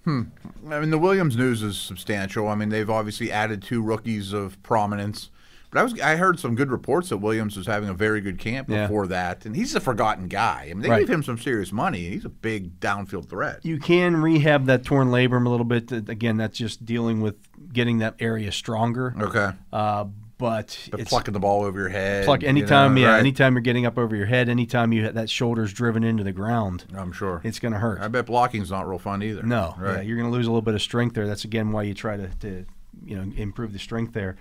I 0.69 0.81
mean, 0.81 0.91
the 0.91 0.99
Williams 0.99 1.37
news 1.37 1.63
is 1.63 1.79
substantial. 1.79 2.49
I 2.49 2.57
mean, 2.57 2.71
they've 2.71 2.91
obviously 2.91 3.31
added 3.31 3.63
two 3.63 3.81
rookies 3.81 4.33
of 4.33 4.61
prominence. 4.65 5.31
But 5.77 5.81
I 5.81 5.85
was 5.85 6.01
I 6.01 6.17
heard 6.17 6.41
some 6.41 6.55
good 6.55 6.71
reports 6.71 7.11
that 7.11 7.19
Williams 7.19 7.55
was 7.55 7.67
having 7.67 7.91
a 7.91 7.95
very 7.95 8.23
good 8.23 8.39
camp 8.39 8.71
Yeah. 8.71 8.87
before 8.87 9.07
that, 9.09 9.45
and 9.45 9.55
he's 9.55 9.75
a 9.75 9.81
forgotten 9.81 10.27
guy. 10.27 10.69
I 10.71 10.73
mean, 10.75 10.81
they 10.81 10.89
Right. 10.89 11.01
gave 11.01 11.11
him 11.11 11.23
some 11.23 11.37
serious 11.37 11.71
money. 11.71 12.07
And 12.07 12.15
he's 12.15 12.25
a 12.25 12.31
big 12.31 12.81
downfield 12.81 13.29
threat. 13.29 13.61
You 13.63 13.79
can 13.79 14.17
rehab 14.17 14.65
that 14.67 14.85
torn 14.85 15.09
labrum 15.09 15.45
a 15.45 15.51
little 15.51 15.67
bit. 15.67 15.93
Again, 15.93 16.39
that's 16.39 16.57
just 16.57 16.87
dealing 16.87 17.21
with 17.21 17.35
getting 17.75 17.99
that 17.99 18.15
area 18.21 18.53
stronger. 18.53 19.15
Okay, 19.21 19.51
Uh, 19.71 20.05
but 20.39 20.89
but 20.91 21.07
plucking 21.07 21.35
the 21.35 21.41
ball 21.41 21.63
over 21.65 21.79
your 21.79 21.89
head. 21.91 22.25
pluck 22.25 22.41
you 22.43 22.49
anytime. 22.49 22.95
know, 22.95 23.01
yeah, 23.03 23.09
right. 23.13 23.19
anytime 23.21 23.53
you're 23.55 23.61
getting 23.61 23.85
up 23.85 23.99
over 23.99 24.17
your 24.17 24.27
head, 24.27 24.49
anytime 24.49 24.95
you 24.95 25.11
that 25.13 25.29
shoulder's 25.29 25.75
driven 25.75 26.03
into 26.05 26.25
the 26.25 26.33
ground, 26.33 26.85
I'm 26.97 27.13
sure. 27.13 27.43
it's 27.45 27.59
going 27.59 27.73
to 27.73 27.81
hurt. 27.81 28.01
I 28.01 28.09
bet 28.09 28.25
blocking's 28.25 28.71
not 28.71 28.89
real 28.89 28.99
fun 28.99 29.23
either. 29.23 29.43
No, 29.43 29.75
right? 29.79 29.97
yeah, 29.97 30.01
you're 30.01 30.17
going 30.17 30.31
to 30.31 30.35
lose 30.35 30.47
a 30.47 30.51
little 30.51 30.63
bit 30.63 30.75
of 30.75 30.81
strength 30.81 31.15
there. 31.15 31.27
That's 31.27 31.45
again 31.45 31.71
why 31.73 31.83
you 31.83 31.93
try 31.93 32.17
to, 32.17 32.29
to 32.41 32.65
you 33.05 33.17
know 33.17 33.31
improve 33.37 33.75
the 33.75 33.79
strength 33.79 34.15
there. 34.15 34.37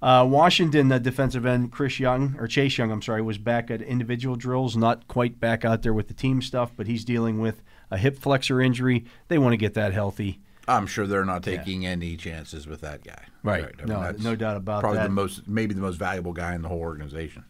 Uh, 0.00 0.24
Washington 0.28 0.92
uh, 0.92 0.98
defensive 0.98 1.44
end 1.44 1.72
Chris 1.72 1.98
Young 1.98 2.36
or 2.38 2.46
Chase 2.46 2.78
Young, 2.78 2.92
I'm 2.92 3.02
sorry, 3.02 3.20
was 3.20 3.38
back 3.38 3.70
at 3.70 3.82
individual 3.82 4.36
drills, 4.36 4.76
not 4.76 5.08
quite 5.08 5.40
back 5.40 5.64
out 5.64 5.82
there 5.82 5.92
with 5.92 6.08
the 6.08 6.14
team 6.14 6.40
stuff, 6.40 6.72
but 6.76 6.86
he's 6.86 7.04
dealing 7.04 7.40
with 7.40 7.62
a 7.90 7.98
hip 7.98 8.16
flexor 8.16 8.60
injury. 8.60 9.04
They 9.26 9.38
want 9.38 9.54
to 9.54 9.56
get 9.56 9.74
that 9.74 9.92
healthy. 9.92 10.40
I'm 10.68 10.86
sure 10.86 11.06
they're 11.06 11.24
not 11.24 11.42
taking 11.42 11.86
any 11.86 12.16
chances 12.16 12.66
with 12.66 12.82
that 12.82 13.02
guy. 13.02 13.24
Right. 13.42 13.64
I 13.64 13.84
mean, 13.84 13.88
No, 13.88 14.10
no 14.18 14.36
doubt 14.36 14.56
about 14.58 14.80
probably 14.80 14.98
that. 14.98 15.06
Probably 15.06 15.08
the 15.08 15.36
most, 15.38 15.48
maybe 15.48 15.74
the 15.74 15.80
most 15.80 15.96
valuable 15.96 16.32
guy 16.34 16.54
in 16.54 16.62
the 16.62 16.68
whole 16.68 16.80
organization. 16.80 17.44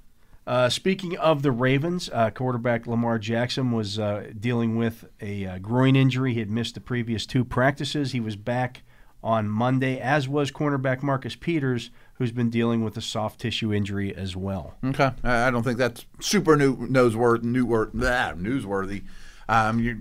Uh, 0.46 0.68
speaking 0.70 1.18
of 1.18 1.42
the 1.42 1.52
Ravens, 1.52 2.08
uh, 2.10 2.30
quarterback 2.30 2.86
Lamar 2.86 3.18
Jackson 3.18 3.72
was 3.72 3.98
uh, 3.98 4.30
dealing 4.38 4.76
with 4.76 5.04
a 5.20 5.44
uh, 5.44 5.58
groin 5.58 5.94
injury. 5.94 6.32
He 6.32 6.38
had 6.38 6.50
missed 6.50 6.74
the 6.74 6.80
previous 6.80 7.26
two 7.26 7.44
practices. 7.44 8.12
He 8.12 8.20
was 8.20 8.36
back 8.36 8.82
on 9.22 9.48
Monday, 9.48 9.98
as 9.98 10.28
was 10.28 10.50
cornerback 10.50 11.02
Marcus 11.02 11.36
Peters, 11.36 11.90
who's 12.18 12.32
been 12.32 12.50
dealing 12.50 12.84
with 12.84 12.96
a 12.96 13.00
soft 13.00 13.40
tissue 13.40 13.72
injury 13.72 14.14
as 14.14 14.36
well. 14.36 14.74
Okay, 14.84 15.10
I 15.22 15.50
don't 15.50 15.62
think 15.62 15.78
that's 15.78 16.04
super 16.20 16.56
new 16.56 16.76
newsworthy. 16.76 17.42
Newsworthy, 17.44 18.36
newsworthy. 18.36 19.04
Um, 19.48 19.80
you're, 19.80 19.98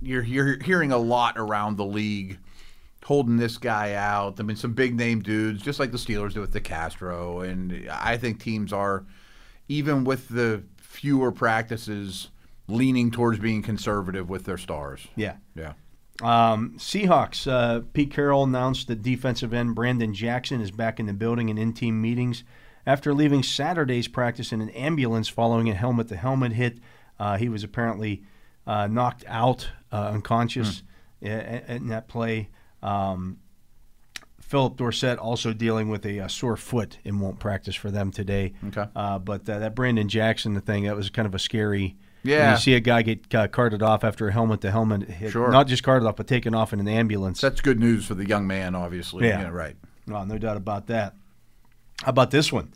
you're 0.00 0.22
you're 0.22 0.62
hearing 0.62 0.92
a 0.92 0.98
lot 0.98 1.34
around 1.36 1.76
the 1.76 1.84
league 1.84 2.38
holding 3.04 3.36
this 3.36 3.58
guy 3.58 3.94
out. 3.94 4.40
I 4.40 4.42
mean, 4.42 4.56
some 4.56 4.72
big 4.72 4.94
name 4.94 5.20
dudes, 5.20 5.62
just 5.62 5.78
like 5.78 5.90
the 5.92 5.98
Steelers 5.98 6.32
did 6.34 6.40
with 6.40 6.54
DeCastro, 6.54 7.46
and 7.48 7.88
I 7.90 8.16
think 8.16 8.40
teams 8.40 8.72
are 8.72 9.04
even 9.68 10.04
with 10.04 10.28
the 10.28 10.62
fewer 10.76 11.32
practices 11.32 12.28
leaning 12.68 13.10
towards 13.10 13.38
being 13.38 13.62
conservative 13.62 14.30
with 14.30 14.44
their 14.44 14.56
stars. 14.58 15.06
Yeah. 15.16 15.36
Yeah. 15.54 15.74
Um, 16.22 16.74
Seahawks. 16.78 17.50
Uh, 17.50 17.80
Pete 17.92 18.10
Carroll 18.12 18.44
announced 18.44 18.88
that 18.88 19.02
defensive 19.02 19.52
end 19.52 19.74
Brandon 19.74 20.14
Jackson 20.14 20.60
is 20.60 20.70
back 20.70 21.00
in 21.00 21.06
the 21.06 21.12
building 21.12 21.50
and 21.50 21.58
in 21.58 21.72
team 21.72 22.00
meetings 22.00 22.44
after 22.86 23.12
leaving 23.12 23.42
Saturday's 23.42 24.06
practice 24.08 24.52
in 24.52 24.60
an 24.60 24.68
ambulance 24.70 25.28
following 25.28 25.68
a 25.68 25.74
helmet 25.74 26.08
to 26.08 26.16
helmet 26.16 26.52
hit. 26.52 26.78
Uh, 27.18 27.36
he 27.36 27.48
was 27.48 27.64
apparently 27.64 28.22
uh, 28.66 28.86
knocked 28.86 29.24
out, 29.26 29.70
uh, 29.92 30.10
unconscious 30.12 30.82
i- 31.22 31.28
i- 31.28 31.62
in 31.68 31.88
that 31.88 32.08
play. 32.08 32.48
Um, 32.82 33.38
Phillip 34.40 34.76
Dorsett 34.76 35.18
also 35.18 35.52
dealing 35.52 35.88
with 35.88 36.04
a, 36.06 36.20
uh 36.20 36.28
sore 36.28 36.56
foot 36.56 36.98
and 37.04 37.20
won't 37.20 37.38
practice 37.40 37.74
for 37.74 37.90
them 37.90 38.10
today. 38.10 38.52
Okay. 38.68 38.84
Uh, 38.94 39.18
but 39.18 39.48
uh, 39.48 39.58
that 39.58 39.74
Brandon 39.74 40.08
Jackson, 40.08 40.52
the 40.54 40.60
thing, 40.60 40.84
that 40.84 40.94
was 40.94 41.10
kind 41.10 41.26
of 41.26 41.34
a 41.34 41.38
scary. 41.38 41.96
Yeah. 42.24 42.52
you 42.52 42.58
see 42.58 42.74
a 42.74 42.80
guy 42.80 43.02
get 43.02 43.34
uh, 43.34 43.46
carted 43.48 43.82
off 43.82 44.02
after 44.02 44.28
a 44.28 44.32
helmet 44.32 44.60
to 44.62 44.70
helmet 44.70 45.08
hit. 45.08 45.32
Sure. 45.32 45.50
Not 45.50 45.66
just 45.66 45.82
carted 45.82 46.06
off, 46.08 46.16
but 46.16 46.26
taken 46.26 46.54
off 46.54 46.72
in 46.72 46.80
an 46.80 46.88
ambulance. 46.88 47.40
That's 47.40 47.60
good 47.60 47.78
news 47.78 48.06
for 48.06 48.14
the 48.14 48.26
young 48.26 48.46
man, 48.46 48.74
obviously. 48.74 49.28
Yeah. 49.28 49.48
right. 49.50 49.76
No, 50.06 50.24
no 50.24 50.38
doubt 50.38 50.56
about 50.56 50.86
that. 50.88 51.14
How 52.02 52.10
about 52.10 52.30
this 52.30 52.52
one? 52.52 52.72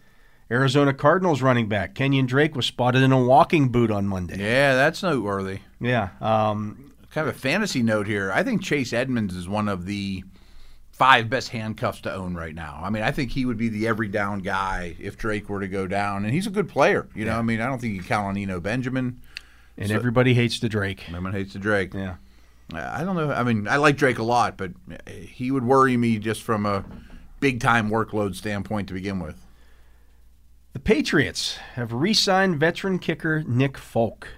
Arizona 0.50 0.94
Cardinals 0.94 1.42
running 1.42 1.68
back 1.68 1.94
Kenyan 1.94 2.26
Drake 2.26 2.54
was 2.56 2.64
spotted 2.66 3.02
in 3.02 3.12
a 3.12 3.22
walking 3.22 3.68
boot 3.68 3.90
on 3.90 4.06
Monday. 4.06 4.38
Yeah, 4.38 4.74
that's 4.74 5.02
noteworthy. 5.02 5.58
Yeah. 5.80 6.10
Um, 6.20 6.92
kind 7.10 7.28
of 7.28 7.34
a 7.36 7.38
fantasy 7.38 7.82
note 7.82 8.06
here. 8.06 8.32
I 8.32 8.42
think 8.42 8.62
Chase 8.62 8.92
Edmonds 8.92 9.34
is 9.34 9.48
one 9.48 9.68
of 9.68 9.84
the 9.84 10.24
five 10.90 11.28
best 11.30 11.50
handcuffs 11.50 12.00
to 12.02 12.12
own 12.12 12.34
right 12.34 12.54
now. 12.54 12.80
I 12.82 12.90
mean, 12.90 13.02
I 13.02 13.12
think 13.12 13.30
he 13.30 13.44
would 13.44 13.56
be 13.58 13.68
the 13.68 13.86
every 13.86 14.08
down 14.08 14.40
guy 14.40 14.96
if 14.98 15.16
Drake 15.16 15.48
were 15.48 15.60
to 15.60 15.68
go 15.68 15.86
down, 15.86 16.24
and 16.24 16.32
he's 16.32 16.46
a 16.46 16.50
good 16.50 16.68
player. 16.68 17.08
You 17.14 17.24
know, 17.24 17.38
I 17.38 17.42
mean, 17.42 17.60
I 17.60 17.66
don't 17.66 17.80
think 17.80 17.94
you 17.94 18.02
count 18.02 18.26
on 18.26 18.36
Eno 18.36 18.58
Benjamin. 18.58 19.20
And 19.78 19.88
So- 19.88 19.94
everybody 19.94 20.34
hates 20.34 20.60
the 20.60 20.68
Drake. 20.68 21.08
Everyone 21.08 21.32
hates 21.32 21.54
the 21.54 21.58
Drake. 21.58 21.94
Yeah. 21.94 22.16
I 22.74 23.02
don't 23.02 23.16
know. 23.16 23.32
I 23.32 23.44
mean, 23.44 23.66
I 23.66 23.76
like 23.76 23.96
Drake 23.96 24.18
a 24.18 24.22
lot, 24.22 24.58
but 24.58 24.72
he 25.08 25.50
would 25.50 25.64
worry 25.64 25.96
me 25.96 26.18
just 26.18 26.42
from 26.42 26.66
a 26.66 26.84
big 27.40 27.60
time 27.60 27.88
workload 27.88 28.34
standpoint 28.34 28.88
to 28.88 28.94
begin 28.94 29.20
with. 29.20 29.46
The 30.74 30.78
Patriots 30.78 31.56
have 31.74 31.92
re 31.94 32.12
signed 32.12 32.60
veteran 32.60 32.98
kicker 32.98 33.42
Nick 33.46 33.78
Folk. 33.78 34.28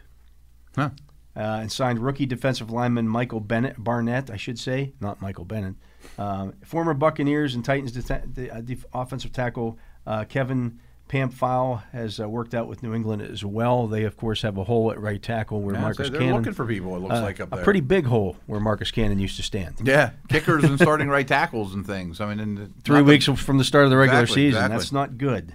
Huh. 0.76 0.90
Uh, 1.36 1.40
and 1.40 1.72
signed 1.72 1.98
rookie 1.98 2.26
defensive 2.26 2.70
lineman 2.70 3.08
Michael 3.08 3.40
Bennett 3.40 3.82
Barnett, 3.82 4.30
I 4.30 4.36
should 4.36 4.58
say, 4.58 4.92
not 5.00 5.20
Michael 5.20 5.44
Bennett. 5.44 5.74
Um, 6.18 6.54
former 6.64 6.94
Buccaneers 6.94 7.54
and 7.54 7.64
Titans 7.64 7.92
the, 7.92 8.50
uh, 8.52 8.62
offensive 8.94 9.32
tackle 9.32 9.78
uh, 10.06 10.24
Kevin 10.24 10.78
Pamphile 11.10 11.82
has 11.92 12.20
uh, 12.20 12.28
worked 12.28 12.54
out 12.54 12.68
with 12.68 12.84
New 12.84 12.94
England 12.94 13.20
as 13.22 13.44
well. 13.44 13.88
They, 13.88 14.04
of 14.04 14.16
course, 14.16 14.42
have 14.42 14.56
a 14.58 14.64
hole 14.64 14.92
at 14.92 15.00
right 15.00 15.20
tackle 15.20 15.60
where 15.60 15.74
Yeah, 15.74 15.80
Marcus 15.80 16.08
they're 16.08 16.20
Cannon. 16.20 16.36
looking 16.36 16.52
for 16.52 16.64
people. 16.64 16.94
It 16.94 17.00
looks 17.00 17.16
uh, 17.16 17.22
like 17.22 17.40
up 17.40 17.50
there. 17.50 17.60
a 17.60 17.64
pretty 17.64 17.80
big 17.80 18.06
hole 18.06 18.36
where 18.46 18.60
Marcus 18.60 18.92
Cannon 18.92 19.18
used 19.18 19.36
to 19.36 19.42
stand. 19.42 19.80
yeah, 19.82 20.10
kickers 20.28 20.62
and 20.62 20.78
starting 20.78 21.08
right 21.08 21.26
tackles 21.26 21.74
and 21.74 21.84
things. 21.84 22.20
I 22.20 22.32
mean, 22.32 22.54
the- 22.54 22.70
Three 22.84 22.98
not 22.98 23.06
the- 23.06 23.10
weeks 23.10 23.24
from 23.26 23.58
the 23.58 23.64
start 23.64 23.84
of 23.84 23.90
the 23.90 23.96
regular 23.96 24.20
Exactly, 24.22 24.42
season. 24.50 24.58
exactly. 24.58 24.76
That's 24.78 24.92
not 24.92 25.18
good. 25.18 25.54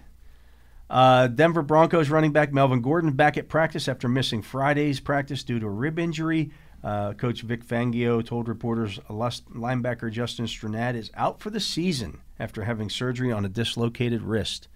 Uh, 0.89 1.27
Denver 1.27 1.61
Broncos 1.61 2.09
running 2.09 2.31
back 2.33 2.53
Melvin 2.53 2.81
Gordon 2.81 3.13
back 3.13 3.37
at 3.37 3.47
practice 3.47 3.87
after 3.87 4.07
missing 4.07 4.41
Friday's 4.41 4.99
practice 4.99 5.43
due 5.43 5.59
to 5.59 5.65
a 5.65 5.69
rib 5.69 5.97
injury. 5.97 6.51
Uh, 6.83 7.13
Coach 7.13 7.41
Vic 7.41 7.65
Fangio 7.65 8.23
told 8.23 8.47
reporters 8.47 8.99
linebacker 9.09 10.11
Justin 10.11 10.45
Strnad 10.45 10.93
is 10.95 11.09
out 11.15 11.39
for 11.39 11.49
the 11.49 11.59
season 11.59 12.19
after 12.39 12.65
having 12.65 12.89
surgery 12.91 13.31
on 13.31 13.43
a 13.45 13.49
dislocated 13.49 14.21
wrist. 14.21 14.67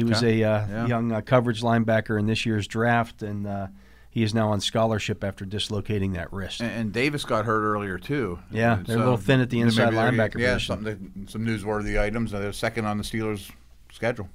He 0.00 0.04
was 0.04 0.22
Okay. 0.22 0.40
a 0.42 0.50
uh, 0.50 0.66
Yeah. 0.66 0.86
young 0.86 1.12
uh, 1.12 1.20
coverage 1.20 1.60
linebacker 1.62 2.18
in 2.18 2.26
this 2.26 2.46
year's 2.46 2.66
draft, 2.66 3.22
and 3.22 3.46
uh, 3.46 3.66
he 4.08 4.22
is 4.22 4.32
now 4.32 4.50
on 4.50 4.60
scholarship 4.60 5.22
after 5.22 5.44
dislocating 5.44 6.12
that 6.14 6.32
wrist. 6.32 6.62
And, 6.62 6.70
and 6.72 6.92
Davis 6.92 7.24
got 7.24 7.44
hurt 7.44 7.60
earlier 7.62 7.98
too. 7.98 8.38
Yeah, 8.50 8.72
Uh, 8.72 8.82
they're 8.86 8.96
a 8.96 9.00
little 9.00 9.16
thin 9.18 9.40
at 9.40 9.50
the 9.50 9.60
inside 9.60 9.92
linebacker 9.92 10.38
Yeah, 10.38 10.54
position. 10.54 11.26
some 11.28 11.44
newsworthy 11.46 12.00
items. 12.00 12.30
They're 12.32 12.50
second 12.52 12.86
on 12.86 12.96
the 12.96 13.04
Steelers' 13.04 13.50
schedule. 13.92 14.28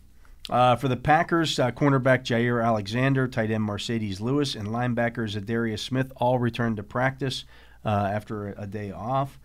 Uh, 0.47 0.76
for 0.76 0.88
the 0.88 0.95
Packers, 0.97 1.57
uh, 1.57 1.72
cornerback 1.72 2.24
Jaire 2.24 2.63
Alexander, 2.63 3.28
tight 3.28 3.49
end 3.49 3.68
Marcedes 3.68 4.22
Lewis, 4.22 4.53
and 4.53 4.68
linebacker 4.68 5.28
Za'Darius 5.28 5.80
Smith 5.80 6.11
all 6.18 6.38
returned 6.38 6.78
to 6.78 6.84
practice 6.84 7.45
uh, 7.84 7.89
after 7.89 8.49
a, 8.49 8.61
a 8.63 8.68
day 8.68 8.91
off. 8.91 9.39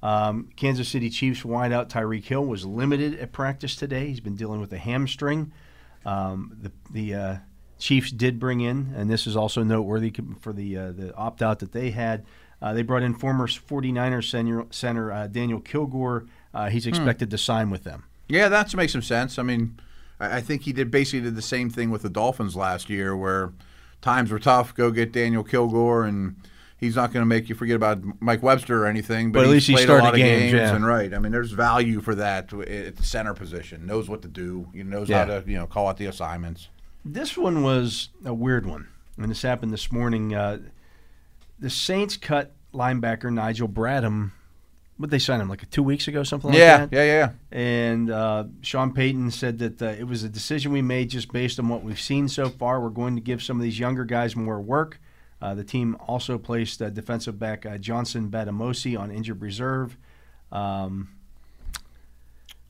Um, 0.00 0.50
Kansas 0.54 0.88
City 0.88 1.08
Chiefs 1.10 1.42
wideout 1.42 1.88
Tyreek 1.88 2.24
Hill 2.26 2.44
was 2.44 2.64
limited 2.66 3.18
at 3.18 3.32
practice 3.32 3.74
today. 3.74 4.08
He's 4.08 4.20
been 4.20 4.36
dealing 4.36 4.60
with 4.60 4.70
a 4.72 4.78
hamstring. 4.78 5.50
Um, 6.04 6.56
the 6.60 6.72
the 6.90 7.14
uh, 7.14 7.36
Chiefs 7.78 8.10
did 8.10 8.38
bring 8.38 8.60
in, 8.60 8.92
and 8.96 9.10
this 9.10 9.26
is 9.26 9.36
also 9.36 9.62
noteworthy 9.62 10.12
for 10.40 10.52
the 10.52 10.76
uh, 10.76 10.92
the 10.92 11.14
opt 11.14 11.42
out 11.42 11.58
that 11.58 11.72
they 11.72 11.90
had. 11.90 12.24
Uh, 12.62 12.72
they 12.72 12.82
brought 12.82 13.02
in 13.02 13.14
former 13.14 13.46
49ers 13.46 14.30
center, 14.30 14.64
center 14.70 15.12
uh, 15.12 15.26
Daniel 15.26 15.60
Kilgore. 15.60 16.24
Uh, 16.54 16.70
he's 16.70 16.86
expected 16.86 17.30
to 17.30 17.36
sign 17.36 17.68
with 17.68 17.84
them. 17.84 18.04
Yeah, 18.28 18.48
that 18.48 18.74
makes 18.74 18.92
some 18.92 19.02
sense. 19.02 19.38
I 19.38 19.42
mean, 19.42 19.78
I, 20.18 20.36
I 20.36 20.40
think 20.40 20.62
he 20.62 20.72
did 20.72 20.90
basically 20.90 21.20
did 21.20 21.36
the 21.36 21.42
same 21.42 21.68
thing 21.68 21.90
with 21.90 22.02
the 22.02 22.08
Dolphins 22.08 22.56
last 22.56 22.88
year, 22.88 23.14
where 23.14 23.52
times 24.00 24.30
were 24.30 24.38
tough, 24.38 24.74
go 24.74 24.90
get 24.90 25.12
Daniel 25.12 25.44
Kilgore, 25.44 26.04
and 26.04 26.36
he's 26.84 26.96
not 26.96 27.12
going 27.12 27.22
to 27.22 27.26
make 27.26 27.48
you 27.48 27.54
forget 27.54 27.76
about 27.76 28.02
Mike 28.20 28.42
Webster 28.42 28.84
or 28.84 28.86
anything. 28.86 29.32
But, 29.32 29.40
But 29.40 29.46
at 29.48 29.54
he's 29.54 29.68
least 29.68 29.80
he 29.80 29.84
started 29.84 30.02
a 30.02 30.04
lot 30.04 30.14
of 30.14 30.18
games, 30.18 30.52
games, 30.52 30.54
yeah. 30.54 30.74
and 30.76 30.86
right. 30.86 31.12
I 31.12 31.18
mean, 31.18 31.32
there's 31.32 31.50
value 31.52 32.00
for 32.00 32.14
that 32.14 32.52
at 32.52 32.96
the 32.96 33.02
center 33.02 33.34
position. 33.34 33.86
Knows 33.86 34.08
what 34.08 34.22
to 34.22 34.28
do. 34.28 34.68
He 34.72 34.82
knows 34.82 35.08
Yeah. 35.08 35.24
how 35.26 35.40
to 35.40 35.50
you 35.50 35.56
know 35.56 35.66
call 35.66 35.88
out 35.88 35.96
the 35.96 36.06
assignments. 36.06 36.68
This 37.04 37.36
one 37.36 37.62
was 37.62 38.10
a 38.24 38.32
weird 38.32 38.66
one. 38.66 38.88
And 39.18 39.30
this 39.30 39.42
happened 39.42 39.72
this 39.72 39.92
morning. 39.92 40.34
Uh, 40.34 40.58
the 41.58 41.70
Saints 41.70 42.16
cut 42.16 42.52
linebacker 42.72 43.32
Nigel 43.32 43.68
Bradham. 43.68 44.32
What 44.96 45.10
they 45.10 45.18
sign 45.18 45.40
him 45.40 45.48
like 45.48 45.68
two 45.70 45.82
weeks 45.82 46.06
ago, 46.06 46.22
something 46.22 46.50
like 46.50 46.58
yeah, 46.58 46.86
that. 46.86 46.92
Yeah, 46.92 47.04
yeah, 47.04 47.32
yeah. 47.52 47.58
And 47.58 48.10
uh, 48.10 48.44
Sean 48.62 48.92
Payton 48.92 49.32
said 49.32 49.58
that 49.58 49.82
uh, 49.82 49.86
it 49.86 50.04
was 50.04 50.22
a 50.22 50.28
decision 50.28 50.70
we 50.72 50.82
made 50.82 51.10
just 51.10 51.32
based 51.32 51.58
on 51.58 51.68
what 51.68 51.82
we've 51.82 52.00
seen 52.00 52.28
so 52.28 52.48
far. 52.48 52.80
We're 52.80 52.90
going 52.90 53.16
to 53.16 53.20
give 53.20 53.42
some 53.42 53.56
of 53.56 53.62
these 53.62 53.78
younger 53.78 54.04
guys 54.04 54.36
more 54.36 54.60
work. 54.60 55.00
Uh, 55.44 55.54
the 55.54 55.62
team 55.64 55.94
also 56.08 56.38
placed 56.38 56.80
uh, 56.80 56.88
defensive 56.88 57.38
back 57.38 57.66
uh, 57.66 57.76
Johnson 57.76 58.30
Bademosi 58.30 58.98
on 58.98 59.10
injured 59.10 59.42
reserve. 59.42 59.96
Um, 60.50 61.08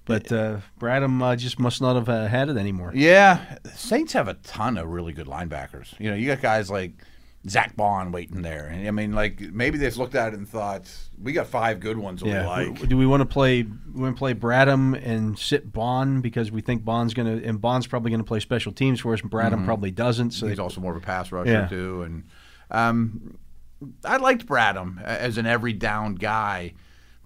but 0.06 0.30
uh, 0.32 0.58
Bradham 0.80 1.22
uh, 1.22 1.36
just 1.36 1.58
must 1.60 1.80
not 1.80 1.94
have 1.94 2.08
uh, 2.08 2.26
had 2.26 2.48
it 2.48 2.56
anymore. 2.56 2.90
Yeah, 2.94 3.58
Saints 3.74 4.12
have 4.14 4.26
a 4.28 4.34
ton 4.34 4.76
of 4.76 4.88
really 4.88 5.12
good 5.12 5.26
linebackers. 5.28 5.98
You 6.00 6.10
know, 6.10 6.16
you 6.16 6.26
got 6.26 6.42
guys 6.42 6.68
like 6.68 6.92
Zack 7.48 7.76
Baun 7.76 8.10
waiting 8.10 8.42
there. 8.42 8.66
And 8.66 8.88
I 8.88 8.90
mean, 8.90 9.12
like 9.12 9.40
maybe 9.40 9.78
they 9.78 9.86
just 9.86 9.96
looked 9.96 10.14
at 10.14 10.32
it 10.32 10.36
and 10.38 10.48
thought, 10.48 10.90
we 11.22 11.32
got 11.32 11.46
five 11.46 11.78
good 11.80 11.96
ones 11.96 12.22
Yeah. 12.22 12.46
like. 12.46 12.88
Do 12.88 12.96
we 12.96 13.06
want 13.06 13.20
to 13.20 13.26
play? 13.26 13.62
We 13.62 14.02
want 14.02 14.16
to 14.16 14.18
play 14.18 14.34
Bradham 14.34 15.00
and 15.06 15.38
sit 15.38 15.72
Baun 15.72 16.20
because 16.22 16.50
we 16.50 16.60
think 16.60 16.84
Baun's 16.84 17.14
going 17.14 17.40
to, 17.40 17.46
and 17.46 17.60
Baun's 17.60 17.86
probably 17.86 18.10
going 18.10 18.20
to 18.20 18.24
play 18.26 18.40
special 18.40 18.72
teams 18.72 19.00
for 19.00 19.14
us. 19.14 19.20
and 19.22 19.30
Bradham 19.30 19.64
probably 19.64 19.90
doesn't. 19.92 20.32
So 20.32 20.48
He's 20.48 20.56
they, 20.56 20.62
also 20.62 20.80
more 20.80 20.92
of 20.96 21.02
a 21.02 21.06
pass 21.06 21.30
rusher 21.32 21.50
Yeah. 21.50 21.68
too, 21.68 22.02
and 22.02 22.24
um, 22.74 23.38
I 24.04 24.16
liked 24.16 24.46
Bradham 24.46 25.02
as 25.02 25.38
an 25.38 25.46
every 25.46 25.72
down 25.72 26.14
guy, 26.14 26.74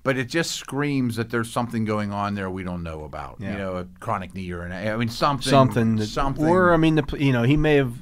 but 0.03 0.17
it 0.17 0.27
just 0.29 0.53
screams 0.53 1.17
that 1.17 1.31
there's 1.31 1.51
something 1.51 1.85
going 1.85 2.13
on 2.13 2.35
there 2.35 2.51
we 2.51 2.63
don't 2.65 2.83
know 2.83 3.05
about. 3.05 3.37
Yeah. 3.41 3.53
You 3.53 3.59
know, 3.59 3.77
a 3.77 3.85
chronic 4.01 4.35
knee 4.35 4.51
or 4.53 4.63
an 4.63 4.73
I 4.73 4.97
mean 4.97 5.09
something, 5.09 5.49
something, 5.51 5.97
that- 5.97 6.07
something. 6.07 6.45
Or 6.47 6.73
I 6.73 6.77
mean, 6.77 6.97
the, 6.97 7.17
you 7.19 7.33
know, 7.33 7.43
he 7.43 7.57
may 7.57 7.77
have, 7.77 7.95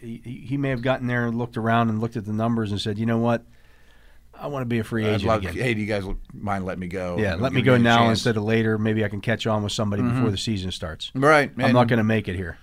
he, 0.00 0.44
he 0.46 0.56
may 0.56 0.70
have 0.70 0.82
gotten 0.82 1.06
there 1.06 1.26
and 1.26 1.38
looked 1.38 1.56
around 1.56 1.90
and 1.90 2.00
looked 2.00 2.16
at 2.16 2.24
the 2.24 2.32
numbers 2.32 2.70
and 2.70 2.80
said, 2.80 2.98
you 2.98 3.06
know 3.06 3.18
what, 3.18 3.44
I 4.34 4.48
want 4.48 4.62
to 4.62 4.66
be 4.66 4.80
a 4.80 4.84
free 4.84 5.04
agent 5.04 5.24
love, 5.24 5.42
again. 5.42 5.54
hey, 5.54 5.74
do 5.74 5.80
you 5.80 5.86
guys 5.86 6.04
mind 6.32 6.64
letting 6.64 6.80
me 6.80 6.88
go? 6.88 7.16
yeah, 7.18 7.36
let 7.36 7.52
me 7.52 7.62
go 7.62 7.76
now 7.76 8.08
instead 8.10 8.36
of 8.36 8.42
later. 8.42 8.76
Maybe 8.78 9.04
I 9.04 9.08
can 9.08 9.20
catch 9.20 9.46
on 9.46 9.62
with 9.62 9.72
somebody 9.72 10.02
before 10.02 10.30
the 10.30 10.38
season 10.38 10.72
starts. 10.72 11.12
Right, 11.14 11.52
I'm 11.56 11.60
and- 11.66 11.74
not 11.74 11.86
going 11.86 11.98
to 11.98 12.04
make 12.04 12.26
it 12.26 12.34
here. 12.34 12.58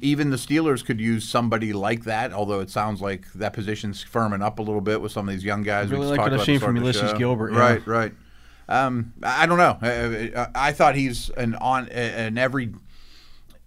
Even 0.00 0.30
the 0.30 0.36
Steelers 0.36 0.84
could 0.84 1.00
use 1.00 1.28
somebody 1.28 1.72
like 1.72 2.04
that. 2.04 2.32
Although 2.32 2.60
it 2.60 2.70
sounds 2.70 3.00
like 3.00 3.32
that 3.34 3.52
position's 3.52 4.04
firming 4.04 4.42
up 4.42 4.58
a 4.58 4.62
little 4.62 4.80
bit 4.80 5.00
with 5.00 5.12
some 5.12 5.28
of 5.28 5.34
these 5.34 5.44
young 5.44 5.62
guys. 5.62 5.90
Really 5.90 6.02
we 6.02 6.10
like 6.16 6.20
what 6.20 6.32
I've 6.32 6.42
seen 6.44 6.60
from 6.60 6.76
Ulysees. 6.76 7.16
Gilbert, 7.18 7.52
yeah. 7.52 7.58
Right, 7.58 7.86
right. 7.86 8.12
Um, 8.68 9.12
I 9.22 9.44
I 9.44 9.46
don't 9.46 9.58
know. 9.58 9.78
I, 9.80 10.32
I- 10.40 10.68
I 10.68 10.72
thought 10.72 10.94
he's 10.94 11.30
an 11.30 11.54
on 11.56 11.88
an 11.88 12.36
every 12.38 12.74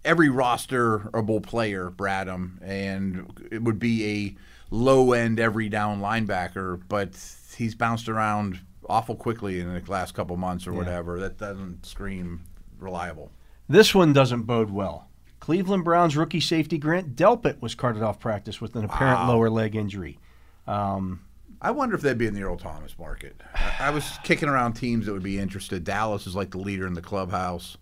every 0.04 0.28
rosterable 0.28 1.42
player, 1.42 1.90
Bradham, 1.90 2.60
and 2.62 3.30
it 3.50 3.62
would 3.62 3.78
be 3.78 4.04
a 4.06 4.36
low 4.74 5.12
end 5.12 5.38
every 5.40 5.68
down 5.68 6.00
linebacker, 6.00 6.80
but 6.88 7.10
he's 7.56 7.74
bounced 7.74 8.08
around 8.08 8.60
awful 8.88 9.14
quickly 9.14 9.60
in 9.60 9.72
the 9.72 9.82
last 9.90 10.12
couple 10.14 10.36
months 10.36 10.66
or 10.66 10.72
whatever. 10.72 11.20
That 11.20 11.38
doesn't 11.38 11.84
scream 11.86 12.42
reliable. 12.78 13.30
This 13.68 13.94
one 13.94 14.12
doesn't 14.12 14.42
bode 14.42 14.70
well. 14.70 15.08
Cleveland 15.42 15.82
Browns 15.82 16.16
rookie 16.16 16.38
safety 16.38 16.78
Grant 16.78 17.16
Delpit 17.16 17.60
was 17.60 17.74
carted 17.74 18.00
off 18.00 18.20
practice 18.20 18.60
with 18.60 18.76
an 18.76 18.84
apparent 18.84 19.26
lower 19.26 19.50
leg 19.50 19.74
injury. 19.74 20.20
Um, 20.68 21.24
I 21.60 21.72
wonder 21.72 21.96
if 21.96 22.00
they'd 22.00 22.16
be 22.16 22.28
in 22.28 22.34
the 22.34 22.44
Earl 22.44 22.56
Thomas 22.56 22.96
market. 22.96 23.40
I 23.52 23.88
I 23.88 23.90
was 23.90 24.08
kicking 24.22 24.48
around 24.48 24.74
teams 24.74 25.06
that 25.06 25.12
would 25.12 25.24
be 25.24 25.40
interested. 25.40 25.82
Dallas 25.82 26.28
is 26.28 26.36
like 26.36 26.52
the 26.52 26.58
leader 26.58 26.86
in 26.86 26.94
the 26.94 27.02
clubhouse. 27.02 27.76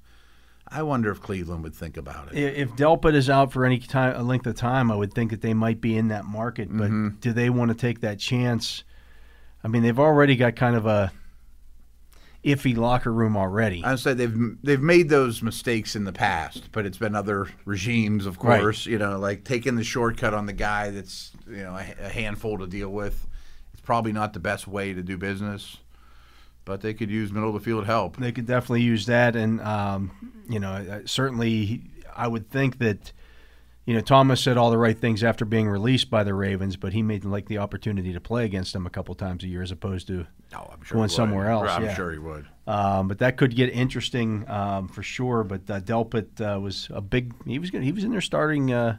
I 0.68 0.82
wonder 0.84 1.11
if 1.11 1.20
Cleveland 1.20 1.62
would 1.64 1.74
think 1.74 1.98
about 1.98 2.32
it. 2.32 2.38
if 2.38 2.70
Delpit 2.76 3.12
is 3.14 3.28
out 3.28 3.52
for 3.52 3.66
any 3.66 3.78
time, 3.78 4.18
a 4.18 4.22
length 4.22 4.46
of 4.46 4.54
time, 4.54 4.90
I 4.90 4.96
would 4.96 5.12
think 5.12 5.30
that 5.30 5.42
they 5.42 5.52
might 5.52 5.82
be 5.82 5.98
in 5.98 6.08
that 6.08 6.24
market. 6.24 6.68
But 6.70 6.86
Mm-hmm. 6.90 7.16
do 7.20 7.34
they 7.34 7.50
want 7.50 7.68
to 7.72 7.74
take 7.74 8.00
that 8.00 8.18
chance? 8.18 8.84
I 9.62 9.68
mean, 9.68 9.82
they've 9.82 9.98
already 9.98 10.34
got 10.36 10.56
kind 10.56 10.76
of 10.76 10.86
a 10.86 11.12
iffy 12.45 12.76
locker 12.76 13.12
room 13.12 13.36
already. 13.36 13.82
I 13.84 13.97
said 13.97 14.16
they've 14.18 14.57
they've 14.62 14.80
made 14.80 15.09
those 15.09 15.43
mistakes 15.43 15.95
in 15.95 16.05
the 16.05 16.12
past, 16.12 16.70
but 16.72 16.86
it's 16.86 16.99
been 16.99 17.14
other 17.14 17.49
regimes, 17.64 18.26
of 18.26 18.38
Right. 18.38 18.61
course. 18.61 18.86
You 18.86 18.99
know, 18.99 19.18
like 19.18 19.45
taking 19.45 19.76
the 19.76 19.84
shortcut 19.84 20.32
on 20.34 20.47
the 20.47 20.53
guy 20.53 20.91
that's 20.91 21.32
you 21.49 21.59
know 21.62 21.74
a, 21.76 22.07
a 22.07 22.09
handful 22.09 22.59
to 22.59 22.66
deal 22.66 22.88
with. 22.91 23.26
It's 23.72 23.82
probably 23.82 24.12
not 24.12 24.32
the 24.32 24.41
best 24.41 24.66
way 24.66 24.93
to 24.95 25.03
do 25.03 25.16
business, 25.16 25.76
but 26.64 26.80
they 26.80 26.95
could 26.95 27.11
use 27.11 27.30
middle 27.32 27.49
of 27.49 27.55
the 27.55 27.61
field 27.61 27.86
help. 27.86 28.16
They 28.16 28.32
could 28.32 28.47
definitely 28.47 28.82
use 28.82 29.07
that, 29.07 29.36
and 29.36 29.61
um, 29.61 30.11
you 30.49 30.61
know, 30.61 30.72
uh, 30.72 31.01
certainly, 31.07 31.82
I 32.16 32.26
would 32.26 32.51
think 32.51 32.78
that, 32.78 33.12
you 33.91 33.97
know, 33.97 34.03
Thomas 34.03 34.41
said 34.41 34.57
all 34.57 34.70
the 34.70 34.78
right 34.78 34.97
things 34.97 35.24
after 35.24 35.45
being 35.45 35.68
released 35.68 36.11
by 36.11 36.22
the 36.22 36.32
Ravens, 36.32 36.76
but 36.76 36.93
he 36.93 37.03
made 37.03 37.24
like 37.24 37.47
the 37.47 37.59
opportunity 37.59 38.12
to 38.12 38.20
play 38.20 38.45
against 38.45 38.72
them 38.72 38.86
a 38.86 38.91
couple 38.91 39.16
times 39.16 39.43
a 39.43 39.49
year 39.49 39.62
as 39.62 39.72
opposed 39.72 40.07
to. 40.07 40.28
No, 40.53 40.70
I'm 40.72 40.80
sure 40.84 40.95
Going 40.95 41.09
somewhere 41.09 41.51
else, 41.51 41.68
I'm 41.68 41.82
yeah. 41.82 41.95
sure 41.97 42.12
he 42.12 42.18
would. 42.18 42.47
Um, 42.68 43.09
but 43.09 43.18
that 43.18 43.36
could 43.36 43.57
get 43.57 43.68
interesting 43.70 44.49
um, 44.49 44.86
for 44.86 45.03
sure. 45.03 45.43
But 45.43 45.68
uh, 45.68 45.80
Delpit 45.80 46.41
uh, 46.41 46.61
was 46.61 46.86
a 46.93 47.01
big. 47.01 47.34
He 47.45 47.59
was 47.59 47.72
gonna, 47.72 47.82
he 47.82 47.91
was 47.91 48.05
in 48.05 48.12
their 48.12 48.20
starting 48.20 48.72
uh, 48.72 48.99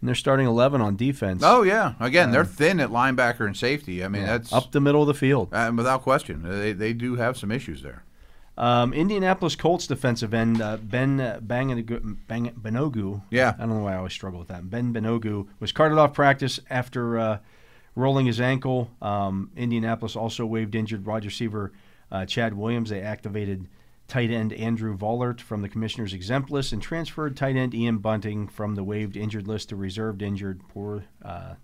in 0.00 0.06
their 0.06 0.14
starting 0.14 0.46
eleven 0.46 0.80
on 0.80 0.94
defense. 0.94 1.42
Oh 1.44 1.62
yeah, 1.62 1.94
again 1.98 2.30
they're 2.30 2.44
thin 2.44 2.78
at 2.78 2.90
linebacker 2.90 3.44
and 3.44 3.56
safety. 3.56 4.04
I 4.04 4.06
mean 4.06 4.22
that's 4.22 4.52
up 4.52 4.70
the 4.70 4.80
middle 4.80 5.00
of 5.00 5.08
the 5.08 5.14
field. 5.14 5.52
Uh, 5.52 5.72
without 5.74 6.02
question, 6.02 6.44
they, 6.44 6.72
they 6.72 6.92
do 6.92 7.16
have 7.16 7.36
some 7.36 7.50
issues 7.50 7.82
there. 7.82 8.04
Um, 8.56 8.92
Indianapolis 8.92 9.56
Colts 9.56 9.86
defensive 9.86 10.32
end 10.32 10.62
uh, 10.62 10.76
Ben 10.76 11.20
uh, 11.20 11.40
Bang, 11.42 11.68
Banogu. 11.68 13.22
Yeah. 13.30 13.54
I 13.58 13.62
don't 13.62 13.70
know 13.70 13.84
why 13.84 13.94
I 13.94 13.96
always 13.96 14.12
struggle 14.12 14.38
with 14.38 14.48
that. 14.48 14.70
Ben 14.70 14.94
Banogu 14.94 15.48
was 15.58 15.72
carted 15.72 15.98
off 15.98 16.14
practice 16.14 16.60
after 16.70 17.18
uh, 17.18 17.38
rolling 17.96 18.26
his 18.26 18.40
ankle. 18.40 18.90
Um, 19.02 19.50
Indianapolis 19.56 20.14
also 20.14 20.46
waived 20.46 20.74
injured 20.74 21.04
wide 21.04 21.24
receiver 21.24 21.72
uh, 22.12 22.26
Chad 22.26 22.54
Williams. 22.54 22.90
They 22.90 23.00
activated 23.00 23.66
tight 24.06 24.30
end 24.30 24.52
Andrew 24.52 24.96
Vollert 24.96 25.40
from 25.40 25.62
the 25.62 25.68
commissioner's 25.68 26.12
exempt 26.12 26.50
list 26.50 26.72
and 26.72 26.80
transferred 26.80 27.36
tight 27.36 27.56
end 27.56 27.74
Ian 27.74 27.98
Bunting 27.98 28.46
from 28.46 28.76
the 28.76 28.84
waived 28.84 29.16
injured 29.16 29.48
list 29.48 29.70
to 29.70 29.76
reserved 29.76 30.22
injured. 30.22 30.60
Poor. 30.68 31.04
Uh, 31.24 31.54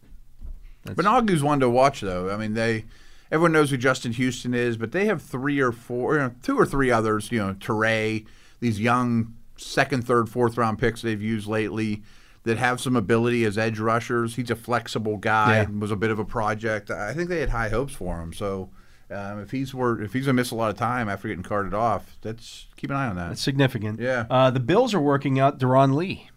Banogu's 0.86 1.43
one 1.43 1.61
to 1.61 1.68
watch 1.68 2.01
though. 2.01 2.30
I 2.30 2.36
mean 2.36 2.55
they. 2.55 2.84
Everyone 3.31 3.53
knows 3.53 3.70
who 3.70 3.76
Justin 3.76 4.12
Houston 4.12 4.55
is, 4.55 4.76
but 4.76 4.93
they 4.93 5.07
have 5.07 5.22
three 5.22 5.61
or 5.61 5.72
four, 5.72 6.14
you 6.14 6.20
know, 6.20 6.35
two 6.43 6.59
or 6.59 6.66
three 6.66 6.91
others. 6.91 7.31
You 7.31 7.39
know, 7.39 7.55
Turay, 7.55 8.26
these 8.61 8.81
young 8.81 9.35
second, 9.57 10.05
third, 10.07 10.28
fourth 10.28 10.57
round 10.57 10.78
picks 10.78 11.03
they've 11.03 11.20
used 11.22 11.47
lately 11.47 12.03
that 12.45 12.57
have 12.57 12.81
some 12.81 12.97
ability 12.97 13.45
as 13.45 13.59
edge 13.59 13.78
rushers. 13.78 14.37
He's 14.37 14.51
a 14.51 14.57
flexible 14.57 15.16
guy. 15.16 15.62
Yeah. 15.62 15.78
Was 15.78 15.91
a 15.91 15.97
bit 15.97 16.11
of 16.11 16.18
a 16.18 16.24
project. 16.24 16.91
I 16.91 17.12
think 17.12 17.28
they 17.28 17.41
had 17.41 17.51
high 17.51 17.68
hopes 17.68 17.95
for 17.95 18.20
him. 18.20 18.33
So 18.33 18.70
um, 19.11 19.41
if 19.41 19.51
he's 19.51 19.74
were 19.74 20.01
if 20.03 20.12
he's 20.12 20.24
gonna 20.24 20.35
miss 20.35 20.51
a 20.51 20.55
lot 20.55 20.70
of 20.70 20.76
time 20.76 21.09
after 21.09 21.28
getting 21.28 21.43
carted 21.43 21.74
off, 21.74 22.16
that's 22.22 22.66
keep 22.76 22.91
an 22.91 22.97
eye 22.97 23.09
on 23.09 23.16
that. 23.16 23.28
that's 23.28 23.43
significant. 23.43 24.01
Yeah. 24.01 24.26
Uh, 24.31 24.51
the 24.51 24.61
Bills 24.61 24.95
are 24.95 25.01
working 25.01 25.39
out 25.39 25.59
Darron 25.59 25.95
Lee. 25.95 26.30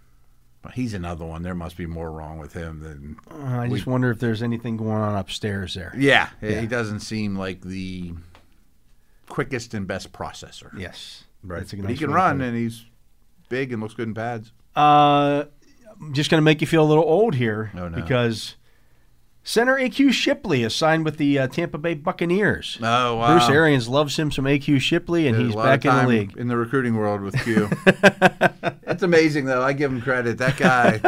He's 0.73 0.93
another 0.93 1.25
one. 1.25 1.43
There 1.43 1.53
must 1.55 1.75
be 1.77 1.85
more 1.85 2.11
wrong 2.11 2.37
with 2.37 2.53
him 2.53 2.79
than. 2.79 3.17
Uh, 3.29 3.59
I 3.59 3.67
just 3.69 3.85
wonder 3.85 4.09
if 4.11 4.19
there's 4.19 4.41
anything 4.41 4.77
going 4.77 4.91
on 4.91 5.15
upstairs 5.17 5.73
there. 5.73 5.93
Yeah, 5.97 6.29
Yeah. 6.41 6.61
he 6.61 6.67
doesn't 6.67 7.01
seem 7.01 7.35
like 7.35 7.61
the 7.61 8.13
quickest 9.27 9.73
and 9.73 9.87
best 9.87 10.11
processor. 10.13 10.77
Yes. 10.77 11.23
Right. 11.43 11.59
That's 11.59 11.73
a 11.73 11.77
But 11.77 11.83
nice 11.85 11.91
he 11.99 12.05
can 12.05 12.13
run, 12.13 12.41
and 12.41 12.55
he's 12.55 12.85
big 13.49 13.73
and 13.73 13.81
looks 13.81 13.93
good 13.93 14.07
in 14.07 14.13
pads. 14.13 14.51
Uh, 14.75 15.43
I'm 15.99 16.13
just 16.13 16.29
going 16.31 16.39
to 16.39 16.43
make 16.45 16.61
you 16.61 16.67
feel 16.67 16.83
a 16.83 16.87
little 16.87 17.03
old 17.03 17.35
here 17.35 17.71
Oh, 17.75 17.89
no. 17.89 17.95
because 18.01 18.55
center 19.43 19.75
AQ 19.77 20.11
Shipley 20.13 20.63
is 20.63 20.75
signed 20.75 21.05
with 21.05 21.17
the 21.17 21.39
uh, 21.39 21.47
Tampa 21.47 21.77
Bay 21.77 21.93
Buccaneers. 21.93 22.77
Oh 22.81 23.15
wow! 23.17 23.37
Bruce 23.37 23.49
Arians 23.49 23.87
loves 23.87 24.17
him 24.17 24.31
some 24.31 24.45
AQ 24.45 24.79
Shipley, 24.81 25.27
and 25.27 25.35
There's 25.37 25.47
he's 25.47 25.55
back 25.55 25.85
in 25.85 25.95
the 25.95 26.07
league. 26.07 26.37
in 26.37 26.47
the 26.47 26.57
recruiting 26.57 26.95
world 26.95 27.21
with 27.21 27.37
Q. 27.43 27.69
it's 28.87 29.03
amazing 29.03 29.45
though. 29.45 29.61
I 29.61 29.73
give 29.73 29.91
him 29.91 30.01
credit. 30.01 30.37
That 30.37 30.57
guy, 30.57 31.01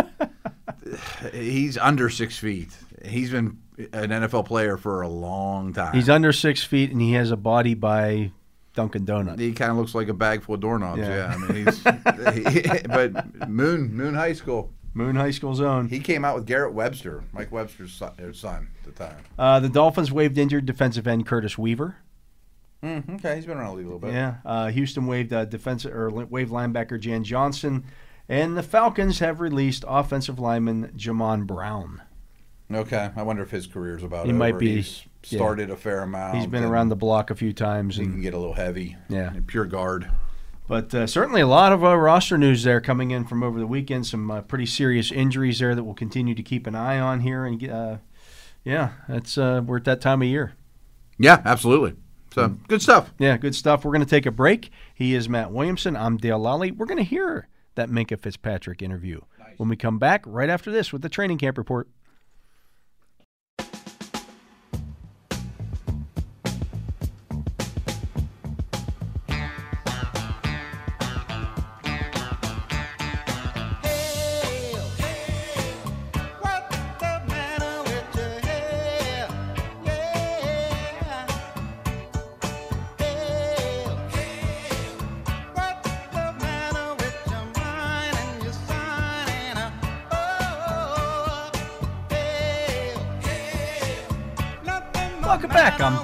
he's 1.33 1.77
under 1.77 2.09
six 2.09 2.37
feet. 2.37 2.69
He's 3.03 3.29
been 3.31 3.57
an 3.77 4.09
NFL 4.09 4.45
player 4.45 4.77
for 4.77 5.01
a 5.01 5.07
long 5.09 5.73
time. 5.73 5.93
He's 5.93 6.09
under 6.09 6.31
six 6.31 6.63
feet, 6.63 6.91
and 6.91 7.01
he 7.01 7.13
has 7.13 7.31
a 7.31 7.37
body 7.37 7.73
by 7.73 8.31
Dunkin' 8.73 9.05
Donuts. 9.05 9.39
he 9.39 9.53
kind 9.53 9.71
of 9.71 9.77
looks 9.77 9.93
like 9.95 10.07
a 10.09 10.13
bag 10.13 10.43
full 10.43 10.55
of 10.55 10.61
doorknobs. 10.61 10.99
Yeah. 10.99 11.15
Yeah, 11.15 11.33
I 11.33 11.37
mean, 11.37 11.65
he's. 11.65 12.63
he- 12.63 12.81
but 12.87 13.49
Moon 13.49 13.93
Moon 13.95 14.13
High 14.13 14.33
School. 14.33 14.71
Moon 14.95 15.15
High 15.17 15.31
School 15.31 15.53
zone. 15.53 15.89
He 15.89 15.99
came 15.99 16.23
out 16.25 16.35
with 16.35 16.45
Garrett 16.47 16.73
Webster, 16.73 17.23
Mike 17.33 17.51
Webster's 17.51 17.93
son, 17.93 18.13
uh, 18.17 18.31
son 18.33 18.69
at 18.79 18.85
the 18.95 19.03
time. 19.05 19.17
Uh, 19.37 19.59
the 19.59 19.69
Dolphins 19.69 20.11
waived 20.11 20.37
injured 20.37 20.65
defensive 20.65 21.05
end 21.05 21.27
Curtis 21.27 21.57
Weaver. 21.57 21.97
Mm, 22.81 23.15
okay, 23.15 23.35
he's 23.35 23.45
been 23.45 23.57
around 23.57 23.71
a 23.73 23.73
little 23.73 23.99
bit. 23.99 24.13
Yeah. 24.13 24.35
Uh, 24.45 24.67
Houston 24.67 25.05
waived 25.05 25.33
uh, 25.33 25.45
defensive 25.45 25.93
or 25.93 26.09
li- 26.11 26.25
waived 26.29 26.51
linebacker 26.51 26.99
Jan 26.99 27.23
Johnson, 27.23 27.83
And 28.29 28.57
the 28.57 28.63
Falcons 28.63 29.19
have 29.19 29.39
released 29.41 29.83
offensive 29.87 30.39
lineman 30.39 30.91
Jamon 30.95 31.45
Brown. 31.45 32.01
Okay, 32.73 33.09
I 33.15 33.21
wonder 33.23 33.43
if 33.43 33.51
his 33.51 33.67
career's 33.67 34.01
about 34.03 34.25
He 34.25 34.31
over. 34.31 34.39
might 34.39 34.57
be- 34.57 34.77
He's 34.77 35.03
yeah. 35.25 35.37
started 35.37 35.69
a 35.69 35.75
fair 35.75 36.01
amount. 36.03 36.37
He's 36.37 36.47
been 36.47 36.63
around 36.63 36.89
the 36.89 36.95
block 36.95 37.29
a 37.31 37.35
few 37.35 37.53
times. 37.53 37.97
He 37.97 38.03
And 38.03 38.13
can 38.13 38.21
get 38.21 38.33
a 38.33 38.37
little 38.39 38.53
heavy. 38.55 38.95
Yeah. 39.09 39.33
pure 39.45 39.65
guard. 39.65 40.09
But 40.67 40.93
uh, 40.95 41.05
certainly 41.05 41.41
a 41.41 41.47
lot 41.47 41.71
of 41.71 41.83
uh, 41.83 41.95
roster 41.95 42.37
news 42.37 42.63
there 42.63 42.81
coming 42.81 43.11
in 43.11 43.25
from 43.25 43.43
over 43.43 43.59
the 43.59 43.67
weekend. 43.67 44.07
Some 44.07 44.31
uh, 44.31 44.41
pretty 44.41 44.65
serious 44.65 45.11
injuries 45.11 45.59
there 45.59 45.75
that 45.75 45.83
we'll 45.83 45.93
continue 45.93 46.33
to 46.33 46.43
keep 46.43 46.65
an 46.65 46.75
eye 46.75 46.99
on 46.99 47.19
here. 47.19 47.45
And 47.45 47.69
uh, 47.69 47.97
yeah, 48.63 48.93
that's 49.07 49.37
uh, 49.37 49.61
we're 49.63 49.77
at 49.77 49.83
that 49.85 50.01
time 50.01 50.21
of 50.21 50.27
year. 50.27 50.53
Yeah, 51.19 51.41
absolutely. 51.45 51.95
So 52.33 52.49
good 52.67 52.81
stuff. 52.81 53.13
Yeah, 53.17 53.37
good 53.37 53.55
stuff. 53.55 53.85
We're 53.85 53.91
going 53.91 54.03
to 54.03 54.09
take 54.09 54.25
a 54.25 54.31
break. 54.31 54.71
He 54.93 55.13
is 55.13 55.29
Matt 55.29 55.51
Williamson. 55.51 55.95
I'm 55.95 56.17
Dale 56.17 56.39
Lolley. 56.39 56.75
We're 56.75 56.87
going 56.87 56.97
to 56.97 57.03
hear 57.03 57.47
that 57.75 57.89
Minkah 57.89 58.19
Fitzpatrick 58.19 58.81
interview 58.81 59.21
when 59.57 59.69
we 59.69 59.77
come 59.77 59.99
back 59.99 60.23
right 60.25 60.49
after 60.49 60.71
this 60.71 60.91
with 60.91 61.01
the 61.01 61.09
training 61.09 61.37
camp 61.37 61.57
report. 61.57 61.87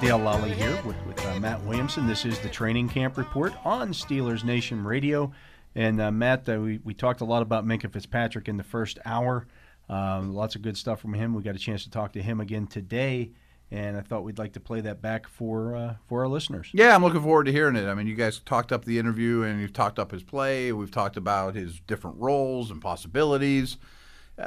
Dale 0.02 0.18
Lolley 0.18 0.54
here 0.54 0.82
with, 0.84 0.96
with 1.06 1.24
uh, 1.28 1.40
Matt 1.40 1.62
Williamson. 1.62 2.08
This 2.08 2.26
is 2.26 2.40
the 2.40 2.50
training 2.50 2.90
camp 2.90 3.18
report 3.18 3.54
on 3.64 3.90
Steelers 3.90 4.44
Nation 4.44 4.84
Radio. 4.84 5.32
And 5.76 6.02
uh, 6.02 6.10
Matt, 6.10 6.50
uh, 6.50 6.60
we, 6.60 6.80
we 6.84 6.96
talked 6.96 7.22
a 7.22 7.26
lot 7.26 7.44
about 7.44 7.68
Minkah 7.68 7.94
Fitzpatrick 7.94 8.48
in 8.48 8.58
the 8.58 8.64
first 8.64 8.98
hour. 9.06 9.46
Um, 9.90 10.34
lots 10.34 10.56
of 10.56 10.64
good 10.64 10.76
stuff 10.76 11.02
from 11.02 11.14
him. 11.14 11.36
We 11.36 11.44
got 11.44 11.56
a 11.56 11.60
chance 11.60 11.84
to 11.84 11.92
talk 11.92 12.14
to 12.14 12.22
him 12.22 12.40
again 12.40 12.66
today, 12.66 13.30
and 13.70 13.96
I 13.96 14.02
thought 14.02 14.24
we'd 14.24 14.40
like 14.40 14.54
to 14.54 14.60
play 14.60 14.82
that 14.82 15.04
back 15.04 15.28
for 15.28 15.76
uh, 15.76 15.94
for 16.08 16.22
our 16.22 16.28
listeners. 16.28 16.72
Yeah, 16.74 16.96
I'm 16.96 17.04
looking 17.04 17.22
forward 17.22 17.44
to 17.44 17.52
hearing 17.52 17.76
it. 17.76 17.88
I 17.88 17.94
mean, 17.94 18.08
you 18.08 18.16
guys 18.16 18.40
talked 18.40 18.72
up 18.72 18.86
the 18.86 18.98
interview 18.98 19.44
and 19.44 19.62
you've 19.62 19.72
talked 19.72 20.00
up 20.00 20.12
his 20.12 20.24
play. 20.24 20.72
We've 20.72 20.90
talked 20.90 21.16
about 21.16 21.54
his 21.54 21.80
different 21.82 22.18
roles 22.18 22.72
and 22.72 22.82
possibilities. 22.82 23.78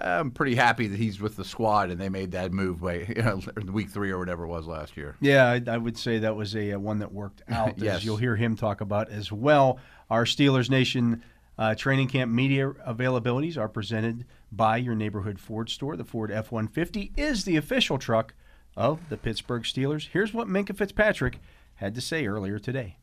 I'm 0.02 0.30
pretty 0.30 0.54
happy 0.54 0.86
that 0.88 0.98
he's 0.98 1.20
with 1.20 1.36
the 1.36 1.44
squad 1.44 1.90
and 1.90 2.00
they 2.00 2.08
made 2.08 2.32
that 2.32 2.52
move 2.52 2.80
by 2.80 2.94
you 3.16 3.22
know, 3.22 3.40
week 3.72 3.90
three 3.90 4.10
or 4.10 4.18
whatever 4.18 4.44
it 4.44 4.48
was 4.48 4.66
last 4.66 4.96
year. 4.96 5.16
Yeah, 5.20 5.46
I, 5.50 5.62
I 5.66 5.78
would 5.78 5.96
say 5.96 6.18
that 6.18 6.34
was 6.36 6.54
a, 6.56 6.72
uh 6.72 6.78
one 6.78 6.98
that 6.98 7.12
worked 7.12 7.42
out. 7.48 7.78
Yes. 7.78 7.96
As 7.96 8.04
you'll 8.04 8.16
hear 8.16 8.36
him 8.36 8.56
talk 8.56 8.80
about 8.80 9.10
as 9.10 9.30
well. 9.30 9.78
Our 10.10 10.24
Steelers 10.24 10.68
Nation 10.70 11.22
uh, 11.56 11.74
training 11.74 12.08
camp 12.08 12.32
media 12.32 12.70
availabilities 12.86 13.56
are 13.56 13.68
presented 13.68 14.24
by 14.50 14.76
your 14.76 14.94
neighborhood 14.94 15.38
Ford 15.38 15.70
store. 15.70 15.96
The 15.96 16.04
Ford 16.04 16.30
F 16.30 16.50
150 16.50 17.12
is 17.16 17.44
the 17.44 17.56
official 17.56 17.96
truck 17.98 18.34
of 18.76 19.08
the 19.08 19.16
Pittsburgh 19.16 19.62
Steelers. 19.62 20.08
Here's 20.12 20.34
what 20.34 20.48
Minkah 20.48 20.76
Fitzpatrick 20.76 21.38
had 21.76 21.94
to 21.94 22.00
say 22.00 22.26
earlier 22.26 22.58
today. 22.58 22.98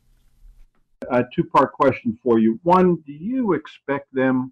a 1.09 1.23
two-part 1.33 1.71
question 1.73 2.17
for 2.21 2.39
you. 2.39 2.59
One, 2.63 2.97
do 3.05 3.13
you 3.13 3.53
expect 3.53 4.13
them 4.13 4.51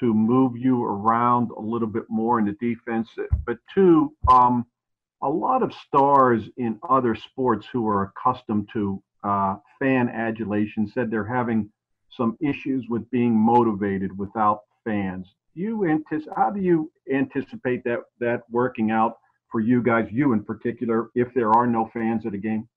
to 0.00 0.12
move 0.12 0.56
you 0.56 0.82
around 0.82 1.50
a 1.56 1.60
little 1.60 1.88
bit 1.88 2.04
more 2.08 2.38
in 2.38 2.46
the 2.46 2.52
defense? 2.52 3.08
But 3.46 3.58
two, 3.72 4.14
um, 4.28 4.66
a 5.22 5.28
lot 5.28 5.62
of 5.62 5.72
stars 5.86 6.42
in 6.56 6.78
other 6.88 7.14
sports 7.14 7.66
who 7.72 7.86
are 7.88 8.04
accustomed 8.04 8.68
to 8.72 9.02
uh, 9.22 9.56
fan 9.78 10.08
adulation 10.08 10.88
said 10.88 11.10
they're 11.10 11.24
having 11.24 11.70
some 12.16 12.36
issues 12.40 12.86
with 12.88 13.08
being 13.10 13.34
motivated 13.34 14.16
without 14.18 14.62
fans. 14.84 15.26
You 15.54 15.86
anticipate? 15.86 16.34
How 16.36 16.50
do 16.50 16.60
you 16.60 16.90
anticipate 17.12 17.84
that 17.84 18.00
that 18.18 18.42
working 18.50 18.90
out 18.90 19.18
for 19.50 19.60
you 19.60 19.82
guys, 19.82 20.08
you 20.10 20.32
in 20.32 20.42
particular, 20.42 21.10
if 21.14 21.34
there 21.34 21.52
are 21.52 21.66
no 21.66 21.90
fans 21.92 22.24
at 22.24 22.34
a 22.34 22.38
game? 22.38 22.68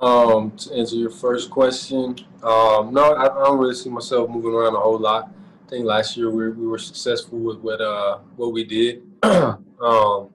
Um, 0.00 0.52
to 0.52 0.74
answer 0.74 0.96
your 0.96 1.10
first 1.10 1.50
question, 1.50 2.16
um, 2.42 2.94
no, 2.94 3.12
I, 3.14 3.24
I 3.24 3.44
don't 3.44 3.58
really 3.58 3.74
see 3.74 3.90
myself 3.90 4.30
moving 4.30 4.52
around 4.52 4.74
a 4.74 4.80
whole 4.80 4.98
lot. 4.98 5.30
I 5.70 5.74
think 5.74 5.86
last 5.86 6.16
year 6.16 6.32
we, 6.32 6.50
we 6.50 6.66
were 6.66 6.78
successful 6.78 7.38
with 7.38 7.58
what 7.60 7.80
uh, 7.80 8.18
what 8.34 8.52
we 8.52 8.64
did. 8.64 9.02
um, 9.22 10.34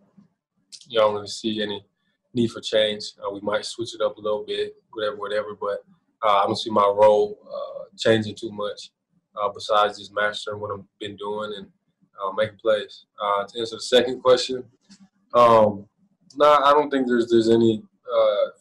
you 0.87 0.97
don't 0.97 1.13
really 1.13 1.27
see 1.27 1.61
any 1.61 1.85
need 2.33 2.51
for 2.51 2.61
change. 2.61 3.11
Uh, 3.19 3.29
we 3.29 3.41
might 3.41 3.65
switch 3.65 3.93
it 3.93 3.99
up 3.99 4.15
a 4.15 4.21
little 4.21 4.45
bit, 4.47 4.77
whatever, 4.93 5.17
whatever. 5.17 5.47
But 5.59 5.83
uh, 6.23 6.37
I 6.37 6.45
don't 6.45 6.55
see 6.55 6.69
my 6.69 6.85
role 6.85 7.37
uh, 7.45 7.83
changing 7.97 8.35
too 8.35 8.49
much. 8.53 8.91
Uh, 9.35 9.49
besides 9.49 9.99
just 9.99 10.13
mastering 10.13 10.61
what 10.61 10.71
I've 10.71 10.85
been 11.01 11.17
doing 11.17 11.53
and 11.57 11.67
uh, 12.23 12.31
making 12.31 12.59
plays. 12.59 13.03
To 13.19 13.59
answer 13.59 13.75
the 13.75 13.81
second 13.81 14.21
question, 14.21 14.63
um, 15.33 15.85
no, 16.37 16.59
I 16.63 16.71
don't 16.71 16.89
think 16.89 17.07
there's 17.07 17.29
there's 17.29 17.49
any 17.49 17.83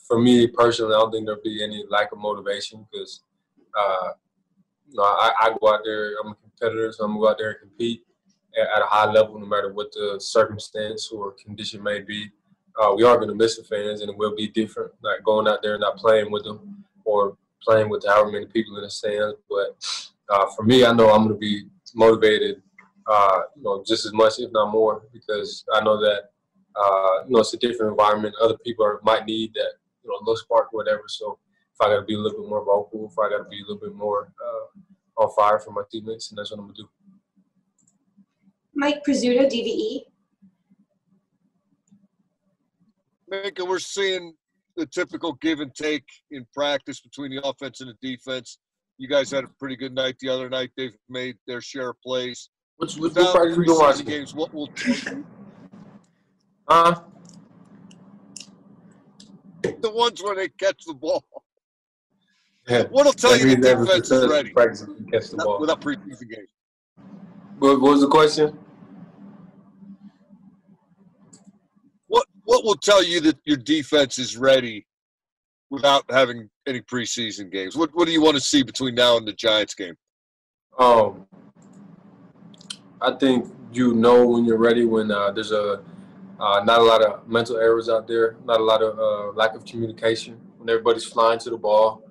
for 0.09 0.19
me 0.19 0.49
personally, 0.49 0.97
I 0.97 0.99
don't 0.99 1.13
think 1.13 1.27
there'll 1.27 1.41
be 1.41 1.63
any 1.63 1.85
lack 1.89 2.11
of 2.11 2.19
motivation 2.19 2.85
because, 2.91 3.23
know, 4.97 5.03
I, 5.03 5.33
I 5.41 5.57
go 5.61 5.73
out 5.73 5.81
there. 5.85 6.15
I'm 6.23 6.33
a 6.33 6.35
competitor, 6.35 6.93
so 6.93 7.05
I'm 7.05 7.13
gonna 7.13 7.21
go 7.21 7.29
out 7.29 7.39
there 7.39 7.51
and 7.51 7.61
compete 7.61 8.05
at, 8.59 8.69
at 8.77 8.83
a 8.83 8.87
high 8.87 9.11
level, 9.11 9.39
no 9.39 9.47
matter 9.47 9.73
what 9.73 9.93
the 9.93 10.17
circumstance 10.19 11.11
or 11.11 11.33
condition 11.33 11.83
may 11.83 12.01
be. 12.01 12.31
Uh, 12.81 12.93
we 12.97 13.05
are 13.05 13.19
gonna 13.19 13.35
miss 13.35 13.57
the 13.57 13.65
fans, 13.65 14.01
and 14.01 14.11
it 14.11 14.17
will 14.17 14.35
be 14.35 14.49
different, 14.49 14.93
like 15.03 15.23
going 15.25 15.49
out 15.49 15.63
there 15.63 15.75
and 15.75 15.81
not 15.81 15.97
playing 15.97 16.31
with 16.31 16.45
them 16.45 16.85
or 17.05 17.37
playing 17.63 17.89
with 17.89 18.05
however 18.07 18.31
many 18.31 18.47
people 18.47 18.77
in 18.77 18.83
the 18.83 18.91
stands. 18.91 19.37
But 19.49 20.11
uh, 20.29 20.47
for 20.57 20.63
me, 20.63 20.85
I 20.85 20.93
know 20.93 21.11
I'm 21.11 21.25
gonna 21.25 21.35
be 21.35 21.65
motivated, 21.95 22.63
uh, 23.07 23.41
you 23.57 23.63
know, 23.63 23.85
just 23.87 24.07
as 24.07 24.13
much, 24.13 24.39
if 24.39 24.51
not 24.53 24.73
more, 24.73 25.03
because 25.13 25.65
I 25.73 25.83
know 25.83 26.01
that 26.01 26.31
uh, 26.77 27.25
you 27.27 27.35
know, 27.35 27.41
it's 27.41 27.55
a 27.55 27.59
different 27.59 27.93
environment. 27.93 28.35
Other 28.41 28.59
people 28.59 28.85
are, 28.85 29.01
might 29.03 29.27
need 29.27 29.55
that, 29.55 29.75
you 30.03 30.11
know, 30.11 30.17
little 30.21 30.37
spark 30.37 30.73
or 30.73 30.79
whatever. 30.79 31.05
So 31.07 31.39
if 31.75 31.81
I 31.81 31.89
got 31.89 32.01
to 32.01 32.03
be 32.07 32.15
a 32.15 32.19
little 32.19 32.41
bit 32.41 32.49
more 32.49 32.65
vocal, 32.65 33.09
if 33.11 33.19
I 33.19 33.29
got 33.29 33.39
to 33.39 33.49
be 33.49 33.59
a 33.61 33.63
little 33.63 33.81
bit 33.81 33.95
more 33.95 34.33
uh, 34.41 35.23
on 35.23 35.35
fire 35.35 35.59
for 35.59 35.73
my 35.73 35.83
teammates, 35.91 36.31
and 36.31 36.39
that's 36.39 36.51
what 36.51 36.61
I'm 36.61 36.67
gonna 36.67 36.75
do. 36.77 36.89
Mike 38.75 39.03
Prisuta, 39.07 39.47
DVE. 39.51 40.05
Minkah, 43.33 43.69
we're 43.69 43.79
seeing 43.79 44.35
the 44.77 44.87
typical 44.87 45.33
give 45.35 45.61
and 45.61 45.75
take 45.75 46.05
in 46.31 46.47
practice 46.55 47.01
between 47.01 47.31
the 47.35 47.45
offense 47.47 47.81
and 47.81 47.91
the 47.91 47.97
defense. 48.17 48.59
You 48.99 49.09
guys 49.09 49.31
had 49.31 49.45
a 49.45 49.49
pretty 49.59 49.77
good 49.77 49.95
night 49.95 50.17
the 50.21 50.29
other 50.29 50.49
night. 50.49 50.71
They've 50.77 50.97
made 51.09 51.37
their 51.47 51.61
share 51.61 51.91
of 51.91 52.01
plays. 52.03 52.51
Which, 52.77 52.95
which, 52.97 53.15
Without 53.15 53.35
practice 53.35 53.57
you 53.57 53.65
been 53.65 53.75
preseason 53.75 53.81
watching? 53.81 54.07
games, 54.07 54.35
what 54.35 54.53
will 54.55 54.69
the 54.77 55.25
Uh, 56.69 57.01
ones 59.83 60.23
where 60.23 60.35
they 60.37 60.49
catch 60.49 60.85
the 60.87 60.95
ball? 60.95 61.25
Yeah. 62.69 62.85
What'll 62.85 63.13
tell 63.13 63.33
That 63.33 63.41
you 63.41 63.57
the 63.57 63.75
defense 63.77 64.11
is 64.11 64.31
ready 64.31 64.51
Practice 64.51 64.87
catch 65.13 65.31
the 65.31 65.37
ball. 65.39 65.61
without 65.61 65.81
preseason 65.81 66.29
games? 66.31 66.49
What, 67.59 67.81
what 67.81 67.93
was 67.93 68.01
the 68.01 68.09
question? 68.09 68.59
What 72.07 72.27
what 72.45 72.65
will 72.65 72.77
tell 72.77 73.03
you 73.03 73.21
that 73.21 73.39
your 73.45 73.57
defense 73.57 74.19
is 74.19 74.37
ready 74.37 74.87
without 75.71 76.05
having 76.11 76.49
any 76.67 76.81
preseason 76.81 77.51
games? 77.51 77.77
What 77.77 77.91
what 77.95 78.07
do 78.07 78.13
you 78.13 78.23
want 78.23 78.37
to 78.37 78.41
see 78.41 78.63
between 78.63 78.95
now 78.95 79.17
and 79.17 79.27
the 79.27 79.33
Giants 79.33 79.75
game? 79.75 79.97
Um, 80.79 81.27
I 83.01 83.13
think 83.13 83.53
you 83.73 83.95
know 83.95 84.27
when 84.27 84.45
you're 84.45 84.59
ready 84.59 84.85
when 84.85 85.11
uh, 85.11 85.31
there's 85.33 85.53
a 85.53 85.83
uh, 86.41 86.63
not 86.65 86.81
a 86.81 86.85
lot 86.85 87.03
of 87.03 87.29
mental 87.29 87.57
errors 87.57 87.89
out 87.89 88.09
there, 88.09 88.37
not 88.45 88.61
a 88.61 88.63
lot 88.65 88.83
of 88.83 88.99
uh, 88.99 89.33
lack 89.37 89.55
of 89.55 89.65
communication. 89.65 90.41
When 90.59 90.69
everybody's 90.69 91.05
flying 91.05 91.39
to 91.41 91.51
the 91.51 91.57
ball, 91.57 92.03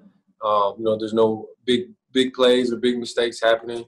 um, 0.44 0.76
you 0.78 0.84
know, 0.84 0.98
there's 0.98 1.14
no 1.14 1.48
big 1.66 1.90
big 2.12 2.34
plays 2.34 2.72
or 2.72 2.78
big 2.78 2.98
mistakes 2.98 3.42
happening, 3.42 3.86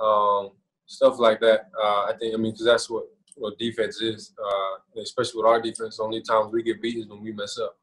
um, 0.00 0.50
stuff 0.86 1.18
like 1.18 1.40
that. 1.40 1.70
Uh, 1.82 2.04
I 2.04 2.12
think 2.18 2.34
I 2.34 2.36
mean 2.36 2.52
because 2.52 2.66
that's 2.66 2.90
what 2.90 3.04
what 3.36 3.58
defense 3.58 4.00
is, 4.00 4.32
uh, 4.38 5.00
especially 5.00 5.42
with 5.42 5.46
our 5.46 5.60
defense. 5.60 5.96
The 5.96 6.02
only 6.02 6.22
times 6.22 6.52
we 6.52 6.62
get 6.62 6.80
beat 6.80 6.98
is 6.98 7.08
when 7.08 7.22
we 7.22 7.32
mess 7.32 7.58
up. 7.58 7.76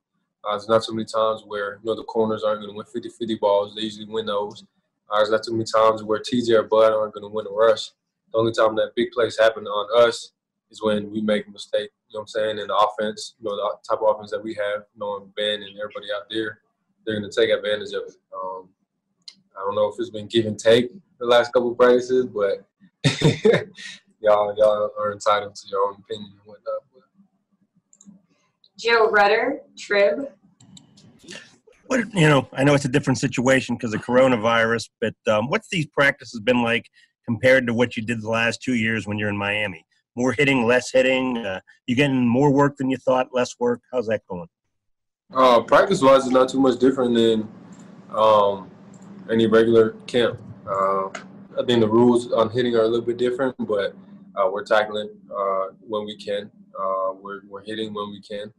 Uh, 0.43 0.51
there's 0.51 0.69
not 0.69 0.83
so 0.83 0.93
many 0.93 1.05
times 1.05 1.43
where 1.45 1.79
you 1.83 1.85
know 1.85 1.95
the 1.95 2.03
corners 2.03 2.43
aren't 2.43 2.61
going 2.61 2.71
to 2.71 2.77
win 2.77 2.85
50-50 2.85 3.39
balls. 3.39 3.75
They 3.75 3.81
usually 3.81 4.05
win 4.05 4.25
those. 4.25 4.63
Uh, 5.09 5.17
there's 5.17 5.29
not 5.29 5.43
too 5.43 5.51
many 5.51 5.65
times 5.65 6.03
where 6.03 6.19
TJ 6.19 6.57
or 6.57 6.63
Bud 6.63 6.93
aren't 6.93 7.13
going 7.13 7.23
to 7.23 7.27
win 7.27 7.47
a 7.47 7.51
rush. 7.51 7.91
The 8.31 8.37
only 8.39 8.53
time 8.53 8.75
that 8.75 8.95
big 8.95 9.11
plays 9.11 9.37
happen 9.37 9.67
on 9.67 10.07
us 10.07 10.31
is 10.71 10.81
when 10.81 11.11
we 11.11 11.21
make 11.21 11.47
a 11.47 11.51
mistake. 11.51 11.91
You 12.07 12.17
know 12.17 12.21
what 12.21 12.21
I'm 12.21 12.27
saying? 12.27 12.59
In 12.59 12.67
the 12.67 12.75
offense, 12.75 13.35
you 13.39 13.49
know, 13.49 13.55
the 13.55 13.77
type 13.87 14.01
of 14.01 14.15
offense 14.15 14.31
that 14.31 14.43
we 14.43 14.53
have, 14.53 14.83
knowing 14.97 15.31
Ben 15.35 15.61
and 15.61 15.77
everybody 15.77 16.07
out 16.15 16.29
there, 16.29 16.59
they're 17.05 17.19
going 17.19 17.29
to 17.29 17.35
take 17.35 17.49
advantage 17.49 17.93
of 17.93 18.03
it. 18.07 18.15
Um, 18.33 18.69
I 19.57 19.63
don't 19.65 19.75
know 19.75 19.87
if 19.87 19.95
it's 19.99 20.09
been 20.09 20.27
give 20.27 20.45
and 20.45 20.57
take 20.57 20.91
the 21.19 21.25
last 21.25 21.53
couple 21.53 21.73
practices, 21.75 22.25
but 22.27 22.65
y'all 24.21 24.53
y'all 24.57 24.91
are 24.99 25.13
entitled 25.13 25.55
to 25.55 25.67
your 25.69 25.87
own 25.87 25.95
opinion 25.99 26.31
and 26.31 26.41
whatnot. 26.45 26.81
Joe 28.81 29.11
Rutter, 29.11 29.61
Trib. 29.77 30.31
What 31.85 32.11
you 32.13 32.27
know, 32.27 32.47
I 32.53 32.63
know 32.63 32.73
it's 32.73 32.85
a 32.85 32.89
different 32.89 33.19
situation 33.19 33.75
because 33.75 33.93
of 33.93 34.01
coronavirus, 34.01 34.89
but 34.99 35.13
um, 35.27 35.49
what's 35.49 35.67
these 35.69 35.85
practices 35.85 36.39
been 36.39 36.63
like 36.63 36.89
compared 37.25 37.67
to 37.67 37.75
what 37.75 37.95
you 37.95 38.03
did 38.03 38.21
the 38.21 38.29
last 38.29 38.63
two 38.63 38.73
years 38.73 39.05
when 39.05 39.19
you're 39.19 39.29
in 39.29 39.37
Miami? 39.37 39.85
More 40.15 40.33
hitting, 40.33 40.65
less 40.65 40.91
hitting. 40.91 41.37
Uh, 41.37 41.59
you 41.85 41.95
getting 41.95 42.27
more 42.27 42.51
work 42.51 42.77
than 42.77 42.89
you 42.89 42.97
thought, 42.97 43.27
less 43.33 43.53
work. 43.59 43.81
How's 43.91 44.07
that 44.07 44.21
going? 44.27 44.47
Uh, 45.33 45.61
practice 45.61 46.01
wise, 46.01 46.25
it's 46.25 46.33
not 46.33 46.49
too 46.49 46.59
much 46.59 46.77
different 46.77 47.15
than 47.15 47.47
um, 48.13 48.69
any 49.31 49.47
regular 49.47 49.91
camp. 50.05 50.37
Uh, 50.67 51.07
I 51.57 51.63
think 51.65 51.79
the 51.79 51.87
rules 51.87 52.33
on 52.33 52.49
hitting 52.49 52.75
are 52.75 52.83
a 52.83 52.87
little 52.87 53.05
bit 53.05 53.17
different, 53.17 53.55
but 53.59 53.95
uh, 54.35 54.49
we're 54.51 54.65
tackling 54.65 55.09
uh, 55.33 55.67
when 55.79 56.05
we 56.05 56.17
can. 56.17 56.51
Uh, 56.77 57.13
we're, 57.13 57.41
we're 57.47 57.63
hitting 57.63 57.93
when 57.93 58.09
we 58.09 58.21
can. 58.21 58.51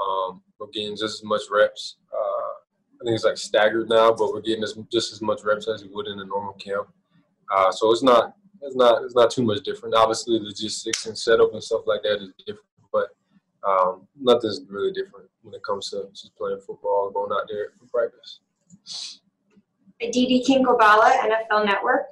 Um, 0.00 0.40
we're 0.58 0.68
getting 0.68 0.96
just 0.96 1.20
as 1.20 1.24
much 1.24 1.42
reps. 1.50 1.96
Uh, 2.10 2.96
I 3.00 3.04
think 3.04 3.14
it's 3.14 3.24
like 3.24 3.36
staggered 3.36 3.90
now, 3.90 4.10
but 4.12 4.32
we're 4.32 4.40
getting 4.40 4.62
as, 4.62 4.78
just 4.90 5.12
as 5.12 5.20
much 5.20 5.44
reps 5.44 5.68
as 5.68 5.82
we 5.82 5.90
would 5.90 6.06
in 6.06 6.18
a 6.20 6.24
normal 6.24 6.54
camp. 6.54 6.88
So 7.72 7.92
it's 7.92 8.02
not 8.02 8.34
it's 8.62 8.74
not 8.74 9.02
it's 9.02 9.14
not 9.14 9.30
too 9.30 9.42
much 9.42 9.62
different. 9.64 9.94
Obviously, 9.94 10.38
logistics 10.38 11.06
and 11.06 11.16
setup 11.16 11.52
and 11.52 11.62
stuff 11.62 11.82
like 11.86 12.02
that 12.02 12.22
is 12.22 12.32
different, 12.38 12.66
but 12.90 13.08
um, 13.68 14.06
nothing's 14.18 14.62
really 14.68 14.92
different 14.92 15.28
when 15.46 15.54
it 15.54 15.62
comes 15.64 15.90
to 15.90 16.08
just 16.10 16.34
playing 16.36 16.58
football, 16.66 17.10
going 17.14 17.30
out 17.32 17.46
there 17.48 17.68
for 17.78 17.86
practice. 17.86 18.40
Aditi 20.02 20.44
Kinkhabwala, 20.46 21.12
NFL 21.20 21.64
Network. 21.64 22.06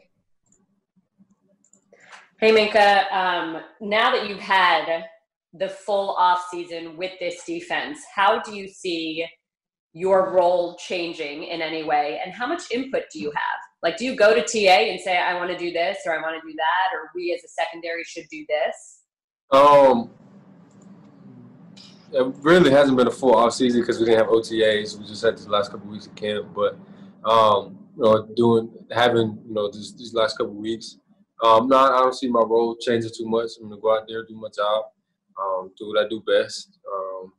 Hey 2.40 2.52
Minkah, 2.52 3.12
um, 3.12 3.62
now 3.80 4.12
that 4.12 4.28
you've 4.28 4.38
had 4.38 5.04
the 5.52 5.68
full 5.68 6.10
off 6.16 6.46
season 6.50 6.96
with 6.96 7.12
this 7.18 7.44
defense, 7.44 7.98
how 8.14 8.40
do 8.40 8.54
you 8.54 8.68
see 8.68 9.26
your 9.92 10.32
role 10.32 10.76
changing 10.76 11.44
in 11.44 11.60
any 11.62 11.84
way, 11.84 12.20
and 12.24 12.32
how 12.32 12.46
much 12.46 12.62
input 12.72 13.04
do 13.12 13.20
you 13.20 13.30
have? 13.30 13.60
Like, 13.82 13.96
do 13.96 14.04
you 14.04 14.16
go 14.16 14.34
to 14.34 14.40
TA 14.40 14.90
and 14.90 15.00
say, 15.00 15.16
"I 15.16 15.34
want 15.34 15.50
to 15.50 15.56
do 15.56 15.72
this" 15.72 15.98
or 16.06 16.12
"I 16.12 16.22
want 16.22 16.40
to 16.40 16.48
do 16.48 16.54
that," 16.56 16.96
or 16.96 17.10
"We 17.14 17.32
as 17.32 17.44
a 17.44 17.48
secondary 17.48 18.02
should 18.04 18.26
do 18.30 18.44
this"? 18.48 19.02
Um, 19.52 20.10
it 22.14 22.34
really 22.42 22.70
hasn't 22.70 22.96
been 22.96 23.08
a 23.08 23.12
full 23.12 23.34
off 23.34 23.54
season 23.54 23.80
because 23.80 23.98
we 23.98 24.06
didn't 24.06 24.20
have 24.20 24.28
OTAs. 24.28 24.98
We 24.98 25.06
just 25.06 25.22
had 25.22 25.36
the 25.36 25.50
last 25.50 25.70
couple 25.70 25.90
weeks 25.90 26.06
of 26.06 26.14
camp, 26.14 26.54
but 26.54 26.78
um, 27.28 27.78
you 27.96 28.04
know, 28.04 28.28
doing 28.36 28.70
having 28.90 29.38
you 29.46 29.54
know 29.54 29.70
this, 29.70 29.92
these 29.92 30.14
last 30.14 30.38
couple 30.38 30.54
weeks, 30.54 30.98
um, 31.42 31.68
no, 31.68 31.76
I 31.76 31.98
don't 31.98 32.14
see 32.14 32.28
my 32.28 32.40
role 32.40 32.76
changing 32.80 33.10
too 33.16 33.26
much. 33.26 33.50
I'm 33.60 33.68
gonna 33.68 33.80
go 33.80 33.96
out 33.96 34.06
there, 34.06 34.24
do 34.24 34.36
my 34.36 34.48
job, 34.54 34.84
um, 35.40 35.72
do 35.76 35.88
what 35.88 36.04
I 36.04 36.08
do 36.08 36.22
best. 36.26 36.78
Um, 36.92 37.32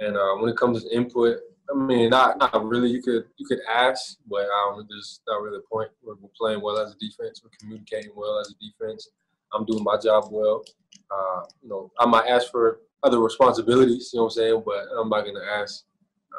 and 0.00 0.16
uh, 0.16 0.34
when 0.38 0.50
it 0.50 0.56
comes 0.56 0.82
to 0.82 0.94
input, 0.94 1.38
I 1.70 1.76
mean, 1.76 2.10
not 2.10 2.38
not 2.38 2.64
really. 2.64 2.90
You 2.90 3.02
could 3.02 3.24
you 3.36 3.46
could 3.46 3.60
ask, 3.72 4.18
but 4.28 4.46
um, 4.46 4.84
there's 4.88 5.20
not 5.28 5.42
really 5.42 5.58
a 5.58 5.68
point. 5.72 5.90
We're, 6.02 6.14
we're 6.14 6.28
playing 6.36 6.60
well 6.60 6.78
as 6.78 6.92
a 6.92 6.98
defense. 6.98 7.42
We're 7.42 7.50
communicating 7.60 8.10
well 8.16 8.40
as 8.40 8.50
a 8.52 8.54
defense. 8.64 9.10
I'm 9.54 9.64
doing 9.66 9.84
my 9.84 9.96
job 9.98 10.24
well. 10.30 10.64
Uh, 11.10 11.42
you 11.62 11.68
know, 11.68 11.90
I 12.00 12.06
might 12.06 12.26
ask 12.26 12.50
for 12.50 12.80
other 13.02 13.20
responsibilities. 13.20 14.10
You 14.12 14.18
know 14.18 14.24
what 14.24 14.30
I'm 14.30 14.34
saying? 14.34 14.62
But 14.64 14.84
I'm 14.98 15.08
not 15.08 15.24
gonna 15.24 15.44
ask 15.58 15.84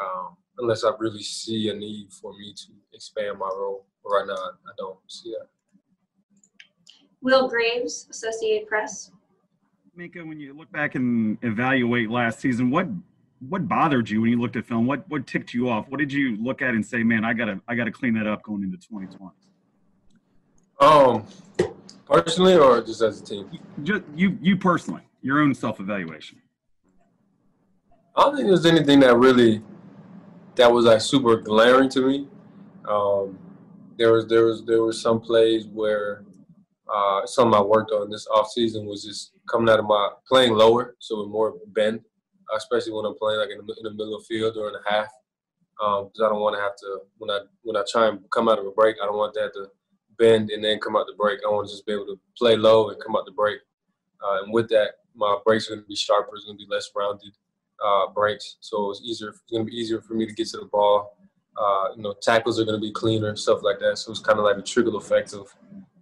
um, 0.01 0.37
unless 0.59 0.83
I 0.83 0.91
really 0.99 1.23
see 1.23 1.69
a 1.69 1.73
need 1.73 2.11
for 2.11 2.33
me 2.33 2.53
to 2.53 2.67
expand 2.93 3.39
my 3.39 3.49
role. 3.53 3.85
But 4.03 4.09
right 4.09 4.27
now, 4.27 4.33
I, 4.33 4.49
I 4.49 4.73
don't 4.77 4.97
see 5.07 5.31
that. 5.31 5.47
Will 7.21 7.47
Graves, 7.47 8.07
Associated 8.09 8.67
Press. 8.67 9.11
Minkah, 9.97 10.27
when 10.27 10.39
you 10.39 10.53
look 10.53 10.71
back 10.71 10.95
and 10.95 11.37
evaluate 11.41 12.09
last 12.09 12.39
season, 12.39 12.69
what 12.71 12.87
what 13.49 13.67
bothered 13.67 14.09
you 14.09 14.21
when 14.21 14.31
you 14.31 14.41
looked 14.41 14.55
at 14.55 14.65
film? 14.65 14.87
What 14.87 15.07
what 15.09 15.27
ticked 15.27 15.53
you 15.53 15.69
off? 15.69 15.87
What 15.89 15.99
did 15.99 16.11
you 16.11 16.37
look 16.37 16.61
at 16.61 16.73
and 16.73 16.85
say, 16.85 17.03
"Man, 17.03 17.23
I 17.23 17.33
gotta 17.33 17.59
I 17.67 17.75
gotta 17.75 17.91
clean 17.91 18.13
that 18.15 18.27
up 18.27 18.43
going 18.43 18.63
into 18.63 18.77
2020"? 18.77 19.31
Um, 20.79 21.25
personally, 22.05 22.55
or 22.55 22.81
just 22.81 23.01
as 23.01 23.21
a 23.21 23.23
team? 23.23 23.49
Just 23.83 24.03
you 24.15 24.37
you 24.41 24.57
personally, 24.57 25.03
your 25.21 25.39
own 25.39 25.53
self 25.53 25.79
evaluation. 25.79 26.41
I 28.15 28.21
don't 28.21 28.35
think 28.35 28.47
there's 28.47 28.65
anything 28.65 28.99
that 28.99 29.15
really 29.15 29.61
that 30.55 30.71
was 30.71 30.85
like 30.85 31.01
super 31.01 31.37
glaring 31.37 31.89
to 31.89 32.01
me. 32.01 32.27
Um, 32.87 33.39
there 33.97 34.13
was 34.13 34.27
there 34.27 34.45
was 34.45 34.63
there 34.65 34.83
were 34.83 34.93
some 34.93 35.19
plays 35.19 35.65
where 35.65 36.23
uh, 36.93 37.25
something 37.25 37.57
I 37.57 37.61
worked 37.61 37.91
on 37.91 38.11
this 38.11 38.27
off 38.27 38.51
season 38.51 38.85
was 38.85 39.03
just 39.03 39.31
coming 39.49 39.67
out 39.67 39.79
of 39.79 39.85
my 39.85 40.09
playing 40.27 40.53
lower, 40.53 40.95
so 40.99 41.25
more 41.25 41.55
bend, 41.67 42.01
especially 42.55 42.93
when 42.93 43.05
I'm 43.05 43.15
playing 43.15 43.39
like 43.39 43.49
in 43.49 43.65
the, 43.65 43.73
in 43.77 43.83
the 43.83 43.91
middle 43.91 44.15
of 44.15 44.21
the 44.21 44.27
field 44.27 44.57
or 44.57 44.67
in 44.67 44.73
the 44.73 44.89
half, 44.91 45.07
because 45.79 46.21
I 46.23 46.29
don't 46.29 46.41
want 46.41 46.55
to 46.55 46.61
have 46.61 46.75
to 46.77 46.99
when 47.17 47.31
I 47.31 47.39
when 47.63 47.75
I 47.75 47.83
try 47.91 48.09
and 48.09 48.19
come 48.29 48.47
out 48.47 48.59
of 48.59 48.67
a 48.67 48.71
break, 48.71 48.97
I 49.01 49.07
don't 49.07 49.17
want 49.17 49.33
that 49.33 49.53
to 49.55 49.69
bend 50.19 50.51
and 50.51 50.63
then 50.63 50.79
come 50.79 50.95
out 50.95 51.07
the 51.07 51.15
break. 51.17 51.39
I 51.43 51.49
want 51.49 51.67
to 51.67 51.73
just 51.73 51.87
be 51.87 51.93
able 51.93 52.05
to 52.05 52.19
play 52.37 52.55
low 52.57 52.89
and 52.89 53.01
come 53.01 53.15
out 53.15 53.25
the 53.25 53.31
break, 53.31 53.57
uh, 54.23 54.43
and 54.43 54.53
with 54.53 54.69
that, 54.69 54.91
my 55.15 55.35
breaks 55.43 55.67
are 55.67 55.71
going 55.71 55.81
to 55.81 55.87
be 55.87 55.95
sharper. 55.95 56.35
It's 56.35 56.45
going 56.45 56.59
to 56.59 56.63
be 56.63 56.71
less 56.71 56.91
rounded 56.95 57.33
uh, 57.83 58.11
breaks, 58.13 58.57
so 58.59 58.91
it's 58.91 59.01
easier. 59.01 59.29
It's 59.29 59.41
going 59.51 59.65
to 59.65 59.71
be 59.71 59.77
easier 59.77 60.01
for 60.01 60.13
me 60.13 60.25
to 60.25 60.33
get 60.33 60.47
to 60.49 60.57
the 60.57 60.65
ball. 60.65 61.17
Uh, 61.57 61.89
you 61.95 62.01
know, 62.01 62.13
tackles 62.21 62.59
are 62.59 62.65
going 62.65 62.79
to 62.79 62.81
be 62.81 62.91
cleaner, 62.91 63.35
stuff 63.35 63.59
like 63.61 63.79
that. 63.79 63.97
So 63.97 64.11
it's 64.11 64.19
kind 64.19 64.39
of 64.39 64.45
like 64.45 64.57
a 64.57 64.61
trickle 64.61 64.97
effect 64.97 65.33
of 65.33 65.47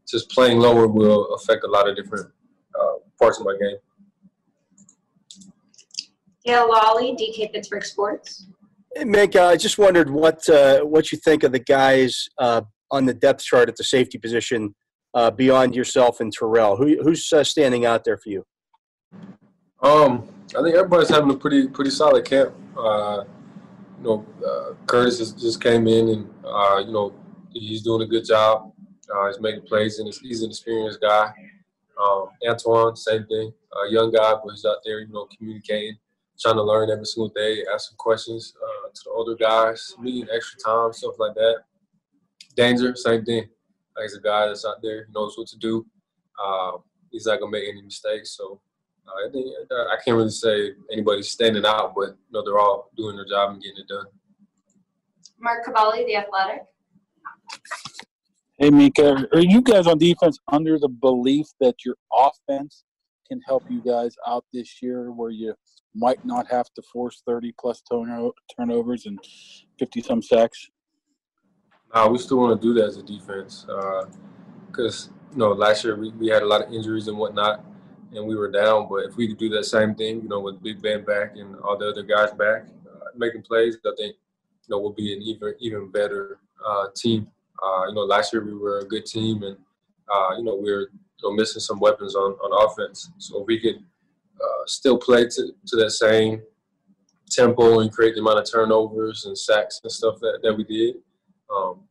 just 0.08 0.30
playing 0.30 0.60
lower 0.60 0.88
will 0.88 1.34
affect 1.34 1.64
a 1.64 1.68
lot 1.68 1.90
of 1.90 1.96
different 1.96 2.32
uh, 2.80 2.94
parts 3.20 3.40
of 3.40 3.46
my 3.46 3.56
game. 3.60 3.78
Dale 6.46 6.70
Lolley, 6.70 7.16
DK 7.16 7.52
Pittsburgh 7.52 7.84
Sports. 7.84 8.48
Hey, 8.96 9.04
Minkah, 9.04 9.48
I 9.48 9.58
just 9.58 9.78
wondered 9.78 10.10
what 10.10 10.48
uh, 10.50 10.82
what 10.82 11.12
you 11.12 11.18
think 11.18 11.44
of 11.44 11.52
the 11.52 11.60
guys 11.60 12.28
uh, 12.40 12.62
on 12.90 13.06
the 13.06 13.14
depth 13.14 13.44
chart 13.44 13.70
at 13.70 13.76
the 13.76 13.84
safety 13.84 14.18
position 14.18 14.76
uh, 15.14 15.32
beyond 15.32 15.76
yourself 15.76 16.20
and 16.20 16.32
Terrell. 16.32 16.76
Who, 16.76 17.02
who's 17.02 17.32
uh, 17.32 17.44
standing 17.44 17.86
out 17.86 18.04
there 18.04 18.18
for 18.18 18.30
you? 18.30 18.44
Um, 19.82 20.28
I 20.58 20.62
think 20.62 20.76
everybody's 20.76 21.10
having 21.10 21.32
a 21.32 21.36
pretty 21.36 21.68
pretty 21.68 21.90
solid 21.90 22.26
camp. 22.26 22.54
Uh, 22.78 23.24
you 23.98 24.04
know, 24.04 24.26
uh, 24.46 24.74
Curtis 24.86 25.20
has, 25.20 25.34
just 25.34 25.62
came 25.62 25.88
in 25.88 26.10
and 26.10 26.30
uh, 26.46 26.84
you 26.86 26.92
know 26.92 27.14
he's 27.52 27.82
doing 27.82 28.02
a 28.02 28.06
good 28.06 28.26
job. 28.26 28.74
Uh, 29.14 29.28
he's 29.28 29.40
making 29.40 29.64
plays 29.64 30.00
and 30.00 30.14
he's, 30.22 30.42
an 30.42 30.50
experienced 30.50 31.02
guy. 31.02 31.34
Um, 32.02 32.30
Antoine, 32.48 32.96
same 32.96 33.26
thing, 33.26 33.52
uh, 33.76 33.84
young 33.90 34.12
guy, 34.12 34.34
but 34.34 34.52
he's 34.52 34.66
out 34.66 34.78
there, 34.86 35.02
you 35.02 35.12
know, 35.12 35.28
communicating, 35.38 35.98
trying 36.40 36.56
to 36.56 36.64
learn 36.64 36.90
every 36.90 37.06
single 37.06 37.30
day, 37.30 37.64
asking 37.72 37.98
questions 37.98 38.54
uh, 38.64 38.90
to 38.94 39.02
the 39.04 39.12
older 39.12 39.36
guys, 39.36 39.94
needing 40.00 40.28
extra 40.34 40.60
time, 40.60 40.94
stuff 40.94 41.16
like 41.20 41.36
that. 41.36 41.58
Danger, 42.56 42.96
same 42.96 43.26
thing. 43.26 43.50
Like 43.96 44.04
he's 44.04 44.16
a 44.16 44.22
guy 44.22 44.48
that's 44.48 44.66
out 44.66 44.82
there, 44.82 45.08
knows 45.14 45.38
what 45.38 45.48
to 45.48 45.58
do. 45.58 45.86
Uh, 46.42 46.78
he's 47.12 47.26
not 47.26 47.40
gonna 47.40 47.52
make 47.52 47.68
any 47.68 47.82
mistakes, 47.82 48.32
so 48.32 48.62
uh, 49.12 49.28
I 49.28 49.32
think 49.32 49.48
I 49.72 49.96
can't 50.04 50.18
really 50.18 50.30
say 50.30 50.72
anybody's 50.92 51.30
standing 51.30 51.66
out, 51.66 51.94
but 51.96 52.10
you 52.10 52.32
know 52.32 52.44
they're 52.44 52.60
all 52.60 52.90
doing 52.96 53.16
their 53.16 53.26
job 53.26 53.52
and 53.52 53.62
getting 53.62 53.80
it 53.80 53.88
done. 53.88 54.06
Mark 55.40 55.66
Kaboly, 55.66 56.06
The 56.06 56.18
Athletic. 56.18 56.64
Hey, 58.58 58.70
Minkah, 58.70 59.26
are 59.34 59.42
you 59.42 59.62
guys 59.62 59.88
on 59.88 59.98
defense 59.98 60.38
under 60.52 60.78
the 60.78 60.88
belief 60.88 61.48
that 61.60 61.84
your 61.84 61.96
offense 62.14 62.84
can 63.28 63.42
help 63.48 63.64
you 63.70 63.82
guys 63.82 64.16
out 64.28 64.46
this 64.54 64.84
year 64.84 65.12
where 65.12 65.32
you 65.32 65.56
might 65.96 66.24
not 66.24 66.46
have 66.52 66.68
to 66.76 66.82
force 66.94 67.24
30 67.26 67.54
plus 67.60 67.82
turno- 67.92 68.34
turnovers 68.56 69.08
and 69.08 69.20
50 69.80 70.02
some 70.02 70.22
sacks? 70.22 70.70
Nah, 71.94 72.08
we 72.08 72.20
still 72.20 72.38
want 72.38 72.62
to 72.62 72.68
do 72.68 72.74
that 72.76 72.86
as 72.86 72.98
a 72.98 73.04
defense 73.04 73.66
because 74.68 75.10
you 75.32 75.38
know 75.38 75.54
last 75.54 75.84
year 75.84 75.96
we, 75.96 76.12
we 76.12 76.28
had 76.28 76.44
a 76.44 76.46
lot 76.46 76.62
of 76.62 76.72
injuries 76.72 77.08
and 77.08 77.18
whatnot, 77.18 77.66
and 78.14 78.26
we 78.26 78.36
were 78.36 78.52
down. 78.52 78.88
But 78.90 79.06
if 79.06 79.16
we 79.16 79.28
could 79.28 79.38
do 79.38 79.50
that 79.50 79.66
same 79.66 79.96
thing, 79.96 80.22
you 80.22 80.30
know, 80.30 80.40
with 80.40 80.62
Big 80.62 80.82
Ben 80.82 81.04
back 81.04 81.36
and 81.36 81.56
all 81.58 81.78
the 81.78 81.90
other 81.90 82.04
guys 82.04 82.32
back 82.32 82.66
uh, 82.88 83.06
making 83.16 83.44
plays, 83.44 83.78
I 83.86 83.92
think 83.98 84.16
you 84.16 84.70
know 84.70 84.80
we'll 84.80 84.94
be 84.94 85.14
an 85.14 85.22
even 85.22 85.54
even 85.60 85.92
better 85.92 86.40
uh, 86.66 86.88
team. 86.96 87.28
Uh, 87.62 87.88
you 87.88 87.94
know, 87.94 88.02
last 88.02 88.34
year 88.34 88.44
we 88.44 88.54
were 88.54 88.80
a 88.80 88.86
good 88.86 89.06
team, 89.06 89.44
and 89.44 89.58
uh, 90.14 90.36
you 90.38 90.44
know 90.44 90.56
we 90.56 90.72
were 90.72 90.90
you 90.92 91.30
know, 91.30 91.32
missing 91.32 91.62
some 91.62 91.80
weapons 91.80 92.16
on, 92.16 92.32
on 92.34 92.70
offense. 92.70 93.10
So 93.18 93.42
if 93.42 93.48
we 93.48 93.60
could 93.60 93.78
uh, 94.42 94.66
still 94.66 94.98
play 94.98 95.26
to, 95.26 95.52
to 95.68 95.76
that 95.78 95.92
same 95.92 96.42
tempo 97.30 97.80
and 97.80 97.92
create 97.92 98.16
the 98.16 98.22
amount 98.22 98.40
of 98.40 98.52
turnovers 98.52 99.26
and 99.26 99.38
sacks 99.38 99.80
and 99.84 99.92
stuff 99.92 100.20
that, 100.20 100.40
that 100.44 100.54
we 100.54 100.64
did, 100.64 100.96
um, 101.54 101.82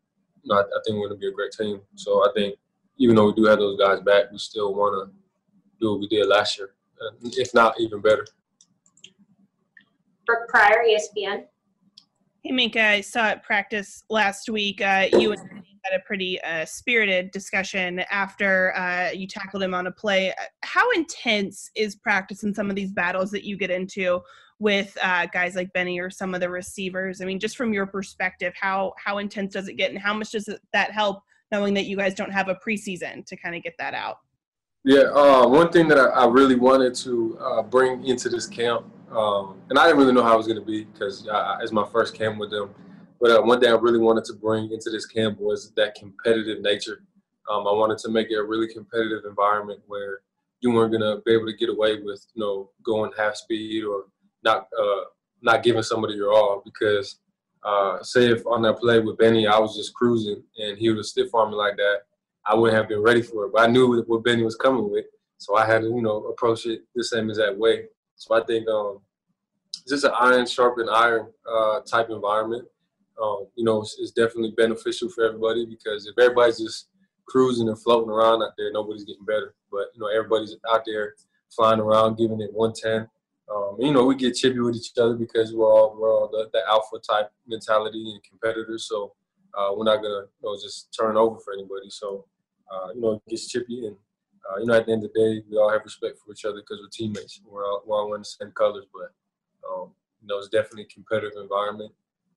you 0.43 0.53
know, 0.53 0.57
I, 0.57 0.63
I 0.63 0.81
think 0.85 0.99
we're 0.99 1.09
going 1.09 1.21
to 1.21 1.21
be 1.21 1.29
a 1.29 1.33
great 1.33 1.53
team. 1.53 1.81
So 1.95 2.29
I 2.29 2.33
think 2.35 2.57
even 2.99 3.17
though 3.17 3.27
we 3.27 3.33
do 3.35 3.45
have 3.45 3.59
those 3.59 3.79
guys 3.79 4.01
back, 4.01 4.31
we 4.31 4.39
still 4.39 4.75
want 4.75 5.11
to 5.11 5.20
do 5.81 5.93
what 5.93 6.01
we 6.01 6.09
did 6.09 6.27
last 6.27 6.59
year, 6.59 6.75
if 7.23 7.55
not 7.55 7.79
even 7.81 8.01
better. 8.01 8.27
Brooke 10.27 10.49
Pryor, 10.49 10.85
ESPN. 10.87 11.45
Hey, 12.43 12.53
Minkah, 12.53 12.87
I 12.87 13.01
saw 13.01 13.27
at 13.27 13.43
practice 13.43 14.05
last 14.09 14.49
week. 14.49 14.81
Uh, 14.81 15.09
you 15.13 15.33
and 15.33 15.63
had 15.85 15.99
a 15.99 16.03
pretty 16.05 16.41
uh, 16.43 16.65
spirited 16.65 17.31
discussion 17.33 18.01
after 18.11 18.75
uh, 18.77 19.11
you 19.11 19.27
tackled 19.27 19.63
him 19.63 19.75
on 19.75 19.87
a 19.87 19.93
play. 19.93 20.33
How 20.63 20.91
intense 20.93 21.71
is 21.75 21.97
practice 21.97 22.43
in 22.43 22.55
some 22.55 22.71
of 22.71 22.77
these 22.77 22.93
battles 22.93 23.31
that 23.33 23.45
you 23.45 23.57
get 23.57 23.71
into 23.71 24.21
with 24.59 24.97
uh, 25.03 25.27
guys 25.27 25.55
like 25.55 25.73
Benny 25.73 25.99
or 25.99 26.11
some 26.11 26.35
of 26.35 26.41
the 26.41 26.49
receivers? 26.49 27.21
I 27.21 27.25
mean, 27.25 27.41
just 27.41 27.57
from 27.57 27.73
your 27.73 27.87
perspective, 27.87 28.53
how 28.59 28.95
how 29.03 29.19
intense 29.19 29.53
does 29.53 29.69
it 29.69 29.75
get, 29.75 29.91
and 29.91 29.99
how 29.99 30.15
much 30.15 30.33
does 30.33 30.49
it, 30.49 30.61
that 30.73 30.93
help 30.93 31.23
knowing 31.53 31.75
that 31.75 31.87
you 31.87 31.97
guys 31.97 32.15
don't 32.15 32.33
have 32.33 32.49
a 32.49 32.55
preseason 32.55 33.25
to 33.27 33.37
kind 33.37 33.55
of 33.55 33.63
get 33.63 33.75
that 33.79 33.95
out? 33.95 34.19
Yeah, 34.83 35.03
uh, 35.15 35.47
one 35.47 35.71
thing 35.71 35.89
that 35.89 35.99
I, 35.99 36.07
I 36.07 36.27
really 36.27 36.55
wanted 36.55 36.95
to 36.97 37.39
uh, 37.39 37.63
bring 37.63 38.07
into 38.07 38.31
this 38.31 38.47
camp, 38.47 38.87
um, 39.13 39.61
and 39.69 39.79
I 39.79 39.85
didn't 39.85 39.99
really 39.99 40.15
know 40.15 40.23
how 40.23 40.35
it 40.35 40.39
was 40.39 40.47
going 40.47 40.59
to 40.59 40.65
be 40.65 40.85
because 40.85 41.29
it's 41.61 41.73
my 41.73 41.87
first 41.93 42.15
camp 42.15 42.39
with 42.39 42.51
them. 42.51 42.71
But 43.21 43.31
uh, 43.31 43.43
one 43.43 43.61
thing 43.61 43.71
I 43.71 43.77
really 43.77 43.99
wanted 43.99 44.25
to 44.27 44.33
bring 44.33 44.73
into 44.73 44.89
this 44.89 45.05
camp 45.05 45.39
was 45.39 45.73
that 45.73 45.95
competitive 45.95 46.63
nature. 46.63 47.03
Um, 47.51 47.67
I 47.67 47.73
wanted 47.73 47.99
to 47.99 48.09
make 48.09 48.31
it 48.31 48.37
a 48.37 48.43
really 48.43 48.73
competitive 48.73 49.25
environment 49.29 49.81
where 49.87 50.21
you 50.61 50.71
weren't 50.73 50.93
going 50.93 51.03
to 51.03 51.23
be 51.27 51.33
able 51.33 51.47
to 51.47 51.57
get 51.57 51.69
away 51.69 52.01
with, 52.01 52.25
you 52.35 52.41
know, 52.41 52.71
going 52.83 53.11
half 53.19 53.37
speed 53.37 53.85
or 53.85 54.05
not 54.43 54.69
uh, 54.81 55.05
not 55.43 55.63
giving 55.63 55.83
somebody 55.83 56.15
your 56.15 56.33
all. 56.33 56.63
Because 56.65 57.17
uh, 57.65 58.03
say 58.03 58.31
if 58.31 58.47
on 58.47 58.63
that 58.63 58.79
play 58.79 59.01
with 59.01 59.19
Benny, 59.19 59.47
I 59.47 59.59
was 59.59 59.77
just 59.77 59.93
cruising 59.93 60.43
and 60.59 60.79
he 60.79 60.89
would 60.89 60.99
have 60.99 61.07
stiff 61.07 61.35
armed 61.35 61.53
me 61.53 61.59
like 61.59 61.77
that, 61.77 62.03
I 62.47 62.55
wouldn't 62.55 62.77
have 62.77 62.89
been 62.89 63.03
ready 63.03 63.23
for 63.23 63.47
it. 63.47 63.53
But 63.53 63.69
I 63.69 63.73
knew 63.73 64.05
what 64.07 64.25
Benny 64.25 64.43
was 64.43 64.57
coming 64.57 64.91
with, 64.91 65.05
so 65.39 65.57
I 65.57 65.67
had 65.67 65.83
to, 65.83 65.89
you 65.89 66.03
know, 66.03 66.25
approach 66.25 66.67
it 66.67 66.83
the 66.95 67.05
same 67.05 67.29
exact 67.29 67.57
way. 67.57 67.85
So 68.17 68.35
I 68.35 68.45
think 68.45 68.69
um, 68.69 69.01
just 69.89 70.05
an 70.05 70.13
iron 70.19 70.47
sharpened 70.47 70.91
iron 70.91 71.29
uh, 71.51 71.81
type 71.81 72.11
environment 72.11 72.67
um, 73.21 73.47
you 73.55 73.65
know, 73.65 73.83
it's, 73.83 73.97
it's, 73.99 74.13
definitely 74.13 74.53
beneficial 74.57 75.09
for 75.11 75.25
everybody 75.25 75.67
because 75.67 76.07
if 76.07 76.19
everybody's 76.19 76.59
just 76.59 76.89
cruising 77.27 77.69
and 77.69 77.81
floating 77.81 78.11
around 78.11 78.43
out 78.43 78.53
there, 78.57 78.73
nobody's 78.73 79.05
getting 79.05 79.25
better. 79.25 79.55
But 79.71 79.87
you 79.95 80.01
know, 80.01 80.07
everybody's 80.07 80.57
out 80.71 80.83
there 80.87 81.15
flying 81.55 81.81
around, 81.81 82.17
giving 82.17 82.41
it 82.41 82.53
110. 82.53 83.09
Um, 83.55 83.77
you 83.79 83.93
know, 83.93 84.05
we 84.05 84.15
get 84.15 84.37
chippy 84.37 84.61
with 84.61 84.77
each 84.77 84.93
other 84.99 85.15
because 85.15 85.53
we're 85.53 85.67
all 85.67 85.97
we're 85.99 86.13
all 86.13 86.29
the, 86.29 86.49
the 86.53 86.61
alpha 86.69 86.99
type 86.99 87.31
mentality 87.47 88.13
and 88.13 88.23
competitors. 88.23 88.89
So 88.89 89.13
uh, 89.57 89.71
we're 89.75 89.85
not 89.85 89.97
gonna 89.97 90.27
you 90.27 90.43
know 90.43 90.57
just 90.61 90.95
turn 90.99 91.17
over 91.17 91.39
for 91.41 91.53
anybody. 91.53 91.91
So 91.91 92.27
uh, 92.71 92.89
you 92.95 93.01
know, 93.01 93.13
it 93.13 93.23
gets 93.29 93.49
chippy 93.49 93.87
and. 93.87 93.97
Uh, 94.51 94.59
you 94.59 94.67
know, 94.67 94.75
at 94.75 94.87
the 94.87 94.93
end 94.93 95.05
of 95.05 95.13
the 95.13 95.21
day, 95.21 95.45
we 95.49 95.59
all 95.59 95.71
have 95.71 95.83
respect 95.85 96.19
for 96.19 96.33
each 96.33 96.47
other 96.47 96.57
because 96.57 96.79
we're 96.83 96.89
teammates. 96.89 97.41
We're 97.47 97.65
all, 97.65 97.83
we're 97.87 97.95
all 97.95 98.09
wearing 98.09 98.23
the 98.23 98.25
same 98.25 98.51
colors, 98.53 98.87
but 98.93 99.13
um, 99.71 99.91
you 100.21 100.29
know, 100.29 100.39
it's 100.39 100.49
definitely 100.49 100.83
a 100.83 100.87
competitive 100.87 101.39
environment 101.41 101.93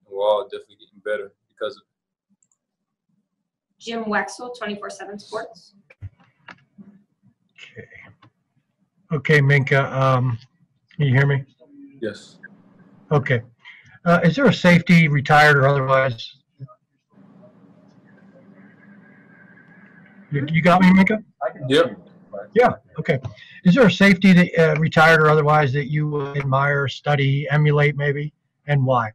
and 0.05 0.15
we're 0.15 0.23
all 0.23 0.43
definitely 0.43 0.75
getting 0.75 0.99
better 1.03 1.33
because 1.49 1.75
of 1.75 1.81
it. 1.81 1.93
Jim 3.79 4.05
Wexell, 4.05 4.55
24/7 4.57 5.19
Sports. 5.19 5.75
Okay. 7.71 7.87
Okay, 9.11 9.41
Minkah. 9.41 9.91
Um, 9.91 10.37
can 10.95 11.07
you 11.07 11.13
hear 11.13 11.25
me? 11.25 11.43
Yes. 12.01 12.37
Okay. 13.11 13.41
Uh, 14.05 14.19
is 14.23 14.35
there 14.35 14.45
a 14.45 14.53
safety, 14.53 15.07
retired 15.07 15.57
or 15.57 15.67
otherwise? 15.67 16.33
You, 20.33 20.47
you 20.51 20.61
got 20.63 20.81
me, 20.81 20.87
Minkah? 20.87 21.23
Yep. 21.69 21.95
Yeah. 22.55 22.73
Okay. 22.97 23.19
Is 23.65 23.75
there 23.75 23.85
a 23.85 23.91
safety 23.91 24.33
that 24.33 24.49
uh, 24.57 24.79
retired 24.79 25.21
or 25.21 25.29
otherwise 25.29 25.71
that 25.73 25.91
you 25.91 26.17
uh, 26.17 26.33
admire, 26.33 26.87
study, 26.87 27.47
emulate, 27.51 27.95
maybe, 27.95 28.33
and 28.65 28.83
why? 28.83 29.11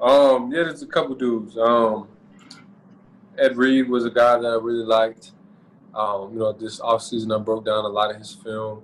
Um, 0.00 0.50
yeah, 0.52 0.64
there's 0.64 0.82
a 0.82 0.88
couple 0.88 1.14
dudes. 1.14 1.56
Um, 1.56 2.08
Ed 3.38 3.56
Reed 3.56 3.88
was 3.88 4.06
a 4.06 4.10
guy 4.10 4.36
that 4.38 4.46
I 4.46 4.56
really 4.56 4.84
liked. 4.84 5.30
Um, 5.94 6.32
you 6.32 6.40
know, 6.40 6.52
this 6.52 6.80
offseason 6.80 7.32
I 7.32 7.40
broke 7.40 7.64
down 7.64 7.84
a 7.84 7.88
lot 7.88 8.10
of 8.10 8.16
his 8.16 8.34
film. 8.34 8.82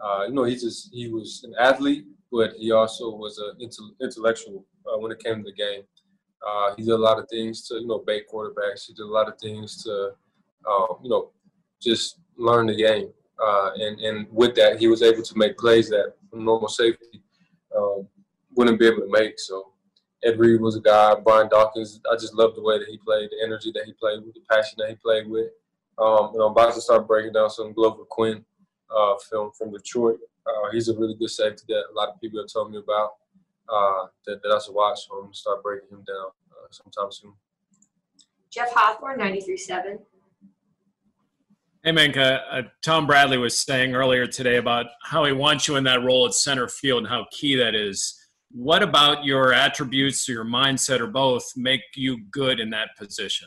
Uh, 0.00 0.24
you 0.26 0.32
know, 0.32 0.44
he 0.44 0.54
just 0.54 0.88
he 0.94 1.08
was 1.08 1.44
an 1.44 1.54
athlete, 1.60 2.06
but 2.32 2.52
he 2.58 2.72
also 2.72 3.10
was 3.10 3.38
an 3.38 3.68
intellectual 4.00 4.64
uh, 4.86 4.98
when 4.98 5.12
it 5.12 5.22
came 5.22 5.36
to 5.36 5.42
the 5.42 5.52
game. 5.52 5.82
Uh, 6.46 6.74
he 6.74 6.84
did 6.84 6.92
a 6.92 6.96
lot 6.96 7.18
of 7.18 7.28
things 7.28 7.68
to 7.68 7.74
you 7.74 7.86
know 7.86 8.02
bait 8.06 8.24
quarterbacks. 8.32 8.86
He 8.86 8.94
did 8.94 9.02
a 9.02 9.06
lot 9.06 9.28
of 9.28 9.38
things 9.38 9.82
to 9.84 10.12
um, 10.68 10.98
you 11.02 11.10
know 11.10 11.30
just 11.80 12.20
learn 12.36 12.66
the 12.66 12.76
game. 12.76 13.10
Uh, 13.42 13.70
and 13.76 14.00
and 14.00 14.26
with 14.30 14.54
that, 14.54 14.78
he 14.78 14.88
was 14.88 15.02
able 15.02 15.22
to 15.22 15.36
make 15.36 15.58
plays 15.58 15.88
that 15.90 16.14
normal 16.32 16.68
safety 16.68 17.22
um, 17.76 18.06
wouldn't 18.54 18.78
be 18.78 18.86
able 18.86 19.00
to 19.00 19.10
make. 19.10 19.38
So 19.38 19.72
Ed 20.24 20.38
Reed 20.38 20.60
was 20.60 20.76
a 20.76 20.80
guy. 20.80 21.14
Brian 21.22 21.48
Dawkins, 21.48 22.00
I 22.10 22.16
just 22.16 22.34
loved 22.34 22.56
the 22.56 22.62
way 22.62 22.78
that 22.78 22.88
he 22.88 22.98
played, 22.98 23.28
the 23.30 23.44
energy 23.44 23.70
that 23.74 23.84
he 23.84 23.92
played 23.92 24.24
with, 24.24 24.34
the 24.34 24.40
passion 24.50 24.76
that 24.78 24.88
he 24.88 24.96
played 24.96 25.28
with. 25.28 25.48
Um, 25.98 26.30
you 26.32 26.38
know, 26.38 26.46
I'm 26.46 26.52
about 26.52 26.74
to 26.74 26.80
start 26.80 27.06
breaking 27.06 27.32
down 27.32 27.50
some 27.50 27.72
Glover 27.72 28.04
Quin 28.08 28.44
uh, 28.94 29.14
film 29.30 29.50
from 29.56 29.72
Detroit. 29.72 30.18
Uh, 30.46 30.70
he's 30.72 30.88
a 30.88 30.96
really 30.96 31.14
good 31.14 31.30
safety 31.30 31.64
that 31.68 31.84
a 31.90 31.94
lot 31.94 32.08
of 32.08 32.20
people 32.20 32.40
have 32.40 32.52
told 32.52 32.70
me 32.70 32.78
about 32.78 33.12
uh, 33.68 34.06
that, 34.26 34.42
that 34.42 34.54
I 34.54 34.58
should 34.64 34.74
watch. 34.74 35.06
So 35.06 35.14
I'm 35.14 35.20
going 35.22 35.32
to 35.32 35.38
start 35.38 35.62
breaking 35.62 35.88
him 35.90 36.04
down 36.06 36.30
uh, 36.52 36.68
sometime 36.70 37.10
soon. 37.10 37.32
Jeff 38.50 38.72
Hathhorn, 38.72 39.18
93.7. 39.18 39.98
Hey, 41.86 41.92
Minkah. 41.92 42.40
Uh, 42.50 42.62
Tom 42.82 43.06
Bradley 43.06 43.38
was 43.38 43.56
saying 43.56 43.94
earlier 43.94 44.26
today 44.26 44.56
about 44.56 44.86
how 45.04 45.24
he 45.24 45.30
wants 45.30 45.68
you 45.68 45.76
in 45.76 45.84
that 45.84 46.02
role 46.02 46.26
at 46.26 46.34
center 46.34 46.66
field 46.66 47.04
and 47.04 47.06
how 47.06 47.26
key 47.30 47.54
that 47.54 47.76
is 47.76 48.20
what 48.50 48.82
about 48.82 49.24
your 49.24 49.52
attributes 49.52 50.28
or 50.28 50.32
your 50.32 50.44
mindset 50.44 50.98
or 50.98 51.06
both 51.06 51.48
make 51.54 51.82
you 51.94 52.24
good 52.32 52.58
in 52.58 52.70
that 52.70 52.88
position? 52.98 53.46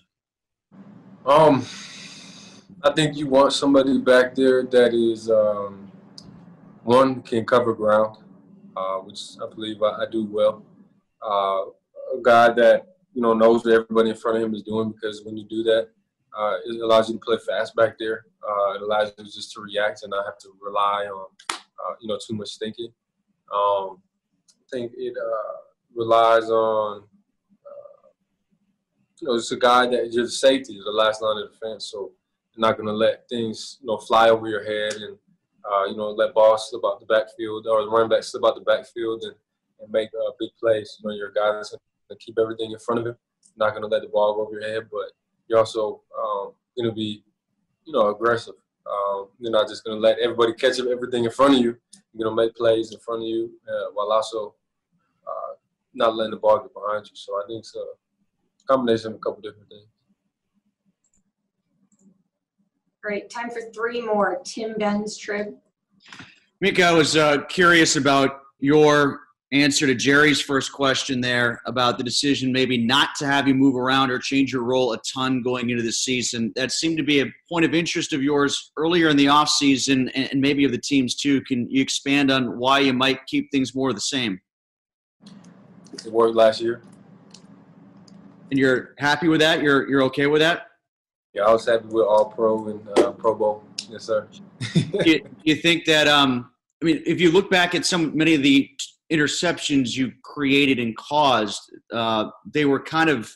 Um, 1.25 1.65
I 2.81 2.93
think 2.93 3.17
you 3.17 3.27
want 3.27 3.51
somebody 3.51 3.97
back 3.97 4.35
there 4.35 4.63
that 4.63 4.93
is 4.93 5.29
um, 5.29 5.91
one 6.85 7.21
can 7.21 7.45
cover 7.45 7.73
ground, 7.73 8.19
uh, 8.77 8.99
which 8.99 9.19
I 9.43 9.53
believe 9.53 9.83
I, 9.83 10.03
I 10.03 10.05
do 10.09 10.23
well. 10.23 10.63
Uh, 11.21 11.71
a 12.17 12.21
guy 12.23 12.53
that 12.53 12.87
you 13.13 13.21
know 13.21 13.33
knows 13.33 13.65
what 13.65 13.73
everybody 13.73 14.11
in 14.11 14.15
front 14.15 14.37
of 14.37 14.43
him 14.43 14.55
is 14.55 14.63
doing 14.63 14.93
because 14.93 15.25
when 15.25 15.35
you 15.35 15.43
do 15.43 15.61
that, 15.63 15.89
uh, 16.37 16.55
it 16.65 16.81
allows 16.81 17.09
you 17.09 17.15
to 17.15 17.19
play 17.19 17.37
fast 17.45 17.75
back 17.75 17.97
there. 17.99 18.25
Uh, 18.47 18.73
it 18.75 18.81
allows 18.81 19.11
you 19.17 19.25
just 19.25 19.51
to 19.53 19.61
react 19.61 20.03
and 20.03 20.11
not 20.11 20.25
have 20.25 20.37
to 20.39 20.49
rely 20.61 21.05
on 21.05 21.27
uh, 21.51 21.93
you 22.01 22.07
know 22.07 22.17
too 22.25 22.35
much 22.35 22.57
thinking. 22.57 22.91
Um, 23.53 24.01
think 24.71 24.91
it 24.95 25.13
uh, 25.17 25.57
relies 25.95 26.49
on, 26.49 27.01
uh, 27.01 28.07
you 29.19 29.27
know, 29.27 29.35
it's 29.35 29.51
a 29.51 29.57
guy 29.57 29.87
that 29.87 30.11
you're 30.11 30.25
the 30.25 30.31
safety, 30.31 30.79
the 30.83 30.91
last 30.91 31.21
line 31.21 31.43
of 31.43 31.51
defense. 31.51 31.89
So 31.91 32.11
you're 32.53 32.67
not 32.67 32.77
going 32.77 32.87
to 32.87 32.93
let 32.93 33.27
things, 33.29 33.79
you 33.81 33.87
know, 33.87 33.97
fly 33.97 34.29
over 34.29 34.47
your 34.47 34.63
head 34.63 34.93
and, 34.93 35.17
uh, 35.69 35.85
you 35.85 35.97
know, 35.97 36.09
let 36.11 36.33
balls 36.33 36.69
slip 36.69 36.83
out 36.85 36.99
the 36.99 37.05
backfield 37.05 37.67
or 37.67 37.83
the 37.83 37.89
running 37.89 38.09
back 38.09 38.23
slip 38.23 38.45
out 38.45 38.55
the 38.55 38.61
backfield 38.61 39.23
and, 39.23 39.35
and 39.81 39.91
make 39.91 40.09
big 40.39 40.49
plays. 40.59 40.97
You 41.01 41.09
know, 41.09 41.15
you're 41.15 41.29
a 41.29 41.33
guy 41.33 41.51
that's 41.53 41.71
going 41.71 41.79
to 42.11 42.15
keep 42.17 42.37
everything 42.39 42.71
in 42.71 42.79
front 42.79 43.01
of 43.01 43.07
him, 43.07 43.15
not 43.57 43.71
going 43.71 43.83
to 43.83 43.87
let 43.87 44.01
the 44.01 44.09
ball 44.09 44.35
go 44.35 44.45
over 44.45 44.59
your 44.59 44.69
head, 44.69 44.87
but 44.91 45.11
you're 45.49 45.59
also 45.59 46.01
um, 46.17 46.51
going 46.77 46.89
to 46.89 46.95
be, 46.95 47.23
you 47.85 47.93
know, 47.93 48.09
aggressive. 48.09 48.53
Um, 48.89 49.27
you're 49.39 49.51
not 49.51 49.67
just 49.67 49.83
going 49.83 49.97
to 49.97 50.01
let 50.01 50.19
everybody 50.19 50.53
catch 50.53 50.79
up 50.79 50.87
everything 50.87 51.25
in 51.25 51.31
front 51.31 51.55
of 51.55 51.59
you. 51.59 51.75
You're 52.13 52.23
going 52.25 52.37
to 52.37 52.43
make 52.43 52.55
plays 52.55 52.91
in 52.93 52.99
front 52.99 53.23
of 53.23 53.27
you 53.27 53.51
uh, 53.67 53.91
while 53.93 54.11
also 54.11 54.55
uh, 55.27 55.55
not 55.93 56.15
letting 56.15 56.31
the 56.31 56.37
ball 56.37 56.59
get 56.59 56.73
behind 56.73 57.05
you. 57.05 57.15
So 57.15 57.33
I 57.33 57.47
think 57.47 57.59
it's 57.59 57.75
a 57.75 58.67
combination 58.67 59.07
of 59.07 59.15
a 59.15 59.19
couple 59.19 59.41
different 59.41 59.67
things. 59.69 59.87
Great. 63.01 63.29
Time 63.29 63.49
for 63.49 63.61
three 63.73 64.01
more. 64.01 64.39
Tim 64.43 64.75
Benz 64.77 65.17
Trib. 65.17 65.55
Minkah, 66.63 66.83
I 66.83 66.91
was 66.91 67.15
uh, 67.15 67.43
curious 67.45 67.95
about 67.95 68.41
your 68.59 69.21
answer 69.51 69.87
to 69.87 69.95
Jerry's 69.95 70.39
first 70.39 70.71
question 70.71 71.21
there 71.21 71.61
about 71.65 71.97
the 71.97 72.03
decision 72.03 72.51
maybe 72.51 72.77
not 72.77 73.15
to 73.17 73.25
have 73.25 73.47
you 73.47 73.55
move 73.55 73.75
around 73.75 74.11
or 74.11 74.19
change 74.19 74.53
your 74.53 74.63
role 74.63 74.93
a 74.93 74.99
ton 74.99 75.41
going 75.41 75.69
into 75.71 75.81
the 75.81 75.91
season. 75.91 76.53
That 76.55 76.71
seemed 76.71 76.97
to 76.97 77.03
be 77.03 77.21
a 77.21 77.25
point 77.49 77.65
of 77.65 77.73
interest 77.73 78.13
of 78.13 78.21
yours 78.21 78.71
earlier 78.77 79.09
in 79.09 79.17
the 79.17 79.25
offseason 79.25 80.11
and 80.13 80.39
maybe 80.39 80.65
of 80.65 80.71
the 80.71 80.77
teams 80.77 81.15
too. 81.15 81.41
Can 81.41 81.69
you 81.69 81.81
expand 81.81 82.29
on 82.29 82.59
why 82.59 82.79
you 82.79 82.93
might 82.93 83.25
keep 83.25 83.49
things 83.51 83.73
more 83.73 83.91
the 83.91 84.01
same? 84.01 84.39
It 86.05 86.11
worked 86.11 86.35
last 86.35 86.61
year. 86.61 86.81
And 88.51 88.59
you're 88.59 88.93
happy 88.97 89.27
with 89.27 89.41
that? 89.41 89.61
You're 89.61 89.87
you're 89.89 90.03
okay 90.03 90.27
with 90.27 90.41
that? 90.41 90.67
Yeah, 91.33 91.43
I 91.43 91.51
was 91.51 91.65
happy 91.67 91.85
with 91.85 92.05
All 92.05 92.25
Pro 92.25 92.67
and 92.67 92.99
uh, 92.99 93.11
Pro 93.11 93.35
Bowl. 93.35 93.63
Yes, 93.89 94.05
sir. 94.05 94.27
do, 94.73 94.81
you, 95.05 95.19
do 95.19 95.29
you 95.43 95.55
think 95.55 95.85
that? 95.85 96.07
Um, 96.07 96.51
I 96.81 96.85
mean, 96.85 97.03
if 97.05 97.21
you 97.21 97.31
look 97.31 97.51
back 97.51 97.75
at 97.75 97.85
some 97.85 98.15
many 98.17 98.33
of 98.33 98.41
the 98.41 98.69
interceptions 99.11 99.95
you 99.95 100.11
created 100.23 100.79
and 100.79 100.95
caused, 100.97 101.61
uh, 101.93 102.29
they 102.53 102.65
were 102.65 102.79
kind 102.79 103.09
of 103.09 103.35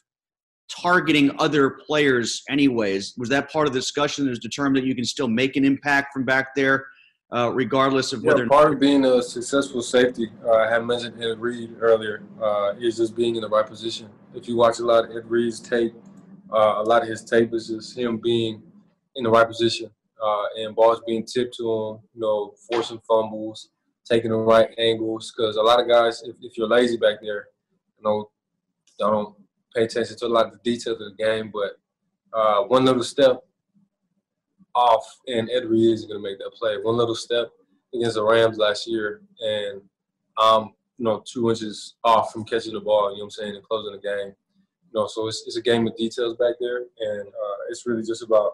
targeting 0.69 1.31
other 1.39 1.71
players 1.85 2.43
anyways. 2.49 3.13
Was 3.17 3.29
that 3.29 3.51
part 3.51 3.67
of 3.67 3.73
the 3.73 3.79
discussion 3.79 4.25
that 4.25 4.29
was 4.29 4.39
determined 4.39 4.83
that 4.83 4.87
you 4.87 4.95
can 4.95 5.05
still 5.05 5.27
make 5.27 5.55
an 5.55 5.65
impact 5.65 6.13
from 6.13 6.25
back 6.25 6.55
there 6.55 6.85
uh, 7.33 7.51
regardless 7.51 8.13
of 8.13 8.23
yeah, 8.23 8.31
whether 8.31 8.47
part 8.47 8.71
of 8.71 8.79
being 8.79 9.03
a 9.05 9.21
successful 9.21 9.81
safety, 9.81 10.31
uh, 10.45 10.51
I 10.51 10.69
had 10.69 10.85
mentioned 10.85 11.21
Ed 11.21 11.39
Reed 11.39 11.75
earlier, 11.79 12.21
uh, 12.39 12.73
is 12.79 12.97
just 12.97 13.15
being 13.15 13.35
in 13.35 13.41
the 13.41 13.49
right 13.49 13.65
position. 13.65 14.07
If 14.35 14.47
you 14.47 14.55
watch 14.55 14.77
a 14.79 14.85
lot 14.85 15.05
of 15.05 15.17
Ed 15.17 15.23
Reed's 15.27 15.59
tape, 15.59 15.95
uh, 16.53 16.75
a 16.77 16.83
lot 16.83 17.01
of 17.01 17.07
his 17.07 17.23
tape 17.23 17.51
is 17.53 17.69
just 17.69 17.97
him 17.97 18.17
being 18.17 18.61
in 19.15 19.23
the 19.23 19.31
right 19.31 19.47
position 19.47 19.89
uh, 20.23 20.43
and 20.57 20.75
balls 20.75 21.01
being 21.07 21.25
tipped 21.25 21.55
to 21.55 21.63
him, 21.63 21.99
you 22.13 22.21
know, 22.21 22.53
forcing 22.69 22.99
fumbles, 23.07 23.69
taking 24.09 24.31
the 24.31 24.37
right 24.37 24.69
angles. 24.77 25.33
Because 25.35 25.55
a 25.55 25.61
lot 25.61 25.79
of 25.79 25.87
guys, 25.87 26.23
if, 26.23 26.35
if 26.41 26.57
you're 26.57 26.67
lazy 26.67 26.97
back 26.97 27.17
there, 27.21 27.47
you 27.97 28.03
know, 28.03 28.29
don't 28.99 29.35
pay 29.75 29.83
attention 29.83 30.17
to 30.17 30.25
a 30.25 30.27
lot 30.27 30.47
of 30.47 30.53
the 30.53 30.59
details 30.59 31.01
of 31.01 31.15
the 31.15 31.23
game. 31.23 31.51
But 31.51 31.79
uh, 32.37 32.63
one 32.63 32.85
little 32.85 33.03
step 33.03 33.43
off, 34.75 35.19
and 35.27 35.49
Ed 35.49 35.65
Reed 35.65 35.93
is 35.93 36.05
going 36.05 36.21
to 36.21 36.29
make 36.29 36.39
that 36.39 36.51
play. 36.53 36.77
One 36.77 36.97
little 36.97 37.15
step 37.15 37.51
against 37.93 38.15
the 38.15 38.23
Rams 38.23 38.57
last 38.57 38.87
year, 38.87 39.21
and 39.39 39.81
I'm 40.37 40.73
you 40.97 41.05
know 41.05 41.23
two 41.25 41.49
inches 41.49 41.95
off 42.03 42.31
from 42.31 42.45
catching 42.45 42.73
the 42.73 42.79
ball. 42.79 43.11
You 43.11 43.17
know 43.17 43.25
what 43.25 43.25
I'm 43.25 43.31
saying, 43.31 43.55
and 43.55 43.63
closing 43.63 43.93
the 43.93 43.99
game. 43.99 44.33
You 44.93 44.99
know, 44.99 45.07
so 45.07 45.27
it's, 45.27 45.43
it's 45.47 45.57
a 45.57 45.61
game 45.61 45.87
of 45.87 45.95
details 45.95 46.37
back 46.37 46.55
there, 46.59 46.85
and 46.99 47.27
uh, 47.27 47.57
it's 47.69 47.85
really 47.85 48.03
just 48.03 48.23
about 48.23 48.53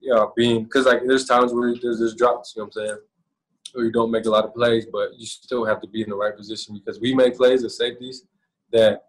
you 0.00 0.14
know 0.14 0.32
being 0.36 0.64
because 0.64 0.86
like 0.86 1.02
there's 1.06 1.24
times 1.24 1.52
where 1.52 1.74
there's 1.80 1.98
there's 1.98 2.14
drops. 2.14 2.54
You 2.54 2.62
know 2.62 2.66
what 2.66 2.82
I'm 2.82 2.86
saying, 2.86 2.98
where 3.74 3.84
you 3.84 3.92
don't 3.92 4.10
make 4.10 4.26
a 4.26 4.30
lot 4.30 4.44
of 4.44 4.54
plays, 4.54 4.86
but 4.90 5.18
you 5.18 5.26
still 5.26 5.64
have 5.64 5.80
to 5.80 5.88
be 5.88 6.02
in 6.02 6.10
the 6.10 6.16
right 6.16 6.36
position 6.36 6.74
because 6.74 7.00
we 7.00 7.14
make 7.14 7.36
plays 7.36 7.64
as 7.64 7.76
safeties 7.76 8.24
that 8.72 9.04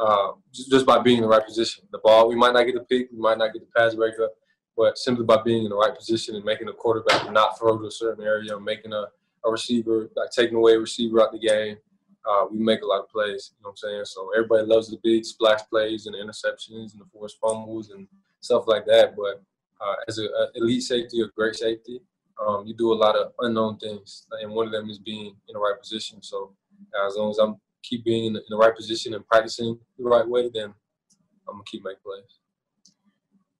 uh, 0.00 0.32
just, 0.52 0.86
by 0.86 0.98
being 1.00 1.18
in 1.18 1.22
the 1.22 1.28
right 1.28 1.44
position. 1.44 1.84
The 1.90 1.98
ball, 1.98 2.28
we 2.28 2.36
might 2.36 2.52
not 2.52 2.64
get 2.64 2.74
the 2.74 2.80
pick, 2.80 3.10
we 3.12 3.18
might 3.18 3.38
not 3.38 3.52
get 3.52 3.62
the 3.62 3.72
pass 3.76 3.94
breakup, 3.94 4.30
but 4.76 4.96
simply 4.96 5.24
by 5.24 5.42
being 5.42 5.64
in 5.64 5.70
the 5.70 5.76
right 5.76 5.94
position 5.94 6.36
and 6.36 6.44
making 6.44 6.68
a 6.68 6.72
quarterback 6.72 7.30
not 7.32 7.58
throw 7.58 7.78
to 7.78 7.86
a 7.86 7.90
certain 7.90 8.24
area, 8.24 8.54
or 8.54 8.60
making 8.60 8.92
a, 8.92 9.06
a 9.44 9.50
receiver, 9.50 10.08
like 10.14 10.30
taking 10.30 10.56
away 10.56 10.74
a 10.74 10.78
receiver 10.78 11.20
out 11.20 11.32
the 11.32 11.38
game, 11.38 11.76
uh, 12.28 12.44
we 12.50 12.58
make 12.58 12.82
a 12.82 12.86
lot 12.86 13.00
of 13.00 13.08
plays. 13.08 13.52
You 13.56 13.62
know 13.62 13.70
what 13.70 13.78
I'm 13.84 13.90
saying? 13.90 14.04
So 14.04 14.30
everybody 14.36 14.66
loves 14.66 14.90
the 14.90 14.98
big 15.02 15.24
splash 15.24 15.60
plays 15.70 16.06
and 16.06 16.14
interceptions 16.14 16.92
and 16.92 17.00
the 17.00 17.06
forced 17.12 17.38
fumbles 17.40 17.90
and 17.90 18.06
stuff 18.40 18.64
like 18.66 18.86
that. 18.86 19.16
But 19.16 19.42
uh, 19.80 19.94
as 20.06 20.18
an 20.18 20.28
elite 20.54 20.82
safety 20.82 21.22
or 21.22 21.28
great 21.34 21.56
safety, 21.56 22.00
um, 22.46 22.66
you 22.66 22.74
do 22.74 22.92
a 22.92 22.94
lot 22.94 23.16
of 23.16 23.32
unknown 23.40 23.78
things, 23.78 24.26
and 24.42 24.52
one 24.52 24.66
of 24.66 24.72
them 24.72 24.88
is 24.90 24.98
being 24.98 25.26
in 25.26 25.52
the 25.52 25.58
right 25.58 25.78
position. 25.80 26.22
So 26.22 26.52
as 27.06 27.16
long 27.16 27.30
as 27.30 27.38
I'm 27.38 27.56
keep 27.82 28.04
being 28.04 28.26
in 28.26 28.32
the, 28.32 28.40
in 28.40 28.46
the 28.50 28.56
right 28.56 28.74
position 28.74 29.14
and 29.14 29.26
practicing 29.26 29.78
the 29.98 30.04
right 30.04 30.28
way, 30.28 30.50
then 30.52 30.74
I'm 31.48 31.54
gonna 31.54 31.64
keep 31.66 31.84
making 31.84 32.00
plays. 32.04 32.24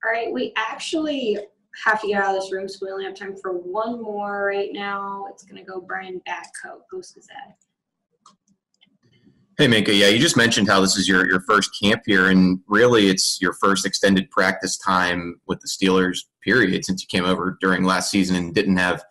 All 0.05 0.13
right, 0.13 0.33
we 0.33 0.53
actually 0.57 1.39
have 1.85 2.01
to 2.01 2.09
get 2.09 2.23
out 2.23 2.35
of 2.35 2.41
this 2.41 2.53
room, 2.53 2.69
so 2.69 2.79
we 2.83 2.93
only 2.93 3.05
have 3.05 3.15
time 3.15 3.37
for 3.41 3.53
one 3.53 4.03
more 4.03 4.47
right 4.47 4.71
now. 4.73 5.27
It's 5.31 5.45
gonna 5.45 5.65
go 5.65 5.81
Brian 5.81 6.21
Batko, 6.29 6.81
Ghost 6.91 7.15
Gazette. 7.15 7.57
Hey, 9.61 9.67
Minkah. 9.67 9.89
Yeah, 9.89 10.07
you 10.07 10.21
just 10.21 10.37
mentioned 10.37 10.69
how 10.69 10.81
this 10.81 10.97
is 10.97 11.09
your, 11.09 11.29
your 11.29 11.41
first 11.41 11.77
camp 11.83 12.03
here, 12.07 12.31
and 12.31 12.61
really 12.69 13.09
it's 13.09 13.41
your 13.41 13.53
first 13.55 13.85
extended 13.85 14.31
practice 14.31 14.79
time 14.79 15.41
with 15.49 15.59
the 15.59 15.67
Steelers, 15.67 16.21
period, 16.45 16.85
since 16.85 17.03
you 17.03 17.09
came 17.09 17.29
over 17.29 17.59
during 17.61 17.83
last 17.83 18.09
season 18.09 18.37
and 18.37 18.55
didn't 18.55 18.77
have 18.77 19.03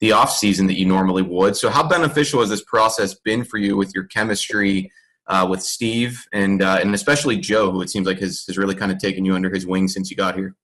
the 0.00 0.10
off 0.10 0.32
season 0.32 0.66
that 0.66 0.76
you 0.76 0.86
normally 0.86 1.22
would. 1.22 1.56
So, 1.56 1.70
how 1.70 1.86
beneficial 1.86 2.40
has 2.40 2.48
this 2.48 2.64
process 2.64 3.14
been 3.14 3.44
for 3.44 3.58
you 3.58 3.76
with 3.76 3.94
your 3.94 4.02
chemistry 4.02 4.90
uh, 5.28 5.46
with 5.48 5.62
Steve 5.62 6.20
and 6.32 6.62
uh, 6.62 6.78
and 6.80 6.96
especially 6.96 7.36
Joe, 7.36 7.70
who 7.70 7.80
it 7.80 7.88
seems 7.88 8.08
like 8.08 8.18
has, 8.18 8.42
has 8.48 8.58
really 8.58 8.74
kind 8.74 8.90
of 8.90 8.98
taken 8.98 9.24
you 9.24 9.36
under 9.36 9.50
his 9.50 9.68
wing 9.68 9.86
since 9.86 10.10
you 10.10 10.16
got 10.16 10.34
here? 10.34 10.56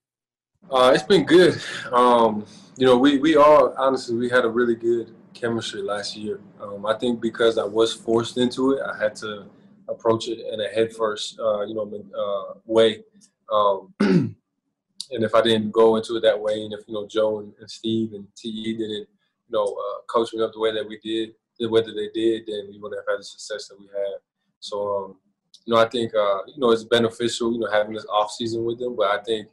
Uh, 0.69 0.90
it's 0.93 1.05
been 1.05 1.24
good. 1.24 1.62
Um, 1.93 2.44
you 2.77 2.86
know, 2.86 2.98
we 2.98 3.19
we 3.19 3.36
all 3.36 3.73
honestly 3.78 4.16
we 4.16 4.28
had 4.28 4.44
a 4.44 4.48
really 4.48 4.74
good 4.74 5.15
chemistry 5.34 5.82
last 5.82 6.16
year. 6.16 6.40
Um, 6.60 6.86
I 6.86 6.94
think 6.94 7.20
because 7.20 7.59
I 7.59 7.64
was 7.64 7.92
forced 7.92 8.38
into 8.38 8.72
it, 8.72 8.82
I 8.82 8.96
had 8.96 9.14
to 9.16 9.46
approach 9.88 10.28
it 10.28 10.40
in 10.52 10.60
a 10.60 10.68
head 10.68 10.92
first, 10.92 11.38
uh, 11.38 11.62
you 11.62 11.74
know, 11.74 12.05
uh, 12.16 12.59
way. 12.64 13.05
Um, 13.52 13.94
and 14.00 15.24
if 15.24 15.34
I 15.34 15.40
didn't 15.40 15.70
go 15.70 15.96
into 15.96 16.16
it 16.16 16.22
that 16.22 16.38
way, 16.38 16.62
and 16.62 16.72
if 16.72 16.80
you 16.86 16.94
know 16.94 17.06
Joe 17.06 17.40
and, 17.40 17.52
and 17.60 17.70
Steve 17.70 18.12
and 18.12 18.26
Te 18.36 18.76
didn't, 18.76 18.90
you 18.90 19.06
know, 19.50 19.64
uh, 19.64 20.02
coach 20.06 20.32
me 20.34 20.42
up 20.42 20.52
the 20.52 20.60
way 20.60 20.72
that 20.72 20.86
we 20.86 20.98
did, 21.02 21.30
that 21.59 21.94
they 21.96 22.20
did, 22.20 22.46
then 22.46 22.68
we 22.70 22.78
wouldn't 22.78 23.00
have 23.00 23.14
had 23.14 23.20
the 23.20 23.24
success 23.24 23.68
that 23.68 23.80
we 23.80 23.86
had. 23.86 24.18
So, 24.60 24.96
um, 24.96 25.16
you 25.64 25.74
know, 25.74 25.80
I 25.80 25.88
think 25.88 26.14
uh, 26.14 26.42
you 26.46 26.59
know 26.59 26.70
it's 26.70 26.84
beneficial, 26.84 27.52
you 27.52 27.59
know, 27.59 27.70
having 27.70 27.94
this 27.94 28.06
off 28.06 28.30
season 28.30 28.64
with 28.64 28.78
them. 28.78 28.96
But 28.96 29.18
I 29.18 29.22
think, 29.22 29.48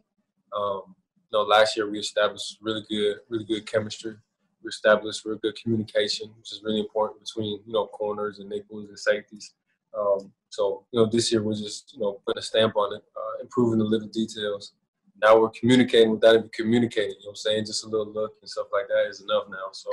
um, 0.55 0.95
you 1.31 1.39
know, 1.39 1.41
last 1.41 1.75
year 1.75 1.89
we 1.89 1.99
established 1.99 2.57
really 2.61 2.83
good, 2.89 3.17
really 3.29 3.45
good 3.45 3.65
chemistry 3.65 4.17
we 4.65 4.69
established 4.69 5.23
real 5.25 5.37
good 5.37 5.55
communication, 5.55 6.31
which 6.37 6.51
is 6.51 6.61
really 6.63 6.79
important 6.79 7.23
between 7.23 7.61
you 7.65 7.73
know 7.73 7.85
corners 7.87 8.39
and 8.39 8.49
nickels 8.49 8.89
and 8.89 8.99
safeties. 8.99 9.53
Um, 9.97 10.31
so 10.49 10.85
you 10.91 10.99
know 10.99 11.05
this 11.05 11.31
year 11.31 11.43
we're 11.43 11.53
just 11.53 11.93
you 11.93 11.99
know 11.99 12.19
putting 12.25 12.39
a 12.39 12.41
stamp 12.41 12.75
on 12.75 12.95
it, 12.95 13.03
uh, 13.15 13.41
improving 13.41 13.79
the 13.79 13.85
little 13.85 14.07
details. 14.07 14.73
Now 15.21 15.39
we're 15.39 15.49
communicating 15.49 16.11
without 16.11 16.35
even 16.35 16.49
communicating. 16.49 17.11
You 17.19 17.27
know 17.27 17.29
what 17.29 17.31
I'm 17.31 17.35
saying? 17.35 17.65
Just 17.65 17.85
a 17.85 17.87
little 17.87 18.11
look 18.11 18.33
and 18.41 18.49
stuff 18.49 18.67
like 18.73 18.87
that 18.89 19.07
is 19.09 19.21
enough 19.21 19.45
now. 19.49 19.69
So 19.71 19.89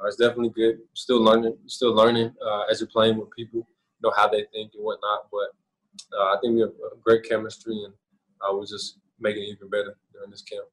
uh, 0.00 0.06
it's 0.06 0.16
definitely 0.16 0.50
good. 0.50 0.78
Still 0.94 1.22
learning, 1.22 1.56
still 1.66 1.92
learning 1.92 2.32
uh, 2.44 2.62
as 2.70 2.80
you're 2.80 2.88
playing 2.88 3.18
with 3.18 3.30
people, 3.32 3.58
you 3.58 4.02
know 4.02 4.12
how 4.16 4.28
they 4.28 4.46
think 4.52 4.72
and 4.74 4.84
whatnot. 4.84 5.26
But 5.30 6.16
uh, 6.16 6.34
I 6.34 6.36
think 6.40 6.54
we 6.54 6.60
have 6.60 6.72
great 7.02 7.24
chemistry, 7.24 7.82
and 7.84 7.92
uh, 8.40 8.54
we're 8.54 8.66
just 8.66 8.98
making 9.18 9.42
it 9.42 9.56
even 9.56 9.68
better 9.68 9.96
during 10.12 10.30
this 10.30 10.42
camp. 10.42 10.66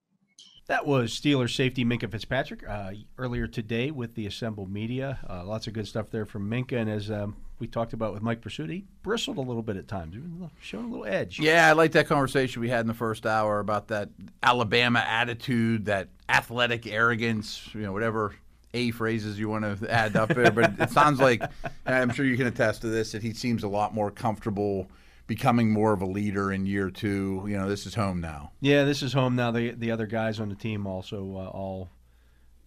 That 0.68 0.85
was 0.85 1.11
Steelers 1.11 1.53
safety 1.53 1.84
Minkah 1.84 2.10
Fitzpatrick 2.10 2.68
uh, 2.68 2.91
earlier 3.18 3.48
today 3.48 3.91
with 3.91 4.15
the 4.15 4.27
assembled 4.27 4.72
media. 4.72 5.19
Uh, 5.30 5.44
lots 5.44 5.68
of 5.68 5.73
good 5.73 5.88
stuff 5.88 6.10
there 6.10 6.26
from 6.26 6.49
Minkah, 6.49 6.80
and 6.80 6.90
as 6.90 7.11
um, 7.11 7.35
we 7.60 7.68
talked 7.68 7.91
about 7.91 8.14
with 8.14 8.22
Mike 8.22 8.40
Prisuta, 8.40 8.69
he 8.69 8.85
bristled 9.02 9.38
a 9.38 9.41
little 9.41 9.61
bit 9.61 9.76
at 9.76 9.90
times, 9.90 10.15
showing 10.61 10.85
a 10.85 10.88
little 10.88 11.06
edge. 11.06 11.38
Yeah, 11.38 11.68
I 11.68 11.73
like 11.73 11.91
that 11.91 12.07
conversation 12.07 12.61
we 12.61 12.69
had 12.69 12.80
in 12.80 12.88
the 12.88 12.94
first 12.94 13.26
hour 13.26 13.60
about 13.60 13.90
that 13.90 14.07
Alabama 14.41 15.03
attitude, 15.06 15.85
that 15.85 16.07
athletic 16.30 16.88
arrogance, 16.88 17.68
you 17.73 17.81
know, 17.81 17.91
whatever 17.91 18.34
a 18.73 18.91
phrases 18.91 19.38
you 19.38 19.49
want 19.49 19.81
to 19.81 19.91
add 19.91 20.15
up 20.15 20.30
there. 20.30 20.49
But 20.49 20.80
it 20.80 20.91
sounds 20.91 21.19
like, 21.19 21.44
I'm 21.85 22.11
sure 22.11 22.26
you 22.26 22.38
can 22.38 22.48
attest 22.48 22.81
to 22.81 22.88
this, 22.88 23.11
that 23.11 23.22
he 23.22 23.34
seems 23.34 23.64
a 23.64 23.68
lot 23.68 23.94
more 23.94 24.11
comfortable 24.11 24.88
becoming 25.36 25.72
more 25.72 25.94
of 25.94 26.02
a 26.02 26.06
leader 26.06 26.52
in 26.52 26.66
year 26.68 26.92
two. 26.92 27.44
You 27.48 27.58
know, 27.58 27.68
this 27.68 27.88
is 27.88 27.96
home 27.96 28.22
now. 28.22 28.52
Yeah, 28.62 28.84
this 28.84 29.02
is 29.02 29.14
home 29.14 29.36
now. 29.36 29.50
The 29.50 29.72
the 29.72 29.90
other 29.90 30.06
guys 30.06 30.40
on 30.40 30.50
the 30.50 30.56
team 30.56 30.86
also 30.86 31.24
uh, 31.36 31.48
all 31.48 31.90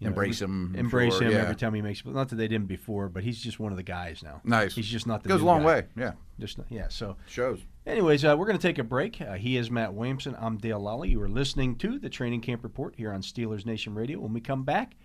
know, 0.01 0.09
Embrace 0.09 0.43
every- 0.43 0.53
him, 0.55 0.75
Embrace 0.77 1.19
him 1.21 1.31
yeah. 1.31 1.39
every 1.39 1.55
time 1.57 1.75
he 1.75 1.81
makes. 1.81 2.05
Not 2.05 2.29
that 2.29 2.37
they 2.37 2.49
didn't 2.49 2.67
before, 2.67 3.09
but 3.09 3.23
he's 3.23 3.41
just 3.41 3.61
one 3.61 3.73
of 3.73 3.77
the 3.77 3.83
guys 3.85 4.23
now. 4.23 4.41
Nice. 4.45 4.75
He's 4.75 4.89
just 4.89 5.07
not 5.07 5.23
the 5.23 5.29
Goes 5.29 5.43
a 5.43 5.45
long 5.45 5.61
guy. 5.61 5.67
way, 5.67 5.83
yeah. 5.97 6.13
Just 6.39 6.59
not, 6.59 6.67
yeah. 6.69 6.89
So 6.89 7.17
shows. 7.27 7.61
Anyways, 7.87 8.25
uh, 8.25 8.35
we're 8.37 8.47
going 8.47 8.59
to 8.59 8.69
take 8.69 8.79
a 8.79 8.85
break. 8.85 9.21
Uh, 9.21 9.35
he 9.35 9.57
is 9.57 9.71
Matt 9.71 9.95
Williamson. 9.95 10.37
I'm 10.39 10.59
Dale 10.59 10.81
Lolley. 10.81 11.09
You 11.11 11.23
are 11.23 11.29
listening 11.29 11.77
to 11.77 11.99
the 12.01 12.11
Training 12.11 12.41
Camp 12.41 12.65
Report 12.65 12.95
here 12.97 13.13
on 13.13 13.23
Steelers 13.23 13.65
Nation 13.65 13.95
Radio. 13.95 14.19
When 14.19 14.33
we 14.33 14.41
come 14.41 14.65
back, 14.65 14.97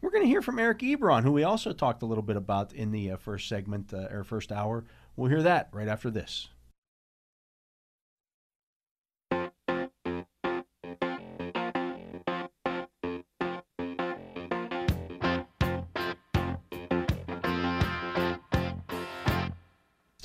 we're 0.00 0.10
going 0.10 0.24
to 0.24 0.28
hear 0.28 0.42
from 0.42 0.58
Eric 0.58 0.80
Ebron, 0.80 1.22
who 1.22 1.32
we 1.32 1.44
also 1.44 1.72
talked 1.72 2.02
a 2.02 2.06
little 2.06 2.24
bit 2.24 2.36
about 2.36 2.72
in 2.72 2.90
the 2.90 3.12
uh, 3.12 3.16
first 3.16 3.48
segment 3.48 3.94
uh, 3.94 4.08
or 4.10 4.24
first 4.24 4.50
hour. 4.50 4.84
We'll 5.16 5.30
hear 5.30 5.42
that 5.42 5.68
right 5.72 5.88
after 5.88 6.10
this. 6.10 6.48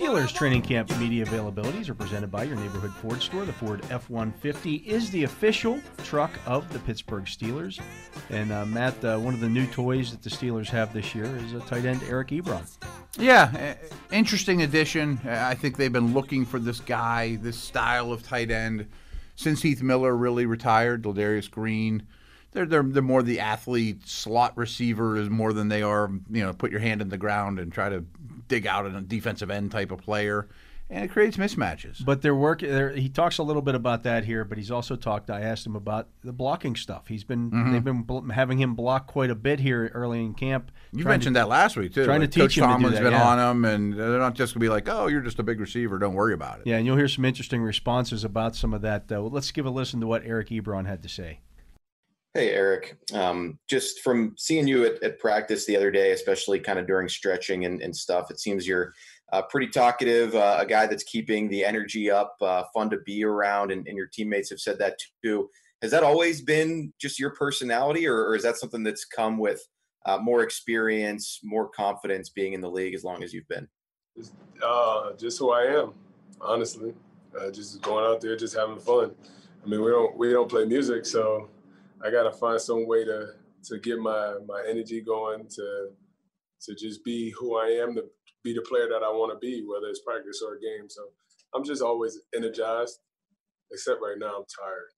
Steelers 0.09 0.33
training 0.33 0.63
camp 0.63 0.89
media 0.97 1.23
availabilities 1.23 1.87
are 1.87 1.93
presented 1.93 2.31
by 2.31 2.41
your 2.41 2.55
neighborhood 2.55 2.91
Ford 2.95 3.21
store. 3.21 3.45
The 3.45 3.53
Ford 3.53 3.85
F 3.91 4.09
150 4.09 4.77
is 4.77 5.11
the 5.11 5.23
official 5.23 5.79
truck 6.03 6.31
of 6.47 6.67
the 6.73 6.79
Pittsburgh 6.79 7.25
Steelers. 7.25 7.79
And 8.31 8.51
uh, 8.51 8.65
Matt, 8.65 9.05
uh, 9.05 9.19
one 9.19 9.35
of 9.35 9.39
the 9.39 9.47
new 9.47 9.67
toys 9.67 10.09
that 10.09 10.23
the 10.23 10.31
Steelers 10.31 10.67
have 10.69 10.91
this 10.93 11.13
year 11.13 11.25
is 11.25 11.53
a 11.53 11.59
tight 11.59 11.85
end 11.85 12.01
Eric 12.09 12.29
Ebron. 12.29 12.65
Yeah, 13.19 13.75
interesting 14.11 14.63
addition. 14.63 15.19
I 15.27 15.53
think 15.53 15.77
they've 15.77 15.93
been 15.93 16.11
looking 16.11 16.43
for 16.43 16.57
this 16.57 16.79
guy, 16.79 17.35
this 17.35 17.59
style 17.59 18.11
of 18.11 18.23
tight 18.23 18.49
end, 18.49 18.87
since 19.35 19.61
Heath 19.61 19.83
Miller 19.83 20.17
really 20.17 20.47
retired. 20.47 21.03
Ladarius 21.03 21.51
Green, 21.51 22.01
they're 22.51 22.65
they're 22.65 22.83
they're 22.83 23.01
more 23.03 23.21
the 23.23 23.39
athlete 23.39 24.07
slot 24.07 24.57
receivers 24.57 25.29
more 25.29 25.53
than 25.53 25.67
they 25.69 25.81
are 25.81 26.09
you 26.29 26.43
know 26.43 26.53
put 26.53 26.71
your 26.71 26.79
hand 26.79 27.01
in 27.01 27.09
the 27.09 27.17
ground 27.17 27.59
and 27.59 27.71
try 27.71 27.89
to 27.89 28.05
dig 28.47 28.65
out 28.67 28.85
a 28.85 29.01
defensive 29.01 29.51
end 29.51 29.71
type 29.71 29.91
of 29.91 29.99
player, 29.99 30.47
and 30.89 31.05
it 31.05 31.09
creates 31.09 31.37
mismatches. 31.37 32.03
But 32.03 32.23
they're 32.23 32.33
working. 32.35 32.95
He 32.97 33.07
talks 33.09 33.37
a 33.37 33.43
little 33.43 33.61
bit 33.61 33.75
about 33.75 34.01
that 34.03 34.23
here, 34.25 34.43
but 34.43 34.57
he's 34.57 34.71
also 34.71 34.95
talked. 34.95 35.29
I 35.29 35.41
asked 35.41 35.65
him 35.67 35.75
about 35.75 36.07
the 36.23 36.33
blocking 36.33 36.75
stuff. 36.75 37.07
He's 37.07 37.23
been 37.23 37.51
Mhm. 37.51 37.71
they've 37.71 37.83
been 37.83 38.01
bl- 38.01 38.31
having 38.31 38.57
him 38.59 38.73
block 38.73 39.05
quite 39.05 39.29
a 39.29 39.35
bit 39.35 39.59
here 39.59 39.91
early 39.93 40.19
in 40.25 40.33
camp. 40.33 40.71
You 40.91 41.05
mentioned 41.05 41.35
to- 41.35 41.41
that 41.41 41.47
last 41.49 41.77
week 41.77 41.93
too. 41.93 42.05
Trying 42.05 42.21
Like, 42.21 42.31
to 42.31 42.39
teach 42.39 42.55
Coach 42.55 42.57
him 42.57 42.63
Tomlin's 42.63 42.93
to 42.95 42.97
do 42.97 43.03
that. 43.03 43.09
been 43.11 43.19
yeah. 43.19 43.27
on 43.27 43.37
him, 43.57 43.65
and 43.65 43.93
they're 43.93 44.17
not 44.17 44.33
just 44.33 44.55
gonna 44.55 44.61
be 44.63 44.69
like, 44.69 44.89
"Oh, 44.89 45.05
you're 45.05 45.21
just 45.21 45.37
a 45.37 45.43
big 45.43 45.59
receiver. 45.59 45.99
Don't 45.99 46.15
worry 46.15 46.33
about 46.33 46.61
it." 46.61 46.63
Yeah, 46.65 46.77
and 46.77 46.87
you'll 46.87 46.97
hear 46.97 47.07
some 47.07 47.25
interesting 47.25 47.61
responses 47.61 48.23
about 48.23 48.55
some 48.55 48.73
of 48.73 48.81
that. 48.81 49.07
Though, 49.09 49.27
let's 49.27 49.51
give 49.51 49.67
a 49.67 49.69
listen 49.69 49.99
to 50.01 50.07
what 50.07 50.23
Eric 50.25 50.49
Ebron 50.49 50.87
had 50.87 51.03
to 51.03 51.09
say. 51.09 51.41
Hey, 52.35 52.51
Eric. 52.51 52.95
Um, 53.11 53.57
just 53.67 54.01
from 54.01 54.35
seeing 54.37 54.67
you 54.67 54.85
at, 54.85 55.01
at 55.01 55.19
practice 55.19 55.65
the 55.65 55.75
other 55.75 55.89
day, 55.89 56.11
especially 56.11 56.59
kind 56.59 56.77
of 56.77 56.85
during 56.85 57.09
stretching 57.09 57.65
and, 57.65 57.81
and 57.81 57.95
stuff, 57.95 58.29
it 58.29 58.39
seems 58.39 58.67
you're 58.67 58.93
uh, 59.33 59.41
pretty 59.41 59.67
talkative, 59.67 60.35
uh, 60.35 60.57
a 60.59 60.65
guy 60.65 60.85
that's 60.85 61.03
keeping 61.03 61.49
the 61.49 61.65
energy 61.65 62.11
up, 62.11 62.35
uh, 62.41 62.63
fun 62.71 62.89
to 62.91 62.97
be 63.05 63.23
around, 63.23 63.71
and, 63.71 63.87
and 63.87 63.97
your 63.97 64.05
teammates 64.07 64.49
have 64.51 64.59
said 64.59 64.77
that 64.77 64.99
too. 65.23 65.49
Has 65.81 65.89
that 65.89 66.03
always 66.03 66.41
been 66.41 66.93
just 66.99 67.19
your 67.19 67.31
personality, 67.31 68.07
or, 68.07 68.25
or 68.25 68.35
is 68.35 68.43
that 68.43 68.57
something 68.57 68.83
that's 68.83 69.05
come 69.05 69.39
with 69.39 69.61
uh, 70.05 70.19
more 70.19 70.43
experience, 70.43 71.39
more 71.43 71.67
confidence 71.69 72.29
being 72.29 72.53
in 72.53 72.61
the 72.61 72.69
league 72.69 72.93
as 72.93 73.03
long 73.03 73.23
as 73.23 73.33
you've 73.33 73.47
been? 73.47 73.67
Uh, 74.63 75.13
just 75.13 75.39
who 75.39 75.51
I 75.51 75.63
am, 75.63 75.93
honestly. 76.41 76.93
Uh, 77.39 77.49
just 77.49 77.81
going 77.81 78.05
out 78.05 78.21
there, 78.21 78.35
just 78.35 78.55
having 78.55 78.79
fun. 78.79 79.15
I 79.63 79.67
mean, 79.67 79.81
we 79.81 79.89
don't 79.89 80.17
we 80.17 80.31
don't 80.31 80.49
play 80.49 80.65
music, 80.65 81.05
so 81.05 81.49
I 82.03 82.11
gotta 82.11 82.31
find 82.31 82.59
some 82.59 82.87
way 82.87 83.03
to 83.05 83.27
to 83.65 83.79
get 83.79 83.99
my 83.99 84.35
my 84.47 84.63
energy 84.67 85.01
going 85.01 85.47
to 85.49 85.89
to 86.61 86.75
just 86.75 87.03
be 87.03 87.33
who 87.39 87.57
I 87.57 87.67
am, 87.67 87.95
to 87.95 88.03
be 88.43 88.53
the 88.53 88.61
player 88.61 88.87
that 88.89 89.03
I 89.03 89.09
want 89.09 89.31
to 89.31 89.39
be, 89.39 89.65
whether 89.65 89.87
it's 89.87 90.01
practice 90.01 90.41
or 90.45 90.55
a 90.55 90.59
game. 90.59 90.89
So 90.89 91.03
I'm 91.55 91.63
just 91.63 91.81
always 91.81 92.19
energized, 92.35 92.99
except 93.71 94.01
right 94.01 94.17
now 94.17 94.37
I'm 94.37 94.45
tired. 94.57 94.89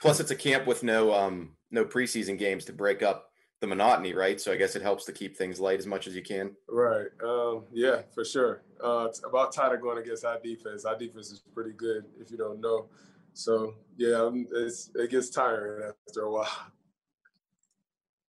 Plus, 0.00 0.20
it's 0.20 0.30
a 0.30 0.36
camp 0.36 0.66
with 0.66 0.82
no 0.82 1.12
um, 1.12 1.56
no 1.70 1.84
preseason 1.84 2.38
games 2.38 2.64
to 2.66 2.72
break 2.72 3.02
up 3.02 3.30
the 3.60 3.66
monotony, 3.66 4.12
right? 4.12 4.40
So 4.40 4.52
I 4.52 4.56
guess 4.56 4.76
it 4.76 4.82
helps 4.82 5.04
to 5.06 5.12
keep 5.12 5.36
things 5.36 5.60
light 5.60 5.78
as 5.78 5.86
much 5.86 6.06
as 6.06 6.14
you 6.14 6.22
can. 6.22 6.52
Right. 6.68 7.06
Um, 7.22 7.64
yeah, 7.72 8.02
for 8.14 8.24
sure. 8.24 8.62
Uh, 8.82 9.06
it's 9.08 9.22
about 9.24 9.54
tired 9.54 9.74
of 9.74 9.82
going 9.82 9.98
against 9.98 10.24
our 10.24 10.38
defense. 10.40 10.84
Our 10.84 10.98
defense 10.98 11.30
is 11.30 11.42
pretty 11.54 11.72
good, 11.72 12.04
if 12.20 12.30
you 12.30 12.36
don't 12.36 12.60
know. 12.60 12.88
So 13.34 13.74
yeah, 13.96 14.22
um, 14.22 14.46
it's, 14.52 14.90
it 14.94 15.10
gets 15.10 15.28
tiring 15.28 15.92
after 16.08 16.22
a 16.22 16.32
while. 16.32 16.48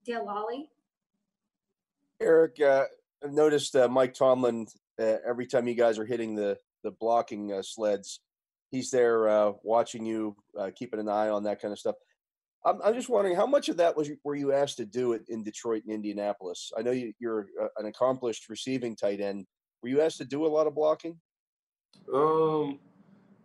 Dale 0.06 0.26
Lolley. 0.26 0.70
Eric, 2.20 2.60
uh, 2.62 2.86
I've 3.24 3.34
noticed 3.34 3.76
uh, 3.76 3.88
Mike 3.88 4.14
Tomlin 4.14 4.68
uh, 5.00 5.18
every 5.28 5.48
time 5.48 5.68
you 5.68 5.76
guys 5.76 6.00
are 6.00 6.06
hitting 6.06 6.36
the 6.36 6.58
the 6.84 6.92
blocking 6.92 7.52
uh, 7.52 7.64
sleds, 7.64 8.20
he's 8.70 8.92
there 8.92 9.28
uh, 9.28 9.54
watching 9.64 10.06
you, 10.06 10.36
uh, 10.60 10.70
keeping 10.76 11.00
an 11.00 11.10
eye 11.10 11.30
on 11.30 11.44
that 11.44 11.60
kind 11.60 11.72
of 11.72 11.80
stuff. 11.80 11.96
I'm, 12.64 12.80
I'm 12.84 12.94
just 12.94 13.10
wondering 13.10 13.36
how 13.36 13.48
much 13.48 13.70
of 13.70 13.78
that 13.78 13.98
was 13.98 14.08
you, 14.08 14.18
were 14.24 14.36
you 14.36 14.54
asked 14.54 14.78
to 14.78 14.86
do 14.86 15.14
it 15.14 15.24
in 15.28 15.44
Detroit 15.44 15.84
and 15.86 15.94
Indianapolis? 15.94 16.72
I 16.78 16.84
know 16.84 16.92
you, 16.92 17.14
you're 17.20 17.48
uh, 17.62 17.68
an 17.78 17.88
accomplished 17.88 18.50
receiving 18.50 18.96
tight 18.96 19.20
end. 19.20 19.46
Were 19.82 19.90
you 19.90 20.02
asked 20.02 20.18
to 20.18 20.26
do 20.26 20.46
a 20.46 20.48
lot 20.48 20.68
of 20.68 20.76
blocking? 20.76 21.20
Um, 22.14 22.80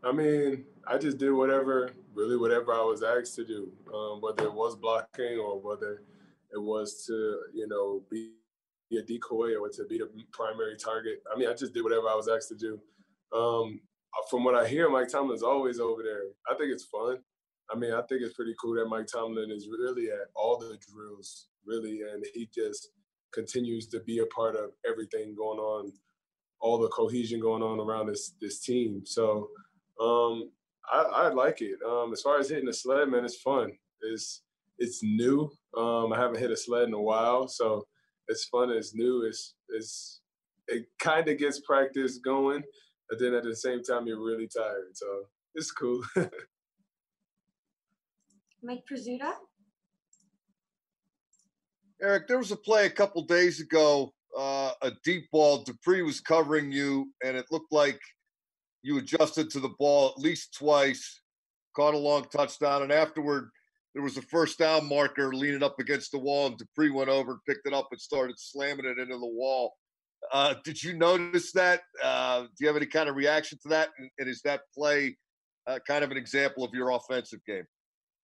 I 0.05 0.13
mean, 0.13 0.65
I 0.91 0.99
just 0.99 1.19
did 1.19 1.31
whatever, 1.31 1.93
really 2.15 2.37
whatever 2.37 2.75
I 2.75 2.83
was 2.83 3.05
asked 3.05 3.37
to 3.37 3.45
do, 3.45 3.71
um, 3.95 4.21
whether 4.21 4.43
it 4.43 4.53
was 4.53 4.75
blocking 4.75 5.39
or 5.39 5.61
whether 5.61 6.03
it 6.53 6.61
was 6.61 7.05
to, 7.07 7.39
you 7.55 7.69
know, 7.69 8.03
be 8.11 8.33
a 8.99 9.03
decoy 9.03 9.55
or 9.55 9.69
to 9.69 9.85
be 9.89 9.99
the 9.99 10.11
primary 10.33 10.77
target. 10.77 11.23
I 11.33 11.39
mean, 11.39 11.49
I 11.49 11.55
just 11.55 11.75
did 11.75 11.85
whatever 11.85 12.09
I 12.09 12.17
was 12.17 12.29
asked 12.29 12.49
to 12.49 12.57
do. 12.57 12.81
Um, 13.33 13.81
from 14.29 14.43
what 14.43 14.57
I 14.57 14.67
hear, 14.67 14.91
Mike 14.91 15.09
Tomlin's 15.09 15.45
always 15.45 15.79
over 15.79 16.03
there. 16.03 16.23
I 16.51 16.59
think 16.59 16.73
it's 16.73 16.87
fun. 16.87 17.19
I 17.73 17.79
mean, 17.79 17.93
I 17.93 18.03
think 18.03 18.23
it's 18.23 18.35
pretty 18.35 18.57
cool 18.61 18.75
that 18.75 18.89
Mike 18.89 19.07
Tomlin 19.07 19.53
is 19.53 19.69
really 19.71 20.09
at 20.09 20.27
all 20.35 20.59
the 20.59 20.77
drills, 20.91 21.47
really, 21.65 22.01
and 22.13 22.25
he 22.35 22.49
just 22.53 22.89
continues 23.33 23.87
to 23.87 24.01
be 24.01 24.19
a 24.19 24.27
part 24.27 24.57
of 24.57 24.71
everything 24.85 25.37
going 25.37 25.61
on, 25.61 25.93
all 26.59 26.79
the 26.79 26.89
cohesion 26.89 27.39
going 27.39 27.63
on 27.63 27.79
around 27.79 28.09
this 28.09 28.35
this 28.41 28.59
team. 28.59 29.03
So 29.05 29.51
um, 30.01 30.51
I, 30.91 31.03
I 31.03 31.29
like 31.29 31.61
it. 31.61 31.79
Um, 31.87 32.13
as 32.13 32.23
far 32.23 32.39
as 32.39 32.49
hitting 32.51 32.67
the 32.67 32.73
sled, 32.73 33.09
man, 33.09 33.25
it's 33.25 33.41
fun. 33.41 33.73
It's 34.03 34.43
it's 34.79 35.03
new. 35.03 35.51
Um, 35.77 36.13
I 36.13 36.19
haven't 36.19 36.39
hit 36.39 36.51
a 36.51 36.57
sled 36.57 36.89
in 36.89 36.95
a 36.95 37.01
while, 37.01 37.49
so 37.49 37.87
it's 38.29 38.45
fun. 38.45 38.71
It's 38.71 38.95
new. 38.95 39.23
It's 39.23 39.55
it's 39.69 40.21
it 40.69 40.87
kind 40.99 41.29
of 41.29 41.39
gets 41.39 41.61
practice 41.61 42.19
going, 42.19 42.63
but 43.09 43.19
then 43.19 43.35
at 43.35 43.45
the 43.45 43.55
same 43.55 43.83
time 43.83 44.07
you're 44.07 44.25
really 44.25 44.49
tired. 44.49 44.95
So 44.95 45.07
it's 45.55 45.71
cool. 45.71 46.03
Mike 48.63 48.85
Prisuta. 48.91 49.33
Eric, 52.03 52.29
there 52.29 52.39
was 52.39 52.51
a 52.51 52.57
play 52.57 52.87
a 52.87 52.91
couple 52.91 53.23
days 53.25 53.61
ago, 53.61 54.15
uh, 54.37 54.73
a 54.81 54.93
deep 55.05 55.31
ball. 55.31 55.63
Dupree 55.63 56.03
was 56.03 56.21
covering 56.21 56.73
you, 56.73 57.13
and 57.23 57.37
it 57.37 57.47
looked 57.51 57.73
like 57.73 58.01
you 58.83 58.99
adjusted 58.99 59.51
to 59.51 59.61
the 59.61 59.75
ball 59.79 60.13
at 60.17 60.23
least 60.23 60.55
twice, 60.55 61.21
caught 61.75 61.95
a 61.95 61.99
long 61.99 62.25
touchdown, 62.35 62.83
and 62.83 62.93
afterward 62.93 63.51
there 63.95 64.03
was 64.03 64.17
a 64.17 64.23
first 64.23 64.59
down 64.59 64.89
marker 64.89 65.35
leaning 65.35 65.63
up 65.63 65.79
against 65.79 66.13
the 66.13 66.19
wall, 66.19 66.47
and 66.47 66.59
Dupree 66.59 66.91
went 66.91 67.11
over 67.11 67.33
and 67.33 67.41
picked 67.47 67.67
it 67.67 67.75
up 67.75 67.89
and 67.91 68.01
started 68.01 68.37
slamming 68.39 68.87
it 68.87 68.99
into 68.99 69.19
the 69.19 69.27
wall. 69.27 69.75
Uh, 70.33 70.55
did 70.65 70.83
you 70.83 70.93
notice 70.93 71.53
that? 71.53 71.81
Uh, 72.03 72.43
do 72.43 72.49
you 72.61 72.67
have 72.67 72.77
any 72.77 72.87
kind 72.87 73.09
of 73.09 73.17
reaction 73.17 73.59
to 73.63 73.69
that? 73.69 73.89
And, 73.99 74.11
and 74.19 74.29
is 74.29 74.43
that 74.43 74.61
play 74.77 75.17
uh, 75.67 75.79
kind 75.87 76.05
of 76.05 76.11
an 76.11 76.17
example 76.17 76.65
of 76.65 76.73
your 76.75 76.91
offensive 76.91 77.41
game? 77.47 77.65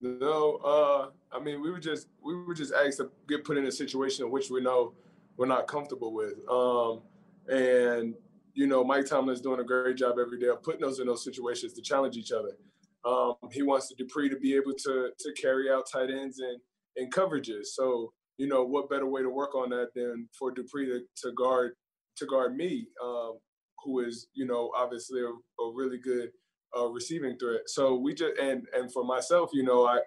No, 0.01 0.57
uh, 0.57 1.09
I 1.35 1.41
mean 1.43 1.63
we 1.63 1.71
were 1.71 1.81
just 1.81 2.09
we 2.23 2.35
were 2.35 2.55
just 2.55 2.73
asked 2.73 2.99
to 2.99 3.11
get 3.29 3.45
put 3.45 3.57
in 3.57 3.65
a 3.67 3.73
situation 3.73 4.27
in 4.27 4.31
which 4.31 4.51
we 4.51 4.61
know 4.61 4.93
we're 5.37 5.47
not 5.47 5.67
comfortable 5.67 6.13
with. 6.13 6.35
Um, 6.49 7.01
and 7.49 8.15
you 8.57 8.67
know, 8.67 8.83
Mike 8.83 9.05
Tomlin's 9.05 9.43
doing 9.43 9.61
a 9.61 9.65
great 9.65 9.99
job 9.99 10.17
every 10.19 10.41
day 10.41 10.47
of 10.47 10.63
putting 10.63 10.83
us 10.83 10.99
in 10.99 11.07
those 11.07 11.23
situations 11.23 11.75
to 11.75 11.83
challenge 11.83 12.17
each 12.17 12.33
other. 12.33 12.57
Um, 13.05 13.35
he 13.53 13.63
wants 13.63 13.89
the 13.89 13.95
Dupree 13.95 14.31
to 14.31 14.37
be 14.37 14.57
able 14.57 14.73
to 14.73 15.11
to 15.17 15.33
carry 15.41 15.71
out 15.71 15.85
tight 15.93 16.11
ends 16.11 16.41
and 16.41 16.59
and 16.97 17.13
coverages. 17.13 17.67
So 17.67 18.13
you 18.39 18.49
know, 18.49 18.65
what 18.65 18.91
better 18.91 19.07
way 19.07 19.23
to 19.23 19.31
work 19.31 19.55
on 19.55 19.71
that 19.71 19.89
than 19.95 20.29
for 20.39 20.51
Dupree 20.51 20.87
to, 20.87 21.01
to 21.23 21.33
guard 21.33 21.73
to 22.17 22.27
guard 22.27 22.57
me, 22.57 22.89
um, 23.05 23.39
who 23.85 24.01
is 24.01 24.29
you 24.33 24.47
know 24.47 24.73
obviously 24.75 25.21
a, 25.21 25.63
a 25.63 25.73
really 25.75 25.99
good 25.99 26.31
uh, 26.77 26.87
receiving 26.87 27.39
threat. 27.39 27.61
So 27.67 27.95
we 27.95 28.15
just 28.15 28.39
and 28.41 28.67
and 28.75 28.91
for 28.91 29.05
myself, 29.05 29.51
you 29.53 29.65
know, 29.65 29.87
I 29.87 29.99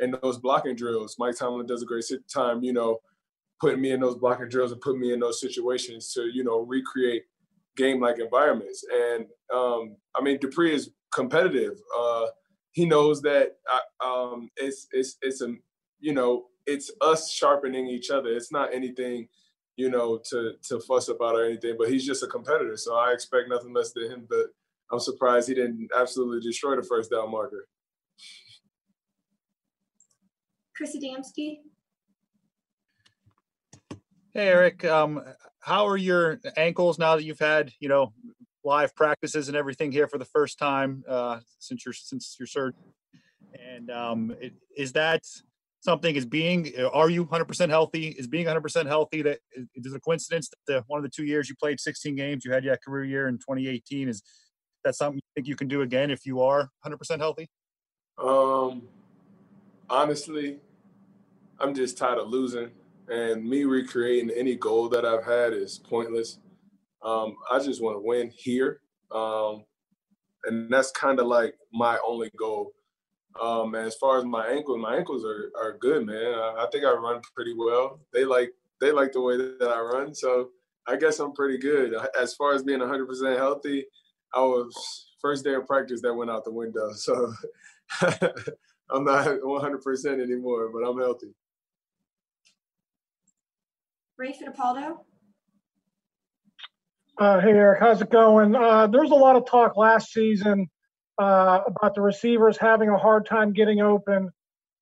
in 0.00 0.16
those 0.22 0.38
blocking 0.38 0.76
drills, 0.76 1.16
Mike 1.18 1.36
Tomlin 1.36 1.66
does 1.66 1.82
a 1.82 1.86
great 1.86 2.04
time, 2.32 2.62
you 2.62 2.72
know, 2.72 3.00
putting 3.60 3.82
me 3.82 3.90
in 3.90 4.00
those 4.00 4.16
blocking 4.16 4.48
drills 4.48 4.72
and 4.72 4.80
putting 4.80 5.00
me 5.00 5.12
in 5.12 5.20
those 5.20 5.40
situations 5.40 6.12
to 6.14 6.22
you 6.32 6.42
know 6.42 6.60
recreate 6.60 7.24
game 7.78 8.00
like 8.00 8.18
environments. 8.18 8.84
And 8.92 9.24
um, 9.54 9.96
I 10.14 10.22
mean, 10.22 10.38
Dupree 10.38 10.74
is 10.74 10.90
competitive. 11.14 11.78
Uh, 11.98 12.26
he 12.72 12.84
knows 12.84 13.22
that 13.22 13.56
I, 13.68 13.80
um, 14.04 14.50
it's 14.56 14.88
it's 14.92 15.16
it's 15.22 15.40
a 15.40 15.54
you 16.00 16.12
know 16.12 16.46
it's 16.66 16.90
us 17.00 17.32
sharpening 17.32 17.86
each 17.88 18.10
other. 18.10 18.28
It's 18.28 18.52
not 18.52 18.74
anything 18.74 19.28
you 19.76 19.90
know 19.90 20.20
to 20.30 20.52
to 20.68 20.80
fuss 20.80 21.08
about 21.08 21.36
or 21.36 21.46
anything. 21.46 21.76
But 21.78 21.88
he's 21.88 22.04
just 22.04 22.22
a 22.22 22.26
competitor, 22.26 22.76
so 22.76 22.96
I 22.96 23.12
expect 23.12 23.48
nothing 23.48 23.72
less 23.72 23.92
than 23.92 24.10
him. 24.10 24.26
But 24.28 24.48
I'm 24.92 25.00
surprised 25.00 25.48
he 25.48 25.54
didn't 25.54 25.88
absolutely 25.96 26.40
destroy 26.40 26.76
the 26.76 26.82
first 26.82 27.10
down 27.10 27.30
marker. 27.30 27.66
Chris 30.76 30.96
Adamski. 30.96 31.58
Hey 34.34 34.48
Eric, 34.48 34.84
um, 34.84 35.24
how 35.60 35.86
are 35.86 35.96
your 35.96 36.40
ankles 36.56 36.98
now 36.98 37.16
that 37.16 37.24
you've 37.24 37.38
had 37.38 37.72
you 37.80 37.88
know 37.88 38.12
live 38.64 38.94
practices 38.94 39.48
and 39.48 39.56
everything 39.56 39.92
here 39.92 40.08
for 40.08 40.18
the 40.18 40.24
first 40.24 40.58
time 40.58 41.04
uh, 41.08 41.40
since 41.58 41.84
your 41.84 41.92
since 41.92 42.36
your 42.38 42.46
surgery? 42.46 42.94
And 43.66 43.90
um, 43.90 44.34
it, 44.40 44.54
is 44.76 44.92
that 44.92 45.22
something 45.80 46.14
is 46.14 46.26
being 46.26 46.72
are 46.92 47.10
you 47.10 47.24
100% 47.24 47.68
healthy? 47.70 48.08
Is 48.08 48.26
being 48.26 48.46
100% 48.46 48.86
healthy 48.86 49.22
that 49.22 49.38
is 49.74 49.92
it 49.92 49.96
a 49.96 50.00
coincidence 50.00 50.48
that 50.50 50.58
the, 50.66 50.84
one 50.86 50.98
of 50.98 51.04
the 51.04 51.10
two 51.10 51.24
years 51.24 51.48
you 51.48 51.54
played 51.54 51.80
16 51.80 52.14
games, 52.14 52.44
you 52.44 52.52
had 52.52 52.64
your 52.64 52.76
career 52.76 53.04
year 53.04 53.28
in 53.28 53.38
2018? 53.38 54.08
Is 54.08 54.22
that 54.84 54.94
something 54.94 55.16
you 55.16 55.30
think 55.34 55.46
you 55.46 55.56
can 55.56 55.68
do 55.68 55.82
again 55.82 56.10
if 56.10 56.26
you 56.26 56.40
are 56.42 56.70
100% 56.84 57.18
healthy? 57.18 57.48
Um, 58.22 58.82
honestly, 59.88 60.58
I'm 61.58 61.74
just 61.74 61.96
tired 61.96 62.18
of 62.18 62.28
losing, 62.28 62.70
and 63.10 63.44
me 63.44 63.64
recreating 63.64 64.30
any 64.30 64.56
goal 64.56 64.88
that 64.90 65.04
I've 65.04 65.24
had 65.24 65.52
is 65.52 65.78
pointless. 65.78 66.38
Um, 67.02 67.36
I 67.50 67.58
just 67.58 67.82
want 67.82 67.96
to 67.96 68.00
win 68.00 68.30
here, 68.34 68.80
um, 69.12 69.64
and 70.44 70.70
that's 70.72 70.90
kind 70.92 71.20
of 71.20 71.26
like 71.26 71.54
my 71.72 71.98
only 72.06 72.30
goal. 72.36 72.72
Um, 73.40 73.74
as 73.74 73.94
far 73.96 74.18
as 74.18 74.24
my 74.24 74.46
ankles, 74.48 74.78
my 74.80 74.96
ankles 74.96 75.24
are, 75.24 75.52
are 75.60 75.78
good, 75.78 76.04
man. 76.04 76.34
I, 76.34 76.64
I 76.64 76.66
think 76.72 76.84
I 76.84 76.92
run 76.92 77.20
pretty 77.34 77.54
well. 77.56 78.00
They 78.12 78.24
like 78.24 78.50
they 78.80 78.90
like 78.90 79.12
the 79.12 79.20
way 79.20 79.36
that 79.36 79.68
I 79.68 79.80
run, 79.80 80.14
so 80.14 80.50
I 80.86 80.96
guess 80.96 81.18
I'm 81.20 81.32
pretty 81.32 81.58
good. 81.58 81.94
As 82.18 82.34
far 82.34 82.54
as 82.54 82.62
being 82.62 82.80
100% 82.80 83.36
healthy, 83.36 83.84
I 84.34 84.40
was 84.40 85.08
first 85.20 85.44
day 85.44 85.54
of 85.54 85.66
practice 85.66 86.00
that 86.02 86.14
went 86.14 86.30
out 86.30 86.44
the 86.44 86.52
window. 86.52 86.90
So 86.92 87.32
I'm 88.90 89.04
not 89.04 89.26
100% 89.26 90.22
anymore, 90.22 90.70
but 90.72 90.88
I'm 90.88 90.98
healthy. 90.98 91.34
Ray 94.18 94.32
Fittipaldo. 94.32 94.98
Uh, 97.18 97.40
hey 97.40 97.50
Eric, 97.50 97.80
how's 97.80 98.02
it 98.02 98.10
going? 98.10 98.54
Uh, 98.54 98.86
there 98.86 99.00
was 99.00 99.10
a 99.10 99.14
lot 99.14 99.36
of 99.36 99.46
talk 99.46 99.76
last 99.76 100.12
season 100.12 100.68
uh, 101.20 101.60
about 101.66 101.94
the 101.94 102.00
receivers 102.00 102.56
having 102.56 102.88
a 102.88 102.98
hard 102.98 103.26
time 103.26 103.52
getting 103.52 103.80
open. 103.80 104.30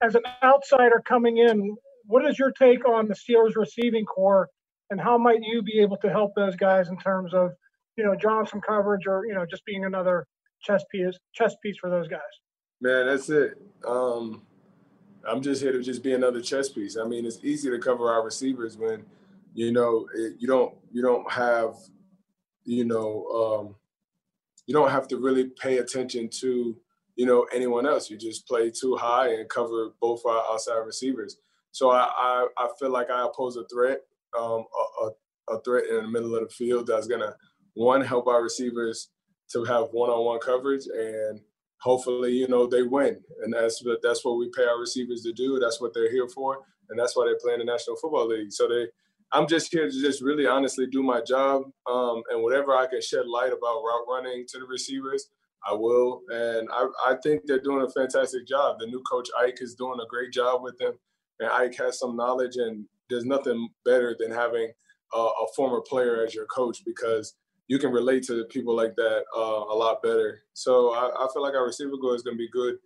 As 0.02 0.14
an 0.14 0.22
outsider 0.42 1.02
coming 1.06 1.38
in, 1.38 1.76
what 2.04 2.24
is 2.26 2.38
your 2.38 2.50
take 2.50 2.86
on 2.86 3.08
the 3.08 3.14
Steelers 3.14 3.56
receiving 3.56 4.04
core, 4.04 4.48
and 4.90 5.00
how 5.00 5.16
might 5.16 5.42
you 5.42 5.62
be 5.62 5.80
able 5.80 5.96
to 5.98 6.10
help 6.10 6.34
those 6.34 6.56
guys 6.56 6.88
in 6.88 6.98
terms 6.98 7.32
of 7.32 7.52
you 7.96 8.04
know, 8.04 8.14
drawing 8.14 8.46
some 8.46 8.60
coverage 8.60 9.06
or 9.06 9.24
you 9.26 9.34
know 9.34 9.46
just 9.46 9.64
being 9.64 9.84
another 9.84 10.26
chess 10.62 10.84
piece 10.90 11.16
chess 11.32 11.54
piece 11.62 11.76
for 11.78 11.90
those 11.90 12.08
guys? 12.08 12.20
Man, 12.80 13.06
that's 13.06 13.30
it. 13.30 13.60
Um, 13.86 14.42
I'm 15.26 15.40
just 15.40 15.62
here 15.62 15.72
to 15.72 15.82
just 15.82 16.02
be 16.02 16.12
another 16.12 16.40
chess 16.40 16.68
piece. 16.68 16.96
I 16.96 17.04
mean, 17.04 17.24
it's 17.24 17.38
easy 17.42 17.70
to 17.70 17.78
cover 17.78 18.10
our 18.10 18.22
receivers 18.22 18.76
when, 18.76 19.04
you 19.56 19.72
know, 19.72 20.06
it, 20.14 20.34
you 20.38 20.46
don't 20.46 20.74
you 20.92 21.00
don't 21.00 21.30
have, 21.32 21.74
you 22.64 22.84
know, 22.84 23.26
um, 23.40 23.74
you 24.66 24.74
don't 24.74 24.90
have 24.90 25.08
to 25.08 25.16
really 25.16 25.44
pay 25.60 25.78
attention 25.78 26.28
to, 26.40 26.76
you 27.16 27.24
know, 27.24 27.46
anyone 27.54 27.86
else. 27.86 28.10
You 28.10 28.18
just 28.18 28.46
play 28.46 28.70
too 28.70 28.96
high 28.96 29.32
and 29.32 29.48
cover 29.48 29.94
both 29.98 30.26
our 30.26 30.42
outside 30.52 30.76
receivers. 30.80 31.38
So 31.72 31.90
I 31.90 32.02
I, 32.02 32.46
I 32.58 32.68
feel 32.78 32.90
like 32.90 33.08
I 33.10 33.26
pose 33.34 33.56
a 33.56 33.66
threat, 33.68 34.00
um, 34.38 34.66
a, 35.02 35.54
a, 35.54 35.60
threat 35.62 35.84
in 35.86 35.96
the 35.96 36.08
middle 36.08 36.34
of 36.34 36.42
the 36.42 36.54
field 36.54 36.86
that's 36.86 37.06
gonna 37.06 37.34
one 37.72 38.02
help 38.02 38.26
our 38.26 38.42
receivers 38.42 39.08
to 39.52 39.64
have 39.64 39.86
one-on-one 39.92 40.40
coverage 40.40 40.86
and 40.86 41.40
hopefully, 41.80 42.32
you 42.32 42.48
know, 42.48 42.66
they 42.66 42.82
win. 42.82 43.18
And 43.42 43.54
that's 43.54 43.82
that's 44.02 44.22
what 44.22 44.36
we 44.36 44.50
pay 44.54 44.64
our 44.64 44.78
receivers 44.78 45.22
to 45.22 45.32
do. 45.32 45.58
That's 45.58 45.80
what 45.80 45.94
they're 45.94 46.12
here 46.12 46.28
for, 46.28 46.58
and 46.90 46.98
that's 46.98 47.16
why 47.16 47.26
they 47.26 47.38
play 47.42 47.54
in 47.54 47.60
the 47.60 47.64
National 47.64 47.96
Football 47.96 48.28
League. 48.28 48.52
So 48.52 48.68
they, 48.68 48.86
I'm 49.32 49.48
just 49.48 49.72
here 49.72 49.90
to 49.90 50.00
just 50.00 50.22
really 50.22 50.46
honestly 50.46 50.86
do 50.86 51.02
my 51.02 51.20
job, 51.20 51.62
um, 51.90 52.22
and 52.30 52.42
whatever 52.42 52.76
I 52.76 52.86
can 52.86 53.00
shed 53.02 53.26
light 53.26 53.52
about 53.52 53.82
route 53.82 54.06
running 54.08 54.44
to 54.48 54.58
the 54.58 54.66
receivers, 54.66 55.28
I 55.68 55.74
will. 55.74 56.22
And 56.30 56.68
I, 56.72 56.86
I 57.06 57.16
think 57.22 57.42
they're 57.44 57.60
doing 57.60 57.84
a 57.84 57.90
fantastic 57.90 58.46
job. 58.46 58.76
The 58.78 58.86
new 58.86 59.02
coach 59.10 59.28
Ike 59.38 59.58
is 59.60 59.74
doing 59.74 59.98
a 60.00 60.08
great 60.08 60.32
job 60.32 60.62
with 60.62 60.78
them, 60.78 60.92
and 61.40 61.50
Ike 61.50 61.76
has 61.78 61.98
some 61.98 62.16
knowledge. 62.16 62.56
And 62.56 62.86
there's 63.10 63.24
nothing 63.24 63.68
better 63.84 64.16
than 64.18 64.30
having 64.30 64.70
a, 65.14 65.18
a 65.18 65.46
former 65.54 65.80
player 65.80 66.24
as 66.24 66.34
your 66.34 66.46
coach 66.46 66.82
because 66.84 67.34
you 67.68 67.78
can 67.78 67.90
relate 67.90 68.22
to 68.24 68.44
people 68.44 68.76
like 68.76 68.94
that 68.96 69.24
uh, 69.36 69.40
a 69.40 69.76
lot 69.76 70.02
better. 70.02 70.42
So 70.52 70.94
I, 70.94 71.24
I, 71.24 71.26
feel 71.32 71.42
like 71.42 71.54
our 71.54 71.66
receiver 71.66 71.96
goal 72.00 72.14
is 72.14 72.22
going 72.22 72.36
to 72.36 72.38
be 72.38 72.50
good, 72.50 72.76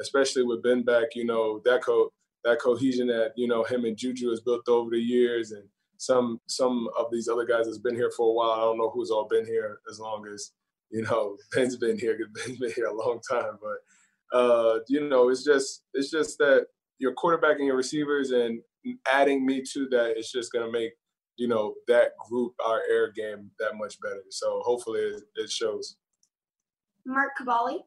especially 0.00 0.44
with 0.44 0.62
Ben 0.62 0.82
back. 0.82 1.08
You 1.14 1.26
know 1.26 1.60
that 1.64 1.82
co 1.84 2.10
that 2.44 2.60
cohesion 2.60 3.06
that 3.08 3.32
you 3.36 3.46
know 3.46 3.64
him 3.64 3.84
and 3.84 3.96
Juju 3.96 4.30
has 4.30 4.40
built 4.40 4.68
over 4.68 4.90
the 4.90 4.98
years, 4.98 5.52
and 5.52 5.64
some 6.00 6.40
some 6.46 6.88
of 6.98 7.06
these 7.12 7.28
other 7.28 7.44
guys 7.44 7.66
that's 7.66 7.78
been 7.78 7.94
here 7.94 8.10
for 8.16 8.30
a 8.30 8.32
while. 8.32 8.52
I 8.52 8.60
don't 8.62 8.78
know 8.78 8.88
who's 8.88 9.10
all 9.10 9.28
been 9.28 9.44
here 9.44 9.80
as 9.90 10.00
long 10.00 10.26
as 10.32 10.52
you 10.90 11.02
know 11.02 11.36
Ben's 11.54 11.76
been 11.76 11.98
here. 11.98 12.18
Ben's 12.34 12.58
been 12.58 12.72
here 12.74 12.86
a 12.86 12.94
long 12.94 13.20
time, 13.30 13.58
but 13.60 14.36
uh, 14.36 14.78
you 14.88 15.08
know 15.08 15.28
it's 15.28 15.44
just 15.44 15.82
it's 15.92 16.10
just 16.10 16.38
that 16.38 16.66
your 16.98 17.12
quarterback 17.12 17.58
and 17.58 17.66
your 17.66 17.76
receivers 17.76 18.30
and 18.30 18.60
adding 19.12 19.44
me 19.44 19.62
to 19.74 19.88
that 19.90 20.18
is 20.18 20.32
just 20.32 20.52
going 20.52 20.64
to 20.64 20.72
make 20.72 20.92
you 21.36 21.48
know 21.48 21.74
that 21.86 22.12
group 22.30 22.54
our 22.64 22.80
air 22.90 23.12
game 23.12 23.50
that 23.58 23.76
much 23.76 24.00
better. 24.00 24.22
So 24.30 24.62
hopefully 24.64 25.00
it, 25.00 25.22
it 25.36 25.50
shows. 25.50 25.96
Mark 27.04 27.32
Kaboly. 27.38 27.80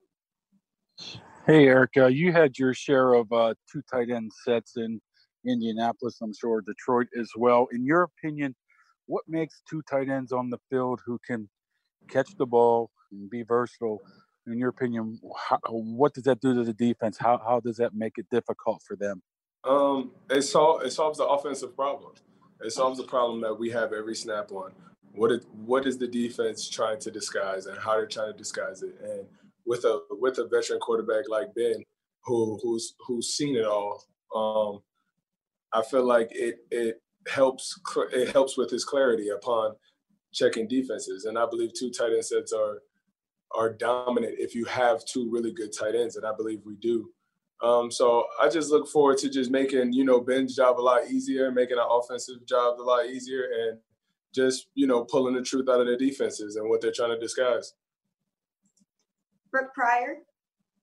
Hey 1.47 1.65
Erica, 1.65 2.13
you 2.13 2.31
had 2.31 2.59
your 2.59 2.75
share 2.75 3.15
of 3.15 3.31
uh, 3.31 3.55
two 3.71 3.81
tight 3.91 4.11
end 4.11 4.31
sets 4.45 4.77
in 4.77 5.01
Indianapolis. 5.45 6.19
I'm 6.21 6.33
sure 6.33 6.61
Detroit 6.61 7.07
as 7.19 7.29
well. 7.35 7.67
In 7.71 7.85
your 7.85 8.03
opinion, 8.03 8.55
what 9.05 9.23
makes 9.27 9.61
two 9.69 9.81
tight 9.89 10.09
ends 10.09 10.31
on 10.31 10.49
the 10.49 10.59
field 10.69 11.01
who 11.05 11.19
can 11.25 11.49
catch 12.07 12.35
the 12.37 12.45
ball 12.45 12.89
and 13.11 13.29
be 13.29 13.43
versatile? 13.43 14.01
In 14.47 14.57
your 14.57 14.69
opinion, 14.69 15.19
how, 15.37 15.59
what 15.69 16.13
does 16.13 16.23
that 16.23 16.41
do 16.41 16.53
to 16.53 16.63
the 16.63 16.73
defense? 16.73 17.17
How 17.17 17.37
how 17.37 17.61
does 17.61 17.77
that 17.77 17.93
make 17.95 18.17
it 18.17 18.25
difficult 18.29 18.81
for 18.85 18.97
them? 18.97 19.21
Um, 19.63 20.11
it 20.29 20.41
solves 20.41 20.85
it 20.85 20.91
solves 20.91 21.17
the 21.17 21.25
offensive 21.25 21.75
problem. 21.75 22.13
It 22.61 22.71
solves 22.71 22.97
the 22.97 23.05
problem 23.05 23.41
that 23.41 23.53
we 23.53 23.69
have 23.71 23.93
every 23.93 24.15
snap 24.15 24.51
on. 24.51 24.71
What 25.15 25.31
is, 25.31 25.45
what 25.65 25.85
is 25.85 25.97
the 25.97 26.07
defense 26.07 26.67
trying 26.69 26.99
to 26.99 27.11
disguise 27.11 27.67
and 27.67 27.77
how 27.77 27.91
they're 27.91 28.07
trying 28.07 28.31
to 28.31 28.37
disguise 28.37 28.81
it? 28.81 28.95
And 29.03 29.25
with 29.65 29.85
a 29.85 30.01
with 30.09 30.39
a 30.39 30.47
veteran 30.47 30.79
quarterback 30.79 31.29
like 31.29 31.53
Ben, 31.55 31.83
who 32.23 32.59
who's 32.63 32.95
who's 33.05 33.29
seen 33.29 33.55
it 33.55 33.65
all, 33.65 34.03
um, 34.35 34.81
I 35.73 35.81
feel 35.83 36.05
like 36.05 36.29
it 36.31 36.57
it 36.71 37.01
helps 37.27 37.79
it 38.11 38.29
helps 38.29 38.57
with 38.57 38.69
his 38.69 38.85
clarity 38.85 39.29
upon 39.29 39.73
checking 40.33 40.67
defenses. 40.67 41.25
And 41.25 41.37
I 41.37 41.45
believe 41.45 41.71
two 41.73 41.91
tight 41.91 42.13
end 42.13 42.25
sets 42.25 42.53
are 42.53 42.79
are 43.55 43.71
dominant 43.73 44.35
if 44.37 44.55
you 44.55 44.65
have 44.65 45.05
two 45.05 45.29
really 45.31 45.53
good 45.53 45.71
tight 45.77 45.95
ends, 45.95 46.15
and 46.15 46.25
I 46.25 46.31
believe 46.35 46.61
we 46.65 46.75
do. 46.75 47.09
Um, 47.61 47.91
so 47.91 48.25
I 48.41 48.49
just 48.49 48.71
look 48.71 48.89
forward 48.89 49.19
to 49.19 49.29
just 49.29 49.49
making, 49.51 49.93
you 49.93 50.03
know, 50.03 50.19
Ben's 50.19 50.55
job 50.55 50.79
a 50.79 50.81
lot 50.81 51.07
easier, 51.09 51.51
making 51.51 51.77
our 51.77 51.99
offensive 51.99 52.45
job 52.45 52.79
a 52.79 52.83
lot 52.83 53.05
easier, 53.05 53.43
and 53.43 53.79
just, 54.33 54.67
you 54.73 54.87
know, 54.87 55.05
pulling 55.05 55.35
the 55.35 55.41
truth 55.41 55.69
out 55.69 55.79
of 55.79 55.85
their 55.85 55.97
defenses 55.97 56.55
and 56.55 56.67
what 56.67 56.81
they're 56.81 56.91
trying 56.91 57.11
to 57.11 57.19
disguise. 57.19 57.73
Brooke 59.51 59.73
Pryor. 59.75 60.17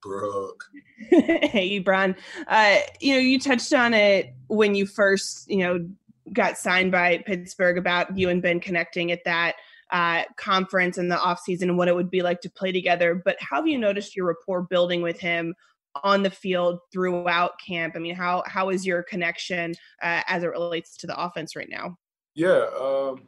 Brooke. 0.03 0.65
hey, 1.11 1.81
Ebron. 1.81 2.17
Uh, 2.47 2.79
you 3.01 3.15
know, 3.15 3.21
you 3.21 3.39
touched 3.39 3.73
on 3.73 3.95
it 3.95 4.35
when 4.49 4.75
you 4.75 4.87
first, 4.87 5.51
you 5.51 5.59
know, 5.59 5.89
got 6.33 6.59
signed 6.59 6.93
by 6.93 7.19
Pittsburgh 7.19 7.79
about 7.79 8.17
you 8.17 8.29
and 8.29 8.43
Ben 8.43 8.61
connecting 8.61 9.11
at 9.13 9.25
that 9.25 9.57
uh, 9.91 10.23
conference 10.37 10.99
in 10.99 11.09
the 11.09 11.17
offseason 11.17 11.63
and 11.63 11.79
what 11.79 11.89
it 11.89 11.95
would 11.95 12.11
be 12.11 12.23
like 12.23 12.41
to 12.43 12.51
play 12.51 12.73
together. 12.73 13.15
But 13.15 13.37
how 13.41 13.57
have 13.57 13.67
you 13.67 13.79
noticed 13.79 14.17
your 14.17 14.27
rapport 14.27 14.63
building 14.63 15.03
with 15.03 15.19
him 15.19 15.55
on 16.03 16.23
the 16.23 16.31
field 16.31 16.79
throughout 16.93 17.53
camp? 17.65 17.95
I 17.97 17.99
mean, 17.99 18.15
how 18.15 18.45
how 18.47 18.71
is 18.71 18.87
your 18.87 19.03
connection 19.03 19.75
uh, 20.03 20.23
as 20.27 20.43
it 20.43 20.49
relates 20.49 20.97
to 20.99 21.07
the 21.07 21.21
offense 21.21 21.57
right 21.57 21.69
now? 21.69 21.97
Yeah, 22.35 22.67
um, 22.81 23.23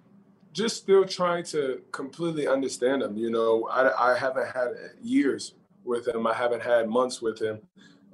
just 0.52 0.76
still 0.76 1.04
trying 1.04 1.44
to 1.44 1.82
completely 1.90 2.46
understand 2.46 3.02
him. 3.02 3.16
You 3.16 3.30
know, 3.30 3.68
I, 3.68 4.12
I 4.12 4.18
haven't 4.18 4.46
had 4.46 4.68
years 5.02 5.54
with 5.84 6.08
him. 6.08 6.26
I 6.26 6.34
haven't 6.34 6.62
had 6.62 6.88
months 6.88 7.22
with 7.22 7.40
him. 7.40 7.60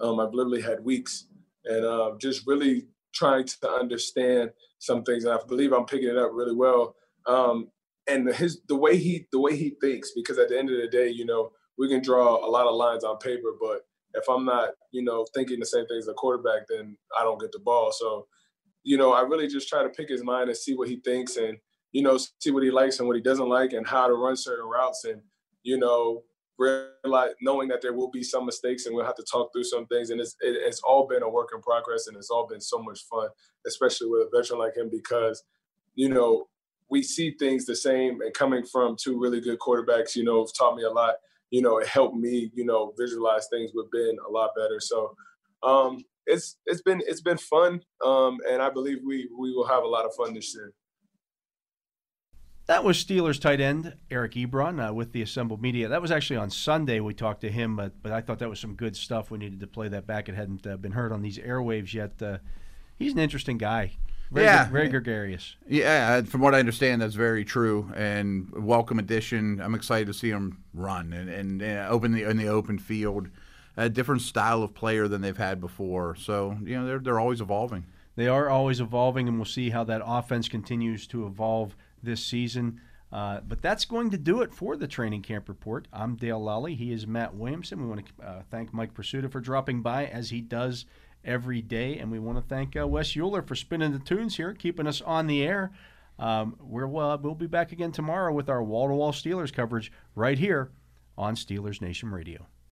Um, 0.01 0.20
I've 0.20 0.35
literally 0.35 0.62
had 0.62 0.85
weeks, 0.85 1.27
and 1.65 1.85
uh, 1.85 2.12
just 2.20 2.47
really 2.47 2.86
trying 3.15 3.45
to 3.45 3.70
understand 3.70 4.51
some 4.78 5.03
things. 5.03 5.24
And 5.24 5.35
I 5.35 5.39
believe 5.47 5.73
I'm 5.73 5.86
picking 5.86 6.09
it 6.09 6.19
up 6.19 6.31
really 6.32 6.55
well. 6.55 6.95
Um, 7.27 7.69
and 8.09 8.28
his 8.35 8.61
the 8.69 8.77
way 8.77 8.97
he 8.97 9.27
the 9.32 9.40
way 9.40 9.57
he 9.57 9.77
thinks, 9.81 10.12
because 10.15 10.39
at 10.39 10.49
the 10.49 10.59
end 10.59 10.70
of 10.70 10.81
the 10.81 10.89
day, 10.89 11.09
you 11.09 11.27
know, 11.27 11.51
we 11.77 11.89
can 11.89 12.03
draw 12.03 12.45
a 12.45 12.51
lot 12.51 12.66
of 12.66 12.74
lines 12.74 13.05
on 13.05 13.19
paper, 13.19 13.55
but 13.61 13.82
if 14.15 14.28
I'm 14.28 14.45
not, 14.45 14.70
you 14.93 15.03
know, 15.03 15.27
thinking 15.35 15.61
the 15.61 15.66
same 15.66 15.86
thing 15.86 15.99
as 15.99 16.09
a 16.09 16.15
quarterback, 16.15 16.62
then 16.69 16.97
I 17.19 17.23
don't 17.23 17.40
get 17.40 17.53
the 17.53 17.59
ball. 17.59 17.93
So, 17.93 18.27
you 18.82 18.97
know, 18.97 19.12
I 19.12 19.20
really 19.20 19.49
just 19.49 19.69
try 19.69 19.82
to 19.82 19.89
pick 19.89 20.09
his 20.09 20.24
mind 20.24 20.49
and 20.49 20.57
see 20.57 20.74
what 20.74 20.89
he 20.89 20.97
thinks 21.05 21.36
and, 21.36 21.59
you 21.93 22.03
know, 22.03 22.19
see 22.40 22.51
what 22.51 22.62
he 22.62 22.70
likes 22.70 22.99
and 22.99 23.07
what 23.07 23.16
he 23.16 23.23
doesn't 23.23 23.49
like 23.49 23.73
and 23.73 23.86
how 23.86 24.07
to 24.07 24.15
run 24.15 24.36
certain 24.36 24.66
routes 24.66 25.05
and, 25.05 25.20
you 25.62 25.78
know, 25.78 26.23
realize 26.59 27.31
knowing 27.41 27.69
that 27.69 27.81
there 27.81 27.95
will 27.95 28.11
be 28.11 28.23
some 28.23 28.45
mistakes 28.45 28.87
and 28.87 28.95
we'll 28.95 29.05
have 29.05 29.15
to 29.17 29.27
talk 29.31 29.53
through 29.53 29.65
some 29.65 29.87
things. 29.87 30.11
And 30.11 30.21
it's 30.21 30.37
it, 30.41 30.57
it's 30.67 30.81
all 30.81 31.07
been 31.07 31.23
a 31.23 31.29
work 31.29 31.51
in 31.55 31.61
progress 31.63 32.07
and 32.07 32.17
it's 32.17 32.31
all 32.31 32.47
been 32.47 32.61
so 32.61 32.79
much 32.83 33.01
fun, 33.11 33.29
especially 33.67 34.09
with 34.09 34.23
a 34.23 34.37
veteran 34.37 34.59
like 34.59 34.77
him 34.77 34.91
because, 34.91 35.45
you 35.95 36.09
know, 36.09 36.49
we 36.91 37.03
see 37.03 37.35
things 37.39 37.67
the 37.67 37.77
same 37.77 38.21
and 38.23 38.33
coming 38.35 38.65
from 38.65 38.97
two 38.99 39.19
really 39.19 39.41
good 39.41 39.59
quarterbacks, 39.59 40.17
you 40.17 40.25
know, 40.25 40.41
have 40.41 40.55
taught 40.57 40.77
me 40.77 40.83
a 40.83 40.91
lot 40.91 41.15
you 41.51 41.63
know, 41.63 41.79
it 41.79 41.87
helped 41.87 42.17
me, 42.17 42.51
you 42.55 42.65
know, 42.65 42.93
visualize 42.99 43.49
things 43.49 43.71
with 43.75 43.91
Ben 43.91 44.17
a 44.27 44.31
lot 44.31 44.51
better. 44.55 44.81
So 44.81 45.15
um, 45.63 46.05
it's 46.27 46.57
it's 46.67 46.83
been 46.83 47.01
it's 47.07 47.23
been 47.23 47.39
fun, 47.39 47.81
um, 48.05 48.39
and 48.51 48.61
I 48.61 48.71
believe 48.71 48.99
we 49.05 49.29
we 49.39 49.53
will 49.53 49.67
have 49.67 49.83
a 49.83 49.89
lot 49.89 50.05
of 50.05 50.15
fun 50.15 50.35
this 50.35 50.55
year. 50.55 50.73
That 52.69 52.85
was 52.85 53.03
Steelers 53.03 53.40
tight 53.40 53.62
end 53.62 53.95
Eric 54.11 54.32
Ebron 54.35 54.90
uh, 54.90 54.93
with 54.93 55.12
the 55.12 55.23
assembled 55.23 55.62
media. 55.62 55.89
That 55.89 56.03
was 56.03 56.11
actually 56.11 56.36
on 56.36 56.51
Sunday. 56.51 57.01
We 57.01 57.15
talked 57.15 57.40
to 57.40 57.51
him, 57.51 57.77
but 57.77 58.03
but 58.03 58.12
I 58.12 58.20
thought 58.20 58.40
that 58.40 58.51
was 58.51 58.61
some 58.61 58.74
good 58.74 58.95
stuff. 58.95 59.31
We 59.31 59.39
needed 59.39 59.61
to 59.61 59.66
play 59.66 59.89
that 59.89 60.07
back. 60.07 60.28
It 60.28 60.35
hadn't 60.35 60.66
uh, 60.66 60.77
been 60.77 60.93
heard 60.93 61.11
on 61.11 61.23
these 61.23 61.39
airwaves 61.39 61.95
yet. 61.95 62.20
Uh, 62.20 62.39
he's 62.99 63.15
an 63.15 63.20
interesting 63.20 63.57
guy. 63.57 63.93
Very, 64.31 64.45
yeah, 64.45 64.69
very 64.69 64.90
gregarious. 64.90 65.57
Yeah, 65.66 66.20
from 66.20 66.43
what 66.43 66.55
I 66.55 66.59
understand, 66.59 67.01
that's 67.01 67.15
very 67.15 67.43
true. 67.43 67.90
And 67.97 68.53
welcome 68.53 68.99
addition. 68.99 69.62
I'm 69.62 69.74
excited 69.74 70.07
to 70.09 70.12
see 70.12 70.28
him 70.28 70.62
run 70.74 71.15
and 71.15 71.31
and 71.31 71.62
uh, 71.62 71.86
open 71.89 72.12
the 72.12 72.24
in 72.24 72.36
the 72.36 72.49
open 72.49 72.78
field. 72.78 73.28
A 73.78 73.89
different 73.89 74.20
style 74.20 74.62
of 74.62 74.74
player 74.74 75.09
than 75.09 75.23
they've 75.23 75.35
had 75.35 75.59
before. 75.59 76.16
So 76.16 76.59
you 76.62 76.78
know 76.78 76.85
they're 76.85 76.99
they're 76.99 77.20
always 77.20 77.40
evolving. 77.40 77.86
They 78.16 78.28
are 78.28 78.51
always 78.51 78.78
evolving, 78.81 79.27
and 79.27 79.39
we'll 79.39 79.47
see 79.47 79.70
how 79.70 79.85
that 79.85 80.03
offense 80.05 80.51
continues 80.51 81.07
to 81.07 81.27
evolve 81.27 81.74
this 82.03 82.25
season. 82.25 82.81
Uh, 83.11 83.41
but 83.41 83.62
that's 83.62 83.85
going 83.87 84.11
to 84.11 84.19
do 84.19 84.43
it 84.43 84.53
for 84.53 84.77
the 84.77 84.87
training 84.87 85.23
camp 85.23 85.49
report. 85.49 85.89
I'm 85.93 86.16
Dale 86.16 86.41
Lolley. 86.41 86.77
He 86.77 86.93
is 86.93 87.07
Matt 87.07 87.35
Williamson. 87.35 87.81
We 87.81 87.89
want 87.89 88.05
to 88.07 88.25
uh, 88.25 88.43
thank 88.51 88.75
Mike 88.75 88.93
Prisuta 88.93 89.33
for 89.33 89.41
dropping 89.41 89.81
by 89.81 90.07
as 90.07 90.31
he 90.31 90.43
does 90.43 90.85
every 91.25 91.62
day. 91.62 91.99
And 91.99 92.11
we 92.11 92.19
want 92.19 92.37
to 92.39 92.45
thank 92.47 92.77
uh, 92.77 92.87
Wes 92.87 93.16
Euler 93.16 93.43
for 93.43 93.55
spinning 93.55 93.93
the 93.93 93.99
tunes 93.99 94.37
here, 94.37 94.53
keeping 94.53 94.87
us 94.87 95.01
on 95.01 95.27
the 95.27 95.43
air. 95.43 95.73
Um, 96.19 96.57
we'll, 96.61 96.99
uh, 96.99 97.16
we'll 97.16 97.35
be 97.35 97.47
back 97.47 97.73
again 97.73 97.93
tomorrow 97.93 98.33
with 98.33 98.51
our 98.51 98.62
wall 98.62 98.89
to 98.89 98.95
wall 98.95 99.12
Steelers 99.12 99.53
coverage 99.53 99.91
right 100.15 100.39
here 100.39 100.70
on 101.16 101.35
Steelers 101.35 101.81
Nation 101.81 102.11
Radio. 102.11 102.47